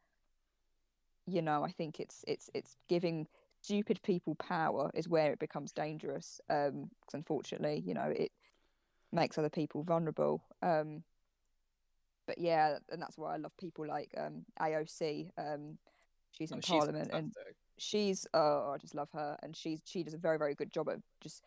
you 1.26 1.40
know 1.42 1.64
i 1.64 1.70
think 1.70 1.98
it's 2.00 2.24
it's 2.28 2.50
it's 2.54 2.76
giving 2.88 3.26
stupid 3.66 4.00
people 4.04 4.36
power 4.36 4.92
is 4.94 5.08
where 5.08 5.32
it 5.32 5.40
becomes 5.40 5.72
dangerous 5.72 6.40
um 6.50 6.88
'cause 7.04 7.14
unfortunately 7.14 7.82
you 7.84 7.94
know 7.94 8.12
it 8.24 8.30
makes 9.10 9.38
other 9.38 9.50
people 9.50 9.82
vulnerable 9.82 10.40
um 10.62 11.02
but 12.28 12.38
yeah 12.38 12.78
and 12.90 13.02
that's 13.02 13.18
why 13.18 13.34
i 13.34 13.36
love 13.36 13.56
people 13.56 13.84
like 13.84 14.14
um 14.16 14.44
aoc 14.60 15.30
um 15.36 15.76
she's 16.30 16.52
in 16.52 16.58
Oh, 16.58 16.60
she's 16.60 16.70
parliament 16.70 17.10
and 17.12 17.34
she's 17.76 18.24
oh 18.34 18.70
i 18.72 18.78
just 18.78 18.94
love 18.94 19.10
her 19.12 19.36
and 19.42 19.56
she's 19.56 19.80
she 19.84 20.04
does 20.04 20.14
a 20.14 20.18
very 20.18 20.38
very 20.38 20.54
good 20.54 20.72
job 20.72 20.88
of 20.88 21.02
just 21.20 21.42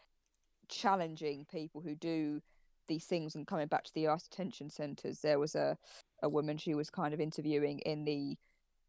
challenging 0.68 1.46
people 1.50 1.80
who 1.80 1.96
do 1.96 2.42
these 2.88 3.06
things 3.06 3.36
and 3.36 3.48
coming 3.48 3.68
back 3.68 3.86
to 3.86 3.94
the 3.94 4.08
ice 4.10 4.24
detention 4.24 4.70
centers 4.70 5.22
there 5.22 5.40
was 5.40 5.56
a 5.56 5.78
a 6.22 6.28
woman 6.28 6.58
she 6.58 6.76
was 6.76 6.90
kind 6.90 7.14
of 7.14 7.22
interviewing 7.22 7.80
in 7.80 8.04
the 8.04 8.36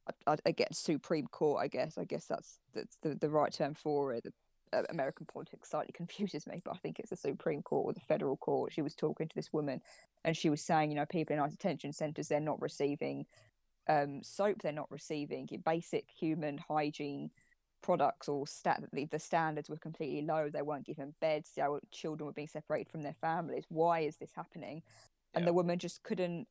I, 0.08 0.32
I, 0.32 0.36
again 0.46 0.72
supreme 0.72 1.26
court 1.26 1.62
i 1.62 1.68
guess. 1.68 1.98
I 1.98 2.04
guess 2.04 2.26
that's 2.26 2.58
that's 2.74 2.96
the, 3.02 3.14
the 3.14 3.28
right 3.30 3.52
term 3.52 3.74
for 3.74 4.12
it. 4.14 4.26
Uh, 4.72 4.82
american 4.90 5.26
politics 5.26 5.70
slightly 5.70 5.92
confuses 5.96 6.46
me 6.46 6.60
but 6.64 6.74
i 6.74 6.78
think 6.78 6.98
it's 6.98 7.10
the 7.10 7.16
supreme 7.16 7.62
court 7.62 7.86
or 7.86 7.92
the 7.92 8.00
federal 8.00 8.36
court. 8.36 8.72
She 8.72 8.82
was 8.82 8.94
talking 8.94 9.28
to 9.28 9.34
this 9.34 9.52
woman 9.52 9.80
and 10.24 10.36
she 10.36 10.50
was 10.50 10.62
saying 10.62 10.90
you 10.90 10.96
know 10.96 11.06
people 11.06 11.34
in 11.34 11.42
ice 11.42 11.52
detention 11.52 11.92
centers 11.92 12.28
they're 12.28 12.40
not 12.40 12.60
receiving 12.62 13.26
um, 13.88 14.20
soap 14.22 14.58
they're 14.62 14.72
not 14.72 14.90
receiving 14.90 15.48
basic 15.64 16.04
human 16.16 16.58
hygiene 16.68 17.30
products 17.82 18.28
or 18.28 18.46
stat 18.46 18.82
the, 18.92 19.06
the 19.06 19.18
standards 19.18 19.68
were 19.70 19.76
completely 19.78 20.22
low. 20.22 20.50
They 20.52 20.62
weren't 20.62 20.86
given 20.86 21.14
beds. 21.20 21.52
Our 21.60 21.80
children 21.90 22.26
were 22.26 22.32
being 22.32 22.46
separated 22.48 22.90
from 22.90 23.02
their 23.02 23.16
families. 23.20 23.64
Why 23.68 24.00
is 24.00 24.16
this 24.18 24.32
happening? 24.36 24.82
And 25.34 25.42
Yeah. 25.42 25.46
the 25.46 25.54
woman 25.54 25.78
just 25.78 26.02
couldn't 26.02 26.46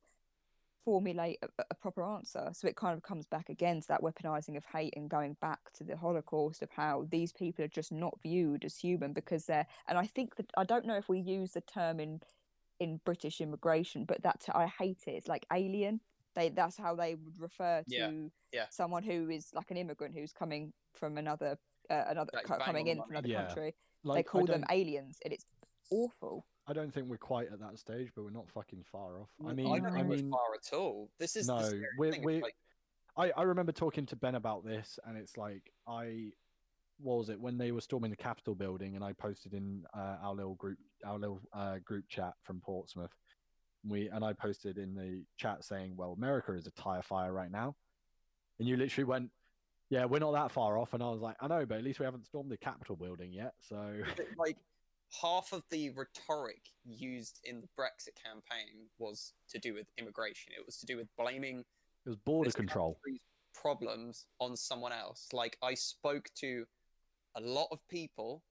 formulate 0.85 1.39
a, 1.41 1.63
a 1.69 1.75
proper 1.75 2.03
answer. 2.03 2.49
So 2.53 2.67
it 2.67 2.75
kind 2.75 2.95
of 2.95 3.03
comes 3.03 3.25
back 3.25 3.49
again 3.49 3.81
to 3.81 3.87
that 3.89 4.01
weaponizing 4.01 4.57
of 4.57 4.65
hate 4.65 4.93
and 4.95 5.09
going 5.09 5.35
back 5.41 5.59
to 5.73 5.83
the 5.83 5.97
holocaust 5.97 6.61
of 6.61 6.69
how 6.71 7.05
these 7.09 7.31
people 7.31 7.63
are 7.65 7.69
just 7.69 7.91
not 7.91 8.17
viewed 8.21 8.65
as 8.65 8.77
human 8.77 9.13
because 9.13 9.45
they're 9.45 9.67
and 9.87 9.97
i 9.97 10.05
think 10.05 10.35
that 10.35 10.49
i 10.57 10.63
don't 10.63 10.85
know 10.85 10.95
if 10.95 11.09
we 11.09 11.19
use 11.19 11.51
the 11.51 11.61
term 11.61 11.99
in 11.99 12.21
in 12.79 12.99
british 13.05 13.41
immigration 13.41 14.05
but 14.05 14.21
that 14.23 14.43
i 14.53 14.65
hate 14.67 15.03
it. 15.07 15.11
It's 15.11 15.27
like 15.27 15.45
alien. 15.53 15.99
They 16.35 16.49
that's 16.49 16.77
how 16.77 16.95
they 16.95 17.15
would 17.15 17.39
refer 17.39 17.83
to 17.83 17.93
Yeah, 17.93 18.09
yeah. 18.53 18.65
someone 18.69 19.03
who 19.03 19.29
is 19.29 19.49
like 19.53 19.71
an 19.71 19.77
immigrant 19.77 20.15
who's 20.15 20.31
coming 20.31 20.73
from 20.93 21.17
another 21.17 21.57
uh, 21.89 22.03
another 22.07 22.31
Like, 22.33 22.59
coming 22.61 22.87
in 22.87 23.01
from 23.01 23.11
another 23.11 23.27
Yeah. 23.27 23.45
country. 23.45 23.75
Like, 24.03 24.15
they 24.17 24.23
call 24.23 24.45
them 24.45 24.63
aliens 24.71 25.17
and 25.25 25.33
it's 25.33 25.45
awful 25.91 26.45
I 26.69 26.73
don't 26.73 26.93
think 26.93 27.07
we're 27.07 27.17
quite 27.17 27.47
at 27.51 27.59
that 27.59 27.79
stage, 27.79 28.09
but 28.15 28.23
we're 28.23 28.29
not 28.29 28.47
fucking 28.49 28.83
far 28.91 29.19
off. 29.19 29.29
I 29.43 29.49
I 29.49 29.53
mean, 29.53 29.65
don't 29.65 29.85
I 29.87 29.91
think 29.95 30.07
we're 30.07 30.15
mean, 30.17 30.29
far 30.29 30.53
at 30.53 30.71
all. 30.77 31.09
This 31.17 31.35
is 31.35 31.47
no, 31.47 31.61
scary 31.63 31.87
we're 31.97 32.21
we're. 32.21 32.41
like- 32.41 32.55
I 33.17 33.31
I 33.35 33.41
remember 33.43 33.71
talking 33.71 34.05
to 34.05 34.15
Ben 34.15 34.35
about 34.35 34.63
this, 34.63 34.99
and 35.05 35.17
it's 35.17 35.35
like 35.35 35.73
I, 35.87 36.31
what 36.99 37.17
was 37.17 37.29
it 37.29 37.39
when 37.41 37.57
they 37.57 37.71
were 37.71 37.81
storming 37.81 38.11
the 38.11 38.17
Capitol 38.17 38.53
building, 38.53 38.95
and 38.95 39.03
I 39.03 39.13
posted 39.13 39.53
in 39.55 39.83
uh, 39.97 40.17
our 40.21 40.35
little 40.35 40.53
group, 40.55 40.77
our 41.03 41.17
little 41.17 41.41
uh, 41.51 41.77
group 41.83 42.05
chat 42.07 42.33
from 42.43 42.61
Portsmouth. 42.61 43.15
We 43.83 44.09
and 44.09 44.23
I 44.23 44.33
posted 44.33 44.77
in 44.77 44.93
the 44.93 45.23
chat 45.37 45.63
saying, 45.65 45.95
"Well, 45.97 46.13
America 46.13 46.53
is 46.53 46.67
a 46.67 46.71
tire 46.71 47.01
fire 47.01 47.33
right 47.33 47.49
now," 47.51 47.75
and 48.59 48.67
you 48.67 48.77
literally 48.77 49.05
went, 49.05 49.31
Yeah, 49.89 50.05
we're 50.05 50.19
not 50.19 50.33
that 50.33 50.51
far 50.51 50.77
off, 50.77 50.93
and 50.93 51.01
I 51.01 51.09
was 51.09 51.21
like, 51.21 51.35
I 51.41 51.47
know, 51.47 51.65
but 51.65 51.79
at 51.79 51.83
least 51.83 51.99
we 51.99 52.05
haven't 52.05 52.27
stormed 52.27 52.51
the 52.51 52.57
Capitol 52.57 52.95
building 52.95 53.33
yet. 53.33 53.53
So 53.59 53.95
like 54.37 54.57
half 55.21 55.53
of 55.53 55.63
the 55.69 55.89
rhetoric 55.91 56.61
used 56.85 57.39
in 57.43 57.61
the 57.61 57.67
Brexit 57.77 58.15
campaign 58.23 58.87
was 58.97 59.33
to 59.49 59.59
do 59.59 59.73
with 59.73 59.87
immigration. 59.97 60.53
It 60.57 60.65
was 60.65 60.77
to 60.77 60.85
do 60.85 60.97
with 60.97 61.07
blaming 61.17 61.65
it 62.05 62.09
was 62.09 62.17
border 62.17 62.51
control. 62.51 62.99
problems 63.53 64.25
on 64.39 64.55
someone 64.55 64.91
else. 64.91 65.27
Like 65.33 65.57
I 65.61 65.73
spoke 65.73 66.29
to 66.35 66.65
a 67.35 67.41
lot 67.41 67.67
of 67.71 67.85
people, 67.87 68.43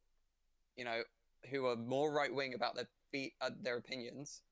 you 0.77 0.85
know, 0.85 1.03
who 1.51 1.67
are 1.67 1.77
more 1.77 2.13
right 2.13 2.35
wing 2.35 2.55
about 2.55 2.75
their 2.75 2.89
be- 3.13 3.35
uh, 3.41 3.51
their 3.61 3.77
opinions. 3.77 4.43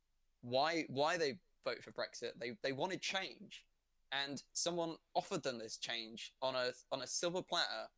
Why 0.42 0.84
why 0.88 1.16
they 1.16 1.38
vote 1.64 1.82
for 1.82 1.92
Brexit? 1.92 2.32
They 2.40 2.57
they 2.62 2.72
wanted 2.72 3.02
change, 3.02 3.64
and 4.12 4.42
someone 4.52 4.96
offered 5.14 5.42
them 5.42 5.59
this 5.59 5.76
change 5.76 6.32
on 6.40 6.54
a 6.54 6.70
on 6.92 7.02
a 7.02 7.07
silver 7.07 7.42
platter, 7.42 7.88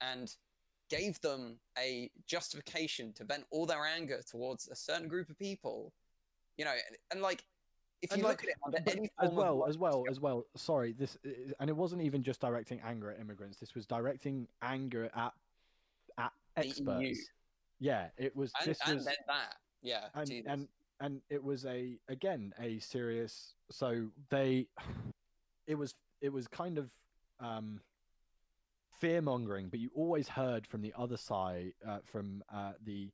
and 0.00 0.34
gave 0.90 1.20
them 1.20 1.58
a 1.78 2.10
justification 2.26 3.12
to 3.14 3.24
vent 3.24 3.44
all 3.50 3.66
their 3.66 3.84
anger 3.84 4.20
towards 4.28 4.68
a 4.68 4.76
certain 4.76 5.08
group 5.08 5.30
of 5.30 5.38
people. 5.38 5.92
You 6.56 6.64
know, 6.64 6.72
and, 6.72 6.96
and 7.10 7.22
like 7.22 7.44
if 8.02 8.12
And, 8.12 8.20
you 8.20 8.28
like, 8.28 8.42
look 8.42 8.44
at 8.44 8.50
it 8.50 8.56
under 8.64 8.90
any 8.98 9.10
as 9.20 9.30
well, 9.30 9.64
as 9.66 9.78
well, 9.78 10.04
as 10.10 10.20
well. 10.20 10.44
Sorry, 10.56 10.92
this 10.92 11.16
i- 11.24 11.52
and 11.58 11.70
it 11.70 11.76
wasn't 11.76 12.02
even 12.02 12.22
just 12.22 12.40
directing 12.40 12.80
anger 12.80 13.10
at 13.10 13.18
immigrants. 13.18 13.58
This 13.58 13.74
was 13.74 13.86
directing 13.86 14.46
anger 14.62 15.10
at 15.14 15.32
at 16.18 16.32
experts. 16.56 17.18
Yeah, 17.80 18.08
it 18.16 18.36
was. 18.36 18.52
and, 18.60 18.70
this 18.70 18.78
and 18.86 18.96
was 18.96 19.04
then 19.06 19.14
that, 19.26 19.56
yeah, 19.82 20.08
and 20.14 20.28
Jesus. 20.28 20.46
and 20.50 20.68
and 21.00 21.20
it 21.28 21.42
was 21.42 21.64
a 21.66 21.98
again 22.08 22.52
a 22.60 22.78
serious. 22.78 23.54
So 23.70 24.10
they, 24.28 24.68
it 25.66 25.74
was 25.74 25.94
it 26.20 26.28
was 26.32 26.46
kind 26.46 26.78
of 26.78 26.90
um 27.40 27.80
fear 29.00 29.20
mongering, 29.22 29.68
but 29.68 29.80
you 29.80 29.90
always 29.94 30.28
heard 30.28 30.66
from 30.66 30.82
the 30.82 30.92
other 30.98 31.16
side, 31.16 31.72
uh, 31.86 31.98
from 32.04 32.42
uh, 32.52 32.72
the 32.84 33.10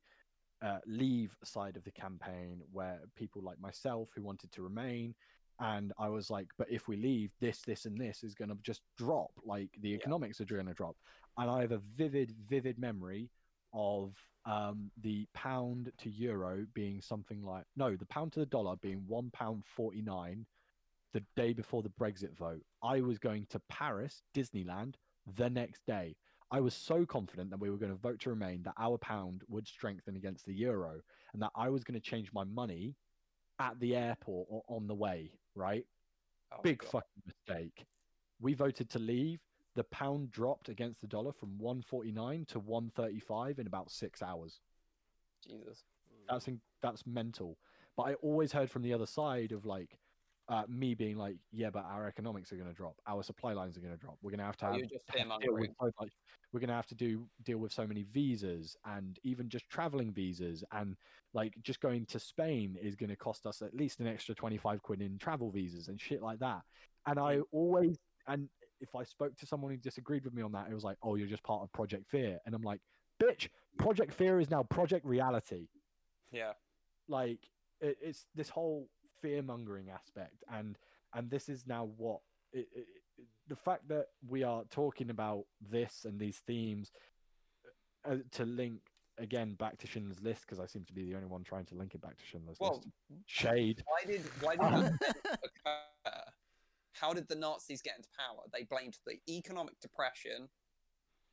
uh, 0.61 0.79
leave 0.85 1.35
side 1.43 1.75
of 1.75 1.83
the 1.83 1.91
campaign, 1.91 2.61
where 2.71 2.99
people 3.15 3.41
like 3.41 3.59
myself 3.59 4.09
who 4.15 4.21
wanted 4.21 4.51
to 4.51 4.61
remain, 4.61 5.15
and 5.59 5.93
I 5.99 6.09
was 6.09 6.29
like, 6.29 6.47
but 6.57 6.69
if 6.71 6.87
we 6.87 6.97
leave, 6.97 7.31
this, 7.39 7.61
this, 7.61 7.85
and 7.85 7.97
this 7.97 8.23
is 8.23 8.33
going 8.33 8.49
to 8.49 8.57
just 8.63 8.81
drop. 8.97 9.31
Like 9.45 9.69
the 9.81 9.89
Yeah. 9.89 9.97
economics 9.97 10.41
are 10.41 10.45
going 10.45 10.65
to 10.67 10.73
drop, 10.73 10.95
and 11.37 11.49
I 11.49 11.61
have 11.61 11.71
a 11.71 11.77
vivid, 11.79 12.35
vivid 12.47 12.79
memory 12.79 13.29
of 13.73 14.15
um, 14.45 14.91
the 15.01 15.27
pound 15.33 15.91
to 15.99 16.09
euro 16.09 16.65
being 16.73 16.99
something 17.01 17.43
like 17.43 17.65
no, 17.75 17.95
the 17.95 18.05
pound 18.07 18.33
to 18.33 18.39
the 18.39 18.45
dollar 18.45 18.75
being 18.77 19.03
one 19.07 19.29
pound 19.31 19.65
forty 19.65 20.01
nine 20.01 20.45
the 21.13 21.23
day 21.35 21.53
before 21.53 21.83
the 21.83 21.89
Brexit 21.89 22.35
vote. 22.37 22.63
I 22.83 23.01
was 23.01 23.19
going 23.19 23.45
to 23.49 23.59
Paris, 23.69 24.23
Disneyland, 24.33 24.95
the 25.35 25.49
next 25.49 25.85
day. 25.85 26.15
I 26.51 26.59
was 26.59 26.73
so 26.73 27.05
confident 27.05 27.49
that 27.51 27.59
we 27.59 27.69
were 27.69 27.77
going 27.77 27.91
to 27.91 27.97
vote 27.97 28.19
to 28.21 28.29
remain, 28.29 28.63
that 28.63 28.73
our 28.77 28.97
pound 28.97 29.43
would 29.47 29.67
strengthen 29.67 30.17
against 30.17 30.45
the 30.45 30.53
euro, 30.53 30.99
and 31.33 31.41
that 31.41 31.51
I 31.55 31.69
was 31.69 31.83
going 31.83 31.99
to 31.99 32.05
change 32.05 32.33
my 32.33 32.43
money 32.43 32.95
at 33.59 33.79
the 33.79 33.95
airport 33.95 34.47
or 34.49 34.63
on 34.67 34.87
the 34.87 34.95
way, 34.95 35.31
right? 35.55 35.85
Oh 36.51 36.61
Big 36.61 36.79
God. 36.79 36.91
fucking 36.91 37.23
mistake. 37.25 37.85
We 38.41 38.53
voted 38.53 38.89
to 38.89 38.99
leave. 38.99 39.39
The 39.75 39.85
pound 39.85 40.31
dropped 40.31 40.67
against 40.67 40.99
the 40.99 41.07
dollar 41.07 41.31
from 41.31 41.57
149 41.57 42.45
to 42.49 42.59
135 42.59 43.59
in 43.59 43.67
about 43.67 43.89
six 43.89 44.21
hours. 44.21 44.59
Jesus. 45.47 45.83
That's 46.29 46.47
in, 46.47 46.59
that's 46.81 47.05
mental. 47.07 47.57
But 47.95 48.03
I 48.03 48.13
always 48.15 48.51
heard 48.51 48.69
from 48.69 48.81
the 48.81 48.93
other 48.93 49.05
side 49.05 49.51
of 49.53 49.65
like 49.65 49.97
uh, 50.51 50.63
me 50.67 50.93
being 50.93 51.17
like, 51.17 51.37
yeah, 51.53 51.69
but 51.69 51.85
our 51.85 52.07
economics 52.07 52.51
are 52.51 52.57
going 52.57 52.67
to 52.67 52.73
drop. 52.73 52.95
Our 53.07 53.23
supply 53.23 53.53
lines 53.53 53.77
are 53.77 53.79
going 53.79 53.93
to 53.93 53.99
drop. 53.99 54.17
We're 54.21 54.31
going 54.31 54.39
to 54.39 54.45
have 54.45 54.57
to 54.57 54.67
Oh, 54.67 54.71
have 54.73 54.81
have 55.17 55.41
deal 55.41 55.53
with 55.53 55.69
much. 55.79 56.11
We're 56.51 56.59
going 56.59 56.67
to 56.67 56.75
have 56.75 56.87
to 56.87 56.95
do 56.95 57.25
deal 57.43 57.57
with 57.57 57.71
so 57.71 57.87
many 57.87 58.03
visas 58.03 58.75
and 58.85 59.17
even 59.23 59.47
just 59.47 59.69
traveling 59.69 60.11
visas 60.11 60.65
and 60.73 60.97
like 61.33 61.53
just 61.61 61.79
going 61.79 62.05
to 62.07 62.19
Spain 62.19 62.77
is 62.81 62.97
going 62.97 63.09
to 63.09 63.15
cost 63.15 63.45
us 63.45 63.61
at 63.61 63.73
least 63.73 64.01
an 64.01 64.07
extra 64.07 64.35
25 64.35 64.81
quid 64.81 65.01
in 65.01 65.17
travel 65.17 65.51
visas 65.51 65.87
and 65.87 66.01
shit 66.01 66.21
like 66.21 66.39
that. 66.39 66.61
And 67.07 67.17
I 67.17 67.39
always 67.53 67.97
and 68.27 68.49
if 68.81 68.93
I 68.93 69.03
spoke 69.03 69.37
to 69.37 69.45
someone 69.45 69.71
who 69.71 69.77
disagreed 69.77 70.25
with 70.25 70.33
me 70.33 70.41
on 70.41 70.51
that, 70.51 70.67
it 70.69 70.73
was 70.73 70.83
like, 70.83 70.97
"Oh, 71.01 71.15
you're 71.15 71.27
just 71.27 71.43
part 71.43 71.63
of 71.63 71.71
Project 71.71 72.09
Fear." 72.09 72.39
And 72.45 72.53
I'm 72.53 72.63
like, 72.63 72.81
"Bitch, 73.23 73.47
Project 73.77 74.11
Fear 74.11 74.39
is 74.41 74.49
now 74.49 74.63
Project 74.63 75.05
Reality." 75.05 75.67
Yeah. 76.31 76.53
like 77.07 77.39
it, 77.79 77.97
it's 78.01 78.27
this 78.35 78.49
whole 78.49 78.87
fear 79.21 79.41
mongering 79.41 79.89
aspect 79.89 80.43
and 80.53 80.77
and 81.13 81.29
this 81.29 81.49
is 81.49 81.65
now 81.67 81.89
what 81.97 82.19
it, 82.53 82.67
it, 82.73 82.79
it- 83.17 83.27
the 83.47 83.55
fact 83.55 83.87
that 83.89 84.05
we 84.27 84.43
are 84.43 84.63
talking 84.71 85.09
about 85.09 85.43
this 85.59 86.05
and 86.05 86.19
these 86.19 86.37
themes 86.47 86.91
uh, 88.09 88.15
to 88.31 88.45
link 88.45 88.79
again 89.19 89.53
back 89.55 89.77
to 89.77 89.85
Schindler's 89.87 90.21
List 90.21 90.41
because 90.41 90.59
I 90.59 90.65
seem 90.65 90.85
to 90.85 90.93
be 90.93 91.03
the 91.03 91.15
only 91.15 91.27
one 91.27 91.43
trying 91.43 91.65
to 91.65 91.75
link 91.75 91.93
it 91.93 92.01
back 92.01 92.17
to 92.17 92.23
Schindler's 92.25 92.57
Well, 92.59 92.75
List. 92.77 92.87
Shade. 93.27 93.83
why 93.85 94.11
did 94.11 94.21
why 94.41 94.55
did 94.55 94.61
that 94.61 94.93
occur? 95.43 96.23
How 96.93 97.13
did 97.13 97.27
the 97.27 97.35
Nazis 97.35 97.81
get 97.81 97.95
into 97.97 98.09
power? 98.17 98.43
They 98.53 98.63
blamed 98.63 98.97
the 99.05 99.17
economic 99.37 99.79
depression 99.81 100.47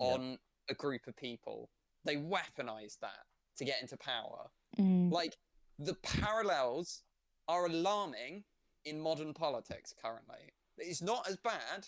Yeah. 0.01 0.07
on 0.07 0.39
a 0.69 0.75
group 0.75 1.07
of 1.07 1.17
people. 1.17 1.71
They 2.05 2.17
weaponized 2.17 2.99
that 3.01 3.25
to 3.59 3.65
get 3.65 3.81
into 3.81 3.97
power. 3.97 4.51
Mm. 4.79 5.11
Like 5.13 5.37
the 5.79 5.95
parallels 6.03 7.03
are 7.49 7.67
alarming 7.67 8.45
in 8.85 9.01
modern 9.01 9.35
politics 9.35 9.95
currently. 10.01 10.53
It's 10.77 11.03
not 11.03 11.29
as 11.29 11.37
bad 11.37 11.87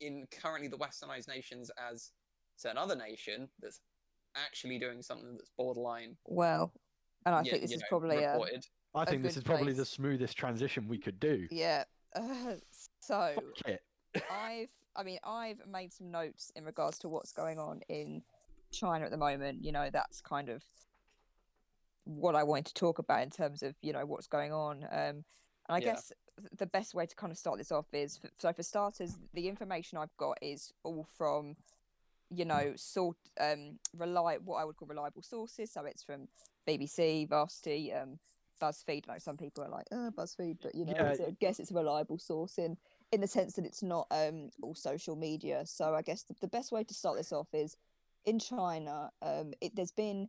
in 0.00 0.26
currently 0.42 0.68
the 0.68 0.76
westernized 0.78 1.28
nations 1.28 1.70
as 1.90 2.12
certain 2.56 2.78
other 2.78 2.94
nation 2.96 3.48
that's 3.60 3.80
actually 4.36 4.78
doing 4.78 5.02
something 5.02 5.34
that's 5.36 5.50
borderline. 5.56 6.16
Well, 6.26 6.72
and 7.26 7.34
I 7.34 7.42
yeah, 7.42 7.52
think 7.52 7.62
this 7.62 7.72
is 7.72 7.80
know, 7.80 7.86
probably 7.88 8.22
a 8.22 8.32
reported. 8.32 8.66
I 8.94 9.04
think 9.04 9.22
this 9.22 9.36
is 9.36 9.42
probably 9.42 9.72
the 9.72 9.84
smoothest 9.84 10.36
transition 10.36 10.88
we 10.88 10.98
could 10.98 11.20
do. 11.20 11.46
yeah. 11.50 11.84
Uh, 12.14 12.54
so 13.00 13.32
Fuck 13.34 13.68
it. 13.68 13.82
I've, 14.30 14.68
I 14.96 15.02
mean, 15.04 15.18
I've 15.24 15.60
made 15.70 15.92
some 15.92 16.10
notes 16.10 16.50
in 16.56 16.64
regards 16.64 16.98
to 17.00 17.08
what's 17.08 17.32
going 17.32 17.58
on 17.58 17.80
in 17.88 18.22
China 18.72 19.04
at 19.04 19.10
the 19.10 19.16
moment. 19.16 19.64
You 19.64 19.72
know, 19.72 19.90
that's 19.92 20.20
kind 20.20 20.48
of 20.48 20.62
what 22.04 22.34
I 22.34 22.42
wanted 22.42 22.66
to 22.66 22.74
talk 22.74 22.98
about 22.98 23.22
in 23.22 23.30
terms 23.30 23.62
of 23.62 23.74
you 23.82 23.92
know 23.92 24.06
what's 24.06 24.26
going 24.26 24.52
on. 24.52 24.84
Um, 24.84 25.24
and 25.68 25.76
I 25.76 25.80
Yeah. 25.80 25.94
guess 25.94 26.12
the 26.56 26.66
best 26.66 26.94
way 26.94 27.06
to 27.06 27.14
kind 27.16 27.30
of 27.30 27.38
start 27.38 27.58
this 27.58 27.70
off 27.70 27.86
is 27.92 28.18
f- 28.24 28.30
so 28.38 28.52
for 28.52 28.62
starters, 28.62 29.18
the 29.34 29.48
information 29.48 29.98
I've 29.98 30.16
got 30.16 30.38
is 30.42 30.72
all 30.82 31.06
from 31.16 31.56
you 32.30 32.44
know 32.44 32.72
sort 32.76 33.16
um 33.40 33.78
rely 33.96 34.36
what 34.38 34.56
I 34.56 34.64
would 34.64 34.76
call 34.76 34.88
reliable 34.88 35.22
sources. 35.22 35.70
So 35.72 35.84
it's 35.84 36.02
from 36.02 36.28
BBC, 36.66 37.28
Varsity, 37.28 37.92
um, 37.92 38.18
BuzzFeed. 38.60 39.06
Know 39.06 39.18
some 39.18 39.36
people 39.36 39.64
are 39.64 39.68
like, 39.70 39.86
oh, 39.92 40.10
BuzzFeed, 40.16 40.58
but 40.62 40.74
you 40.74 40.84
know, 40.86 40.92
Yeah. 40.96 41.26
I 41.26 41.36
guess 41.40 41.58
it's 41.60 41.70
a 41.70 41.74
reliable 41.74 42.18
source 42.18 42.58
in 42.58 42.76
in 43.12 43.20
the 43.20 43.26
sense 43.28 43.54
that 43.54 43.64
it's 43.66 43.82
not 43.82 44.06
um 44.10 44.50
all 44.62 44.74
social 44.74 45.16
media. 45.16 45.66
So 45.66 45.94
I 45.94 46.02
guess 46.02 46.22
the, 46.22 46.34
the 46.40 46.48
best 46.48 46.72
way 46.72 46.84
to 46.84 46.94
start 46.94 47.16
this 47.16 47.32
off 47.32 47.48
is 47.52 47.76
in 48.24 48.38
China. 48.38 49.10
Um, 49.22 49.52
it, 49.60 49.74
there's 49.74 49.92
been 49.92 50.28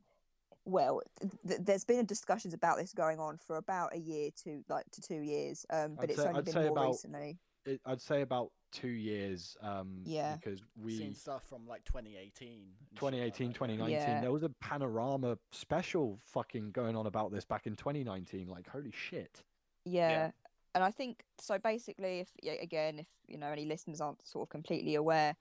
well, 0.65 1.01
th- 1.19 1.33
th- 1.47 1.59
there's 1.63 1.85
been 1.85 2.05
discussions 2.05 2.53
about 2.53 2.77
this 2.77 2.93
going 2.93 3.19
on 3.19 3.37
for 3.37 3.57
about 3.57 3.95
a 3.95 3.99
year 3.99 4.29
to 4.43 4.63
like 4.69 4.85
to 4.91 5.01
two 5.01 5.21
years. 5.21 5.65
Um, 5.69 5.95
but 5.95 6.03
I'd 6.03 6.09
it's 6.11 6.21
say- 6.21 6.27
only 6.27 6.39
I'd 6.39 6.45
been 6.45 6.55
more 6.55 6.71
about, 6.71 6.87
recently 6.87 7.39
it, 7.65 7.79
i'd 7.85 8.01
say 8.01 8.21
about 8.21 8.51
two 8.71 8.87
years. 8.87 9.55
Um, 9.61 10.01
Yeah. 10.05 10.35
Because 10.37 10.61
we 10.81 10.97
Seen 10.97 11.13
stuff 11.13 11.43
from 11.47 11.67
like 11.67 11.83
2018. 11.85 12.47
and 12.49 12.61
like 12.91 12.95
2018 12.99 13.53
2019 13.53 13.91
Yeah. 13.91 14.21
there 14.21 14.31
was 14.31 14.43
a 14.43 14.49
panorama 14.61 15.37
special 15.51 16.17
fucking 16.21 16.71
going 16.71 16.95
on 16.95 17.05
about 17.05 17.31
this 17.31 17.45
back 17.45 17.67
in 17.67 17.75
2019 17.75 18.47
like 18.47 18.67
holy 18.67 18.91
shit 18.91 19.43
Yeah. 19.85 20.31
And 20.73 20.85
I 20.85 20.91
think 20.91 21.25
so. 21.37 21.57
Basically, 21.59 22.21
if 22.21 22.29
again, 22.61 22.97
if 22.99 23.07
you 23.27 23.37
know 23.37 23.47
any 23.49 23.65
listeners 23.65 23.99
aren't 23.99 24.25
sort 24.25 24.43
of 24.45 24.49
completely 24.49 24.95
aware, 24.95 25.35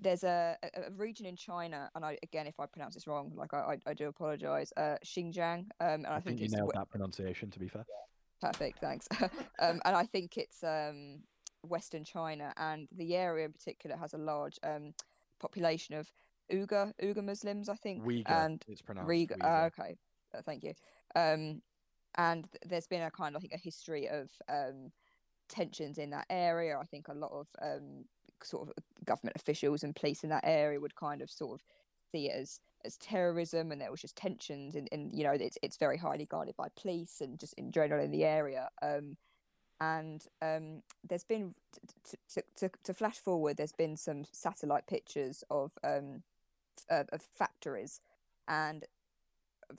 there's 0.00 0.24
a, 0.24 0.56
a, 0.62 0.90
region 0.92 1.26
in 1.26 1.36
China, 1.36 1.90
and 1.94 2.04
I 2.04 2.18
again, 2.22 2.46
if 2.46 2.58
I 2.58 2.66
pronounce 2.66 2.94
this 2.94 3.06
wrong, 3.06 3.32
like 3.34 3.52
I, 3.54 3.58
I, 3.86 3.90
I 3.90 3.94
do 3.94 4.08
apologize. 4.08 4.72
Uh, 4.76 4.96
Xinjiang, 5.04 5.58
um, 5.58 5.68
and 5.80 6.06
I, 6.06 6.16
i, 6.16 6.20
think, 6.20 6.40
you 6.40 6.48
nailed 6.48 6.72
that 6.74 6.88
pronunciation 6.90 7.50
to 7.50 7.58
be 7.58 7.68
fair 7.68 7.84
Perfect, 8.40 8.78
thanks. 8.80 9.06
um, 9.58 9.80
and 9.84 9.96
I 9.96 10.04
think 10.04 10.38
it's 10.38 10.64
um, 10.64 11.20
Western 11.62 12.04
China, 12.04 12.52
and 12.56 12.88
the 12.96 13.14
area 13.14 13.44
in 13.44 13.52
particular 13.52 13.96
has 13.96 14.14
a 14.14 14.18
large 14.18 14.58
um, 14.62 14.94
population 15.38 15.94
of 15.94 16.10
Uyghur 16.50 16.92
Uyghur 17.02 17.24
Muslims, 17.24 17.68
I 17.68 17.74
think, 17.74 18.04
Uyghur, 18.04 18.30
and 18.30 18.64
it's 18.66 18.82
pronounced 18.82 19.10
Uyghur. 19.10 19.36
Uyghur. 19.38 19.62
Uh, 19.62 19.66
okay, 19.66 19.96
uh, 20.34 20.42
thank 20.42 20.64
you. 20.64 20.72
Um, 21.14 21.60
and 22.16 22.50
th- 22.50 22.62
there's 22.66 22.86
been 22.86 23.02
a 23.02 23.10
kind 23.10 23.36
of, 23.36 23.40
I 23.40 23.42
think, 23.42 23.54
a 23.54 23.58
history 23.58 24.08
of 24.08 24.30
um, 24.48 24.90
tensions 25.48 25.98
in 25.98 26.10
that 26.10 26.26
area. 26.30 26.78
I 26.78 26.84
think 26.86 27.08
a 27.08 27.14
lot 27.14 27.32
of 27.32 27.48
um, 27.60 28.04
sort 28.44 28.68
of 28.68 28.74
government 29.04 29.36
officials 29.36 29.82
and 29.82 29.94
police 29.96 30.24
in 30.24 30.30
that 30.30 30.44
area 30.44 30.80
would 30.80 30.96
kind 30.96 31.22
of 31.22 31.30
sort 31.30 31.60
of 31.60 31.64
see 32.12 32.28
it 32.28 32.40
as 32.40 32.60
as 32.84 32.96
terrorism, 32.96 33.72
and 33.72 33.80
there 33.80 33.90
was 33.90 34.00
just 34.00 34.16
tensions, 34.16 34.74
and, 34.74 34.88
and 34.90 35.12
you 35.14 35.24
know, 35.24 35.32
it's 35.32 35.58
it's 35.62 35.76
very 35.76 35.98
highly 35.98 36.24
guarded 36.24 36.56
by 36.56 36.68
police 36.80 37.20
and 37.20 37.38
just 37.38 37.54
in 37.54 37.70
general 37.72 38.02
in 38.02 38.10
the 38.10 38.24
area. 38.24 38.70
Um, 38.82 39.16
and 39.80 40.26
um, 40.42 40.82
there's 41.08 41.24
been 41.24 41.54
to, 42.10 42.16
to, 42.34 42.42
to, 42.56 42.70
to 42.84 42.94
flash 42.94 43.16
forward. 43.16 43.56
There's 43.56 43.72
been 43.72 43.96
some 43.96 44.24
satellite 44.30 44.86
pictures 44.86 45.42
of 45.50 45.72
um, 45.84 46.22
of, 46.88 47.08
of 47.12 47.22
factories, 47.22 48.00
and 48.48 48.84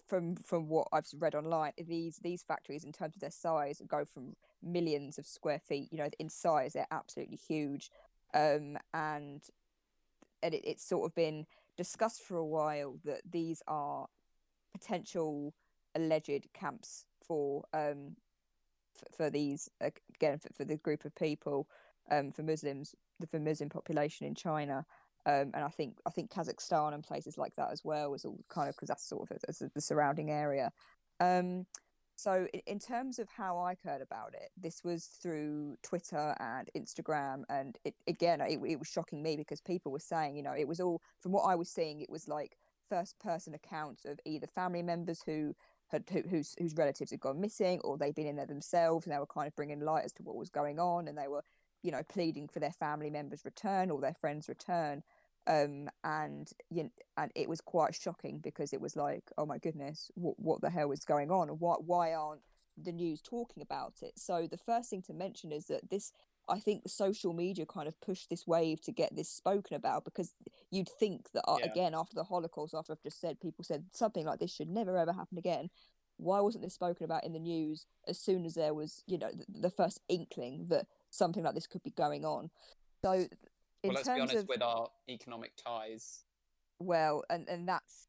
from 0.07 0.35
from 0.35 0.67
what 0.69 0.87
I've 0.91 1.07
read 1.17 1.35
online, 1.35 1.73
these 1.77 2.17
these 2.17 2.43
factories 2.43 2.83
in 2.83 2.91
terms 2.91 3.15
of 3.15 3.21
their 3.21 3.31
size 3.31 3.81
go 3.87 4.05
from 4.05 4.35
millions 4.63 5.17
of 5.17 5.25
square 5.25 5.59
feet. 5.59 5.89
You 5.91 5.99
know, 5.99 6.09
in 6.19 6.29
size, 6.29 6.73
they're 6.73 6.87
absolutely 6.91 7.37
huge, 7.37 7.91
um, 8.33 8.77
and 8.93 9.41
and 10.43 10.53
it, 10.53 10.63
it's 10.65 10.87
sort 10.87 11.05
of 11.05 11.15
been 11.15 11.45
discussed 11.77 12.21
for 12.23 12.37
a 12.37 12.45
while 12.45 12.97
that 13.05 13.21
these 13.29 13.61
are 13.67 14.07
potential 14.73 15.53
alleged 15.95 16.47
camps 16.53 17.05
for 17.21 17.63
um 17.73 18.15
for, 18.95 19.05
for 19.15 19.29
these 19.29 19.69
again 19.81 20.39
for, 20.39 20.53
for 20.53 20.65
the 20.65 20.77
group 20.77 21.03
of 21.05 21.13
people 21.15 21.67
um 22.09 22.31
for 22.31 22.43
Muslims 22.43 22.95
the 23.19 23.27
for 23.27 23.39
Muslim 23.39 23.69
population 23.69 24.25
in 24.25 24.35
China 24.35 24.85
um, 25.25 25.51
and 25.53 25.63
I 25.63 25.69
think 25.69 25.99
I 26.05 26.09
think 26.09 26.31
Kazakhstan 26.31 26.93
and 26.93 27.03
places 27.03 27.37
like 27.37 27.55
that 27.55 27.71
as 27.71 27.83
well 27.83 28.11
was 28.11 28.25
all 28.25 28.39
kind 28.49 28.69
of 28.69 28.75
because 28.75 28.87
that's 28.87 29.07
sort 29.07 29.29
of 29.29 29.37
a, 29.37 29.65
a, 29.65 29.69
the 29.73 29.81
surrounding 29.81 30.31
area. 30.31 30.71
Um, 31.19 31.67
so 32.21 32.47
in, 32.53 32.61
in, 32.67 32.79
terms 32.79 33.19
of 33.19 33.27
how 33.29 33.57
I 33.57 33.75
heard 33.83 34.01
about 34.01 34.33
it, 34.33 34.51
this 34.55 34.83
was 34.83 35.05
through 35.05 35.77
Twitter 35.81 36.35
and 36.39 36.69
Instagram, 36.77 37.43
and 37.49 37.77
it, 37.83 37.95
again 38.07 38.41
it, 38.41 38.59
it 38.65 38.79
was 38.79 38.87
shocking 38.87 39.23
me 39.23 39.35
because 39.35 39.61
people 39.61 39.91
were 39.91 39.99
saying, 39.99 40.35
you 40.35 40.43
know, 40.43 40.53
it 40.53 40.67
was 40.67 40.79
all 40.79 41.01
from 41.19 41.31
what 41.31 41.43
I 41.43 41.55
was 41.55 41.69
seeing, 41.69 42.01
it 42.01 42.09
was 42.09 42.27
like 42.27 42.57
first 42.89 43.19
person 43.19 43.53
accounts 43.53 44.05
of 44.05 44.19
either 44.25 44.47
family 44.47 44.83
members 44.83 45.21
who 45.25 45.55
had 45.87 46.03
who, 46.11 46.21
whose 46.29 46.55
whose 46.59 46.75
relatives 46.75 47.11
had 47.11 47.19
gone 47.19 47.41
missing 47.41 47.79
or 47.83 47.97
they'd 47.97 48.15
been 48.15 48.27
in 48.27 48.35
there 48.35 48.45
themselves 48.45 49.05
and 49.05 49.13
they 49.13 49.19
were 49.19 49.25
kind 49.25 49.47
of 49.47 49.55
bringing 49.55 49.79
light 49.79 50.05
as 50.05 50.13
to 50.13 50.23
what 50.23 50.35
was 50.35 50.49
going 50.49 50.79
on 50.79 51.07
and 51.07 51.17
they 51.17 51.27
were 51.27 51.43
you 51.83 51.91
know, 51.91 52.03
pleading 52.07 52.47
for 52.47 52.59
their 52.59 52.71
family 52.71 53.09
members' 53.09 53.45
return 53.45 53.89
or 53.89 53.99
their 53.99 54.13
friends' 54.13 54.47
return. 54.47 55.03
Um, 55.47 55.89
and 56.03 56.49
you 56.69 56.83
know, 56.83 56.91
and 57.17 57.31
it 57.35 57.49
was 57.49 57.61
quite 57.61 57.95
shocking 57.95 58.39
because 58.39 58.73
it 58.73 58.81
was 58.81 58.95
like, 58.95 59.23
oh 59.37 59.45
my 59.45 59.57
goodness, 59.57 60.11
what 60.15 60.39
what 60.39 60.61
the 60.61 60.69
hell 60.69 60.91
is 60.91 61.03
going 61.03 61.31
on? 61.31 61.49
Why 61.49 61.75
why 61.79 62.13
aren't 62.13 62.41
the 62.81 62.91
news 62.91 63.21
talking 63.21 63.63
about 63.63 63.95
it? 64.01 64.13
So 64.17 64.47
the 64.49 64.57
first 64.57 64.89
thing 64.89 65.01
to 65.03 65.13
mention 65.13 65.51
is 65.51 65.65
that 65.65 65.89
this 65.89 66.11
I 66.49 66.59
think 66.59 66.87
social 66.87 67.33
media 67.33 67.65
kind 67.65 67.87
of 67.87 67.99
pushed 68.01 68.29
this 68.29 68.45
wave 68.45 68.81
to 68.81 68.91
get 68.91 69.15
this 69.15 69.29
spoken 69.29 69.75
about 69.75 70.05
because 70.05 70.33
you'd 70.69 70.89
think 70.89 71.31
that 71.33 71.43
uh, 71.47 71.57
yeah. 71.59 71.71
again 71.71 71.93
after 71.95 72.15
the 72.15 72.23
Holocaust, 72.23 72.75
after 72.75 72.93
I've 72.93 73.03
just 73.03 73.19
said 73.19 73.39
people 73.39 73.63
said 73.63 73.85
something 73.91 74.25
like 74.25 74.39
this 74.39 74.53
should 74.53 74.69
never 74.69 74.97
ever 74.97 75.13
happen 75.13 75.37
again. 75.37 75.69
Why 76.17 76.39
wasn't 76.39 76.63
this 76.63 76.75
spoken 76.75 77.03
about 77.03 77.23
in 77.23 77.33
the 77.33 77.39
news 77.39 77.87
as 78.07 78.19
soon 78.19 78.45
as 78.45 78.53
there 78.53 78.75
was, 78.75 79.03
you 79.07 79.17
know, 79.17 79.31
the, 79.31 79.61
the 79.61 79.69
first 79.71 80.01
inkling 80.07 80.67
that 80.69 80.85
something 81.09 81.43
like 81.43 81.55
this 81.55 81.67
could 81.67 81.83
be 81.83 81.91
going 81.91 82.25
on. 82.25 82.49
So, 83.03 83.25
well, 83.83 83.93
let's 83.93 84.07
be 84.07 84.19
honest 84.19 84.35
of, 84.35 84.47
with 84.47 84.61
our 84.61 84.89
economic 85.09 85.53
ties. 85.55 86.23
Well, 86.79 87.23
and 87.29 87.47
and 87.47 87.67
that's 87.67 88.07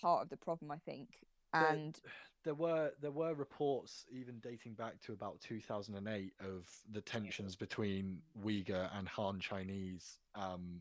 part 0.00 0.22
of 0.22 0.30
the 0.30 0.36
problem, 0.36 0.70
I 0.70 0.78
think. 0.78 1.08
And 1.52 1.98
there, 2.04 2.12
there 2.44 2.54
were 2.54 2.92
there 3.00 3.10
were 3.10 3.34
reports 3.34 4.04
even 4.10 4.38
dating 4.40 4.74
back 4.74 5.00
to 5.02 5.12
about 5.12 5.40
2008 5.40 6.32
of 6.40 6.68
the 6.92 7.00
tensions 7.00 7.56
between 7.56 8.18
Uyghur 8.44 8.88
and 8.96 9.08
Han 9.08 9.40
Chinese, 9.40 10.18
um, 10.34 10.80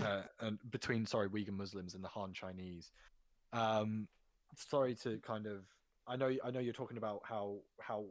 uh, 0.00 0.22
and 0.40 0.58
between 0.70 1.06
sorry 1.06 1.28
Uyghur 1.28 1.56
Muslims 1.56 1.94
and 1.94 2.02
the 2.02 2.08
Han 2.08 2.32
Chinese. 2.32 2.90
Um, 3.52 4.08
sorry 4.56 4.94
to 4.96 5.18
kind 5.18 5.46
of 5.46 5.64
I 6.06 6.16
know 6.16 6.32
I 6.44 6.50
know 6.50 6.60
you're 6.60 6.72
talking 6.72 6.96
about 6.96 7.20
how 7.24 7.58
how 7.80 8.06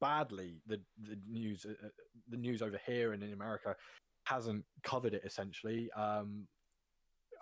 badly 0.00 0.60
the 0.66 0.80
the 1.02 1.18
news 1.28 1.66
uh, 1.66 1.86
uh, 1.86 1.88
the 2.28 2.36
news 2.36 2.62
over 2.62 2.80
here 2.86 3.12
and 3.12 3.22
in 3.22 3.32
America 3.32 3.76
hasn't 4.24 4.64
covered 4.82 5.14
it 5.14 5.22
essentially. 5.24 5.90
Um, 5.92 6.46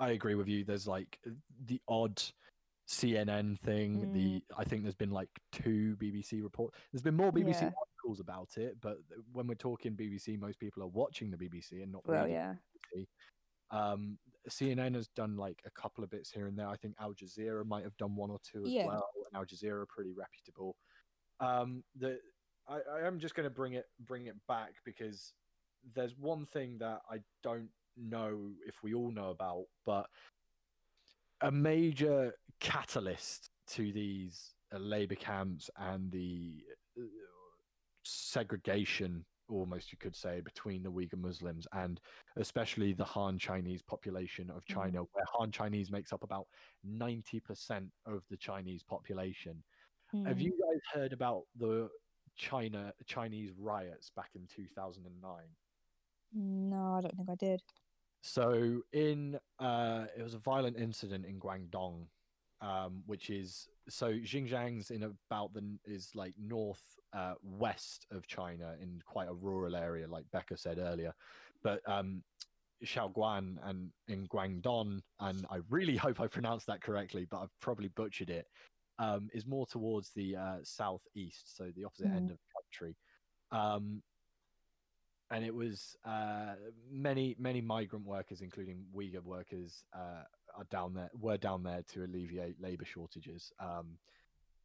I 0.01 0.11
agree 0.11 0.35
with 0.35 0.49
you. 0.49 0.65
There's 0.65 0.87
like 0.87 1.19
the 1.67 1.81
odd 1.89 2.23
CNN 2.89 3.59
thing. 3.61 4.07
Mm. 4.07 4.13
The 4.15 4.43
I 4.57 4.65
think 4.65 4.83
there's 4.83 4.95
been 4.95 5.11
like 5.11 5.29
two 5.53 5.97
BBC 6.01 6.43
reports. 6.43 6.77
There's 6.93 7.03
been 7.03 7.17
more 7.17 7.33
BBC 7.33 7.63
yeah. 7.63 7.71
articles 7.79 8.21
about 8.21 8.57
it, 8.57 8.77
but 8.81 8.99
when 9.33 9.47
we're 9.47 9.55
talking 9.55 9.93
BBC, 9.93 10.39
most 10.39 10.59
people 10.59 10.83
are 10.83 10.89
watching 10.89 11.31
the 11.31 11.37
BBC 11.37 11.83
and 11.83 11.93
not 11.93 12.07
well, 12.07 12.29
yeah. 12.29 12.55
Um, 13.71 14.17
CNN 14.49 14.95
has 14.95 15.09
done 15.09 15.37
like 15.37 15.61
a 15.67 15.71
couple 15.71 16.03
of 16.03 16.11
bits 16.11 16.31
here 16.31 16.47
and 16.47 16.59
there. 16.59 16.69
I 16.69 16.77
think 16.77 16.95
Al 17.01 17.13
Jazeera 17.13 17.67
might 17.67 17.85
have 17.85 17.97
done 17.99 18.17
one 18.17 18.31
or 18.31 18.39
two 18.43 18.65
as 18.65 18.71
yeah. 18.71 18.87
well. 18.87 19.07
And 19.31 19.39
Al 19.39 19.45
Jazeera 19.45 19.83
are 19.83 19.87
pretty 19.87 20.13
reputable. 20.13 20.75
Um, 21.41 21.85
the 21.99 22.19
I, 22.67 22.81
I 22.97 23.07
am 23.07 23.19
just 23.19 23.35
going 23.35 23.45
to 23.45 23.55
bring 23.55 23.75
it 23.75 23.87
bring 24.07 24.27
it 24.27 24.37
back 24.47 24.75
because 24.85 25.35
there's 25.95 26.17
one 26.17 26.45
thing 26.47 26.79
that 26.79 27.01
I 27.11 27.19
don't 27.43 27.69
know 27.97 28.51
if 28.67 28.83
we 28.83 28.95
all 28.95 29.11
know 29.11 29.31
about, 29.31 29.65
but 29.85 30.07
a 31.41 31.51
major 31.51 32.35
catalyst 32.61 33.51
to 33.69 33.93
these 33.93 34.55
uh, 34.75 34.79
labor 34.79 35.15
camps 35.15 35.71
and 35.77 36.11
the 36.11 36.65
uh, 36.99 37.05
segregation 38.05 39.25
almost 39.49 39.91
you 39.91 39.99
could 39.99 40.15
say 40.15 40.41
between 40.41 40.83
the 40.83 40.91
Uyghur 40.91 41.19
Muslims 41.19 41.67
and 41.73 42.01
especially 42.37 42.93
the 42.93 43.05
Han 43.05 43.39
Chinese 43.39 43.83
population 43.83 44.51
of 44.51 44.65
China, 44.67 45.03
mm. 45.03 45.07
where 45.13 45.25
Han 45.33 45.51
Chinese 45.51 45.91
makes 45.91 46.13
up 46.13 46.23
about 46.23 46.47
90% 46.87 47.89
of 48.07 48.23
the 48.31 48.37
Chinese 48.37 48.83
population. 48.83 49.63
Mm. 50.15 50.27
Have 50.27 50.41
you 50.41 50.51
guys 50.51 50.81
heard 50.93 51.13
about 51.13 51.45
the 51.59 51.89
China 52.37 52.93
Chinese 53.07 53.51
riots 53.59 54.11
back 54.15 54.31
in 54.35 54.47
2009? 54.55 55.33
No, 56.33 56.95
I 56.99 57.01
don't 57.01 57.17
think 57.17 57.31
I 57.31 57.35
did. 57.35 57.63
So 58.23 58.83
in 58.93 59.39
uh, 59.59 60.07
it 60.17 60.23
was 60.23 60.35
a 60.35 60.39
violent 60.39 60.77
incident 60.77 61.25
in 61.25 61.39
Guangdong, 61.39 62.07
um, 62.61 63.03
which 63.07 63.31
is 63.31 63.69
so 63.89 64.13
Xinjiang's 64.13 64.91
in 64.91 65.03
about 65.05 65.55
the 65.55 65.79
is 65.85 66.11
like 66.15 66.35
north 66.41 66.83
uh, 67.13 67.35
west 67.43 68.07
of 68.11 68.27
China 68.27 68.75
in 68.81 69.01
quite 69.07 69.29
a 69.29 69.35
rural 69.35 69.77
area, 69.77 70.07
like 70.09 70.25
Becca 70.33 70.57
said 70.57 70.79
earlier. 70.79 71.15
But 71.63 71.81
um, 71.87 72.23
Shaoguan 72.85 73.57
and 73.65 73.91
in 74.09 74.27
Guangdong, 74.27 75.01
and 75.21 75.47
I 75.51 75.61
really 75.71 75.97
hope 76.07 76.21
I 76.21 76.27
pronounced 76.27 76.67
that 76.67 76.83
correctly, 76.83 77.27
but 77.31 77.41
I've 77.41 77.61
probably 77.61 77.89
butchered 77.89 78.31
it 78.31 78.47
um, 78.99 79.29
is 79.33 79.47
more 79.47 79.67
towards 79.67 80.11
the 80.11 80.37
uh, 80.37 80.57
southeast, 80.63 81.57
so 81.57 81.71
the 81.77 81.85
opposite 81.85 82.09
mm. 82.09 82.17
end 82.17 82.31
of 82.31 82.37
the 82.37 82.81
country. 82.81 82.97
Um, 83.51 84.03
and 85.31 85.45
it 85.45 85.55
was 85.55 85.97
uh, 86.05 86.55
many 86.91 87.37
many 87.39 87.61
migrant 87.61 88.07
workers, 88.07 88.41
including 88.41 88.85
Uyghur 88.95 89.23
workers, 89.23 89.85
uh, 89.95 90.25
are 90.57 90.65
down 90.71 90.95
there 90.95 91.11
were 91.19 91.37
down 91.37 91.63
there 91.63 91.83
to 91.93 92.05
alleviate 92.05 92.61
labour 92.61 92.85
shortages. 92.85 93.53
Um, 93.61 93.99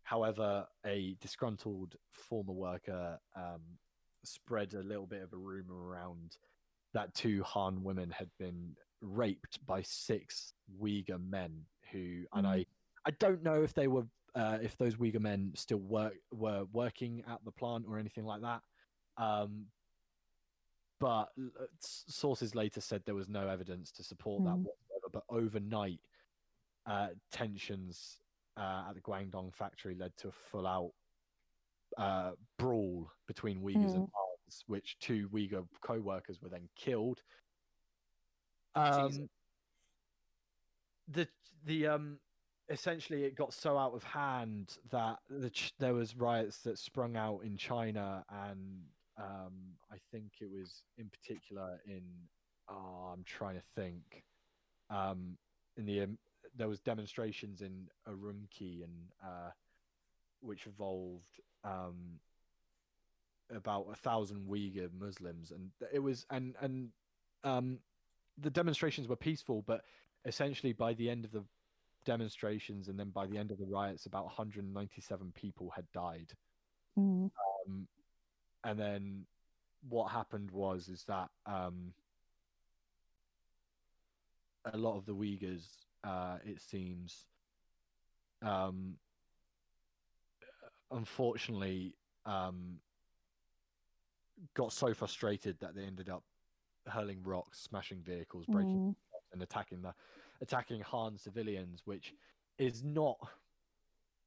however, 0.03 0.65
a 0.85 1.15
disgruntled 1.21 1.95
former 2.11 2.53
worker 2.53 3.19
um, 3.35 3.61
spread 4.23 4.73
a 4.73 4.83
little 4.83 5.05
bit 5.05 5.21
of 5.21 5.33
a 5.33 5.37
rumor 5.37 5.75
around 5.75 6.37
that 6.93 7.13
two 7.13 7.43
Han 7.43 7.83
women 7.83 8.11
had 8.11 8.29
been 8.39 8.75
raped 9.01 9.65
by 9.65 9.81
six 9.81 10.53
Uyghur 10.81 11.19
men 11.29 11.65
who, 11.91 11.97
mm. 11.97 12.25
and 12.33 12.47
I 12.47 12.65
I 13.05 13.11
don't 13.19 13.43
know 13.43 13.63
if 13.63 13.73
they 13.73 13.87
were 13.87 14.05
uh, 14.35 14.59
if 14.61 14.77
those 14.77 14.95
Uyghur 14.95 15.19
men 15.19 15.51
still 15.55 15.79
work 15.79 16.15
were 16.31 16.65
working 16.71 17.23
at 17.29 17.43
the 17.43 17.51
plant 17.51 17.85
or 17.87 17.99
anything 17.99 18.25
like 18.25 18.41
that. 18.41 18.61
Um, 19.17 19.65
but 21.03 21.27
uh, 21.37 21.65
sources 21.81 22.55
later 22.55 22.79
said 22.79 23.01
there 23.05 23.13
was 23.13 23.27
no 23.27 23.49
evidence 23.49 23.91
to 23.91 24.03
support 24.03 24.41
mm. 24.41 24.45
that 24.45 24.55
whatsoever. 24.55 25.09
But 25.11 25.23
overnight, 25.29 25.99
uh, 26.85 27.07
tensions 27.29 28.21
uh, 28.55 28.85
at 28.87 28.95
the 28.95 29.01
Guangdong 29.01 29.53
factory 29.53 29.95
led 29.95 30.15
to 30.17 30.29
a 30.29 30.31
full-out 30.31 30.91
uh, 31.97 32.31
brawl 32.57 33.11
between 33.27 33.59
Uyghurs 33.59 33.91
mm. 33.91 33.95
and 33.95 34.07
Hans, 34.13 34.63
which 34.67 34.97
two 35.01 35.27
Uyghur 35.33 35.67
co-workers 35.81 36.41
were 36.41 36.47
then 36.47 36.69
killed. 36.77 37.21
Um, 38.75 39.27
the 41.09 41.27
the 41.65 41.87
um 41.87 42.17
essentially 42.69 43.25
it 43.25 43.35
got 43.35 43.53
so 43.53 43.77
out 43.77 43.93
of 43.93 44.03
hand 44.03 44.77
that 44.89 45.17
the 45.29 45.49
ch- 45.49 45.73
there 45.79 45.93
was 45.93 46.15
riots 46.15 46.59
that 46.59 46.79
sprung 46.79 47.17
out 47.17 47.41
in 47.43 47.57
China 47.57 48.23
and 48.47 48.83
um, 49.17 49.53
I 49.91 49.97
think 50.11 50.31
it 50.41 50.49
was 50.49 50.83
in 50.97 51.09
particular 51.09 51.79
in 51.85 52.03
oh, 52.69 53.11
I'm 53.13 53.23
trying 53.23 53.55
to 53.55 53.63
think 53.75 54.23
um, 54.89 55.37
in 55.77 55.85
the 55.85 56.01
um, 56.01 56.17
there 56.55 56.67
was 56.67 56.79
demonstrations 56.79 57.61
in 57.61 57.87
Urumqi 58.07 58.83
and 58.83 59.11
uh, 59.23 59.49
which 60.41 60.65
involved 60.65 61.39
um, 61.63 62.19
about 63.55 63.87
a 63.91 63.95
thousand 63.95 64.47
Uyghur 64.47 64.89
Muslims 64.99 65.51
and 65.51 65.71
it 65.91 65.99
was 65.99 66.25
and 66.29 66.55
and 66.61 66.89
um, 67.43 67.79
the 68.37 68.49
demonstrations 68.49 69.07
were 69.07 69.15
peaceful 69.15 69.63
but 69.65 69.81
essentially 70.25 70.73
by 70.73 70.93
the 70.93 71.09
end 71.09 71.25
of 71.25 71.31
the 71.31 71.43
demonstrations, 72.03 72.87
and 72.87 72.99
then 72.99 73.09
by 73.09 73.25
the 73.25 73.37
end 73.37 73.51
of 73.51 73.57
the 73.57 73.65
riots, 73.65 74.05
about 74.05 74.25
197 74.25 75.31
people 75.35 75.71
had 75.75 75.85
died. 75.93 76.31
Mm. 76.97 77.31
Um, 77.67 77.87
and 78.63 78.79
then 78.79 79.25
what 79.89 80.11
happened 80.11 80.51
was 80.51 80.87
is 80.87 81.03
that 81.05 81.29
um, 81.45 81.93
a 84.65 84.77
lot 84.77 84.97
of 84.97 85.05
the 85.05 85.13
Uyghurs, 85.13 85.67
uh, 86.03 86.37
it 86.45 86.61
seems, 86.61 87.25
um, 88.41 88.95
unfortunately, 90.91 91.95
um, 92.25 92.79
got 94.53 94.71
so 94.71 94.93
frustrated 94.93 95.57
that 95.59 95.75
they 95.75 95.83
ended 95.83 96.09
up 96.09 96.23
hurling 96.87 97.21
rocks, 97.23 97.59
smashing 97.59 98.01
vehicles, 98.01 98.45
breaking 98.45 98.79
Mm. 98.79 98.95
and 99.33 99.41
attacking 99.41 99.81
the 99.81 99.93
attacking 100.41 100.81
Han 100.81 101.17
civilians, 101.17 101.81
which 101.85 102.13
is 102.57 102.83
not 102.83 103.17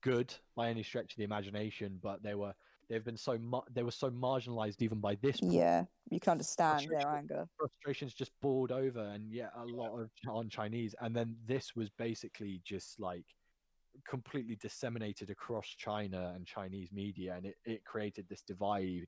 good 0.01 0.35
by 0.55 0.69
any 0.71 0.83
stretch 0.83 1.13
of 1.13 1.17
the 1.19 1.25
imagination. 1.25 1.99
But 2.03 2.23
they 2.23 2.35
were 2.35 2.55
they've 2.89 3.05
been 3.05 3.17
so 3.17 3.39
mu- 3.39 3.61
they 3.73 3.83
were 3.83 3.91
so 3.91 4.11
marginalized 4.11 4.81
even 4.83 5.01
by 5.01 5.17
this 5.17 5.41
point. 5.41 5.53
Yeah, 5.53 5.85
you 6.11 6.21
can 6.21 6.33
understand 6.33 6.89
their 6.91 7.09
anger. 7.09 7.47
frustrations 7.59 8.15
just 8.15 8.33
boiled 8.41 8.73
over 8.73 9.01
and 9.01 9.31
yet 9.33 9.53
a 9.57 9.65
lot 9.65 9.99
of 9.99 10.11
Han 10.27 10.49
Chinese. 10.49 10.95
And 11.01 11.15
then 11.15 11.37
this 11.47 11.75
was 11.75 11.91
basically 11.91 12.61
just 12.65 13.01
like 13.01 13.25
completely 14.09 14.57
disseminated 14.57 15.31
across 15.31 15.67
China 15.67 16.33
and 16.35 16.47
Chinese 16.47 16.93
media. 16.93 17.35
And 17.37 17.47
it, 17.47 17.57
it 17.65 17.85
created 17.85 18.27
this 18.29 18.43
divide 18.43 19.07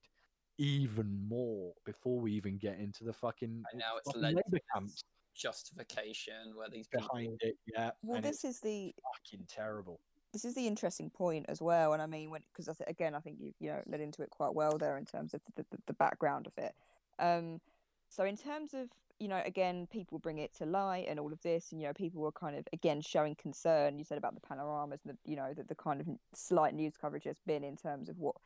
even 0.59 1.17
more 1.29 1.73
before 1.85 2.19
we 2.21 2.33
even 2.33 2.59
get 2.59 2.79
into 2.79 3.05
the 3.05 3.13
fucking, 3.13 3.63
And 3.71 3.79
now 3.79 3.97
it's 3.99 4.07
fucking 4.11 4.23
labor 4.23 4.59
camps. 4.75 5.05
justification 5.37 6.55
where 6.57 6.69
these 6.69 6.89
people 6.89 7.09
behind 7.13 7.39
it 7.41 7.55
yeah. 7.73 7.91
Well, 8.03 8.17
and 8.17 8.25
this 8.25 8.45
is 8.45 8.61
the 8.61 8.93
fucking 9.15 9.47
terrible 9.47 10.01
this 10.33 10.45
is 10.45 10.55
the 10.55 10.67
interesting 10.67 11.11
point 11.11 11.47
as 11.49 11.61
well. 11.61 11.93
And 11.93 12.03
I 12.03 12.07
mean, 12.07 12.31
because 12.53 12.67
th- 12.67 12.89
again, 12.89 13.15
I 13.15 13.21
think 13.21 13.39
you 13.41 13.53
you 13.61 13.69
know 13.69 13.81
led 13.87 14.01
into 14.01 14.23
it 14.23 14.31
quite 14.31 14.55
well 14.55 14.79
there 14.79 14.99
in 14.99 15.05
terms 15.05 15.35
of 15.35 15.41
the, 15.57 15.65
the, 15.71 15.79
the 15.87 15.93
background 15.93 16.47
of 16.47 16.53
it. 16.57 16.75
Um, 17.19 17.61
so 18.09 18.25
in 18.25 18.37
terms 18.37 18.75
of 18.75 18.89
you 19.19 19.27
know, 19.27 19.43
again, 19.45 19.89
people 19.91 20.19
bring 20.19 20.39
it 20.39 20.55
to 20.55 20.65
light 20.65 21.07
and 21.09 21.19
all 21.19 21.33
of 21.33 21.43
this, 21.43 21.73
and 21.73 21.81
you 21.81 21.89
know, 21.89 21.93
people 21.93 22.23
were 22.23 22.33
kind 22.33 22.57
of 22.57 22.67
again 22.73 23.01
showing 23.01 23.35
concern. 23.35 23.99
You 23.99 24.05
said 24.05 24.19
about 24.19 24.35
the 24.35 24.41
panoramas 24.41 25.01
and 25.05 25.15
the 25.15 25.31
you 25.31 25.37
know 25.37 25.53
the, 25.55 25.65
the 25.65 25.75
kind 25.75 26.01
of 26.01 26.07
slight 26.35 26.75
news 26.75 26.95
coverage 27.01 27.25
has 27.25 27.39
been 27.47 27.65
in 27.65 27.77
terms 27.77 28.09
of 28.09 28.19
what 28.19 28.37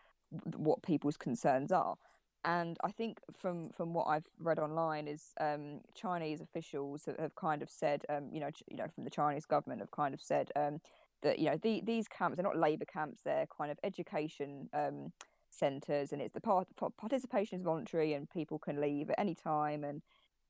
what 0.56 0.82
people's 0.82 1.16
concerns 1.16 1.72
are. 1.72 1.96
And 2.44 2.76
I 2.82 2.90
think 2.90 3.20
from 3.36 3.70
from 3.70 3.92
what 3.92 4.06
I've 4.06 4.26
read 4.40 4.58
online 4.58 5.06
is 5.08 5.32
um, 5.40 5.80
Chinese 5.94 6.40
officials 6.40 7.04
have, 7.04 7.18
have 7.18 7.34
kind 7.36 7.62
of 7.62 7.70
said, 7.70 8.04
um, 8.08 8.30
you 8.32 8.40
know, 8.40 8.50
ch- 8.50 8.64
you 8.68 8.76
know, 8.76 8.88
from 8.94 9.04
the 9.04 9.10
Chinese 9.10 9.44
government 9.44 9.80
have 9.80 9.90
kind 9.90 10.14
of 10.14 10.20
said 10.20 10.50
um, 10.56 10.80
that 11.22 11.38
you 11.38 11.50
know 11.50 11.58
the, 11.62 11.82
these 11.84 12.08
camps 12.08 12.38
are 12.38 12.42
not 12.42 12.56
labour 12.56 12.84
camps; 12.84 13.20
they're 13.24 13.46
kind 13.56 13.70
of 13.70 13.78
education 13.84 14.68
um, 14.72 15.12
centres, 15.50 16.12
and 16.12 16.20
it's 16.20 16.34
the 16.34 16.40
part 16.40 16.68
participation 16.98 17.56
is 17.56 17.62
voluntary, 17.62 18.14
and 18.14 18.28
people 18.30 18.58
can 18.58 18.80
leave 18.80 19.10
at 19.10 19.18
any 19.18 19.34
time, 19.34 19.84
and 19.84 20.02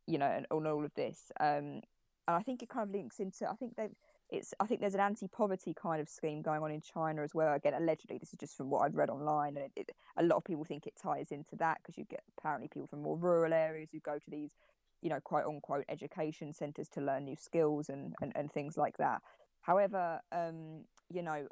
you 0.06 0.18
know, 0.18 0.26
and, 0.26 0.46
and 0.50 0.66
all 0.66 0.84
of 0.84 0.94
this. 0.94 1.30
Um, 1.40 1.80
and 2.28 2.36
I 2.36 2.42
think 2.42 2.62
it 2.62 2.68
kind 2.68 2.88
of 2.88 2.94
links 2.94 3.18
into. 3.18 3.48
I 3.48 3.54
think 3.54 3.76
they've. 3.76 3.90
It's. 4.30 4.54
I 4.60 4.66
think 4.66 4.80
there's 4.80 4.94
an 4.94 5.00
anti-poverty 5.00 5.74
kind 5.74 6.00
of 6.00 6.08
scheme 6.08 6.40
going 6.40 6.62
on 6.62 6.70
in 6.70 6.80
China 6.80 7.22
as 7.22 7.34
well. 7.34 7.54
Again, 7.54 7.74
allegedly, 7.74 8.18
this 8.18 8.32
is 8.32 8.38
just 8.38 8.56
from 8.56 8.70
what 8.70 8.80
I've 8.80 8.94
read 8.94 9.10
online, 9.10 9.56
and 9.56 9.66
it, 9.66 9.72
it, 9.76 9.90
a 10.16 10.22
lot 10.22 10.36
of 10.36 10.44
people 10.44 10.64
think 10.64 10.86
it 10.86 10.94
ties 11.00 11.30
into 11.30 11.56
that 11.56 11.78
because 11.78 11.98
you 11.98 12.04
get 12.08 12.22
apparently 12.38 12.68
people 12.68 12.86
from 12.86 13.02
more 13.02 13.16
rural 13.16 13.52
areas 13.52 13.90
who 13.92 14.00
go 14.00 14.18
to 14.18 14.30
these, 14.30 14.52
you 15.02 15.10
know, 15.10 15.20
quote 15.20 15.44
unquote 15.44 15.84
education 15.88 16.52
centres 16.52 16.88
to 16.90 17.00
learn 17.00 17.24
new 17.24 17.36
skills 17.36 17.88
and, 17.88 18.14
and, 18.22 18.32
and 18.34 18.52
things 18.52 18.76
like 18.76 18.96
that. 18.98 19.20
However, 19.62 20.20
um, 20.32 20.84
you 21.08 21.22
know, 21.22 21.46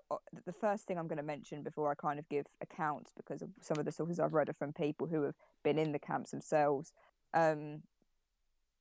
the 0.44 0.52
first 0.52 0.86
thing 0.86 0.98
I'm 0.98 1.08
going 1.08 1.18
to 1.18 1.22
mention 1.22 1.62
before 1.62 1.90
I 1.90 1.94
kind 1.94 2.18
of 2.18 2.28
give 2.28 2.46
accounts, 2.60 3.12
because 3.16 3.42
of 3.42 3.50
some 3.60 3.78
of 3.78 3.84
the 3.84 3.92
sources 3.92 4.20
I've 4.20 4.34
read 4.34 4.48
are 4.48 4.54
from 4.54 4.72
people 4.72 5.06
who 5.06 5.22
have 5.22 5.34
been 5.64 5.78
in 5.78 5.92
the 5.92 5.98
camps 5.98 6.30
themselves. 6.30 6.92
Um, 7.34 7.82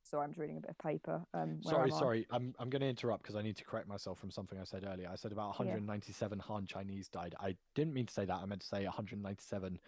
sorry, 0.04 0.24
I'm 0.24 0.32
just 0.32 0.40
reading 0.40 0.58
a 0.58 0.62
bit 0.62 0.72
of 0.72 0.78
paper. 0.80 1.22
Um, 1.34 1.60
where 1.62 1.74
sorry 1.74 1.92
I? 1.92 2.00
sorry 2.00 2.28
I'm, 2.32 2.56
I'm 2.60 2.70
going 2.70 2.82
to 2.82 2.88
interrupt 2.88 3.24
because 3.24 3.36
I 3.36 3.42
need 3.42 3.58
to 3.58 3.64
correct 3.64 3.88
myself 3.88 4.20
from 4.20 4.32
something 4.32 4.60
I 4.60 4.64
said 4.64 4.86
earlier 4.90 5.10
I 5.12 5.16
said 5.16 5.32
about 5.32 5.50
197 5.50 6.40
Han 6.40 6.66
Chinese 6.66 7.08
died 7.08 7.36
I 7.40 7.56
didn't 7.76 7.94
mean 7.94 8.08
to 8.08 8.14
say 8.14 8.26
that 8.26 8.34
I 8.34 8.46
meant 8.46 8.62
to 8.62 8.68
say 8.68 8.84
197 8.84 9.80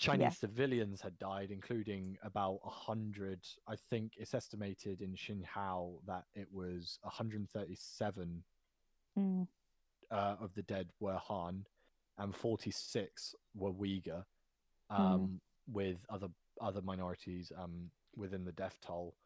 Chinese 0.00 0.38
civilians 0.38 1.00
had 1.02 1.18
died, 1.18 1.50
including 1.50 2.16
about 2.22 2.64
100. 2.64 3.46
I 3.68 3.76
think 3.76 4.14
it's 4.16 4.32
estimated 4.34 5.02
in 5.02 5.14
Xinhua 5.14 5.98
that 6.06 6.24
it 6.34 6.48
was 6.52 6.98
137 7.02 8.42
Mm, 9.18 9.48
uh, 10.12 10.36
of 10.40 10.54
the 10.54 10.62
dead 10.62 10.88
were 11.00 11.16
Han, 11.18 11.66
and 12.16 12.34
46 12.34 13.34
were 13.54 13.72
Uyghur, 13.72 14.24
Mm. 14.90 14.96
um, 15.00 15.40
with 15.66 16.06
other 16.08 16.28
other 16.60 16.80
minorities 16.82 17.50
um, 17.56 17.90
within 18.16 18.44
the 18.44 18.52
death 18.52 18.78
toll. 18.80 19.16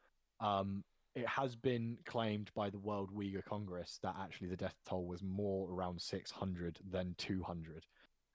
Um, 0.41 0.85
it 1.15 1.27
has 1.29 1.55
been 1.57 1.99
claimed 2.05 2.51
by 2.55 2.71
the 2.71 2.79
World 2.79 3.11
Uyghur 3.15 3.45
Congress 3.45 3.99
that 4.03 4.17
actually 4.19 4.49
the 4.49 4.57
death 4.57 4.77
toll 4.85 5.07
was 5.07 5.23
more 5.23 5.71
around 5.71 6.01
600 6.01 6.79
than 6.91 7.15
200. 7.19 7.87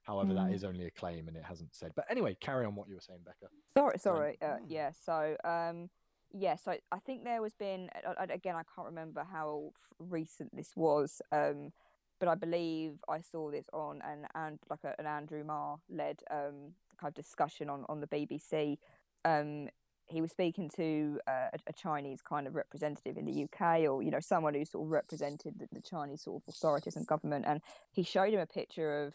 However, 0.09 0.33
that 0.33 0.47
Mm. 0.47 0.53
is 0.55 0.63
only 0.63 0.85
a 0.87 0.91
claim 0.91 1.27
and 1.27 1.37
it 1.37 1.43
hasn't 1.43 1.75
said. 1.75 1.93
But 1.95 2.05
anyway, 2.09 2.33
carry 2.33 2.65
on 2.65 2.73
what 2.73 2.87
you 2.89 2.95
were 2.95 2.99
saying, 3.01 3.21
Becca. 3.21 3.47
Sorry, 3.67 3.99
sorry. 3.99 4.41
Uh, 4.41 4.57
Mm. 4.57 4.65
yeah. 4.67 4.91
So, 4.91 5.37
um, 5.43 5.91
yeah. 6.31 6.55
So 6.55 6.75
I 6.91 6.97
think 6.99 7.23
there 7.23 7.43
was 7.43 7.53
been 7.53 7.91
again. 8.17 8.55
I 8.55 8.63
can't 8.73 8.87
remember 8.87 9.23
how 9.23 9.71
recent 9.99 10.55
this 10.55 10.75
was. 10.75 11.21
Um, 11.31 11.73
but 12.17 12.27
I 12.27 12.33
believe 12.33 13.03
I 13.07 13.21
saw 13.21 13.51
this 13.51 13.69
on 13.71 14.01
an 14.01 14.27
and 14.33 14.59
like 14.67 14.83
a, 14.83 14.95
an 14.99 15.05
Andrew 15.05 15.43
Marr 15.43 15.79
led 15.89 16.23
um 16.31 16.73
kind 16.99 17.09
of 17.11 17.13
discussion 17.13 17.69
on 17.69 17.85
on 17.87 17.99
the 17.99 18.07
BBC. 18.07 18.79
Um, 19.25 19.69
he 20.07 20.21
was 20.21 20.31
speaking 20.31 20.71
to 20.71 21.19
uh, 21.27 21.49
a, 21.53 21.59
a 21.67 21.73
Chinese 21.73 22.23
kind 22.23 22.47
of 22.47 22.55
representative 22.55 23.15
in 23.15 23.25
the 23.25 23.43
UK, 23.43 23.81
or 23.87 24.01
you 24.01 24.09
know, 24.09 24.19
someone 24.19 24.55
who 24.55 24.65
sort 24.65 24.85
of 24.87 24.91
represented 24.91 25.59
the, 25.59 25.67
the 25.71 25.81
Chinese 25.81 26.23
sort 26.23 26.41
of 26.41 26.49
authorities 26.49 26.95
and 26.95 27.05
government, 27.05 27.45
and 27.47 27.61
he 27.91 28.01
showed 28.01 28.33
him 28.33 28.39
a 28.39 28.47
picture 28.47 29.03
of 29.05 29.13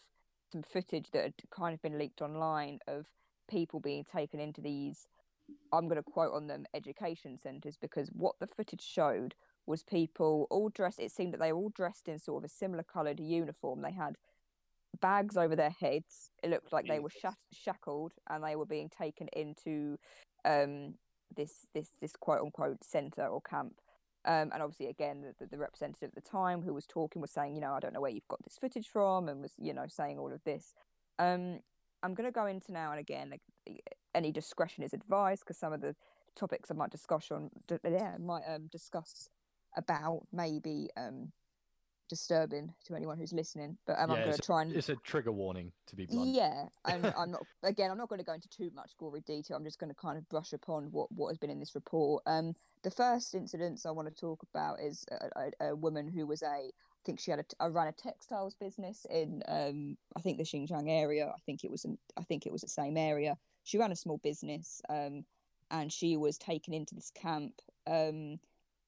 some 0.54 0.62
footage 0.62 1.10
that 1.10 1.24
had 1.24 1.34
kind 1.50 1.74
of 1.74 1.82
been 1.82 1.98
leaked 1.98 2.22
online 2.22 2.78
of 2.86 3.06
people 3.50 3.80
being 3.80 4.04
taken 4.04 4.38
into 4.38 4.60
these 4.60 5.08
I'm 5.72 5.88
going 5.88 6.02
to 6.02 6.02
quote 6.02 6.32
on 6.32 6.46
them 6.46 6.64
education 6.72 7.36
centres 7.36 7.76
because 7.76 8.08
what 8.12 8.36
the 8.40 8.46
footage 8.46 8.80
showed 8.80 9.34
was 9.66 9.82
people 9.82 10.46
all 10.50 10.68
dressed. 10.70 11.00
It 11.00 11.10
seemed 11.10 11.34
that 11.34 11.40
they 11.40 11.52
were 11.52 11.58
all 11.58 11.72
dressed 11.74 12.08
in 12.08 12.18
sort 12.18 12.44
of 12.44 12.50
a 12.50 12.54
similar 12.54 12.82
coloured 12.82 13.20
uniform. 13.20 13.82
They 13.82 13.92
had 13.92 14.16
bags 15.00 15.36
over 15.36 15.56
their 15.56 15.70
heads. 15.70 16.30
It 16.42 16.50
looked 16.50 16.72
like 16.72 16.86
they 16.86 17.00
were 17.00 17.10
shackled 17.52 18.12
and 18.30 18.42
they 18.42 18.56
were 18.56 18.64
being 18.64 18.88
taken 18.88 19.28
into 19.34 19.98
um, 20.44 20.94
this 21.36 21.66
this 21.74 21.90
this 22.00 22.16
quote 22.16 22.40
unquote 22.40 22.84
centre 22.84 23.26
or 23.26 23.42
camp. 23.42 23.74
Um, 24.26 24.50
and 24.52 24.62
obviously, 24.62 24.86
again, 24.86 25.22
the, 25.38 25.46
the, 25.46 25.58
representative 25.58 26.08
at 26.08 26.14
the 26.14 26.28
time 26.30 26.62
who 26.62 26.72
was 26.72 26.86
talking 26.86 27.20
was 27.20 27.30
saying, 27.30 27.54
you 27.54 27.60
know, 27.60 27.72
I 27.72 27.80
don't 27.80 27.92
know 27.92 28.00
where 28.00 28.10
you've 28.10 28.28
got 28.28 28.42
this 28.42 28.56
footage 28.58 28.88
from, 28.88 29.28
and 29.28 29.42
was, 29.42 29.52
you 29.58 29.74
know, 29.74 29.84
saying 29.86 30.18
all 30.18 30.32
of 30.32 30.42
this. 30.44 30.72
Um, 31.18 31.60
I'm 32.02 32.14
going 32.14 32.26
to 32.28 32.32
go 32.32 32.46
into 32.46 32.72
now 32.72 32.90
and 32.90 33.00
again. 33.00 33.30
Like, 33.30 33.82
any 34.14 34.32
discretion 34.32 34.82
is 34.82 34.94
advised 34.94 35.42
because 35.42 35.58
some 35.58 35.72
of 35.72 35.82
the 35.82 35.94
topics 36.34 36.70
I 36.70 36.74
might 36.74 36.90
discuss 36.90 37.30
on, 37.30 37.50
yeah, 37.84 38.16
might 38.18 38.44
um, 38.48 38.68
discuss 38.70 39.28
about 39.76 40.22
maybe 40.32 40.88
um, 40.96 41.32
disturbing 42.08 42.72
to 42.84 42.94
anyone 42.94 43.18
who's 43.18 43.32
listening. 43.32 43.76
But 43.86 43.98
um, 43.98 44.10
I'm 44.10 44.18
going 44.24 44.32
to 44.36 44.42
try 44.42 44.62
and 44.62 44.72
It's 44.74 44.88
a 44.88 44.96
trigger 44.96 45.32
warning, 45.32 45.72
to 45.86 45.96
be 45.96 46.06
blunt. 46.06 46.30
yeah, 46.30 46.66
and 46.84 47.06
I'm 47.18 47.30
not 47.30 47.42
again. 47.62 47.90
I'm 47.90 47.98
not 47.98 48.08
going 48.08 48.18
to 48.20 48.24
go 48.24 48.32
into 48.32 48.48
too 48.48 48.70
much 48.74 48.92
gory 48.98 49.20
detail. 49.20 49.56
I'm 49.56 49.64
just 49.64 49.78
going 49.78 49.90
to 49.90 49.96
kind 49.96 50.18
of 50.18 50.28
brush 50.28 50.52
upon 50.52 50.84
what 50.90 51.10
what 51.12 51.28
has 51.28 51.38
been 51.38 51.50
in 51.50 51.60
this 51.60 51.74
report. 51.74 52.22
Um, 52.26 52.54
the 52.82 52.90
first 52.90 53.34
incidents 53.34 53.86
I 53.86 53.90
want 53.90 54.08
to 54.08 54.14
talk 54.14 54.42
about 54.54 54.80
is 54.80 55.04
a, 55.10 55.50
a, 55.60 55.68
a 55.70 55.76
woman 55.76 56.08
who 56.08 56.26
was 56.26 56.42
a. 56.42 56.46
I 56.46 57.06
think 57.06 57.20
she 57.20 57.30
had 57.30 57.44
a 57.60 57.70
ran 57.70 57.88
a 57.88 57.92
textiles 57.92 58.54
business 58.54 59.06
in 59.10 59.42
um 59.46 59.98
I 60.16 60.20
think 60.20 60.38
the 60.38 60.44
Xinjiang 60.44 60.88
area. 60.88 61.26
I 61.26 61.40
think 61.44 61.62
it 61.62 61.70
was 61.70 61.84
in, 61.84 61.98
I 62.16 62.22
think 62.22 62.46
it 62.46 62.52
was 62.52 62.62
the 62.62 62.68
same 62.68 62.96
area. 62.96 63.36
She 63.62 63.76
ran 63.76 63.92
a 63.92 63.96
small 63.96 64.16
business 64.24 64.80
um 64.88 65.26
and 65.70 65.92
she 65.92 66.16
was 66.16 66.38
taken 66.38 66.72
into 66.72 66.94
this 66.94 67.10
camp 67.14 67.60
um 67.86 68.38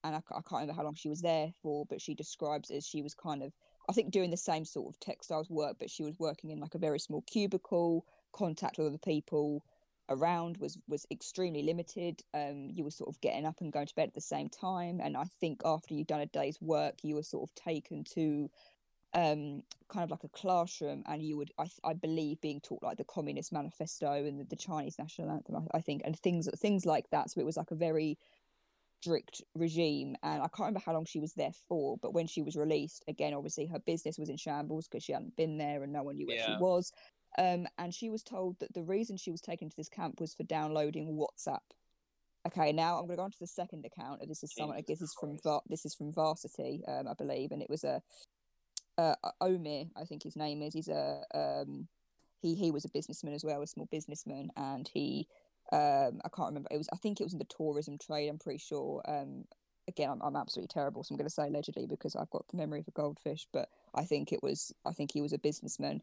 and 0.03 0.15
I, 0.15 0.19
I 0.31 0.41
can't 0.41 0.61
remember 0.61 0.73
how 0.73 0.83
long 0.83 0.95
she 0.95 1.09
was 1.09 1.21
there 1.21 1.51
for, 1.61 1.85
but 1.85 2.01
she 2.01 2.13
describes 2.13 2.71
as 2.71 2.85
she 2.85 3.01
was 3.01 3.13
kind 3.13 3.43
of 3.43 3.53
I 3.89 3.93
think 3.93 4.11
doing 4.11 4.31
the 4.31 4.37
same 4.37 4.65
sort 4.65 4.93
of 4.93 4.99
textiles 4.99 5.49
work, 5.49 5.77
but 5.79 5.89
she 5.89 6.03
was 6.03 6.19
working 6.19 6.49
in 6.49 6.59
like 6.59 6.75
a 6.75 6.79
very 6.79 6.99
small 6.99 7.21
cubicle. 7.21 8.05
Contact 8.33 8.77
with 8.77 8.87
other 8.87 8.97
people 8.97 9.63
around 10.09 10.57
was 10.57 10.77
was 10.87 11.05
extremely 11.11 11.63
limited. 11.63 12.21
Um, 12.33 12.69
you 12.71 12.83
were 12.83 12.91
sort 12.91 13.09
of 13.09 13.19
getting 13.21 13.45
up 13.45 13.61
and 13.61 13.71
going 13.71 13.87
to 13.87 13.95
bed 13.95 14.09
at 14.09 14.13
the 14.13 14.21
same 14.21 14.49
time, 14.49 14.99
and 15.01 15.15
I 15.15 15.25
think 15.39 15.61
after 15.63 15.93
you'd 15.93 16.07
done 16.07 16.21
a 16.21 16.25
day's 16.25 16.61
work, 16.61 16.95
you 17.03 17.15
were 17.15 17.23
sort 17.23 17.49
of 17.49 17.55
taken 17.55 18.03
to 18.15 18.49
um 19.13 19.63
kind 19.87 20.03
of 20.03 20.11
like 20.11 20.25
a 20.25 20.29
classroom 20.29 21.01
and 21.07 21.23
you 21.23 21.37
would 21.37 21.49
i, 21.57 21.65
I 21.85 21.93
believe 21.93 22.41
being 22.41 22.59
taught 22.59 22.83
like 22.83 22.97
the 22.97 23.05
communist 23.05 23.53
manifesto 23.53 24.11
and 24.11 24.37
the, 24.37 24.43
the 24.43 24.57
chinese 24.57 24.99
national 24.99 25.31
anthem 25.31 25.55
I, 25.55 25.77
I 25.77 25.81
think 25.81 26.01
and 26.03 26.19
things 26.19 26.49
things 26.57 26.85
like 26.85 27.09
that 27.11 27.31
so 27.31 27.39
it 27.39 27.45
was 27.45 27.55
like 27.55 27.71
a 27.71 27.75
very 27.75 28.17
strict 29.01 29.41
regime 29.55 30.15
and 30.23 30.41
i 30.41 30.47
can't 30.47 30.59
remember 30.59 30.81
how 30.85 30.93
long 30.93 31.05
she 31.05 31.19
was 31.19 31.33
there 31.33 31.51
for 31.67 31.97
but 32.01 32.13
when 32.13 32.25
she 32.27 32.41
was 32.41 32.55
released 32.55 33.03
again 33.07 33.33
obviously 33.33 33.65
her 33.65 33.79
business 33.79 34.17
was 34.17 34.29
in 34.29 34.37
shambles 34.37 34.87
because 34.87 35.03
she 35.03 35.13
hadn't 35.13 35.35
been 35.35 35.57
there 35.57 35.83
and 35.83 35.93
no 35.93 36.03
one 36.03 36.15
knew 36.15 36.27
where 36.27 36.37
she 36.45 36.51
was 36.59 36.91
Um, 37.37 37.67
and 37.77 37.93
she 37.93 38.09
was 38.09 38.23
told 38.23 38.57
that 38.59 38.73
the 38.73 38.83
reason 38.83 39.17
she 39.17 39.31
was 39.31 39.41
taken 39.41 39.69
to 39.69 39.75
this 39.75 39.89
camp 39.89 40.19
was 40.19 40.33
for 40.33 40.43
downloading 40.43 41.15
WhatsApp. 41.17 41.59
Okay, 42.47 42.71
now 42.71 42.95
I'm 42.95 43.05
going 43.05 43.11
to 43.11 43.15
go 43.17 43.23
on 43.23 43.31
to 43.31 43.39
the 43.39 43.47
second 43.47 43.85
account. 43.85 44.21
and 44.21 44.29
This 44.31 44.41
is 44.41 44.53
someone. 44.55 44.77
I 44.77 44.81
guess 44.81 44.99
this 44.99 45.09
is 45.09 45.15
from 45.19 45.37
this 45.67 45.85
is 45.85 45.93
from 45.93 46.13
Varsity, 46.13 46.81
um, 46.87 47.07
I 47.07 47.13
believe, 47.13 47.51
and 47.51 47.61
it 47.61 47.69
was 47.69 47.83
a 47.83 48.01
uh, 48.97 49.15
Omir, 49.41 49.89
I 49.95 50.05
think 50.05 50.23
his 50.23 50.35
name 50.35 50.61
is. 50.61 50.73
He's 50.73 50.87
a 50.87 51.21
um, 51.35 51.87
he 52.41 52.55
he 52.55 52.71
was 52.71 52.85
a 52.85 52.89
businessman 52.89 53.33
as 53.33 53.43
well, 53.43 53.61
a 53.61 53.67
small 53.67 53.87
businessman, 53.91 54.49
and 54.55 54.89
he 54.91 55.27
um, 55.71 56.21
I 56.23 56.29
can't 56.35 56.49
remember. 56.49 56.69
It 56.71 56.77
was 56.77 56.89
I 56.93 56.97
think 56.97 57.19
it 57.19 57.23
was 57.23 57.33
in 57.33 57.39
the 57.39 57.45
tourism 57.45 57.97
trade. 57.97 58.29
I'm 58.29 58.39
pretty 58.39 58.59
sure. 58.59 59.01
Um, 59.07 59.45
again, 59.87 60.09
I'm, 60.09 60.21
I'm 60.21 60.35
absolutely 60.35 60.67
terrible, 60.67 61.03
so 61.03 61.13
I'm 61.13 61.17
going 61.17 61.29
to 61.29 61.33
say 61.33 61.47
allegedly 61.47 61.85
because 61.85 62.15
I've 62.15 62.29
got 62.29 62.45
the 62.49 62.57
memory 62.57 62.81
of 62.81 62.87
a 62.87 62.91
goldfish. 62.91 63.47
But 63.51 63.69
I 63.93 64.03
think 64.03 64.31
it 64.31 64.41
was 64.41 64.73
I 64.85 64.91
think 64.91 65.11
he 65.11 65.21
was 65.21 65.33
a 65.33 65.39
businessman. 65.39 66.01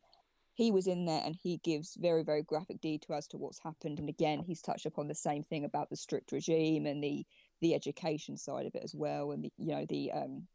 He 0.55 0.70
was 0.70 0.86
in 0.86 1.07
there, 1.07 1.23
and 1.24 1.35
he 1.35 1.61
gives 1.65 1.97
very 1.97 2.23
very 2.23 2.43
graphic 2.43 2.81
detail 2.81 3.16
as 3.16 3.27
to 3.28 3.39
what's 3.39 3.59
happened. 3.59 3.99
And 3.99 4.09
again, 4.09 4.41
he's 4.41 4.62
touched 4.62 4.86
upon 4.86 5.09
the 5.09 5.15
same 5.15 5.43
thing 5.43 5.65
about 5.65 5.91
the 5.91 5.97
strict 5.97 6.32
regime 6.32 6.86
and 6.86 7.03
the 7.03 7.24
the 7.61 7.74
education 7.74 8.36
side 8.36 8.66
of 8.66 8.74
it 8.74 8.85
as 8.85 8.95
well, 8.95 9.32
and 9.32 9.45
the 9.45 9.53
you 9.57 9.74
know 9.74 9.86
the 9.89 10.12
um 10.12 10.47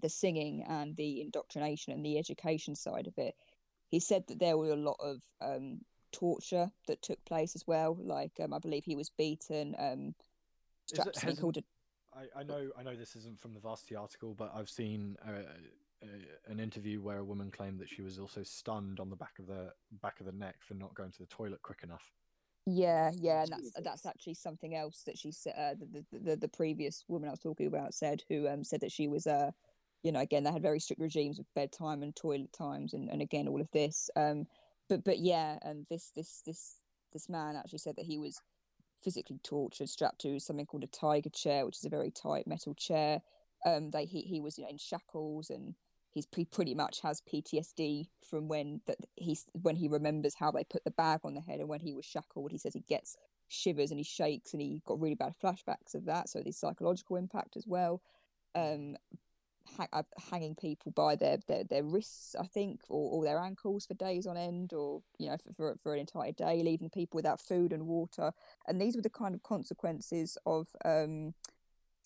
the 0.00 0.08
singing 0.08 0.64
and 0.68 0.96
the 0.96 1.20
indoctrination 1.20 1.92
and 1.92 2.04
the 2.04 2.18
education 2.18 2.74
side 2.74 3.06
of 3.06 3.14
it. 3.18 3.34
He 3.88 4.00
said 4.00 4.24
that 4.28 4.38
there 4.38 4.58
were 4.58 4.72
a 4.72 4.76
lot 4.76 4.98
of 5.00 5.22
um, 5.40 5.80
torture 6.18 6.70
that 6.86 7.02
took 7.02 7.22
place 7.24 7.54
as 7.54 7.66
well. 7.66 7.96
Like 8.00 8.32
um, 8.42 8.52
I 8.52 8.58
believe 8.58 8.84
he 8.84 8.96
was 8.96 9.10
beaten, 9.10 9.74
um, 9.78 10.14
Is 10.92 10.98
strapped 10.98 11.16
it- 11.16 11.20
to 11.20 11.36
called 11.36 11.58
a 11.58 11.64
I, 12.14 12.40
I 12.40 12.42
know 12.44 12.70
I 12.78 12.82
know 12.82 12.96
this 12.96 13.14
isn't 13.16 13.38
from 13.38 13.52
the 13.52 13.60
Varsity 13.60 13.94
article, 13.94 14.34
but 14.34 14.50
I've 14.54 14.70
seen 14.70 15.16
uh, 15.26 15.42
uh, 16.02 16.06
an 16.46 16.60
interview 16.60 17.02
where 17.02 17.18
a 17.18 17.24
woman 17.24 17.50
claimed 17.50 17.78
that 17.80 17.90
she 17.90 18.00
was 18.02 18.18
also 18.18 18.42
stunned 18.42 19.00
on 19.00 19.10
the 19.10 19.16
back 19.16 19.38
of 19.38 19.46
the 19.46 19.72
back 20.00 20.20
of 20.20 20.26
the 20.26 20.32
neck 20.32 20.56
for 20.60 20.74
not 20.74 20.94
going 20.94 21.12
to 21.12 21.18
the 21.18 21.26
toilet 21.26 21.60
quick 21.62 21.80
enough. 21.82 22.10
Yeah, 22.64 23.12
yeah, 23.20 23.42
and 23.42 23.52
that's 23.52 23.72
that's 23.84 24.06
actually 24.06 24.34
something 24.34 24.74
else 24.74 25.02
that 25.04 25.18
she 25.18 25.30
said. 25.30 25.54
Uh, 25.58 25.74
the, 25.78 26.04
the 26.10 26.18
the 26.30 26.36
the 26.36 26.48
previous 26.48 27.04
woman 27.06 27.28
I 27.28 27.32
was 27.32 27.40
talking 27.40 27.66
about 27.66 27.94
said 27.94 28.22
who 28.28 28.48
um 28.48 28.64
said 28.64 28.80
that 28.80 28.92
she 28.92 29.08
was 29.08 29.26
uh, 29.26 29.50
you 30.02 30.12
know, 30.12 30.20
again 30.20 30.44
they 30.44 30.52
had 30.52 30.62
very 30.62 30.80
strict 30.80 31.02
regimes 31.02 31.38
of 31.38 31.46
bedtime 31.54 32.02
and 32.02 32.14
toilet 32.16 32.52
times 32.52 32.94
and 32.94 33.10
and 33.10 33.20
again 33.20 33.46
all 33.48 33.60
of 33.60 33.70
this. 33.72 34.08
Um, 34.16 34.46
but 34.88 35.04
but 35.04 35.18
yeah, 35.18 35.58
and 35.62 35.86
this 35.90 36.10
this 36.14 36.42
this 36.44 36.76
this 37.12 37.28
man 37.28 37.56
actually 37.56 37.78
said 37.78 37.96
that 37.96 38.06
he 38.06 38.18
was 38.18 38.40
physically 39.02 39.38
tortured, 39.42 39.88
strapped 39.88 40.20
to 40.20 40.38
something 40.40 40.66
called 40.66 40.84
a 40.84 40.88
tiger 40.88 41.30
chair, 41.30 41.64
which 41.64 41.76
is 41.76 41.84
a 41.84 41.90
very 41.90 42.10
tight 42.10 42.46
metal 42.46 42.74
chair. 42.74 43.22
Um, 43.64 43.90
they 43.90 44.04
he 44.04 44.22
he 44.22 44.40
was 44.40 44.58
you 44.58 44.64
know, 44.64 44.70
in 44.70 44.78
shackles 44.78 45.50
and 45.50 45.74
he's 46.12 46.26
he 46.34 46.44
pretty 46.44 46.74
much 46.74 47.00
has 47.02 47.22
PTSD 47.22 48.08
from 48.28 48.48
when 48.48 48.80
that 48.86 48.98
he's 49.16 49.46
when 49.52 49.76
he 49.76 49.88
remembers 49.88 50.34
how 50.34 50.50
they 50.50 50.64
put 50.64 50.84
the 50.84 50.90
bag 50.90 51.20
on 51.24 51.34
the 51.34 51.40
head 51.40 51.60
and 51.60 51.68
when 51.68 51.80
he 51.80 51.94
was 51.94 52.04
shackled. 52.04 52.52
He 52.52 52.58
says 52.58 52.74
he 52.74 52.84
gets 52.88 53.16
shivers 53.48 53.90
and 53.90 53.98
he 53.98 54.04
shakes 54.04 54.52
and 54.52 54.62
he 54.62 54.82
got 54.86 55.00
really 55.00 55.14
bad 55.14 55.34
flashbacks 55.42 55.94
of 55.94 56.06
that. 56.06 56.28
So 56.28 56.40
the 56.40 56.52
psychological 56.52 57.16
impact 57.16 57.56
as 57.56 57.66
well. 57.66 58.02
Um, 58.54 58.96
ha- 59.76 59.88
uh, 59.92 60.02
hanging 60.30 60.54
people 60.54 60.92
by 60.92 61.16
their, 61.16 61.38
their 61.48 61.64
their 61.64 61.82
wrists, 61.84 62.34
I 62.38 62.46
think, 62.46 62.80
or, 62.88 63.10
or 63.10 63.24
their 63.24 63.38
ankles 63.38 63.86
for 63.86 63.94
days 63.94 64.26
on 64.26 64.36
end, 64.36 64.72
or 64.72 65.02
you 65.18 65.28
know 65.28 65.36
for, 65.36 65.52
for 65.52 65.76
for 65.82 65.94
an 65.94 66.00
entire 66.00 66.32
day, 66.32 66.62
leaving 66.62 66.90
people 66.90 67.18
without 67.18 67.40
food 67.40 67.72
and 67.72 67.86
water. 67.86 68.32
And 68.66 68.80
these 68.80 68.96
were 68.96 69.02
the 69.02 69.10
kind 69.10 69.34
of 69.34 69.42
consequences 69.42 70.38
of 70.46 70.68
um 70.84 71.34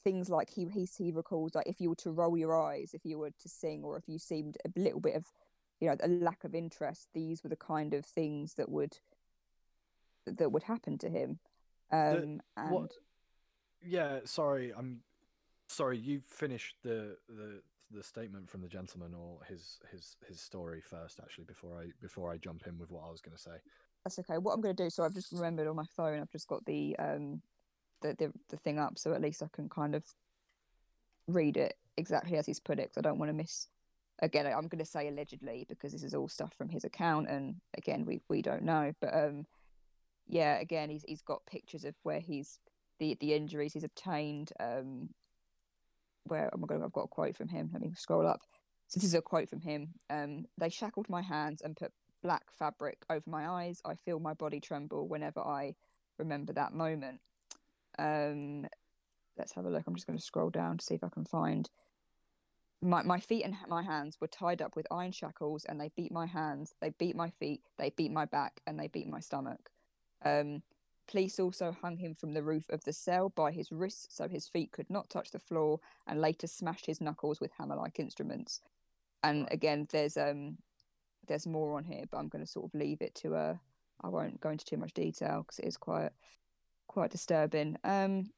things 0.02 0.30
like 0.30 0.50
he 0.50 0.66
he 0.66 0.88
he 0.96 1.12
recalls 1.12 1.54
like 1.54 1.66
if 1.66 1.80
you 1.80 1.90
were 1.90 1.96
to 1.96 2.10
roll 2.10 2.36
your 2.36 2.60
eyes, 2.60 2.94
if 2.94 3.04
you 3.04 3.18
were 3.18 3.30
to 3.30 3.48
sing, 3.48 3.82
or 3.84 3.96
if 3.96 4.04
you 4.08 4.18
seemed 4.18 4.56
a 4.64 4.80
little 4.80 5.00
bit 5.00 5.16
of 5.16 5.26
you 5.80 5.88
know 5.88 5.96
a 6.02 6.08
lack 6.08 6.44
of 6.44 6.54
interest. 6.54 7.08
These 7.14 7.42
were 7.42 7.50
the 7.50 7.56
kind 7.56 7.94
of 7.94 8.04
things 8.04 8.54
that 8.54 8.68
would 8.68 8.98
that 10.26 10.52
would 10.52 10.64
happen 10.64 10.98
to 10.98 11.08
him. 11.08 11.38
Um, 11.92 12.40
and 12.56 12.72
What? 12.72 12.92
Yeah, 13.82 14.20
sorry, 14.24 14.72
I'm 14.76 15.00
sorry. 15.70 15.98
You 15.98 16.20
finished 16.26 16.76
the 16.82 17.16
the 17.28 17.62
the 17.92 18.02
statement 18.02 18.48
from 18.48 18.62
the 18.62 18.68
gentleman 18.68 19.14
or 19.14 19.38
his 19.48 19.78
his 19.90 20.16
his 20.28 20.40
story 20.40 20.80
first, 20.80 21.20
actually, 21.22 21.44
before 21.44 21.80
I 21.80 21.86
before 22.00 22.32
I 22.32 22.36
jump 22.36 22.66
in 22.66 22.78
with 22.78 22.90
what 22.90 23.04
I 23.06 23.10
was 23.10 23.20
going 23.20 23.36
to 23.36 23.42
say. 23.42 23.56
that's 24.04 24.18
okay. 24.18 24.38
What 24.38 24.54
I'm 24.54 24.60
going 24.60 24.74
to 24.76 24.84
do, 24.84 24.90
so 24.90 25.02
I've 25.04 25.14
just 25.14 25.32
remembered 25.32 25.66
on 25.68 25.76
my 25.76 25.86
phone, 25.96 26.20
I've 26.20 26.30
just 26.30 26.48
got 26.48 26.64
the 26.66 26.96
um 26.98 27.42
the, 28.02 28.14
the 28.18 28.32
the 28.48 28.56
thing 28.58 28.78
up, 28.78 28.98
so 28.98 29.12
at 29.12 29.20
least 29.20 29.42
I 29.42 29.48
can 29.52 29.68
kind 29.68 29.94
of 29.94 30.04
read 31.28 31.56
it 31.56 31.74
exactly 31.96 32.36
as 32.38 32.46
he's 32.46 32.60
put 32.60 32.78
it. 32.78 32.88
'cause 32.92 32.98
I 32.98 33.02
don't 33.02 33.18
want 33.18 33.30
to 33.30 33.34
miss. 33.36 33.68
Again, 34.22 34.46
I'm 34.46 34.68
going 34.68 34.84
to 34.84 34.84
say 34.84 35.08
allegedly 35.08 35.64
because 35.68 35.92
this 35.92 36.02
is 36.02 36.14
all 36.14 36.28
stuff 36.28 36.52
from 36.56 36.68
his 36.68 36.84
account, 36.84 37.28
and 37.28 37.56
again, 37.76 38.04
we 38.04 38.20
we 38.28 38.42
don't 38.42 38.62
know. 38.62 38.92
But 39.00 39.14
um, 39.14 39.46
yeah, 40.26 40.58
again, 40.60 40.90
he's 40.90 41.04
he's 41.08 41.22
got 41.22 41.44
pictures 41.46 41.84
of 41.84 41.94
where 42.02 42.20
he's 42.20 42.58
the 42.98 43.16
the 43.20 43.34
injuries 43.34 43.72
he's 43.72 43.84
obtained. 43.84 44.52
Um, 44.60 45.08
where 46.24 46.50
am 46.52 46.64
I 46.64 46.66
going? 46.66 46.82
I've 46.82 46.92
got 46.92 47.04
a 47.04 47.08
quote 47.08 47.36
from 47.36 47.48
him. 47.48 47.70
Let 47.72 47.82
me 47.82 47.92
scroll 47.96 48.26
up. 48.26 48.40
So 48.88 48.98
this 48.98 49.04
is 49.04 49.14
a 49.14 49.22
quote 49.22 49.48
from 49.48 49.60
him. 49.60 49.94
Um, 50.08 50.46
they 50.58 50.68
shackled 50.68 51.08
my 51.08 51.22
hands 51.22 51.62
and 51.62 51.76
put 51.76 51.92
black 52.22 52.44
fabric 52.58 52.98
over 53.08 53.28
my 53.28 53.48
eyes. 53.48 53.80
I 53.84 53.94
feel 53.94 54.18
my 54.18 54.34
body 54.34 54.60
tremble 54.60 55.08
whenever 55.08 55.40
I 55.40 55.74
remember 56.18 56.52
that 56.54 56.72
moment. 56.72 57.20
Um, 57.98 58.66
let's 59.38 59.52
have 59.54 59.64
a 59.64 59.70
look. 59.70 59.84
I'm 59.86 59.94
just 59.94 60.06
going 60.06 60.18
to 60.18 60.24
scroll 60.24 60.50
down 60.50 60.78
to 60.78 60.84
see 60.84 60.94
if 60.94 61.04
I 61.04 61.08
can 61.08 61.24
find. 61.24 61.68
My, 62.82 63.02
my 63.02 63.20
feet 63.20 63.44
and 63.44 63.54
my 63.68 63.82
hands 63.82 64.16
were 64.20 64.26
tied 64.26 64.62
up 64.62 64.74
with 64.74 64.86
iron 64.90 65.12
shackles, 65.12 65.66
and 65.66 65.78
they 65.78 65.90
beat 65.96 66.12
my 66.12 66.26
hands, 66.26 66.74
they 66.80 66.90
beat 66.98 67.14
my 67.14 67.30
feet, 67.38 67.60
they 67.78 67.90
beat 67.90 68.10
my 68.10 68.24
back, 68.24 68.60
and 68.66 68.78
they 68.78 68.88
beat 68.88 69.06
my 69.06 69.20
stomach. 69.20 69.70
Um, 70.24 70.62
police 71.10 71.40
also 71.40 71.76
hung 71.82 71.96
him 71.96 72.14
from 72.14 72.32
the 72.32 72.42
roof 72.42 72.68
of 72.70 72.82
the 72.84 72.92
cell 72.92 73.30
by 73.30 73.50
his 73.50 73.72
wrists 73.72 74.16
so 74.16 74.28
his 74.28 74.46
feet 74.46 74.70
could 74.70 74.88
not 74.88 75.10
touch 75.10 75.30
the 75.30 75.38
floor, 75.38 75.80
and 76.06 76.20
later 76.20 76.46
smashed 76.46 76.86
his 76.86 77.00
knuckles 77.00 77.40
with 77.40 77.50
hammer-like 77.58 77.98
instruments. 77.98 78.60
And 79.22 79.48
again, 79.50 79.86
there's 79.90 80.16
um, 80.16 80.56
there's 81.26 81.46
more 81.46 81.76
on 81.76 81.84
here, 81.84 82.04
but 82.10 82.18
I'm 82.18 82.28
going 82.28 82.44
to 82.44 82.50
sort 82.50 82.66
of 82.66 82.78
leave 82.78 83.02
it 83.02 83.14
to 83.16 83.34
uh, 83.34 83.54
I 84.02 84.08
won't 84.08 84.40
go 84.40 84.50
into 84.50 84.64
too 84.64 84.76
much 84.76 84.94
detail 84.94 85.42
because 85.42 85.58
it 85.58 85.66
is 85.66 85.76
quite 85.76 86.10
quite 86.86 87.10
disturbing. 87.10 87.76
Um, 87.84 88.30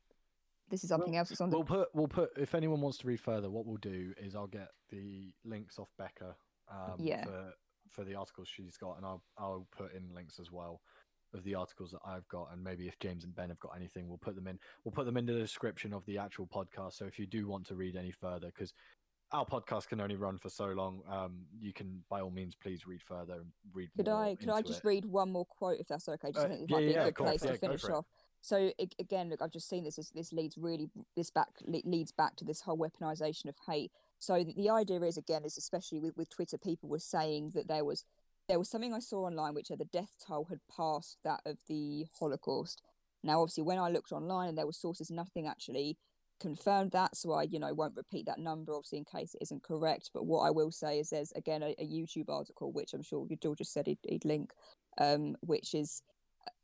this 0.70 0.82
is 0.82 0.88
something 0.88 1.16
else 1.16 1.28
that's 1.28 1.40
on 1.40 1.50
the 1.50 1.56
We'll 1.56 1.66
put 1.66 1.88
we'll 1.94 2.08
put 2.08 2.30
if 2.36 2.54
anyone 2.54 2.80
wants 2.80 2.98
to 2.98 3.06
read 3.06 3.20
further, 3.20 3.50
what 3.50 3.66
we'll 3.66 3.76
do 3.76 4.14
is 4.16 4.34
I'll 4.34 4.46
get 4.46 4.68
the 4.90 5.32
links 5.44 5.78
off 5.78 5.90
Becca 5.98 6.34
um, 6.70 6.96
Yeah. 6.98 7.24
for 7.24 7.52
for 7.88 8.04
the 8.04 8.14
articles 8.14 8.48
she's 8.48 8.78
got, 8.78 8.96
and 8.96 9.04
I'll 9.04 9.22
I'll 9.36 9.66
put 9.70 9.94
in 9.94 10.14
links 10.14 10.38
as 10.40 10.50
well 10.50 10.80
of 11.34 11.44
the 11.44 11.54
articles 11.54 11.90
that 11.92 12.00
I've 12.06 12.26
got, 12.28 12.48
and 12.52 12.62
maybe 12.62 12.88
if 12.88 12.98
James 12.98 13.24
and 13.24 13.34
Ben 13.34 13.48
have 13.48 13.60
got 13.60 13.72
anything, 13.76 14.09
we'll 14.09 14.18
put 14.18 14.34
them 14.34 14.46
in. 14.46 14.59
We'll 14.84 14.92
put 14.92 15.06
them 15.06 15.16
in 15.16 15.26
the 15.26 15.34
description 15.34 15.92
of 15.92 16.04
the 16.06 16.18
actual 16.18 16.46
podcast. 16.46 16.94
So 16.94 17.06
if 17.06 17.18
you 17.18 17.26
do 17.26 17.48
want 17.48 17.66
to 17.66 17.74
read 17.74 17.96
any 17.96 18.10
further, 18.10 18.46
because 18.46 18.72
our 19.32 19.46
podcast 19.46 19.88
can 19.88 20.00
only 20.00 20.16
run 20.16 20.38
for 20.38 20.50
so 20.50 20.66
long, 20.66 21.00
um, 21.10 21.40
you 21.59 21.72
can 21.72 22.02
by 22.10 22.20
all 22.20 22.30
means 22.30 22.54
please 22.54 22.86
read 22.86 23.02
further 23.02 23.34
and 23.34 23.46
read. 23.72 23.90
Could 23.96 24.09
I 24.09 24.36
could 24.38 24.50
I 24.50 24.62
just 24.62 24.80
it. 24.80 24.84
read 24.84 25.04
one 25.06 25.32
more 25.32 25.46
quote 25.46 25.80
if 25.80 25.88
that's 25.88 26.09
okay? 26.09 26.32
Just 26.32 26.44
Uh, 26.44 26.48
think 26.48 26.60
this 26.60 26.70
yeah, 26.70 26.76
might 26.76 26.86
be 26.86 26.92
yeah, 26.92 27.00
a 27.00 27.04
good 27.06 27.14
course, 27.14 27.30
place 27.30 27.44
yeah, 27.44 27.52
to 27.52 27.59
finish 27.59 27.84
off. 27.84 28.06
So 28.42 28.72
again, 28.98 29.30
look, 29.30 29.40
I've 29.40 29.52
just 29.52 29.68
seen 29.68 29.84
this. 29.84 29.96
This, 29.96 30.10
this 30.10 30.32
leads 30.32 30.59
really 30.59 30.90
this 31.16 31.30
back 31.30 31.48
leads 31.64 32.12
back 32.12 32.36
to 32.36 32.44
this 32.44 32.60
whole 32.62 32.76
weaponization 32.76 33.46
of 33.46 33.56
hate. 33.66 33.92
So 34.18 34.44
the, 34.44 34.52
the 34.52 34.68
idea 34.68 35.00
is 35.00 35.16
again 35.16 35.44
is 35.44 35.56
especially 35.56 36.00
with, 36.00 36.16
with 36.16 36.28
Twitter, 36.28 36.59
people 36.59 36.88
were 36.88 36.98
saying 36.98 37.52
that 37.54 37.68
there 37.68 37.84
was 37.84 38.04
there 38.48 38.59
was 38.59 38.69
something 38.69 38.93
I 38.93 38.98
saw 38.98 39.24
online 39.27 39.55
which 39.55 39.69
said 39.69 39.78
the 39.78 39.85
death 39.86 40.16
toll 40.27 40.47
had 40.48 40.60
passed 40.74 41.19
that 41.24 41.40
of 41.47 41.59
the 41.69 42.06
Holocaust. 42.19 42.82
Now, 43.23 43.40
obviously, 43.40 43.62
when 43.62 43.78
I 43.78 43.89
looked 43.89 44.12
online 44.12 44.48
and 44.48 44.59
there 44.59 44.66
were 44.66 44.73
sources, 44.73 45.10
nothing 45.10 45.47
actually 45.47 45.97
confirmed 46.40 46.90
that. 46.90 47.16
So 47.16 47.32
I, 47.32 47.44
you 47.44 47.60
know, 47.60 47.73
won't 47.73 47.97
repeat 47.97 48.27
that 48.27 48.39
number, 48.39 48.74
obviously, 48.74 48.98
in 48.98 49.05
case 49.05 49.35
it 49.35 49.43
isn't 49.43 49.62
correct. 49.62 50.10
But 50.12 50.27
what 50.27 50.40
I 50.40 50.51
will 50.51 50.73
say 50.73 50.98
is 50.98 51.10
there's 51.10 51.32
again 51.32 51.62
a, 51.62 51.74
a 51.78 51.86
YouTube 51.86 52.28
article 52.28 52.73
which 52.73 52.93
I'm 52.93 53.02
sure 53.02 53.27
George 53.40 53.59
just 53.59 53.73
said 53.73 53.86
he'd, 53.86 53.98
he'd 54.02 54.24
link, 54.24 54.52
um, 54.98 55.36
which 55.40 55.73
is 55.73 56.02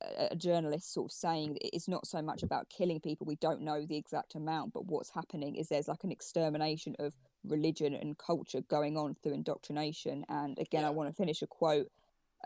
a, 0.02 0.28
a 0.32 0.36
journalist 0.36 0.92
sort 0.92 1.12
of 1.12 1.12
saying 1.12 1.58
it's 1.60 1.88
not 1.88 2.06
so 2.06 2.20
much 2.20 2.42
about 2.42 2.68
killing 2.68 3.00
people. 3.00 3.26
We 3.26 3.36
don't 3.36 3.62
know 3.62 3.86
the 3.86 3.96
exact 3.96 4.34
amount, 4.34 4.72
but 4.72 4.86
what's 4.86 5.10
happening 5.10 5.54
is 5.54 5.68
there's 5.68 5.88
like 5.88 6.04
an 6.04 6.12
extermination 6.12 6.96
of 6.98 7.14
religion 7.44 7.94
and 7.94 8.18
culture 8.18 8.60
going 8.62 8.96
on 8.96 9.14
through 9.22 9.34
indoctrination. 9.34 10.24
And 10.28 10.58
again, 10.58 10.84
I 10.84 10.90
want 10.90 11.08
to 11.08 11.14
finish 11.14 11.42
a 11.42 11.46
quote 11.46 11.88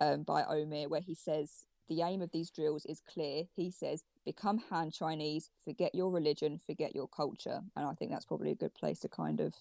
um, 0.00 0.22
by 0.22 0.42
Omir 0.42 0.88
where 0.88 1.00
he 1.00 1.14
says, 1.14 1.66
The 1.88 2.02
aim 2.02 2.22
of 2.22 2.30
these 2.32 2.50
drills 2.50 2.84
is 2.86 3.00
clear. 3.00 3.44
He 3.54 3.70
says, 3.70 4.02
Become 4.24 4.58
Han 4.70 4.90
Chinese, 4.90 5.50
forget 5.64 5.94
your 5.94 6.10
religion, 6.10 6.58
forget 6.58 6.94
your 6.94 7.08
culture. 7.08 7.60
And 7.76 7.86
I 7.86 7.92
think 7.94 8.10
that's 8.10 8.24
probably 8.26 8.50
a 8.50 8.56
good 8.56 8.74
place 8.74 9.00
to 9.00 9.08
kind 9.08 9.40
of 9.40 9.54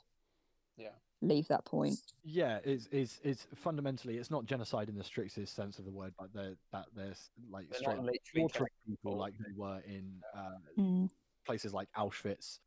Yeah. 0.78 0.90
leave 1.22 1.48
that 1.48 1.66
point. 1.66 2.00
Yeah, 2.24 2.60
it's, 2.64 2.88
it's 2.92 3.20
it's 3.24 3.48
fundamentally 3.56 4.18
it's 4.18 4.30
not 4.30 4.46
genocide 4.46 4.90
in 4.90 4.96
the 4.96 5.04
strictest 5.04 5.56
sense 5.56 5.80
of 5.80 5.86
the 5.86 5.92
word, 5.92 6.14
but 6.20 6.32
they're 6.34 6.56
that 6.72 6.86
there's 6.96 7.32
like 7.50 7.68
They're 7.72 7.80
straight 7.80 7.98
not 7.98 8.06
slaughtering 8.32 8.70
people 8.88 9.12
people. 9.14 9.18
like 9.18 9.34
they 9.40 9.54
were 9.56 9.82
in 9.88 10.22
uh, 10.36 10.58
Mm. 10.78 11.10
places 11.46 11.74
like 11.74 11.90
Auschwitz 11.98 12.60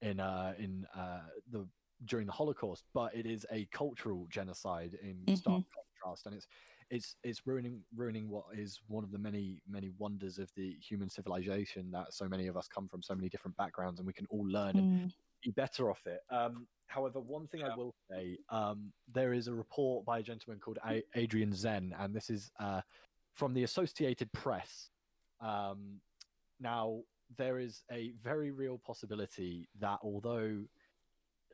in 0.00 0.20
uh 0.20 0.54
in 0.58 0.86
uh 0.94 1.22
the 1.50 1.66
during 2.06 2.26
the 2.26 2.32
Holocaust, 2.32 2.84
but 2.94 3.14
it 3.14 3.26
is 3.26 3.44
a 3.50 3.66
cultural 3.72 4.26
genocide 4.30 4.96
in 5.02 5.36
stark 5.36 5.62
contrast, 6.02 6.26
and 6.26 6.34
it's 6.34 6.46
it's 6.90 7.16
it's 7.22 7.46
ruining 7.46 7.80
ruining 7.94 8.28
what 8.28 8.44
is 8.52 8.80
one 8.88 9.04
of 9.04 9.12
the 9.12 9.18
many 9.18 9.62
many 9.68 9.90
wonders 9.98 10.38
of 10.38 10.50
the 10.56 10.76
human 10.80 11.08
civilization 11.08 11.90
that 11.92 12.12
so 12.12 12.28
many 12.28 12.46
of 12.48 12.56
us 12.56 12.66
come 12.66 12.88
from 12.88 13.02
so 13.02 13.14
many 13.14 13.28
different 13.28 13.56
backgrounds 13.56 14.00
and 14.00 14.06
we 14.06 14.12
can 14.12 14.26
all 14.30 14.46
learn 14.48 14.76
and 14.76 14.86
Mm. 15.08 15.12
be 15.42 15.50
better 15.52 15.88
off 15.90 16.06
it. 16.06 16.20
Um, 16.30 16.66
however, 16.88 17.20
one 17.20 17.46
thing 17.46 17.62
I 17.62 17.74
will 17.76 17.94
say, 18.10 18.36
um, 18.50 18.92
there 19.12 19.32
is 19.32 19.46
a 19.46 19.54
report 19.54 20.04
by 20.04 20.18
a 20.18 20.22
gentleman 20.22 20.58
called 20.60 20.78
a- 20.84 21.02
Adrian 21.14 21.52
Zenz, 21.52 21.92
and 21.98 22.12
this 22.14 22.28
is 22.28 22.50
uh, 22.58 22.82
from 23.32 23.54
the 23.54 23.62
Associated 23.62 24.30
Press. 24.32 24.90
Um, 25.40 26.00
now, 26.58 27.02
there 27.36 27.58
is 27.58 27.84
a 27.90 28.10
very 28.22 28.50
real 28.50 28.76
possibility 28.78 29.68
that 29.78 29.98
although, 30.02 30.62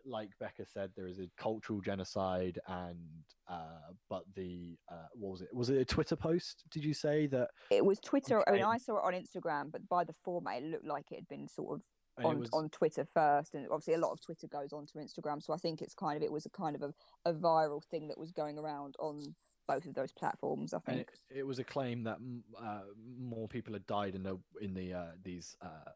like 0.07 0.31
Becca 0.39 0.65
said, 0.67 0.91
there 0.97 1.07
is 1.07 1.19
a 1.19 1.29
cultural 1.37 1.81
genocide, 1.81 2.59
and 2.69 3.25
uh, 3.49 3.93
but 4.09 4.23
the 4.35 4.79
uh, 4.91 5.09
what 5.15 5.33
was 5.33 5.43
it? 5.43 5.49
Was 5.53 5.71
it 5.71 5.79
a 5.79 5.85
Twitter 5.85 6.17
post? 6.17 6.65
Did 6.71 6.85
you 6.85 6.95
say 6.95 7.27
that? 7.29 7.51
It 7.71 7.85
was 7.85 7.99
Twitter. 8.01 8.43
I 8.49 8.53
mean, 8.53 8.65
I 8.65 8.79
saw 8.79 8.99
it 8.99 9.05
on 9.05 9.13
Instagram, 9.21 9.73
but 9.73 9.89
by 9.89 10.05
the 10.05 10.15
format, 10.25 10.63
it 10.63 10.71
looked 10.71 10.87
like 10.87 11.11
it 11.11 11.17
had 11.17 11.29
been 11.29 11.49
sort 11.49 11.77
of 11.77 11.83
and 12.19 12.27
on, 12.27 12.39
was- 12.39 12.51
on 12.53 12.69
Twitter 12.71 13.07
first, 13.13 13.55
and 13.55 13.67
obviously 13.71 13.95
a 13.95 13.99
lot 13.99 14.13
of 14.13 14.21
Twitter 14.21 14.47
goes 14.47 14.73
onto 14.73 14.99
Instagram. 14.99 15.43
So 15.43 15.53
I 15.53 15.59
think 15.59 15.83
it's 15.83 15.95
kind 15.95 16.17
of 16.17 16.23
it 16.23 16.33
was 16.33 16.47
a 16.47 16.51
kind 16.51 16.77
of 16.77 16.83
a, 16.83 16.95
a 17.25 17.33
viral 17.33 17.83
thing 17.85 18.09
that 18.09 18.19
was 18.19 18.33
going 18.33 18.59
around 18.59 18.95
on 18.99 19.35
both 19.67 19.87
of 19.87 19.95
those 19.95 20.13
platforms. 20.13 20.73
I 20.73 20.79
think. 20.79 21.11
it, 21.31 21.39
it 21.39 21.47
was 21.47 21.59
a 21.59 21.65
claim 21.65 22.05
that 22.05 22.19
uh, 22.63 22.81
more 23.21 23.49
people 23.49 23.73
had 23.73 23.87
died 23.87 24.15
in 24.15 24.23
the 24.23 24.39
in 24.61 24.75
the 24.75 24.95
uh, 24.95 25.07
these 25.23 25.57
uh, 25.61 25.91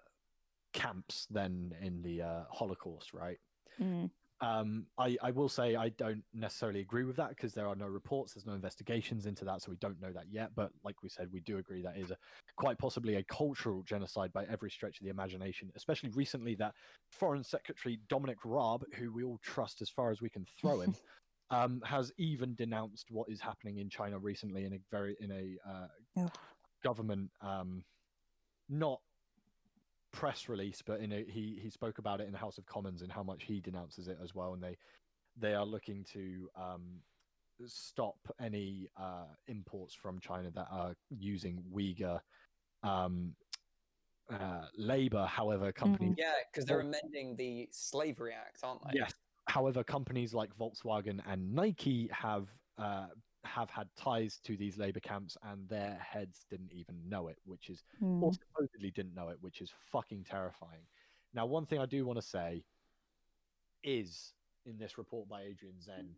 camps 0.72 1.26
than 1.30 1.74
in 1.80 2.02
the 2.02 2.22
uh, 2.22 2.44
Holocaust, 2.50 3.12
right? 3.12 3.38
Mm. 3.80 4.10
Um, 4.42 4.86
I, 4.96 5.18
I 5.22 5.30
will 5.32 5.50
say 5.50 5.76
I 5.76 5.90
don't 5.90 6.22
necessarily 6.32 6.80
agree 6.80 7.04
with 7.04 7.16
that 7.16 7.28
because 7.28 7.52
there 7.52 7.68
are 7.68 7.76
no 7.76 7.86
reports, 7.86 8.32
there's 8.32 8.46
no 8.46 8.54
investigations 8.54 9.26
into 9.26 9.44
that, 9.44 9.60
so 9.60 9.70
we 9.70 9.76
don't 9.76 10.00
know 10.00 10.12
that 10.12 10.24
yet. 10.30 10.50
But 10.56 10.70
like 10.82 11.02
we 11.02 11.10
said, 11.10 11.28
we 11.30 11.40
do 11.40 11.58
agree 11.58 11.82
that 11.82 11.98
is 11.98 12.10
a 12.10 12.16
quite 12.56 12.78
possibly 12.78 13.16
a 13.16 13.22
cultural 13.24 13.82
genocide 13.82 14.32
by 14.32 14.46
every 14.50 14.70
stretch 14.70 14.98
of 14.98 15.04
the 15.04 15.10
imagination. 15.10 15.70
Especially 15.76 16.08
recently, 16.10 16.54
that 16.54 16.72
Foreign 17.10 17.44
Secretary 17.44 18.00
Dominic 18.08 18.38
Raab, 18.44 18.82
who 18.94 19.12
we 19.12 19.24
all 19.24 19.38
trust 19.42 19.82
as 19.82 19.90
far 19.90 20.10
as 20.10 20.22
we 20.22 20.30
can 20.30 20.46
throw 20.58 20.80
him, 20.80 20.94
um, 21.50 21.82
has 21.84 22.10
even 22.16 22.54
denounced 22.54 23.10
what 23.10 23.28
is 23.28 23.42
happening 23.42 23.76
in 23.76 23.90
China 23.90 24.18
recently 24.18 24.64
in 24.64 24.72
a 24.72 24.78
very 24.90 25.16
in 25.20 25.30
a 25.32 25.70
uh, 25.70 26.28
government 26.82 27.30
um, 27.42 27.84
not 28.70 29.00
press 30.12 30.48
release, 30.48 30.82
but 30.84 31.00
in 31.00 31.12
a, 31.12 31.24
he 31.24 31.58
he 31.62 31.70
spoke 31.70 31.98
about 31.98 32.20
it 32.20 32.26
in 32.26 32.32
the 32.32 32.38
House 32.38 32.58
of 32.58 32.66
Commons 32.66 33.02
and 33.02 33.10
how 33.10 33.22
much 33.22 33.44
he 33.44 33.60
denounces 33.60 34.08
it 34.08 34.18
as 34.22 34.34
well, 34.34 34.54
and 34.54 34.62
they 34.62 34.76
they 35.36 35.54
are 35.54 35.64
looking 35.64 36.04
to 36.12 36.48
um, 36.56 37.00
stop 37.66 38.18
any 38.40 38.88
uh, 38.96 39.26
imports 39.48 39.94
from 39.94 40.18
China 40.20 40.50
that 40.50 40.66
are 40.70 40.94
using 41.10 41.62
Uyghur 41.74 42.20
um, 42.82 43.34
uh, 44.30 44.66
labor. 44.76 45.26
However, 45.26 45.72
companies 45.72 46.16
Yeah, 46.18 46.32
because 46.50 46.66
they're 46.66 46.80
amending 46.80 47.36
the 47.36 47.68
Slavery 47.70 48.32
Act, 48.32 48.60
aren't 48.62 48.82
they? 48.84 48.98
Yes. 48.98 49.12
However, 49.48 49.82
companies 49.82 50.32
like 50.32 50.56
Volkswagen 50.56 51.20
and 51.26 51.54
Nike 51.54 52.08
have 52.12 52.46
uh, 52.78 53.06
have 53.44 53.70
had 53.70 53.88
ties 53.96 54.38
to 54.44 54.56
these 54.56 54.76
labor 54.76 55.00
camps, 55.00 55.36
and 55.42 55.68
their 55.68 55.94
heads 55.96 56.44
didn't 56.50 56.72
even 56.72 56.96
know 57.08 57.28
it, 57.28 57.38
which 57.44 57.70
is 57.70 57.84
Mm. 58.00 58.22
or 58.22 58.32
supposedly 58.34 58.90
didn't 58.90 59.14
know 59.14 59.28
it, 59.28 59.40
which 59.40 59.60
is 59.60 59.70
fucking 59.90 60.24
terrifying. 60.24 60.86
Now, 61.32 61.46
one 61.46 61.64
thing 61.66 61.78
I 61.78 61.86
do 61.86 62.04
want 62.04 62.18
to 62.18 62.26
say 62.26 62.64
is 63.82 64.34
in 64.66 64.76
this 64.78 64.98
report 64.98 65.28
by 65.28 65.42
Adrian 65.42 65.76
Zenz, 65.80 66.16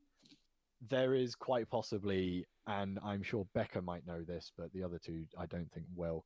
there 0.80 1.14
is 1.14 1.36
quite 1.36 1.68
possibly, 1.70 2.44
and 2.66 2.98
I'm 3.04 3.22
sure 3.22 3.44
Becca 3.54 3.80
might 3.82 4.04
know 4.06 4.24
this, 4.24 4.50
but 4.56 4.72
the 4.72 4.82
other 4.82 4.98
two 4.98 5.26
I 5.38 5.46
don't 5.46 5.70
think 5.70 5.86
will. 5.94 6.24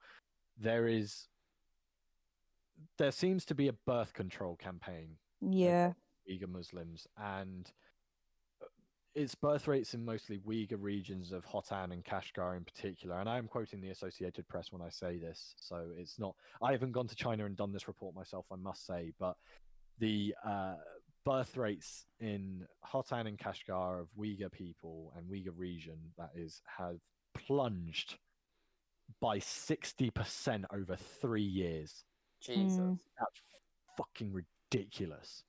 There 0.56 0.86
is, 0.88 1.28
there 2.96 3.12
seems 3.12 3.44
to 3.46 3.54
be 3.54 3.68
a 3.68 3.74
birth 3.74 4.14
control 4.14 4.56
campaign 4.56 5.18
Yeah. 5.40 5.92
Uyghur 6.26 6.48
Muslims, 6.48 7.06
and 7.18 7.70
its 9.16 9.34
birth 9.34 9.66
rates 9.66 9.94
in 9.94 10.04
mostly 10.04 10.38
Uyghur 10.46 10.76
regions 10.78 11.32
of 11.32 11.44
Hotan 11.46 11.90
and 11.90 12.04
Kashgar 12.04 12.54
in 12.54 12.64
particular. 12.64 13.18
And 13.18 13.28
I 13.28 13.38
am 13.38 13.48
quoting 13.48 13.80
the 13.80 13.88
Associated 13.88 14.46
Press 14.46 14.70
when 14.70 14.82
I 14.82 14.90
say 14.90 15.16
this, 15.16 15.54
so 15.58 15.86
it's 15.96 16.18
not. 16.18 16.34
I 16.62 16.72
haven't 16.72 16.92
gone 16.92 17.08
to 17.08 17.16
China 17.16 17.46
and 17.46 17.56
done 17.56 17.72
this 17.72 17.88
report 17.88 18.14
myself, 18.14 18.44
I 18.52 18.56
must 18.56 18.86
say, 18.86 19.12
but 19.18 19.36
the 19.98 20.34
uh, 20.44 20.74
birth 21.24 21.56
rates 21.56 22.04
in 22.20 22.66
Hotan 22.84 23.26
and 23.26 23.38
Kashgar 23.38 24.00
of 24.00 24.08
Uyghur 24.18 24.52
people 24.52 25.14
and 25.16 25.26
Uyghur 25.30 25.56
region 25.56 25.98
that 26.18 26.30
is 26.36 26.60
have 26.78 26.98
plunged 27.34 28.18
by 29.20 29.38
60% 29.38 30.64
over 30.72 30.96
three 31.20 31.42
years 31.42 32.04
Jesus. 32.42 32.78
Mm. 32.78 32.98
that's 33.18 33.40
fucking 33.96 34.32
ridiculous. 34.32 35.42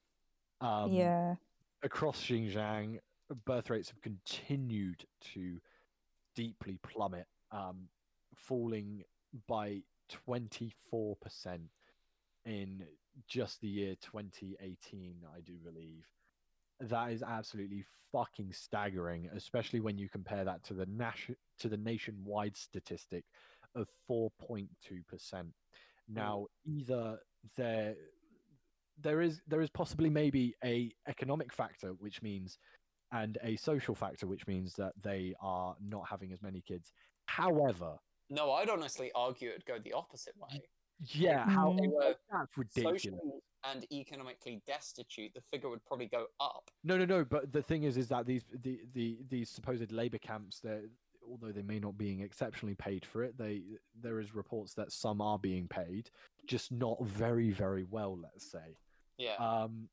Um, 0.62 0.92
yeah. 0.94 1.36
Across 1.84 2.24
Xinjiang, 2.24 3.00
birth 3.36 3.70
rates 3.70 3.90
have 3.90 4.02
continued 4.02 5.06
to 5.34 5.60
deeply 6.36 6.80
plummet, 6.84 7.26
um, 7.52 7.90
falling 8.36 9.04
by 9.48 9.82
24% 10.28 11.60
in 12.46 12.84
just 13.28 13.60
the 13.62 13.68
year 13.68 13.96
2018, 14.02 15.16
I 15.36 15.42
do 15.42 15.54
believe. 15.64 16.06
That 16.80 17.12
is 17.12 17.24
absolutely 17.24 17.84
fucking 18.12 18.54
staggering, 18.54 19.30
especially 19.36 19.80
when 19.80 19.98
you 19.98 20.10
compare 20.10 20.46
that 20.46 20.64
to 20.66 20.74
the 20.74 20.86
nation 20.86 21.36
to 21.60 21.68
the 21.68 21.78
nationwide 21.78 22.56
statistic 22.56 23.26
of 23.76 23.88
4.2%. 24.10 24.68
Now, 26.08 26.46
either 26.66 27.18
there 27.58 27.96
there 29.02 29.22
is 29.22 29.42
there 29.48 29.62
is 29.62 29.70
possibly 29.70 30.10
maybe 30.10 30.56
a 30.64 30.92
economic 31.08 31.54
factor 31.54 31.90
which 32.00 32.22
means 32.22 32.58
and 33.12 33.38
a 33.44 33.56
social 33.56 33.96
factor 33.96 34.28
which 34.28 34.46
means 34.48 34.74
that 34.76 34.94
they 35.02 35.34
are 35.42 35.76
not 35.82 36.08
having 36.10 36.32
as 36.34 36.42
many 36.42 36.62
kids. 36.62 36.92
However, 37.26 37.98
No, 38.30 38.52
I'd 38.54 38.70
honestly 38.70 39.12
argue 39.16 39.50
it'd 39.50 39.66
go 39.66 39.80
the 39.80 39.94
opposite 39.94 40.36
way. 40.38 40.62
yeah, 41.00 41.48
how 41.48 41.72
Mm. 41.72 41.82
They 41.82 41.88
were 41.88 42.16
that's 42.32 42.58
ridiculous. 42.58 43.04
socially 43.04 43.40
and 43.64 43.86
economically 43.92 44.62
destitute. 44.66 45.34
The 45.34 45.42
figure 45.42 45.70
would 45.70 45.84
probably 45.86 46.08
go 46.08 46.26
up. 46.40 46.70
No, 46.84 46.98
no, 46.98 47.06
no. 47.06 47.24
But 47.24 47.52
the 47.52 47.62
thing 47.62 47.84
is, 47.84 47.98
is 47.98 48.08
that 48.10 48.26
these 48.26 48.46
the 48.52 48.82
the 48.94 49.20
these 49.30 49.50
supposed 49.50 49.92
labor 49.92 50.18
camps, 50.18 50.60
they 50.60 50.82
although 51.30 51.52
they 51.52 51.62
may 51.62 51.78
not 51.80 51.98
being 51.98 52.22
exceptionally 52.22 52.76
paid 52.76 53.06
for 53.06 53.24
it, 53.24 53.38
they 53.38 53.62
there 54.02 54.20
is 54.20 54.34
reports 54.34 54.74
that 54.76 54.92
some 54.92 55.22
are 55.22 55.38
being 55.40 55.68
paid, 55.68 56.10
just 56.46 56.72
not 56.72 57.02
very 57.06 57.52
very 57.52 57.84
well. 57.84 58.18
Let's 58.18 58.50
say. 58.50 58.78
Yeah. 59.18 59.36
Um, 59.36 59.90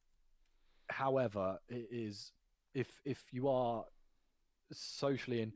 however, 0.91 1.59
it 1.69 1.89
is 1.91 2.32
if 2.75 3.01
if 3.05 3.23
you 3.33 3.49
are 3.49 3.85
socially 4.73 5.43
and 5.43 5.53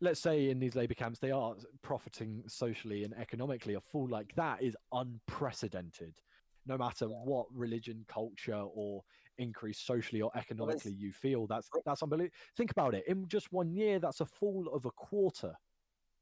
let's 0.00 0.20
say 0.20 0.50
in 0.50 0.58
these 0.58 0.74
labor 0.74 0.94
camps 0.94 1.18
they 1.18 1.30
are 1.30 1.54
profiting 1.82 2.42
socially 2.48 3.04
and 3.04 3.14
economically, 3.14 3.74
a 3.74 3.80
fall 3.80 4.08
like 4.08 4.34
that 4.34 4.62
is 4.62 4.76
unprecedented. 4.92 6.14
No 6.66 6.78
matter 6.78 7.06
what 7.06 7.46
religion, 7.52 8.04
culture, 8.08 8.62
or 8.74 9.02
increase 9.38 9.78
socially 9.78 10.22
or 10.22 10.30
economically 10.36 10.92
you 10.92 11.12
feel, 11.12 11.46
that's 11.46 11.68
that's 11.84 12.02
unbelievable. 12.02 12.34
Think 12.56 12.70
about 12.70 12.94
it. 12.94 13.04
In 13.06 13.26
just 13.28 13.52
one 13.52 13.72
year, 13.72 13.98
that's 13.98 14.20
a 14.20 14.26
fall 14.26 14.68
of 14.72 14.84
a 14.84 14.90
quarter 14.90 15.54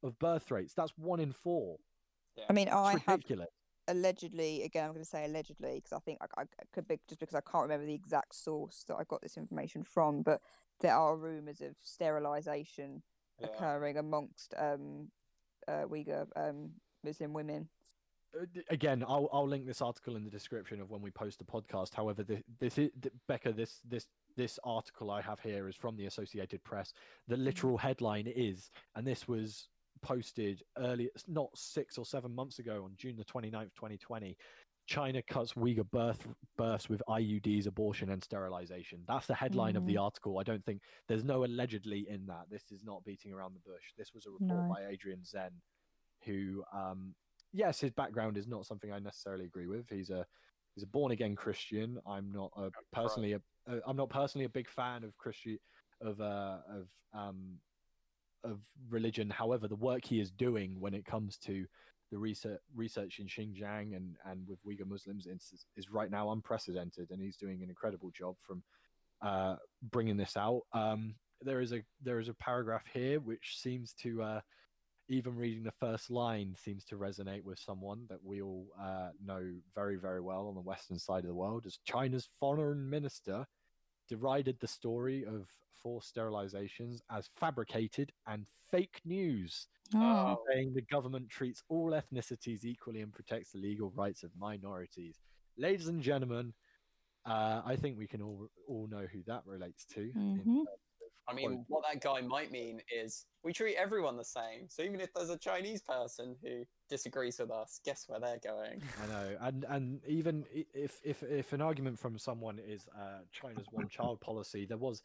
of 0.03 0.19
birth 0.19 0.51
rates. 0.51 0.73
That's 0.75 0.93
one 0.97 1.21
in 1.21 1.33
four. 1.33 1.77
I 2.49 2.53
mean, 2.53 2.69
It's 2.69 2.77
I 2.77 2.93
have 2.93 3.19
ridiculous. 3.19 3.49
Allegedly 3.89 4.63
again 4.63 4.85
i'm 4.85 4.91
going 4.91 5.03
to 5.03 5.09
say 5.09 5.25
allegedly 5.25 5.75
because 5.77 5.93
i 5.93 5.99
think 5.99 6.19
I, 6.21 6.43
I 6.43 6.45
could 6.73 6.87
be 6.87 6.99
just 7.09 7.21
because 7.21 7.35
i 7.35 7.41
can't 7.41 7.63
remember 7.63 7.87
the 7.87 7.95
exact 7.95 8.35
source 8.35 8.85
that 8.89 8.97
i 8.97 9.05
got 9.05 9.23
this 9.23 9.37
information 9.37 9.83
from 9.83 10.23
but 10.23 10.41
there 10.81 10.95
are 10.95 11.17
rumors 11.17 11.61
of 11.61 11.75
sterilization 11.83 13.03
yeah. 13.41 13.47
occurring 13.47 13.97
amongst 13.97 14.55
um 14.59 15.09
uh 15.69 15.85
uyghur 15.91 16.27
um 16.37 16.71
muslim 17.05 17.33
women. 17.33 17.69
Uh, 18.41 18.45
again 18.69 19.05
i'll 19.07 19.29
i'll 19.33 19.49
link 19.49 19.67
this 19.67 19.83
article 19.83 20.17
in 20.17 20.25
the 20.25 20.31
description 20.31 20.81
of 20.81 20.91
when 20.91 21.03
we 21.03 21.11
post 21.11 21.39
the 21.39 21.45
podcast. 21.45 21.95
However 21.95 22.23
this, 22.23 22.43
this 22.61 22.79
is 22.79 22.91
becca 23.27 23.53
this 23.53 23.81
this 23.89 24.07
this 24.37 24.59
article 24.63 25.11
i 25.11 25.21
have 25.21 25.41
here 25.41 25.69
is 25.69 25.75
from 25.75 25.97
the 25.97 26.07
associated 26.07 26.63
press. 26.63 26.93
The 27.29 27.37
literal 27.37 27.77
headline 27.77 28.29
is 28.29 28.71
and 28.95 29.07
this 29.07 29.27
was 29.27 29.69
posted 30.03 30.63
early 30.79 31.11
not 31.29 31.51
six 31.55 31.99
or 31.99 32.05
seven 32.05 32.35
months 32.35 32.59
ago 32.59 32.83
on 32.85 32.93
june 32.97 33.17
the 33.17 33.25
29th 33.25 33.75
2020 33.75 34.37
china 34.87 35.23
cuts 35.23 35.53
uyghur 35.55 35.89
birth 35.91 36.27
births 36.57 36.89
with 36.89 37.03
iuds 37.09 37.67
abortion 37.67 38.11
and 38.11 38.23
sterilization 38.25 39.01
that's 39.07 39.27
the 39.27 39.35
headline 39.35 39.77
of 39.77 39.87
the 39.87 39.97
article 39.97 40.39
i 40.39 40.43
don't 40.43 40.65
think 40.65 40.81
there's 41.07 41.25
no 41.25 41.45
allegedly 41.45 42.07
in 42.09 42.27
that 42.27 42.47
this 42.51 42.73
is 42.73 42.83
not 42.83 43.05
beating 43.05 43.33
around 43.33 43.55
the 43.55 43.71
bush 43.71 43.85
this 43.97 44.13
was 44.15 44.27
a 44.27 44.31
report 44.31 44.67
No. 44.67 44.75
by 44.75 44.87
Adrian 44.91 45.21
Zenz 45.21 45.63
who 46.25 46.65
um 46.73 47.15
yes, 47.53 47.81
his 47.81 47.91
background 47.91 48.37
is 48.37 48.47
not 48.47 48.67
something 48.67 48.93
I 48.93 48.99
necessarily 48.99 49.45
agree 49.45 49.67
with. 49.67 49.89
He's 49.91 50.11
a 50.11 50.25
he's 50.75 50.85
a 50.85 50.87
born 50.87 51.13
again 51.13 51.35
Christian. 51.35 51.99
I'm 52.07 52.31
not 52.33 52.53
a, 52.57 52.71
personally 52.93 53.33
a, 53.33 53.41
a 53.67 53.81
I'm 53.87 53.97
not 53.97 54.09
personally 54.09 54.45
a 54.45 54.51
big 54.51 54.69
fan 54.69 55.05
of 55.05 55.17
Christian 55.19 55.59
of 56.01 56.21
uh 56.21 56.59
of 56.69 56.89
um 57.15 57.59
of 58.45 58.61
religion. 58.89 59.31
However, 59.31 59.69
the 59.69 59.77
work 59.77 60.05
he 60.05 60.21
is 60.21 60.31
doing 60.31 60.81
when 60.81 60.95
it 60.95 61.05
comes 61.05 61.37
to 61.39 61.67
the 62.11 62.19
research 62.19 62.61
research 62.75 63.21
in 63.21 63.27
Xinjiang 63.27 63.97
and 63.97 64.17
and 64.25 64.47
with 64.49 64.59
Uyghur 64.65 64.87
Muslims 64.87 65.27
is, 65.27 65.65
is 65.77 65.91
right 65.91 66.11
now 66.11 66.33
unprecedented, 66.33 67.11
and 67.11 67.23
he's 67.23 67.37
doing 67.37 67.63
an 67.63 67.69
incredible 67.69 68.11
job 68.11 68.37
from 68.41 68.63
uh, 69.23 69.57
bringing 69.91 70.17
this 70.17 70.37
out. 70.37 70.63
Um, 70.73 71.15
there 71.43 71.61
is 71.61 71.73
a 71.73 71.83
there 72.03 72.19
is 72.19 72.29
a 72.29 72.35
paragraph 72.35 72.85
here 72.93 73.21
which 73.21 73.59
seems 73.59 73.93
to 74.03 74.23
uh, 74.23 74.41
even 75.09 75.35
reading 75.37 75.63
the 75.63 75.73
first 75.73 76.11
line 76.11 76.55
seems 76.57 76.85
to 76.85 76.97
resonate 76.97 77.43
with 77.43 77.59
someone 77.59 78.07
that 78.09 78.23
we 78.23 78.43
all 78.43 78.67
uh, 78.81 79.09
know 79.25 79.43
very 79.75 79.97
very 79.97 80.21
well 80.21 80.47
on 80.49 80.55
the 80.55 80.61
western 80.61 80.99
side 80.99 81.25
of 81.25 81.29
the 81.29 81.35
world 81.35 81.65
as 81.67 81.79
China's 81.85 82.29
foreign 82.39 82.89
minister 82.89 83.47
derided 84.15 84.59
the 84.61 84.67
story 84.67 85.25
of 85.25 85.49
forced 85.83 86.15
sterilizations 86.15 87.01
as 87.11 87.31
fabricated 87.37 88.13
and 88.27 88.45
fake 88.71 89.01
news, 89.05 89.69
Oh. 89.95 90.43
saying 90.51 90.75
the 90.75 90.83
government 90.83 91.29
treats 91.31 91.63
all 91.69 91.93
ethnicities 91.93 92.65
equally 92.65 93.01
and 93.01 93.13
protects 93.13 93.53
the 93.53 93.59
legal 93.59 93.91
rights 93.93 94.23
of 94.25 94.31
minorities. 94.37 95.17
Ladies 95.57 95.87
and 95.89 96.03
gentlemen, 96.03 96.53
uh, 97.25 97.63
I 97.65 97.77
think 97.77 97.97
we 97.97 98.07
can 98.09 98.21
all 98.21 98.49
all 98.67 98.87
know 98.89 99.07
who 99.07 99.23
that 99.27 99.47
relates 99.47 99.85
to. 99.87 100.01
in 100.11 100.43
Mhm. 100.45 100.65
I 101.29 101.33
mean, 101.33 101.65
what 101.69 101.85
that 101.85 102.01
guy 102.01 102.21
might 102.21 102.51
mean 102.51 102.83
is 102.93 103.27
we 103.45 103.53
treat 103.53 103.77
everyone 103.77 104.17
the 104.17 104.25
same. 104.25 104.69
So 104.69 104.83
even 104.83 105.01
if 105.01 105.13
there's 105.15 105.31
a 105.31 105.39
Chinese 105.39 105.83
person 105.83 106.37
who 106.43 106.67
disagrees 106.91 107.39
with 107.39 107.51
us, 107.51 107.81
guess 107.85 108.05
where 108.09 108.21
they're 108.21 108.41
going? 108.45 108.83
I 109.03 109.07
know, 109.07 109.37
and 109.41 109.65
and 109.69 110.01
even 110.07 110.45
if 110.75 111.01
if 111.05 111.23
if 111.23 111.53
an 111.53 111.63
argument 111.63 111.99
from 111.99 112.19
someone 112.19 112.59
is 112.59 112.89
uh, 112.95 113.21
China's 113.33 113.67
one 113.71 113.89
child 113.89 114.21
policy, 114.21 114.67
there 114.67 114.77
was 114.77 115.03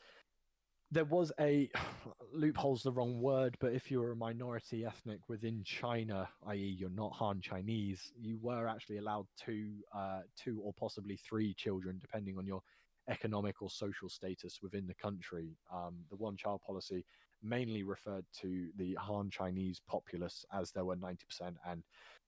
there 0.91 1.05
was 1.05 1.31
a 1.39 1.69
loophole's 2.33 2.83
the 2.83 2.91
wrong 2.91 3.21
word, 3.21 3.55
but 3.59 3.73
if 3.73 3.89
you 3.89 3.99
were 3.99 4.11
a 4.11 4.15
minority 4.15 4.85
ethnic 4.85 5.19
within 5.29 5.63
China, 5.63 6.27
i.e., 6.47 6.75
you're 6.77 6.89
not 6.89 7.13
Han 7.13 7.39
Chinese, 7.41 8.11
you 8.19 8.37
were 8.41 8.67
actually 8.67 8.97
allowed 8.97 9.27
two 9.37 9.71
uh, 9.93 10.21
two 10.35 10.59
or 10.61 10.73
possibly 10.73 11.15
three 11.17 11.53
children, 11.53 11.99
depending 12.01 12.37
on 12.37 12.45
your 12.45 12.61
economic 13.07 13.61
or 13.61 13.69
social 13.69 14.09
status 14.09 14.59
within 14.61 14.87
the 14.87 14.95
country. 14.95 15.55
Um, 15.73 15.95
the 16.09 16.15
one 16.15 16.35
child 16.35 16.61
policy 16.65 17.05
mainly 17.45 17.83
referred 17.83 18.25
to 18.41 18.69
the 18.77 18.95
Han 18.95 19.29
Chinese 19.29 19.79
populace, 19.87 20.43
as 20.51 20.71
there 20.71 20.83
were 20.85 20.95
90%, 20.95 21.55
and 21.67 21.83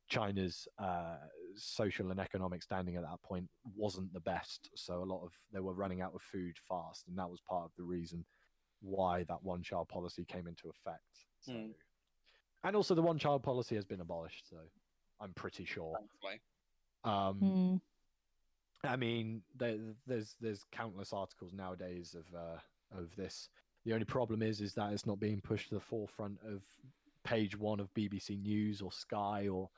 China's 0.07 0.67
uh, 0.79 1.17
social 1.55 2.11
and 2.11 2.19
economic 2.19 2.63
standing 2.63 2.95
at 2.95 3.01
that 3.03 3.21
point 3.23 3.49
wasn't 3.75 4.13
the 4.13 4.19
best. 4.21 4.69
So 4.75 5.03
a 5.03 5.03
lot 5.03 5.23
of 5.25 5.33
they 5.51 5.59
were 5.59 5.73
running 5.73 6.01
out 6.01 6.13
of 6.15 6.21
food 6.21 6.55
fast, 6.69 7.07
and 7.07 7.17
that 7.17 7.29
was 7.29 7.41
part 7.41 7.65
of 7.65 7.71
the 7.77 7.83
reason 7.83 8.23
why 8.81 9.23
that 9.23 9.43
one 9.43 9.63
child 9.63 9.89
policy 9.89 10.23
came 10.23 10.47
into 10.47 10.69
effect. 10.69 11.25
So, 11.41 11.51
Hmm. 11.53 11.71
and 12.63 12.75
also 12.75 12.95
the 12.95 13.01
one 13.01 13.17
child 13.17 13.43
policy 13.43 13.75
has 13.75 13.85
been 13.85 14.01
abolished. 14.01 14.47
So 14.49 14.57
I'm 15.19 15.33
pretty 15.33 15.65
sure. 15.65 15.97
Um, 17.03 17.39
Mm. 17.41 17.81
I 18.83 18.95
mean, 18.95 19.41
there, 19.55 19.77
there's 20.05 20.35
there's 20.39 20.63
countless 20.71 21.11
articles 21.11 21.51
nowadays 21.51 22.15
of 22.15 22.33
uh, 22.33 22.59
of 22.91 23.13
this. 23.15 23.49
The 23.87 23.93
only 23.93 24.05
problem 24.05 24.41
is 24.41 24.59
is 24.59 24.73
that 24.73 24.91
it's 24.91 25.05
not 25.05 25.17
being 25.17 25.39
pushed 25.39 25.69
to 25.69 25.75
the 25.75 25.79
forefront 25.79 26.39
of 26.45 26.61
page 27.23 27.57
one 27.57 27.79
of 27.79 27.93
BBC 27.93 28.37
News 28.37 28.81
or 28.81 28.91
Sky 28.91 29.47
or 29.47 29.69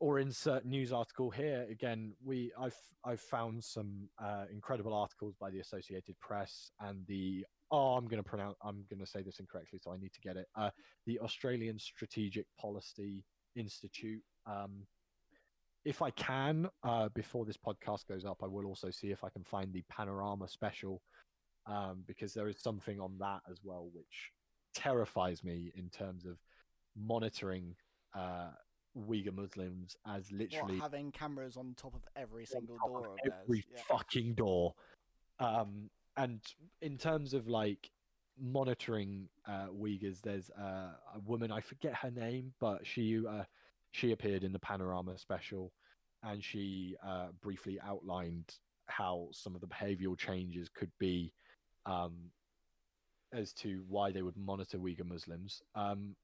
or 0.00 0.20
insert 0.20 0.64
news 0.64 0.90
article 0.90 1.28
here. 1.28 1.66
Again, 1.70 2.14
we 2.24 2.50
I've 2.58 2.78
I've 3.04 3.20
found 3.20 3.62
some 3.62 4.08
uh, 4.18 4.46
incredible 4.50 4.94
articles 4.94 5.34
by 5.38 5.50
the 5.50 5.58
Associated 5.58 6.18
Press 6.18 6.70
and 6.80 7.06
the 7.08 7.44
oh 7.70 7.96
I'm 7.96 8.06
going 8.06 8.22
to 8.22 8.26
pronounce 8.26 8.56
I'm 8.64 8.86
going 8.88 9.00
to 9.00 9.06
say 9.06 9.20
this 9.20 9.38
incorrectly, 9.38 9.80
so 9.82 9.92
I 9.92 9.98
need 9.98 10.14
to 10.14 10.20
get 10.22 10.38
it. 10.38 10.46
Uh, 10.56 10.70
the 11.04 11.18
Australian 11.20 11.78
Strategic 11.78 12.46
Policy 12.58 13.26
Institute. 13.54 14.22
Um, 14.46 14.86
if 15.84 16.00
I 16.00 16.10
can, 16.10 16.68
uh, 16.84 17.10
before 17.10 17.44
this 17.44 17.58
podcast 17.58 18.06
goes 18.06 18.24
up, 18.24 18.38
I 18.42 18.46
will 18.46 18.64
also 18.64 18.90
see 18.90 19.08
if 19.08 19.24
I 19.24 19.28
can 19.28 19.44
find 19.44 19.72
the 19.72 19.84
Panorama 19.90 20.48
special, 20.48 21.02
um, 21.66 22.04
because 22.06 22.34
there 22.34 22.48
is 22.48 22.60
something 22.60 23.00
on 23.00 23.16
that 23.18 23.40
as 23.50 23.58
well 23.62 23.88
which 23.92 24.32
terrifies 24.74 25.42
me 25.42 25.72
in 25.76 25.88
terms 25.88 26.24
of 26.24 26.38
monitoring 26.96 27.74
uh, 28.14 28.50
Uyghur 28.96 29.34
Muslims 29.34 29.96
as 30.06 30.30
What, 30.30 30.40
literally 30.40 30.78
having 30.78 31.12
cameras 31.12 31.56
on 31.56 31.74
top 31.76 31.94
of 31.94 32.02
every 32.16 32.46
single 32.46 32.76
door 32.86 33.06
of 33.06 33.12
of 33.24 33.32
every. 33.44 33.64
Yeah. 33.72 33.80
fucking 33.88 34.34
door. 34.34 34.74
Um, 35.38 35.90
and 36.16 36.40
in 36.82 36.98
terms 36.98 37.34
of 37.34 37.48
like 37.48 37.90
monitoring 38.38 39.28
uh, 39.46 39.68
Uyghurs, 39.68 40.20
there's 40.22 40.50
uh, 40.50 40.92
a 41.14 41.20
woman 41.24 41.52
I 41.52 41.60
forget 41.60 41.94
her 41.96 42.10
name, 42.10 42.52
but 42.60 42.86
she 42.86 43.22
uh, 43.26 43.44
she 43.92 44.12
appeared 44.12 44.44
in 44.44 44.52
the 44.52 44.58
Panorama 44.58 45.18
special, 45.18 45.72
and 46.22 46.42
she 46.42 46.96
uh, 47.06 47.28
briefly 47.40 47.78
outlined 47.84 48.54
how 48.86 49.28
some 49.30 49.54
of 49.54 49.60
the 49.60 49.68
behavioural 49.68 50.18
changes 50.18 50.68
could 50.68 50.90
be 50.98 51.32
um, 51.86 52.30
as 53.32 53.52
to 53.54 53.84
why 53.88 54.10
they 54.10 54.22
would 54.22 54.36
monitor 54.36 54.78
Uyghur 54.78 55.06
Muslims. 55.06 55.62
Um, 55.74 56.16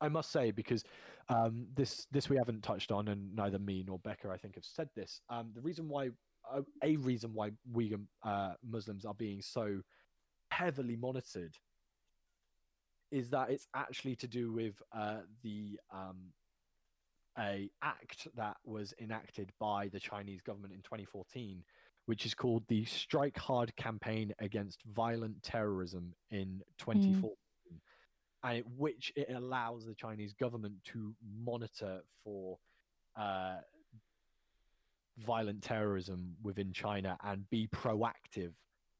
I 0.00 0.08
must 0.08 0.30
say 0.30 0.50
because 0.50 0.84
um, 1.28 1.66
this 1.74 2.06
this 2.10 2.28
we 2.28 2.36
haven't 2.36 2.62
touched 2.62 2.92
on, 2.92 3.08
and 3.08 3.34
neither 3.34 3.58
me 3.58 3.84
nor 3.86 3.98
Becca 3.98 4.28
I 4.28 4.36
think 4.36 4.54
have 4.54 4.64
said 4.64 4.88
this. 4.94 5.20
Um, 5.28 5.50
the 5.54 5.60
reason 5.60 5.88
why 5.88 6.10
uh, 6.50 6.62
a 6.82 6.96
reason 6.96 7.32
why 7.34 7.50
Uyghur 7.74 8.00
uh, 8.24 8.54
Muslims 8.68 9.04
are 9.04 9.14
being 9.14 9.42
so 9.42 9.80
heavily 10.50 10.96
monitored 10.96 11.54
is 13.10 13.30
that 13.30 13.50
it's 13.50 13.66
actually 13.74 14.16
to 14.16 14.26
do 14.26 14.52
with 14.52 14.82
uh, 14.92 15.18
the 15.42 15.78
um, 15.92 16.32
a 17.38 17.70
act 17.82 18.28
that 18.36 18.56
was 18.64 18.92
enacted 19.00 19.52
by 19.58 19.88
the 19.88 20.00
Chinese 20.00 20.40
government 20.40 20.74
in 20.74 20.80
2014, 20.82 21.62
which 22.08 22.24
is 22.24 22.32
called 22.32 22.62
the 22.68 22.86
Strike 22.86 23.36
Hard 23.36 23.76
Campaign 23.76 24.32
Against 24.38 24.82
Violent 24.94 25.42
Terrorism 25.42 26.14
in 26.30 26.62
2014, 26.78 27.36
and 28.44 28.56
it, 28.56 28.64
which 28.78 29.12
it 29.14 29.28
allows 29.30 29.84
the 29.84 29.94
Chinese 29.94 30.32
government 30.32 30.72
to 30.84 31.14
monitor 31.44 32.00
for 32.24 32.56
uh, 33.14 33.56
violent 35.18 35.62
terrorism 35.62 36.34
within 36.42 36.72
China 36.72 37.18
and 37.24 37.48
be 37.50 37.68
proactive 37.68 38.52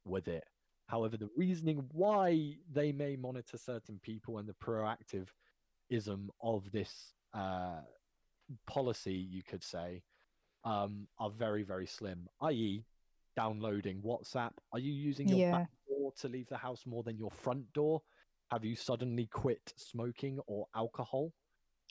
with 0.05 0.28
it. 0.28 0.44
However, 0.85 1.16
the 1.16 1.30
reasoning 1.35 1.89
why 1.93 2.56
they 2.70 2.93
may 2.93 3.16
monitor 3.16 3.56
certain 3.56 3.98
people 4.02 4.36
and 4.36 4.47
the 4.47 4.52
proactivism 4.52 6.28
of 6.43 6.70
this 6.72 7.14
uh, 7.32 7.80
policy, 8.66 9.14
you 9.14 9.43
could 9.43 9.64
say, 9.64 10.02
um, 10.64 11.06
are 11.18 11.30
very, 11.30 11.62
very 11.62 11.86
slim. 11.86 12.28
I.e., 12.43 12.85
downloading 13.43 14.02
WhatsApp. 14.02 14.51
Are 14.73 14.81
you 14.81 14.93
using 14.93 15.28
your 15.28 15.39
Yeah. 15.39 15.52
back 15.52 15.70
door 15.89 16.12
to 16.12 16.28
leave 16.28 16.48
the 16.48 16.56
house 16.56 16.85
more 16.86 17.05
than 17.05 17.16
your 17.16 17.31
front 17.31 17.73
door? 17.73 18.02
Have 18.51 18.65
you 18.65 18.74
suddenly 18.74 19.27
quit 19.27 19.73
smoking 19.77 20.40
or 20.47 20.66
alcohol? 20.74 21.32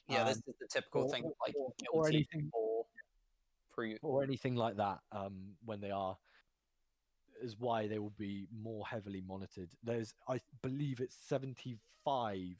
Yeah, 0.09 0.25
this 0.25 0.37
Um, 0.37 0.43
is 0.47 0.55
the 0.59 0.67
typical 0.67 1.03
or- 1.03 1.09
thing 1.09 1.23
of 1.25 1.33
like 1.39 1.55
or- 1.55 1.73
or 1.93 2.07
anything- 2.07 2.49
or 2.53 2.85
pre 3.71 3.97
or 4.01 4.23
anything 4.23 4.55
like 4.55 4.75
that 4.75 5.01
um, 5.13 5.57
when 5.63 5.79
they 5.79 5.91
are 5.91 6.17
is 7.41 7.55
why 7.57 7.87
they 7.87 7.99
will 7.99 8.09
be 8.27 8.47
more 8.51 8.85
heavily 8.87 9.21
monitored. 9.21 9.69
There's, 9.83 10.13
I 10.27 10.39
believe, 10.61 10.99
it's 10.99 11.15
75 11.15 12.57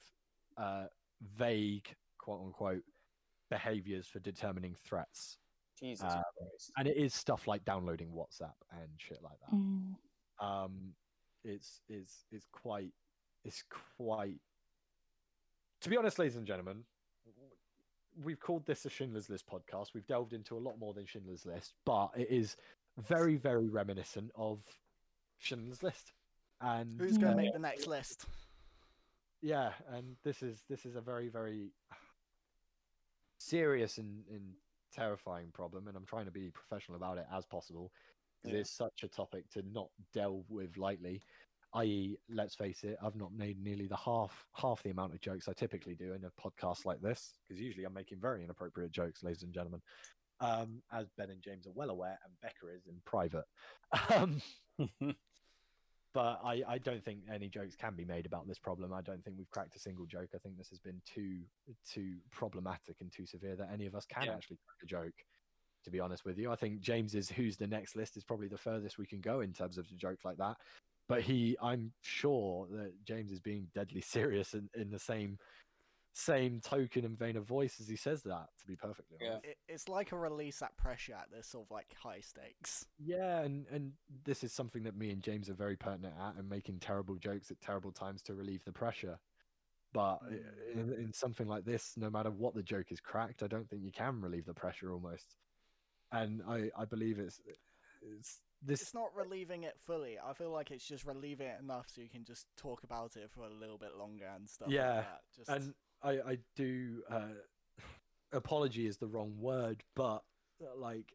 uh, 0.56 0.88
vague, 1.20 1.94
quote 2.16 2.40
unquote, 2.46 2.84
behaviors 3.50 4.06
for 4.06 4.18
determining 4.20 4.74
threats, 4.74 5.38
Jesus 5.78 6.04
uh, 6.04 6.22
Christ. 6.38 6.72
and 6.76 6.88
it 6.88 6.96
is 6.96 7.14
stuff 7.14 7.46
like 7.46 7.64
downloading 7.64 8.08
WhatsApp 8.08 8.54
and 8.72 8.88
shit 8.96 9.18
like 9.22 9.38
that. 9.40 9.56
Mm. 9.56 9.94
Um, 10.40 10.94
it's 11.44 11.80
it's 11.88 12.24
it's 12.30 12.46
quite 12.52 12.92
it's 13.44 13.62
quite. 13.96 14.40
To 15.82 15.88
be 15.88 15.96
honest, 15.96 16.18
ladies 16.18 16.36
and 16.36 16.46
gentlemen, 16.46 16.84
we've 18.22 18.40
called 18.40 18.66
this 18.66 18.84
a 18.84 18.90
Schindler's 18.90 19.30
List 19.30 19.44
podcast. 19.46 19.94
We've 19.94 20.06
delved 20.06 20.32
into 20.32 20.56
a 20.56 20.58
lot 20.58 20.78
more 20.78 20.92
than 20.92 21.06
Schindler's 21.06 21.46
List, 21.46 21.74
but 21.84 22.10
it 22.16 22.28
is 22.30 22.56
very, 22.98 23.36
very 23.36 23.68
reminiscent 23.68 24.30
of 24.34 24.60
Schindler's 25.38 25.82
List. 25.82 26.12
And 26.60 27.00
Who's 27.00 27.16
going 27.16 27.32
uh, 27.32 27.36
to 27.36 27.42
make 27.42 27.52
the 27.52 27.60
next 27.60 27.86
list? 27.86 28.26
yeah, 29.40 29.70
and 29.92 30.16
this 30.24 30.42
is 30.42 30.62
this 30.68 30.84
is 30.84 30.96
a 30.96 31.00
very, 31.00 31.28
very 31.28 31.70
serious 33.38 33.98
and, 33.98 34.24
and 34.32 34.54
terrifying 34.92 35.50
problem, 35.52 35.88
and 35.88 35.96
I'm 35.96 36.06
trying 36.06 36.26
to 36.26 36.30
be 36.32 36.50
professional 36.50 36.96
about 36.96 37.18
it 37.18 37.26
as 37.32 37.46
possible 37.46 37.92
Yeah. 38.44 38.54
it's 38.54 38.70
such 38.70 39.02
a 39.02 39.08
topic 39.08 39.48
to 39.50 39.62
not 39.62 39.90
delve 40.12 40.50
with 40.50 40.76
lightly. 40.76 41.22
I.e., 41.74 42.16
let's 42.30 42.54
face 42.54 42.82
it, 42.84 42.96
I've 43.02 43.16
not 43.16 43.32
made 43.34 43.58
nearly 43.60 43.86
the 43.88 43.96
half 43.96 44.46
half 44.54 44.82
the 44.82 44.90
amount 44.90 45.12
of 45.14 45.20
jokes 45.20 45.48
I 45.48 45.52
typically 45.52 45.94
do 45.94 46.14
in 46.14 46.24
a 46.24 46.30
podcast 46.30 46.86
like 46.86 47.00
this 47.02 47.34
because 47.42 47.60
usually 47.60 47.84
I'm 47.84 47.92
making 47.92 48.20
very 48.20 48.42
inappropriate 48.42 48.90
jokes, 48.90 49.22
ladies 49.22 49.42
and 49.42 49.52
gentlemen, 49.52 49.82
um, 50.40 50.82
as 50.90 51.10
Ben 51.10 51.30
and 51.30 51.42
James 51.42 51.66
are 51.66 51.72
well 51.72 51.90
aware, 51.90 52.18
and 52.24 52.40
Becca 52.40 52.68
is 52.68 52.86
in 52.86 53.00
private. 53.04 53.44
Um, 54.14 54.40
but 56.14 56.40
I, 56.42 56.62
I 56.66 56.78
don't 56.78 57.04
think 57.04 57.20
any 57.32 57.48
jokes 57.48 57.76
can 57.76 57.94
be 57.94 58.04
made 58.04 58.26
about 58.26 58.46
this 58.46 58.58
problem. 58.58 58.92
I 58.92 59.02
don't 59.02 59.22
think 59.24 59.36
we've 59.36 59.50
cracked 59.50 59.76
a 59.76 59.78
single 59.78 60.06
joke. 60.06 60.30
I 60.34 60.38
think 60.38 60.56
this 60.56 60.70
has 60.70 60.78
been 60.78 61.00
too 61.04 61.40
too 61.86 62.16
problematic 62.30 62.96
and 63.00 63.12
too 63.12 63.26
severe 63.26 63.56
that 63.56 63.70
any 63.72 63.86
of 63.86 63.94
us 63.94 64.06
can 64.06 64.24
Yeah. 64.24 64.34
actually 64.34 64.58
crack 64.66 64.78
a 64.82 64.86
joke. 64.86 65.24
To 65.84 65.90
be 65.90 66.00
honest 66.00 66.24
with 66.24 66.38
you, 66.38 66.50
I 66.50 66.56
think 66.56 66.80
James's 66.80 67.30
"Who's 67.30 67.56
the 67.56 67.66
Next" 67.66 67.94
list 67.94 68.16
is 68.16 68.24
probably 68.24 68.48
the 68.48 68.58
furthest 68.58 68.98
we 68.98 69.06
can 69.06 69.20
go 69.20 69.40
in 69.40 69.52
terms 69.52 69.78
of 69.78 69.86
a 69.90 69.94
joke 69.94 70.24
like 70.24 70.36
that. 70.38 70.56
But 71.08 71.22
he, 71.22 71.56
I'm 71.62 71.92
sure 72.02 72.66
that 72.72 72.92
James 73.04 73.32
is 73.32 73.40
being 73.40 73.68
deadly 73.74 74.00
serious 74.02 74.54
in, 74.54 74.68
in 74.74 74.90
the 74.90 74.98
same 74.98 75.38
same 76.12 76.60
token 76.60 77.04
and 77.04 77.16
vein 77.18 77.36
of 77.36 77.44
voice 77.44 77.80
as 77.80 77.88
he 77.88 77.96
says 77.96 78.22
that. 78.24 78.48
To 78.60 78.66
be 78.66 78.76
perfectly 78.76 79.18
Yeah. 79.20 79.34
honest. 79.34 79.44
It, 79.44 79.58
it's 79.68 79.88
like 79.88 80.12
a 80.12 80.18
release 80.18 80.58
that 80.58 80.76
pressure 80.76 81.14
at 81.14 81.30
this 81.30 81.48
sort 81.48 81.66
of 81.66 81.70
like 81.70 81.94
high 81.94 82.20
stakes. 82.20 82.84
Yeah, 82.98 83.40
and 83.40 83.66
and 83.68 83.92
this 84.24 84.42
is 84.42 84.52
something 84.52 84.82
that 84.84 84.96
me 84.96 85.10
and 85.10 85.22
James 85.22 85.48
are 85.48 85.54
very 85.54 85.76
pertinent 85.76 86.14
at, 86.18 86.34
and 86.36 86.48
making 86.48 86.80
terrible 86.80 87.16
jokes 87.16 87.50
at 87.50 87.60
terrible 87.60 87.92
times 87.92 88.22
to 88.22 88.34
relieve 88.34 88.64
the 88.64 88.72
pressure. 88.72 89.20
But 89.92 90.18
i- 90.24 90.32
mm. 90.32 90.72
in, 90.74 90.92
in 90.92 91.12
something 91.12 91.46
like 91.46 91.64
this, 91.64 91.96
no 91.96 92.10
matter 92.10 92.30
what 92.30 92.54
the 92.54 92.62
joke 92.62 92.90
is 92.92 93.00
cracked, 93.00 93.42
I 93.42 93.46
don't 93.46 93.68
think 93.68 93.82
you 93.82 93.92
can 93.92 94.20
relieve 94.20 94.44
the 94.46 94.54
pressure 94.54 94.92
almost. 94.92 95.36
And 96.10 96.42
I 96.42 96.70
I 96.76 96.84
believe 96.84 97.18
it's 97.18 97.40
it's 98.02 98.42
this 98.60 98.82
It's 98.82 98.94
not 98.94 99.14
relieving 99.14 99.62
it 99.62 99.78
fully. 99.78 100.18
I 100.18 100.32
feel 100.34 100.50
like 100.50 100.70
it's 100.72 100.86
just 100.86 101.04
relieving 101.04 101.46
it 101.46 101.60
enough 101.60 101.88
so 101.88 102.00
you 102.00 102.08
can 102.10 102.24
just 102.24 102.46
talk 102.56 102.82
about 102.82 103.16
it 103.16 103.30
for 103.30 103.44
a 103.44 103.48
little 103.50 103.78
bit 103.78 103.94
longer 103.96 104.26
and 104.26 104.48
stuff 104.48 104.68
Yeah, 104.70 104.94
like 104.96 105.04
that. 105.04 105.20
Just 105.36 105.48
and 105.50 105.74
I 106.02 106.10
I 106.10 106.38
do 106.56 107.02
uh, 107.10 107.28
apology 108.32 108.86
is 108.86 108.96
the 108.98 109.06
wrong 109.06 109.34
word, 109.38 109.82
but 109.94 110.22
uh, 110.62 110.76
like 110.76 111.14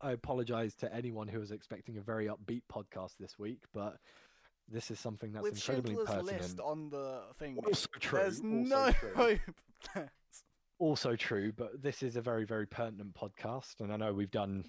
I 0.00 0.12
apologize 0.12 0.74
to 0.76 0.92
anyone 0.92 1.28
who 1.28 1.40
was 1.40 1.50
expecting 1.52 1.96
a 1.98 2.02
very 2.02 2.26
upbeat 2.26 2.62
podcast 2.72 3.12
this 3.20 3.38
week, 3.38 3.60
but 3.72 3.98
this 4.68 4.90
is 4.90 4.98
something 4.98 5.32
that's 5.32 5.42
with 5.42 5.54
incredibly 5.54 5.94
Schindler's 5.94 6.08
pertinent. 6.08 6.42
List 6.42 6.60
on 6.60 6.90
the 6.90 7.22
thing, 7.38 7.58
Also 7.66 7.86
true. 8.00 8.18
there's 8.18 8.40
also 8.40 8.46
no 8.48 8.90
true. 8.92 9.12
hope. 9.94 10.08
also 10.78 11.14
true, 11.16 11.52
but 11.56 11.82
this 11.82 12.02
is 12.02 12.16
a 12.16 12.20
very, 12.20 12.44
very 12.44 12.66
pertinent 12.66 13.14
podcast, 13.14 13.80
and 13.80 13.92
I 13.92 13.96
know 13.96 14.12
we've 14.12 14.30
done 14.30 14.64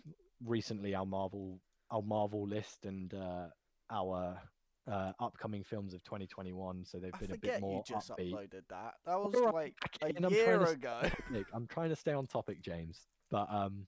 recently 0.45 0.93
our 0.93 1.05
Marvel, 1.05 1.59
our 1.89 2.01
Marvel 2.01 2.47
list, 2.47 2.85
and 2.85 3.13
uh, 3.13 3.47
our 3.89 4.39
uh, 4.91 5.11
upcoming 5.19 5.63
films 5.63 5.93
of 5.93 6.03
2021. 6.03 6.85
So 6.85 6.97
they've 6.99 7.11
I 7.13 7.17
been 7.17 7.31
a 7.31 7.37
bit 7.37 7.61
more 7.61 7.83
you 7.87 7.95
just 7.95 8.09
upbeat. 8.09 8.33
uploaded 8.33 8.63
that. 8.69 8.95
That 9.05 9.19
was 9.19 9.35
Alright, 9.35 9.73
like 10.01 10.13
a 10.13 10.17
and 10.17 10.25
I'm 10.25 10.31
trying 10.31 10.33
year 10.33 10.59
to 10.59 10.71
ago. 10.71 11.01
Nick, 11.31 11.45
I'm 11.53 11.67
trying 11.67 11.89
to 11.89 11.95
stay 11.95 12.13
on 12.13 12.27
topic, 12.27 12.61
James, 12.61 13.07
but 13.31 13.47
um, 13.49 13.87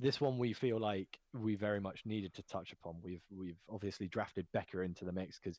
this 0.00 0.20
one 0.20 0.38
we 0.38 0.52
feel 0.52 0.78
like 0.78 1.18
we 1.34 1.54
very 1.54 1.80
much 1.80 2.02
needed 2.04 2.32
to 2.34 2.42
touch 2.42 2.72
upon. 2.72 2.96
We've 3.02 3.22
we've 3.30 3.58
obviously 3.68 4.08
drafted 4.08 4.46
Becca 4.52 4.80
into 4.80 5.04
the 5.04 5.12
mix 5.12 5.38
because, 5.38 5.58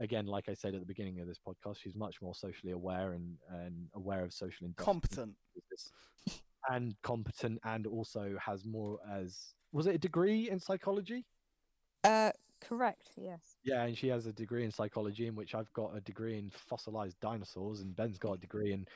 again, 0.00 0.26
like 0.26 0.48
I 0.48 0.54
said 0.54 0.74
at 0.74 0.80
the 0.80 0.86
beginning 0.86 1.20
of 1.20 1.26
this 1.26 1.38
podcast, 1.38 1.78
she's 1.82 1.94
much 1.94 2.20
more 2.22 2.34
socially 2.34 2.72
aware 2.72 3.12
and 3.12 3.36
and 3.50 3.88
aware 3.94 4.22
of 4.22 4.32
social 4.32 4.66
injustice 4.66 4.84
Competent. 4.84 5.34
and 6.70 6.94
competent, 7.02 7.58
and 7.64 7.86
also 7.86 8.36
has 8.44 8.64
more 8.64 8.98
as 9.10 9.54
was 9.72 9.86
it 9.86 9.94
a 9.94 9.98
degree 9.98 10.50
in 10.50 10.60
psychology? 10.60 11.24
Uh, 12.04 12.30
correct. 12.68 13.08
Yes. 13.16 13.56
Yeah, 13.64 13.84
and 13.84 13.96
she 13.96 14.08
has 14.08 14.26
a 14.26 14.32
degree 14.32 14.64
in 14.64 14.70
psychology, 14.70 15.26
in 15.26 15.34
which 15.34 15.54
I've 15.54 15.72
got 15.72 15.96
a 15.96 16.00
degree 16.00 16.38
in 16.38 16.50
fossilized 16.50 17.18
dinosaurs, 17.20 17.80
and 17.80 17.94
Ben's 17.96 18.18
got 18.18 18.32
a 18.32 18.38
degree 18.38 18.72
in 18.72 18.86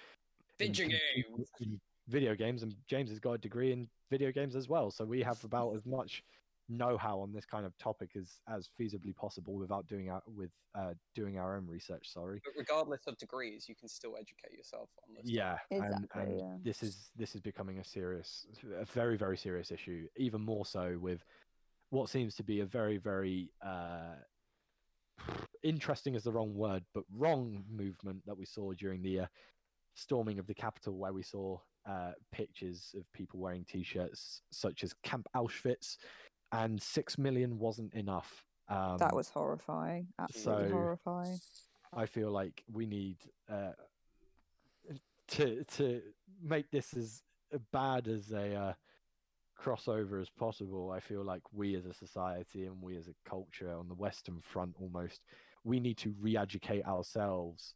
in 0.61 0.73
Video 0.73 0.89
computer- 0.89 1.29
games. 1.37 1.51
in 1.61 1.81
video 2.09 2.35
games, 2.35 2.63
and 2.63 2.75
James 2.87 3.11
has 3.11 3.19
got 3.19 3.33
a 3.33 3.39
degree 3.39 3.73
in 3.73 3.89
video 4.11 4.31
games 4.33 4.55
as 4.55 4.69
well. 4.69 4.91
So 4.91 5.05
we 5.05 5.23
have 5.23 5.43
about 5.45 5.75
as 5.75 5.85
much 5.87 6.23
know-how 6.69 7.19
on 7.19 7.33
this 7.33 7.45
kind 7.45 7.67
of 7.67 7.77
topic 7.79 8.11
as 8.17 8.39
as 8.49 8.69
feasibly 8.79 9.15
possible 9.15 9.55
without 9.55 9.87
doing 9.89 10.11
our 10.11 10.23
with 10.27 10.51
uh, 10.75 10.95
doing 11.15 11.39
our 11.39 11.57
own 11.57 11.67
research. 11.67 12.09
Sorry. 12.13 12.41
But 12.45 12.55
regardless 12.57 13.07
of 13.07 13.17
degrees, 13.19 13.69
you 13.69 13.75
can 13.75 13.89
still 13.89 14.17
educate 14.17 14.57
yourself 14.57 14.89
on 15.07 15.15
this. 15.15 15.31
Yeah, 15.31 15.59
and, 15.71 15.85
Exactly, 15.85 16.23
and 16.23 16.39
yeah. 16.39 16.57
this 16.63 16.83
is 16.83 17.11
this 17.17 17.35
is 17.35 17.41
becoming 17.41 17.79
a 17.79 17.85
serious, 17.85 18.47
a 18.79 18.85
very 18.85 19.17
very 19.17 19.37
serious 19.37 19.71
issue. 19.71 20.07
Even 20.17 20.41
more 20.41 20.65
so 20.65 20.99
with 21.01 21.25
what 21.93 22.09
seems 22.09 22.35
to 22.37 22.43
be 22.43 22.61
a 22.61 22.67
very 22.67 22.97
very 22.97 23.51
uh, 23.65 24.15
interesting 25.63 26.15
is 26.15 26.25
the 26.25 26.33
wrong 26.33 26.55
word, 26.55 26.83
but 26.95 27.05
wrong 27.15 27.65
movement 27.71 28.23
that 28.27 28.37
we 28.37 28.47
saw 28.47 28.73
during 28.73 29.03
the 29.03 29.21
uh, 29.21 29.27
storming 29.95 30.39
of 30.39 30.47
the 30.47 30.55
Capitol, 30.55 30.97
where 30.97 31.13
we 31.13 31.23
saw 31.23 31.59
uh, 31.89 32.13
pictures 32.33 32.95
of 32.97 33.05
people 33.13 33.39
wearing 33.39 33.65
T-shirts 33.65 34.43
such 34.51 34.83
as 34.83 34.95
Camp 35.03 35.27
Auschwitz, 35.37 35.99
and 36.51 36.81
six 36.81 37.19
million 37.19 37.59
wasn't 37.59 37.93
enough. 37.95 38.45
Um, 38.69 38.97
that 38.99 39.15
was 39.15 39.29
horrifying. 39.29 40.09
Absolutely 40.19 40.69
so- 40.69 40.75
horrifying. 40.75 41.39
I 41.95 42.07
feel 42.07 42.31
like 42.31 42.65
we 42.73 42.87
need 42.87 43.19
uh, 43.53 43.73
to 45.29 45.63
to 45.77 46.01
make 46.43 46.71
this 46.71 46.95
as 46.95 47.23
bad 47.71 48.09
as 48.09 48.33
a 48.33 48.55
uh, 48.55 48.73
crossover 49.63 50.21
as 50.21 50.31
possible. 50.31 50.91
I 50.91 51.01
feel 51.01 51.25
like 51.25 51.43
we 51.53 51.77
as 51.77 51.87
a 51.87 51.95
society 51.95 52.67
and 52.67 52.81
we 52.83 52.97
as 52.97 53.09
a 53.09 53.29
culture 53.29 53.73
on 53.73 53.89
the 53.89 53.95
Western 53.95 54.41
Front 54.41 54.75
almost 54.81 55.21
we 55.65 55.81
need 55.81 55.97
to 55.99 56.15
re-educate 56.21 56.85
ourselves, 56.85 57.75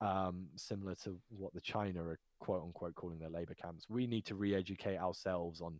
um, 0.00 0.46
similar 0.56 0.94
to 1.04 1.18
what 1.28 1.52
the 1.52 1.60
China 1.60 2.02
are 2.02 2.18
quote 2.38 2.62
unquote 2.62 2.94
calling 2.94 3.18
their 3.18 3.28
labor 3.28 3.54
camps. 3.54 3.86
We 3.88 4.06
need 4.06 4.24
to 4.26 4.34
re-educate 4.34 4.98
ourselves 4.98 5.60
on 5.60 5.78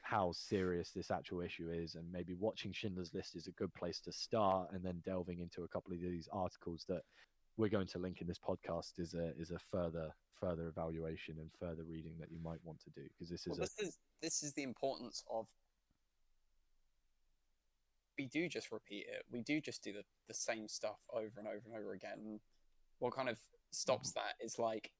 how 0.00 0.32
serious 0.32 0.90
this 0.90 1.10
actual 1.10 1.42
issue 1.42 1.70
is 1.70 1.94
and 1.94 2.10
maybe 2.10 2.32
watching 2.32 2.72
Schindler's 2.72 3.12
List 3.12 3.36
is 3.36 3.46
a 3.46 3.52
good 3.52 3.72
place 3.74 4.00
to 4.00 4.12
start 4.12 4.70
and 4.72 4.82
then 4.82 5.02
delving 5.04 5.40
into 5.40 5.64
a 5.64 5.68
couple 5.68 5.92
of 5.92 6.00
these 6.00 6.28
articles 6.32 6.86
that 6.88 7.02
we're 7.58 7.68
going 7.68 7.88
to 7.88 7.98
link 7.98 8.20
in 8.20 8.26
this 8.26 8.38
podcast 8.38 8.98
is 8.98 9.14
a 9.14 9.32
is 9.38 9.50
a 9.50 9.58
further 9.58 10.14
further 10.40 10.68
evaluation 10.68 11.34
and 11.40 11.50
further 11.58 11.82
reading 11.82 12.14
that 12.20 12.30
you 12.30 12.38
might 12.42 12.60
want 12.62 12.78
to 12.80 12.90
do 12.90 13.02
because 13.12 13.28
this 13.28 13.40
is 13.40 13.48
Well, 13.48 13.58
this 13.58 13.78
is 13.78 13.98
this 14.22 14.42
is 14.42 14.54
the 14.54 14.62
importance 14.62 15.22
of. 15.30 15.46
We 18.16 18.26
do 18.26 18.48
just 18.48 18.72
repeat 18.72 19.06
it. 19.08 19.24
We 19.30 19.42
do 19.42 19.60
just 19.60 19.84
do 19.84 19.92
the, 19.92 20.02
the 20.26 20.34
same 20.34 20.66
stuff 20.66 20.98
over 21.12 21.38
and 21.38 21.46
over 21.46 21.62
and 21.66 21.76
over 21.76 21.92
again. 21.92 22.40
What 22.98 23.14
kind 23.14 23.28
of 23.28 23.38
stops 23.70 24.10
that 24.12 24.34
is 24.40 24.58
like 24.58 24.90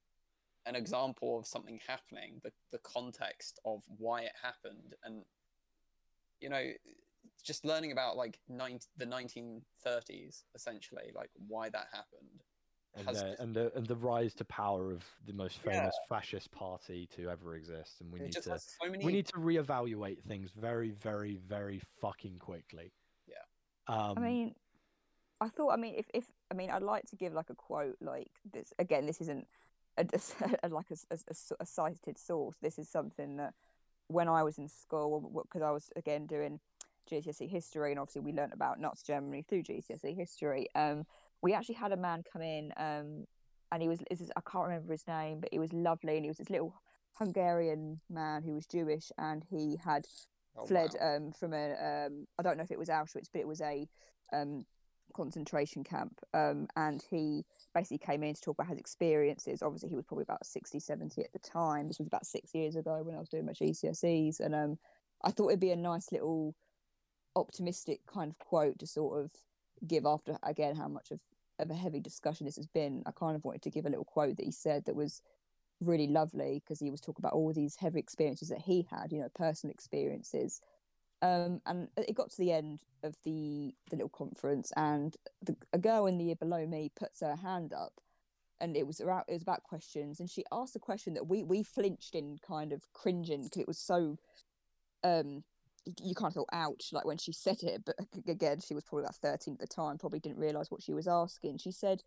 an 0.66 0.76
example 0.76 1.38
of 1.38 1.46
something 1.46 1.80
happening, 1.86 2.40
the 2.42 2.52
the 2.72 2.78
context 2.78 3.60
of 3.64 3.82
why 3.96 4.22
it 4.22 4.32
happened, 4.42 4.94
and 5.04 5.22
you 6.40 6.48
know, 6.48 6.70
just 7.44 7.64
learning 7.64 7.92
about 7.92 8.16
like 8.16 8.38
nine, 8.48 8.78
the 8.96 9.06
1930s 9.06 10.44
essentially, 10.54 11.10
like 11.14 11.30
why 11.46 11.68
that 11.70 11.86
happened. 11.92 12.42
and 12.94 13.06
has 13.06 13.20
the, 13.20 13.28
just- 13.28 13.40
and 13.40 13.54
the 13.54 13.72
and 13.76 13.86
the 13.86 13.96
rise 13.96 14.34
to 14.34 14.44
power 14.44 14.90
of 14.92 15.04
the 15.26 15.32
most 15.32 15.60
Yeah. 15.64 15.72
famous 15.72 15.94
fascist 16.08 16.50
party 16.52 17.06
to 17.16 17.28
ever 17.30 17.54
exist 17.56 18.00
and 18.00 18.10
we 18.12 18.18
it 18.20 18.22
need 18.24 18.32
to 18.42 18.50
has 18.50 18.64
so 18.82 18.90
many. 18.90 19.04
we 19.04 19.12
need 19.12 19.26
to 19.26 19.34
reevaluate 19.34 20.22
things 20.24 20.50
very 20.52 20.90
very 20.90 21.36
very 21.36 21.80
fucking 22.00 22.38
quickly 22.38 22.92
Yeah. 23.26 23.44
um 23.86 24.18
I 24.18 24.20
mean, 24.20 24.54
I 25.40 25.48
thought. 25.48 25.70
I 25.70 25.76
mean, 25.76 25.94
if 25.96 26.06
if 26.12 26.24
I 26.50 26.54
mean, 26.54 26.68
I'd 26.70 26.82
like 26.82 27.04
to 27.10 27.16
give 27.16 27.32
like 27.32 27.48
a 27.50 27.54
quote 27.54 27.96
like 28.00 28.32
this. 28.52 28.72
Again, 28.80 29.06
this 29.06 29.20
isn't 29.20 29.46
a, 29.96 30.04
a- 30.64 30.68
like 30.68 30.90
a, 30.90 30.94
s- 30.94 31.06
a 31.10 31.14
s- 31.14 31.24
a 31.28 31.30
s- 31.30 31.52
a 31.60 31.66
cited 31.66 32.18
source. 32.18 32.56
This 32.60 32.76
is 32.76 32.88
something 32.88 33.36
that 33.36 33.54
when 34.08 34.26
I 34.28 34.42
was 34.42 34.58
in 34.58 34.66
school, 34.68 35.44
because 35.44 35.62
I 35.62 35.70
was 35.70 35.90
again 35.94 36.26
doing 36.26 36.58
GCSE 37.08 37.48
history, 37.48 37.90
and 37.90 37.98
obviously 38.00 38.22
we 38.22 38.32
learnt 38.32 38.52
about 38.52 38.80
Nazi 38.80 39.02
Germany 39.06 39.44
through 39.48 39.62
GCSE 39.62 40.16
history. 40.16 40.68
Um, 40.74 41.04
we 41.42 41.54
actually 41.54 41.76
had 41.76 41.92
a 41.92 41.96
man 41.96 42.22
come 42.30 42.42
in, 42.42 42.72
um, 42.76 43.26
and 43.72 43.82
he 43.82 43.88
was 43.88 44.00
this 44.10 44.20
is, 44.20 44.30
I 44.36 44.40
can't 44.50 44.66
remember 44.66 44.92
his 44.92 45.06
name, 45.06 45.40
but 45.40 45.50
he 45.52 45.58
was 45.58 45.72
lovely, 45.72 46.16
and 46.16 46.24
he 46.24 46.30
was 46.30 46.38
this 46.38 46.50
little 46.50 46.74
Hungarian 47.18 48.00
man 48.08 48.42
who 48.42 48.54
was 48.54 48.66
Jewish, 48.66 49.10
and 49.18 49.44
he 49.50 49.76
had 49.84 50.06
Oh, 50.56 50.66
fled 50.66 50.90
wow. 51.00 51.16
um, 51.16 51.32
from 51.32 51.52
a 51.52 52.06
um, 52.06 52.26
I 52.38 52.42
don't 52.42 52.56
know 52.56 52.64
if 52.64 52.70
it 52.70 52.78
was 52.78 52.88
Auschwitz, 52.88 53.28
but 53.32 53.40
it 53.40 53.46
was 53.46 53.60
a 53.60 53.86
um, 54.32 54.64
concentration 55.14 55.84
camp. 55.84 56.18
Um, 56.34 56.66
and 56.76 57.02
he 57.10 57.44
basically 57.74 57.98
came 57.98 58.22
in 58.22 58.34
to 58.34 58.40
talk 58.40 58.56
about 58.58 58.68
his 58.68 58.78
experiences. 58.78 59.62
Obviously, 59.62 59.88
he 59.88 59.96
was 59.96 60.04
probably 60.04 60.24
about 60.24 60.44
60, 60.44 60.80
70 60.80 61.22
at 61.22 61.32
the 61.32 61.38
time. 61.38 61.86
This 61.86 61.98
was 61.98 62.08
about 62.08 62.26
six 62.26 62.54
years 62.54 62.76
ago 62.76 63.02
when 63.02 63.14
I 63.14 63.18
was 63.20 63.28
doing 63.28 63.46
my 63.46 63.52
GCSEs. 63.52 64.40
And 64.40 64.54
um, 64.54 64.78
I 65.24 65.30
thought 65.30 65.48
it'd 65.48 65.60
be 65.60 65.70
a 65.70 65.76
nice 65.76 66.10
little 66.12 66.54
optimistic 67.36 68.00
kind 68.06 68.30
of 68.30 68.38
quote 68.38 68.78
to 68.78 68.86
sort 68.86 69.24
of 69.24 69.30
give 69.86 70.06
after, 70.06 70.38
again, 70.42 70.74
how 70.74 70.88
much 70.88 71.10
of, 71.10 71.20
of 71.58 71.70
a 71.70 71.74
heavy 71.74 72.00
discussion 72.00 72.46
this 72.46 72.56
has 72.56 72.66
been. 72.66 73.02
I 73.06 73.12
kind 73.12 73.36
of 73.36 73.44
wanted 73.44 73.62
to 73.62 73.70
give 73.70 73.86
a 73.86 73.90
little 73.90 74.04
quote 74.04 74.36
that 74.36 74.44
he 74.44 74.52
said 74.52 74.84
that 74.86 74.96
was 74.96 75.22
really 75.80 76.08
lovely 76.08 76.60
because 76.64 76.80
he 76.80 76.90
was 76.90 77.00
talking 77.00 77.20
about 77.22 77.34
all 77.34 77.52
these 77.52 77.76
heavy 77.76 78.00
experiences 78.00 78.48
that 78.48 78.60
he 78.60 78.86
had, 78.90 79.12
you 79.12 79.20
know, 79.20 79.28
personal 79.34 79.72
experiences. 79.72 80.60
Um, 81.22 81.60
and 81.66 81.88
it 81.96 82.14
got 82.14 82.30
to 82.30 82.38
the 82.38 82.52
end 82.52 82.80
of 83.02 83.16
the 83.24 83.74
the 83.90 83.96
little 83.96 84.08
conference, 84.08 84.72
and 84.76 85.16
the, 85.42 85.56
a 85.72 85.78
girl 85.78 86.06
in 86.06 86.16
the 86.16 86.24
year 86.24 86.36
below 86.36 86.64
me 86.66 86.92
puts 86.94 87.20
her 87.20 87.34
hand 87.34 87.72
up, 87.72 87.94
and 88.60 88.76
it 88.76 88.86
was 88.86 89.00
about 89.00 89.24
it 89.28 89.32
was 89.32 89.42
about 89.42 89.64
questions, 89.64 90.20
and 90.20 90.30
she 90.30 90.44
asked 90.52 90.76
a 90.76 90.80
question 90.80 91.14
that 91.14 91.26
we 91.26 91.42
we 91.42 91.64
flinched 91.64 92.14
in, 92.14 92.38
kind 92.46 92.72
of 92.72 92.92
cringing 92.92 93.42
because 93.42 93.60
it 93.60 93.66
was 93.66 93.78
so, 93.78 94.16
um, 95.02 95.42
you 96.02 96.14
kind 96.14 96.30
of 96.30 96.34
thought, 96.34 96.48
ouch, 96.52 96.88
like 96.92 97.04
when 97.04 97.18
she 97.18 97.32
said 97.32 97.62
it. 97.62 97.82
But 97.84 97.96
again, 98.26 98.60
she 98.60 98.74
was 98.74 98.84
probably 98.84 99.04
about 99.04 99.16
13 99.16 99.54
at 99.54 99.60
the 99.60 99.66
time, 99.66 99.98
probably 99.98 100.20
didn't 100.20 100.38
realize 100.38 100.70
what 100.70 100.82
she 100.82 100.92
was 100.94 101.08
asking. 101.08 101.58
She 101.58 101.70
said, 101.72 102.02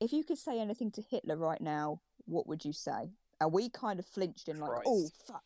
if 0.00 0.12
you 0.12 0.24
could 0.24 0.38
say 0.38 0.60
anything 0.60 0.90
to 0.92 1.02
Hitler 1.02 1.36
right 1.36 1.60
now, 1.60 2.00
what 2.26 2.46
would 2.46 2.64
you 2.64 2.72
say? 2.72 3.10
And 3.40 3.52
we 3.52 3.68
kind 3.68 3.98
of 3.98 4.06
flinched 4.06 4.48
and 4.48 4.58
like, 4.58 4.82
oh, 4.86 5.08
fuck. 5.26 5.42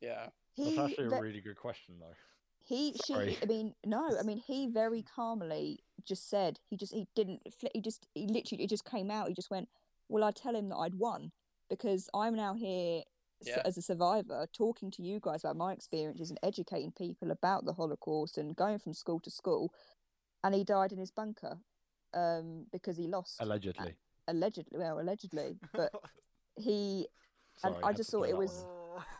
Yeah. 0.00 0.28
That's 0.56 0.78
actually 0.78 1.06
a 1.06 1.10
ve- 1.10 1.20
really 1.20 1.40
good 1.40 1.56
question, 1.56 1.96
though. 2.00 2.14
he, 2.64 2.94
Sorry. 3.04 3.34
she, 3.34 3.38
I 3.42 3.46
mean, 3.46 3.74
no, 3.84 4.16
I 4.18 4.22
mean, 4.22 4.38
he 4.38 4.66
very 4.68 5.02
calmly 5.14 5.80
just 6.06 6.28
said, 6.30 6.58
he 6.68 6.76
just, 6.76 6.92
he 6.94 7.06
didn't, 7.14 7.42
he 7.72 7.80
just, 7.80 8.06
he 8.14 8.26
literally, 8.26 8.64
it 8.64 8.70
just 8.70 8.84
came 8.84 9.10
out. 9.10 9.28
He 9.28 9.34
just 9.34 9.50
went, 9.50 9.68
well, 10.08 10.24
I'd 10.24 10.36
tell 10.36 10.54
him 10.54 10.68
that 10.70 10.76
I'd 10.76 10.94
won 10.94 11.32
because 11.68 12.08
I'm 12.14 12.34
now 12.36 12.54
here 12.54 13.00
s- 13.00 13.04
Yeah. 13.44 13.62
as 13.64 13.76
a 13.76 13.82
survivor 13.82 14.46
talking 14.52 14.90
to 14.92 15.02
you 15.02 15.20
guys 15.20 15.44
about 15.44 15.56
my 15.56 15.72
experiences 15.72 16.30
and 16.30 16.38
educating 16.42 16.92
people 16.92 17.30
about 17.30 17.64
the 17.64 17.74
Holocaust 17.74 18.38
and 18.38 18.56
going 18.56 18.78
from 18.78 18.94
school 18.94 19.20
to 19.20 19.30
school. 19.30 19.72
And 20.42 20.54
he 20.54 20.64
died 20.64 20.92
in 20.92 20.98
his 20.98 21.10
bunker 21.10 21.58
um, 22.14 22.66
because 22.72 22.96
he 22.96 23.06
lost, 23.08 23.36
Allegedly. 23.40 23.96
allegedly, 24.28 24.78
well, 24.78 24.98
allegedly, 25.00 25.58
but 25.74 25.92
he, 26.56 27.08
and 27.64 27.74
Sorry, 27.74 27.84
I 27.84 27.92
just 27.92 28.10
thought 28.10 28.28
it 28.28 28.36
was- 28.36 28.64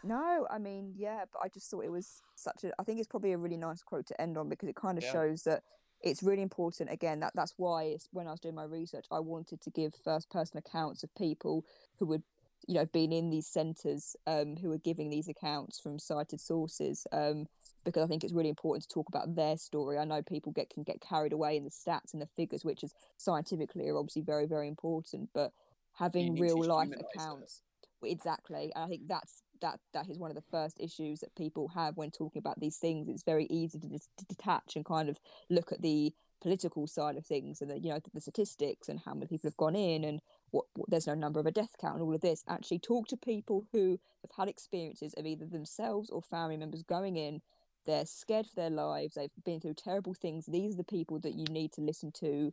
no, 0.03 0.47
I 0.51 0.59
mean, 0.59 0.95
yeah, 0.97 1.25
but 1.31 1.41
I 1.45 1.49
just 1.49 1.71
thought 1.71 1.85
it 1.85 1.91
was 1.93 2.23
such 2.35 2.65
a. 2.65 2.73
I 2.79 2.83
think 2.85 2.99
it's 2.99 3.09
probably 3.09 3.33
a 3.33 3.39
really 3.39 3.59
nice 3.59 3.83
quote 3.83 4.07
to 4.07 4.19
end 4.21 4.39
on 4.39 4.49
because 4.49 4.69
it 4.71 4.77
kind 4.77 4.97
of 4.97 5.05
Yeah. 5.05 5.13
shows 5.13 5.43
that 5.43 5.65
it's 6.01 6.23
really 6.23 6.41
important. 6.43 6.91
Again, 6.91 7.21
that 7.21 7.33
that's 7.35 7.55
why 7.59 7.85
it's 7.85 8.09
when 8.13 8.27
I 8.27 8.31
was 8.31 8.41
doing 8.41 8.55
my 8.55 8.65
research, 8.65 9.05
I 9.11 9.21
wanted 9.21 9.61
to 9.61 9.71
give 9.71 9.95
first 9.95 10.31
person 10.31 10.57
accounts 10.57 11.03
of 11.03 11.15
people 11.15 11.65
who 11.99 12.07
would, 12.07 12.23
you 12.67 12.75
know, 12.75 12.87
been 12.87 13.13
in 13.13 13.31
these 13.31 13.47
centres, 13.47 14.17
um, 14.27 14.57
who 14.57 14.73
are 14.73 14.79
giving 14.79 15.11
these 15.11 15.29
accounts 15.29 15.79
from 15.79 15.99
cited 15.99 16.41
sources, 16.41 17.07
um, 17.13 17.47
because 17.85 18.03
I 18.03 18.07
think 18.07 18.25
it's 18.25 18.33
really 18.33 18.49
important 18.49 18.83
to 18.83 18.95
talk 18.95 19.09
about 19.09 19.35
their 19.35 19.57
story. 19.57 19.99
I 19.99 20.05
know 20.05 20.23
people 20.23 20.53
get 20.53 20.71
can 20.71 20.83
get 20.83 21.01
carried 21.01 21.33
away 21.33 21.57
in 21.57 21.65
the 21.65 21.71
stats 21.71 22.13
and 22.13 22.21
the 22.21 22.27
figures, 22.27 22.65
which 22.65 22.83
is 22.83 22.95
scientifically 23.17 23.89
are 23.89 23.97
obviously 23.97 24.23
very 24.23 24.47
very 24.47 24.69
important, 24.69 25.31
but 25.35 25.53
having 25.99 26.39
real 26.39 26.63
life 26.63 26.91
accounts 27.15 27.63
exactly 28.03 28.71
and 28.75 28.85
i 28.85 28.89
think 28.89 29.03
that's 29.09 29.43
that 29.63 29.81
that 29.95 30.09
is 30.09 30.19
one 30.19 30.31
of 30.31 30.37
the 30.37 30.43
first 30.51 30.79
issues 30.81 31.21
that 31.21 31.35
people 31.35 31.69
have 31.69 31.97
when 31.97 32.11
talking 32.11 32.39
about 32.39 32.61
these 32.61 32.77
things 32.77 33.09
it's 33.09 33.23
very 33.23 33.47
easy 33.47 33.79
to, 33.79 33.89
to 33.89 34.25
detach 34.29 34.77
and 34.77 34.85
kind 34.85 35.09
of 35.09 35.19
look 35.49 35.73
at 35.73 35.81
the 35.81 36.13
political 36.43 36.87
side 36.87 37.17
of 37.17 37.25
things 37.25 37.63
and 37.63 37.71
the 37.71 37.79
you 37.79 37.89
know 37.89 37.99
the 38.13 38.21
statistics 38.21 38.89
and 38.89 39.01
how 39.05 39.15
many 39.15 39.27
people 39.27 39.49
have 39.49 39.57
gone 39.57 39.75
in 39.75 40.05
and 40.05 40.21
what, 40.57 40.65
what 40.75 40.91
there's 40.91 41.07
no 41.07 41.15
number 41.15 41.39
of 41.39 41.47
a 41.47 41.51
death 41.51 41.75
count 41.79 41.95
and 41.95 42.03
all 42.03 42.15
of 42.15 42.21
this 42.23 42.43
actually 42.49 42.79
talk 42.79 43.07
to 43.09 43.17
people 43.17 43.67
who 43.73 44.01
have 44.23 44.31
had 44.37 44.49
experiences 44.49 45.15
of 45.19 45.27
either 45.27 45.45
themselves 45.45 46.09
or 46.09 46.23
family 46.23 46.57
members 46.57 46.83
going 46.83 47.17
in 47.17 47.43
they're 47.85 48.07
scared 48.07 48.47
for 48.47 48.57
their 48.57 48.71
lives 48.71 49.15
they've 49.15 49.31
been 49.45 49.61
through 49.61 49.75
terrible 49.75 50.15
things 50.15 50.47
these 50.47 50.73
are 50.73 50.79
the 50.79 50.85
people 50.85 51.19
that 51.19 51.35
you 51.35 51.45
need 51.51 51.71
to 51.73 51.83
listen 51.83 52.11
to 52.11 52.53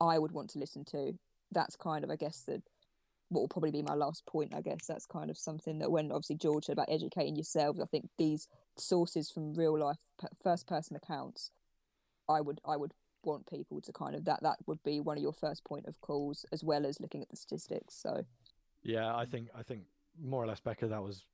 i 0.00 0.16
would 0.18 0.32
want 0.32 0.48
to 0.50 0.60
listen 0.60 0.84
to. 0.84 1.18
That's 1.50 1.74
kind 1.76 2.04
of 2.04 2.10
i 2.10 2.16
guess 2.16 2.42
the 2.46 2.62
what 3.30 3.40
will 3.40 3.48
probably 3.48 3.72
be 3.72 3.82
my 3.82 3.94
last 3.94 4.24
point 4.24 4.54
i 4.54 4.60
guess. 4.60 4.86
That's 4.86 5.06
kind 5.06 5.28
of 5.28 5.36
something 5.36 5.80
that 5.80 5.90
when 5.90 6.12
obviously 6.12 6.36
george 6.36 6.66
said 6.66 6.74
about 6.74 6.88
educating 6.90 7.34
yourselves 7.36 7.80
i 7.80 7.84
think 7.84 8.08
these 8.16 8.46
sources 8.76 9.30
from 9.30 9.54
real 9.54 9.76
life 9.78 9.98
first 10.40 10.66
person 10.68 10.96
accounts 10.96 11.50
i 12.28 12.40
would 12.40 12.60
i 12.64 12.76
would 12.76 12.92
want 13.24 13.46
people 13.46 13.80
to 13.80 13.92
kind 13.92 14.14
of 14.14 14.24
that 14.24 14.42
that 14.42 14.56
would 14.66 14.82
be 14.82 15.00
one 15.00 15.16
of 15.16 15.22
your 15.22 15.32
first 15.32 15.64
point 15.64 15.86
of 15.86 16.00
calls 16.00 16.44
as 16.52 16.62
well 16.62 16.86
as 16.86 17.00
looking 17.00 17.22
at 17.22 17.28
the 17.28 17.36
statistics 17.36 17.94
so 17.94 18.24
Yeah, 18.82 19.14
I 19.14 19.24
think 19.24 19.48
I 19.54 19.62
think 19.62 19.82
more 20.20 20.42
or 20.42 20.46
less, 20.46 20.60
Becca, 20.60 20.88
that 20.88 21.02
was 21.02 21.24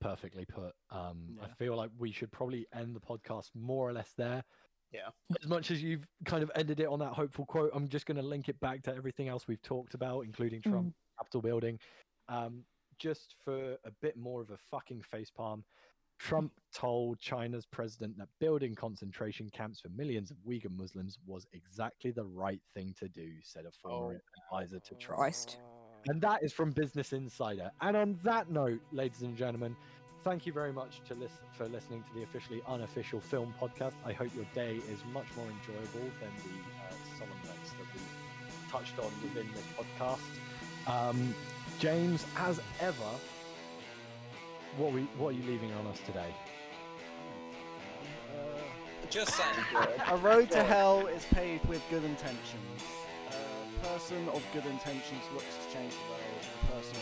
perfectly 0.00 0.44
put. 0.44 0.72
Um, 0.90 1.38
I 1.42 1.48
feel 1.58 1.76
like 1.76 1.90
we 1.98 2.12
should 2.12 2.30
probably 2.32 2.66
end 2.74 2.94
the 2.94 3.00
podcast 3.00 3.50
more 3.54 3.88
or 3.88 3.92
less 3.92 4.12
there. 4.16 4.44
Yeah. 4.92 5.08
As 5.42 5.48
much 5.48 5.70
as 5.70 5.82
you've 5.82 6.06
kind 6.24 6.42
of 6.42 6.50
ended 6.54 6.80
it 6.80 6.86
on 6.86 6.98
that 7.00 7.12
hopeful 7.12 7.44
quote, 7.44 7.70
I'm 7.74 7.88
just 7.88 8.06
going 8.06 8.16
to 8.16 8.22
link 8.22 8.48
it 8.48 8.58
back 8.60 8.82
to 8.84 8.94
everything 8.94 9.28
else 9.28 9.46
we've 9.46 9.62
talked 9.62 9.94
about, 9.94 10.22
including 10.22 10.62
Trump, 10.62 10.94
Capitol 11.18 11.42
building. 11.42 11.78
Um, 12.28 12.64
just 12.98 13.34
for 13.44 13.72
a 13.84 13.90
bit 14.00 14.16
more 14.16 14.40
of 14.40 14.50
a 14.50 14.56
fucking 14.56 15.04
facepalm, 15.12 15.62
Trump 16.18 16.52
told 16.74 17.18
China's 17.18 17.64
president 17.66 18.18
that 18.18 18.28
building 18.40 18.74
concentration 18.74 19.48
camps 19.50 19.80
for 19.80 19.88
millions 19.90 20.30
of 20.30 20.36
Uyghur 20.46 20.70
Muslims 20.76 21.18
was 21.26 21.46
exactly 21.52 22.10
the 22.10 22.24
right 22.24 22.60
thing 22.74 22.94
to 22.98 23.08
do, 23.08 23.28
said 23.42 23.64
a 23.66 23.70
former 23.70 24.20
Oh. 24.20 24.56
advisor 24.56 24.80
to 24.80 24.94
Trump. 24.96 25.18
Christ. 25.20 25.58
And 26.08 26.20
that 26.22 26.42
is 26.42 26.52
from 26.52 26.70
Business 26.72 27.12
Insider. 27.12 27.70
And 27.80 27.96
on 27.96 28.18
that 28.24 28.50
note, 28.50 28.80
ladies 28.92 29.22
and 29.22 29.36
gentlemen, 29.36 29.76
thank 30.24 30.46
you 30.46 30.52
very 30.52 30.72
much 30.72 31.00
to 31.08 31.14
lis- 31.14 31.30
for 31.52 31.68
listening 31.68 32.02
to 32.04 32.14
the 32.14 32.22
officially 32.22 32.62
unofficial 32.66 33.20
film 33.20 33.54
podcast. 33.60 33.94
I 34.04 34.12
hope 34.12 34.34
your 34.34 34.46
day 34.54 34.76
is 34.90 35.04
much 35.12 35.26
more 35.36 35.46
enjoyable 35.46 36.08
than 36.20 36.30
the 36.44 36.58
uh, 36.60 36.92
solemn 37.18 37.38
notes 37.44 37.70
that 37.72 37.86
we 37.94 38.70
touched 38.70 38.98
on 38.98 39.10
within 39.22 39.48
this 39.52 39.64
podcast. 39.76 40.20
Um, 40.88 41.34
James, 41.78 42.26
as 42.36 42.60
ever, 42.80 43.10
what 44.76 44.92
we 44.92 45.02
what 45.16 45.28
are 45.28 45.32
you 45.32 45.42
leaving 45.44 45.72
on 45.74 45.86
us 45.86 45.98
today? 46.04 46.34
Uh, 48.34 49.06
just 49.10 49.34
saying. 49.34 49.64
A 50.08 50.16
road 50.16 50.50
to 50.50 50.62
hell 50.62 51.06
is 51.06 51.24
paved 51.26 51.64
with 51.66 51.82
good 51.90 52.04
intentions. 52.04 52.82
A 53.30 53.86
person 53.86 54.28
of 54.28 54.44
good 54.52 54.66
intentions 54.66 55.22
looks 55.32 55.56
to 55.56 55.74
change 55.74 55.92
the 55.92 56.10
world. 56.10 56.44
A 56.62 56.66
person 56.76 57.00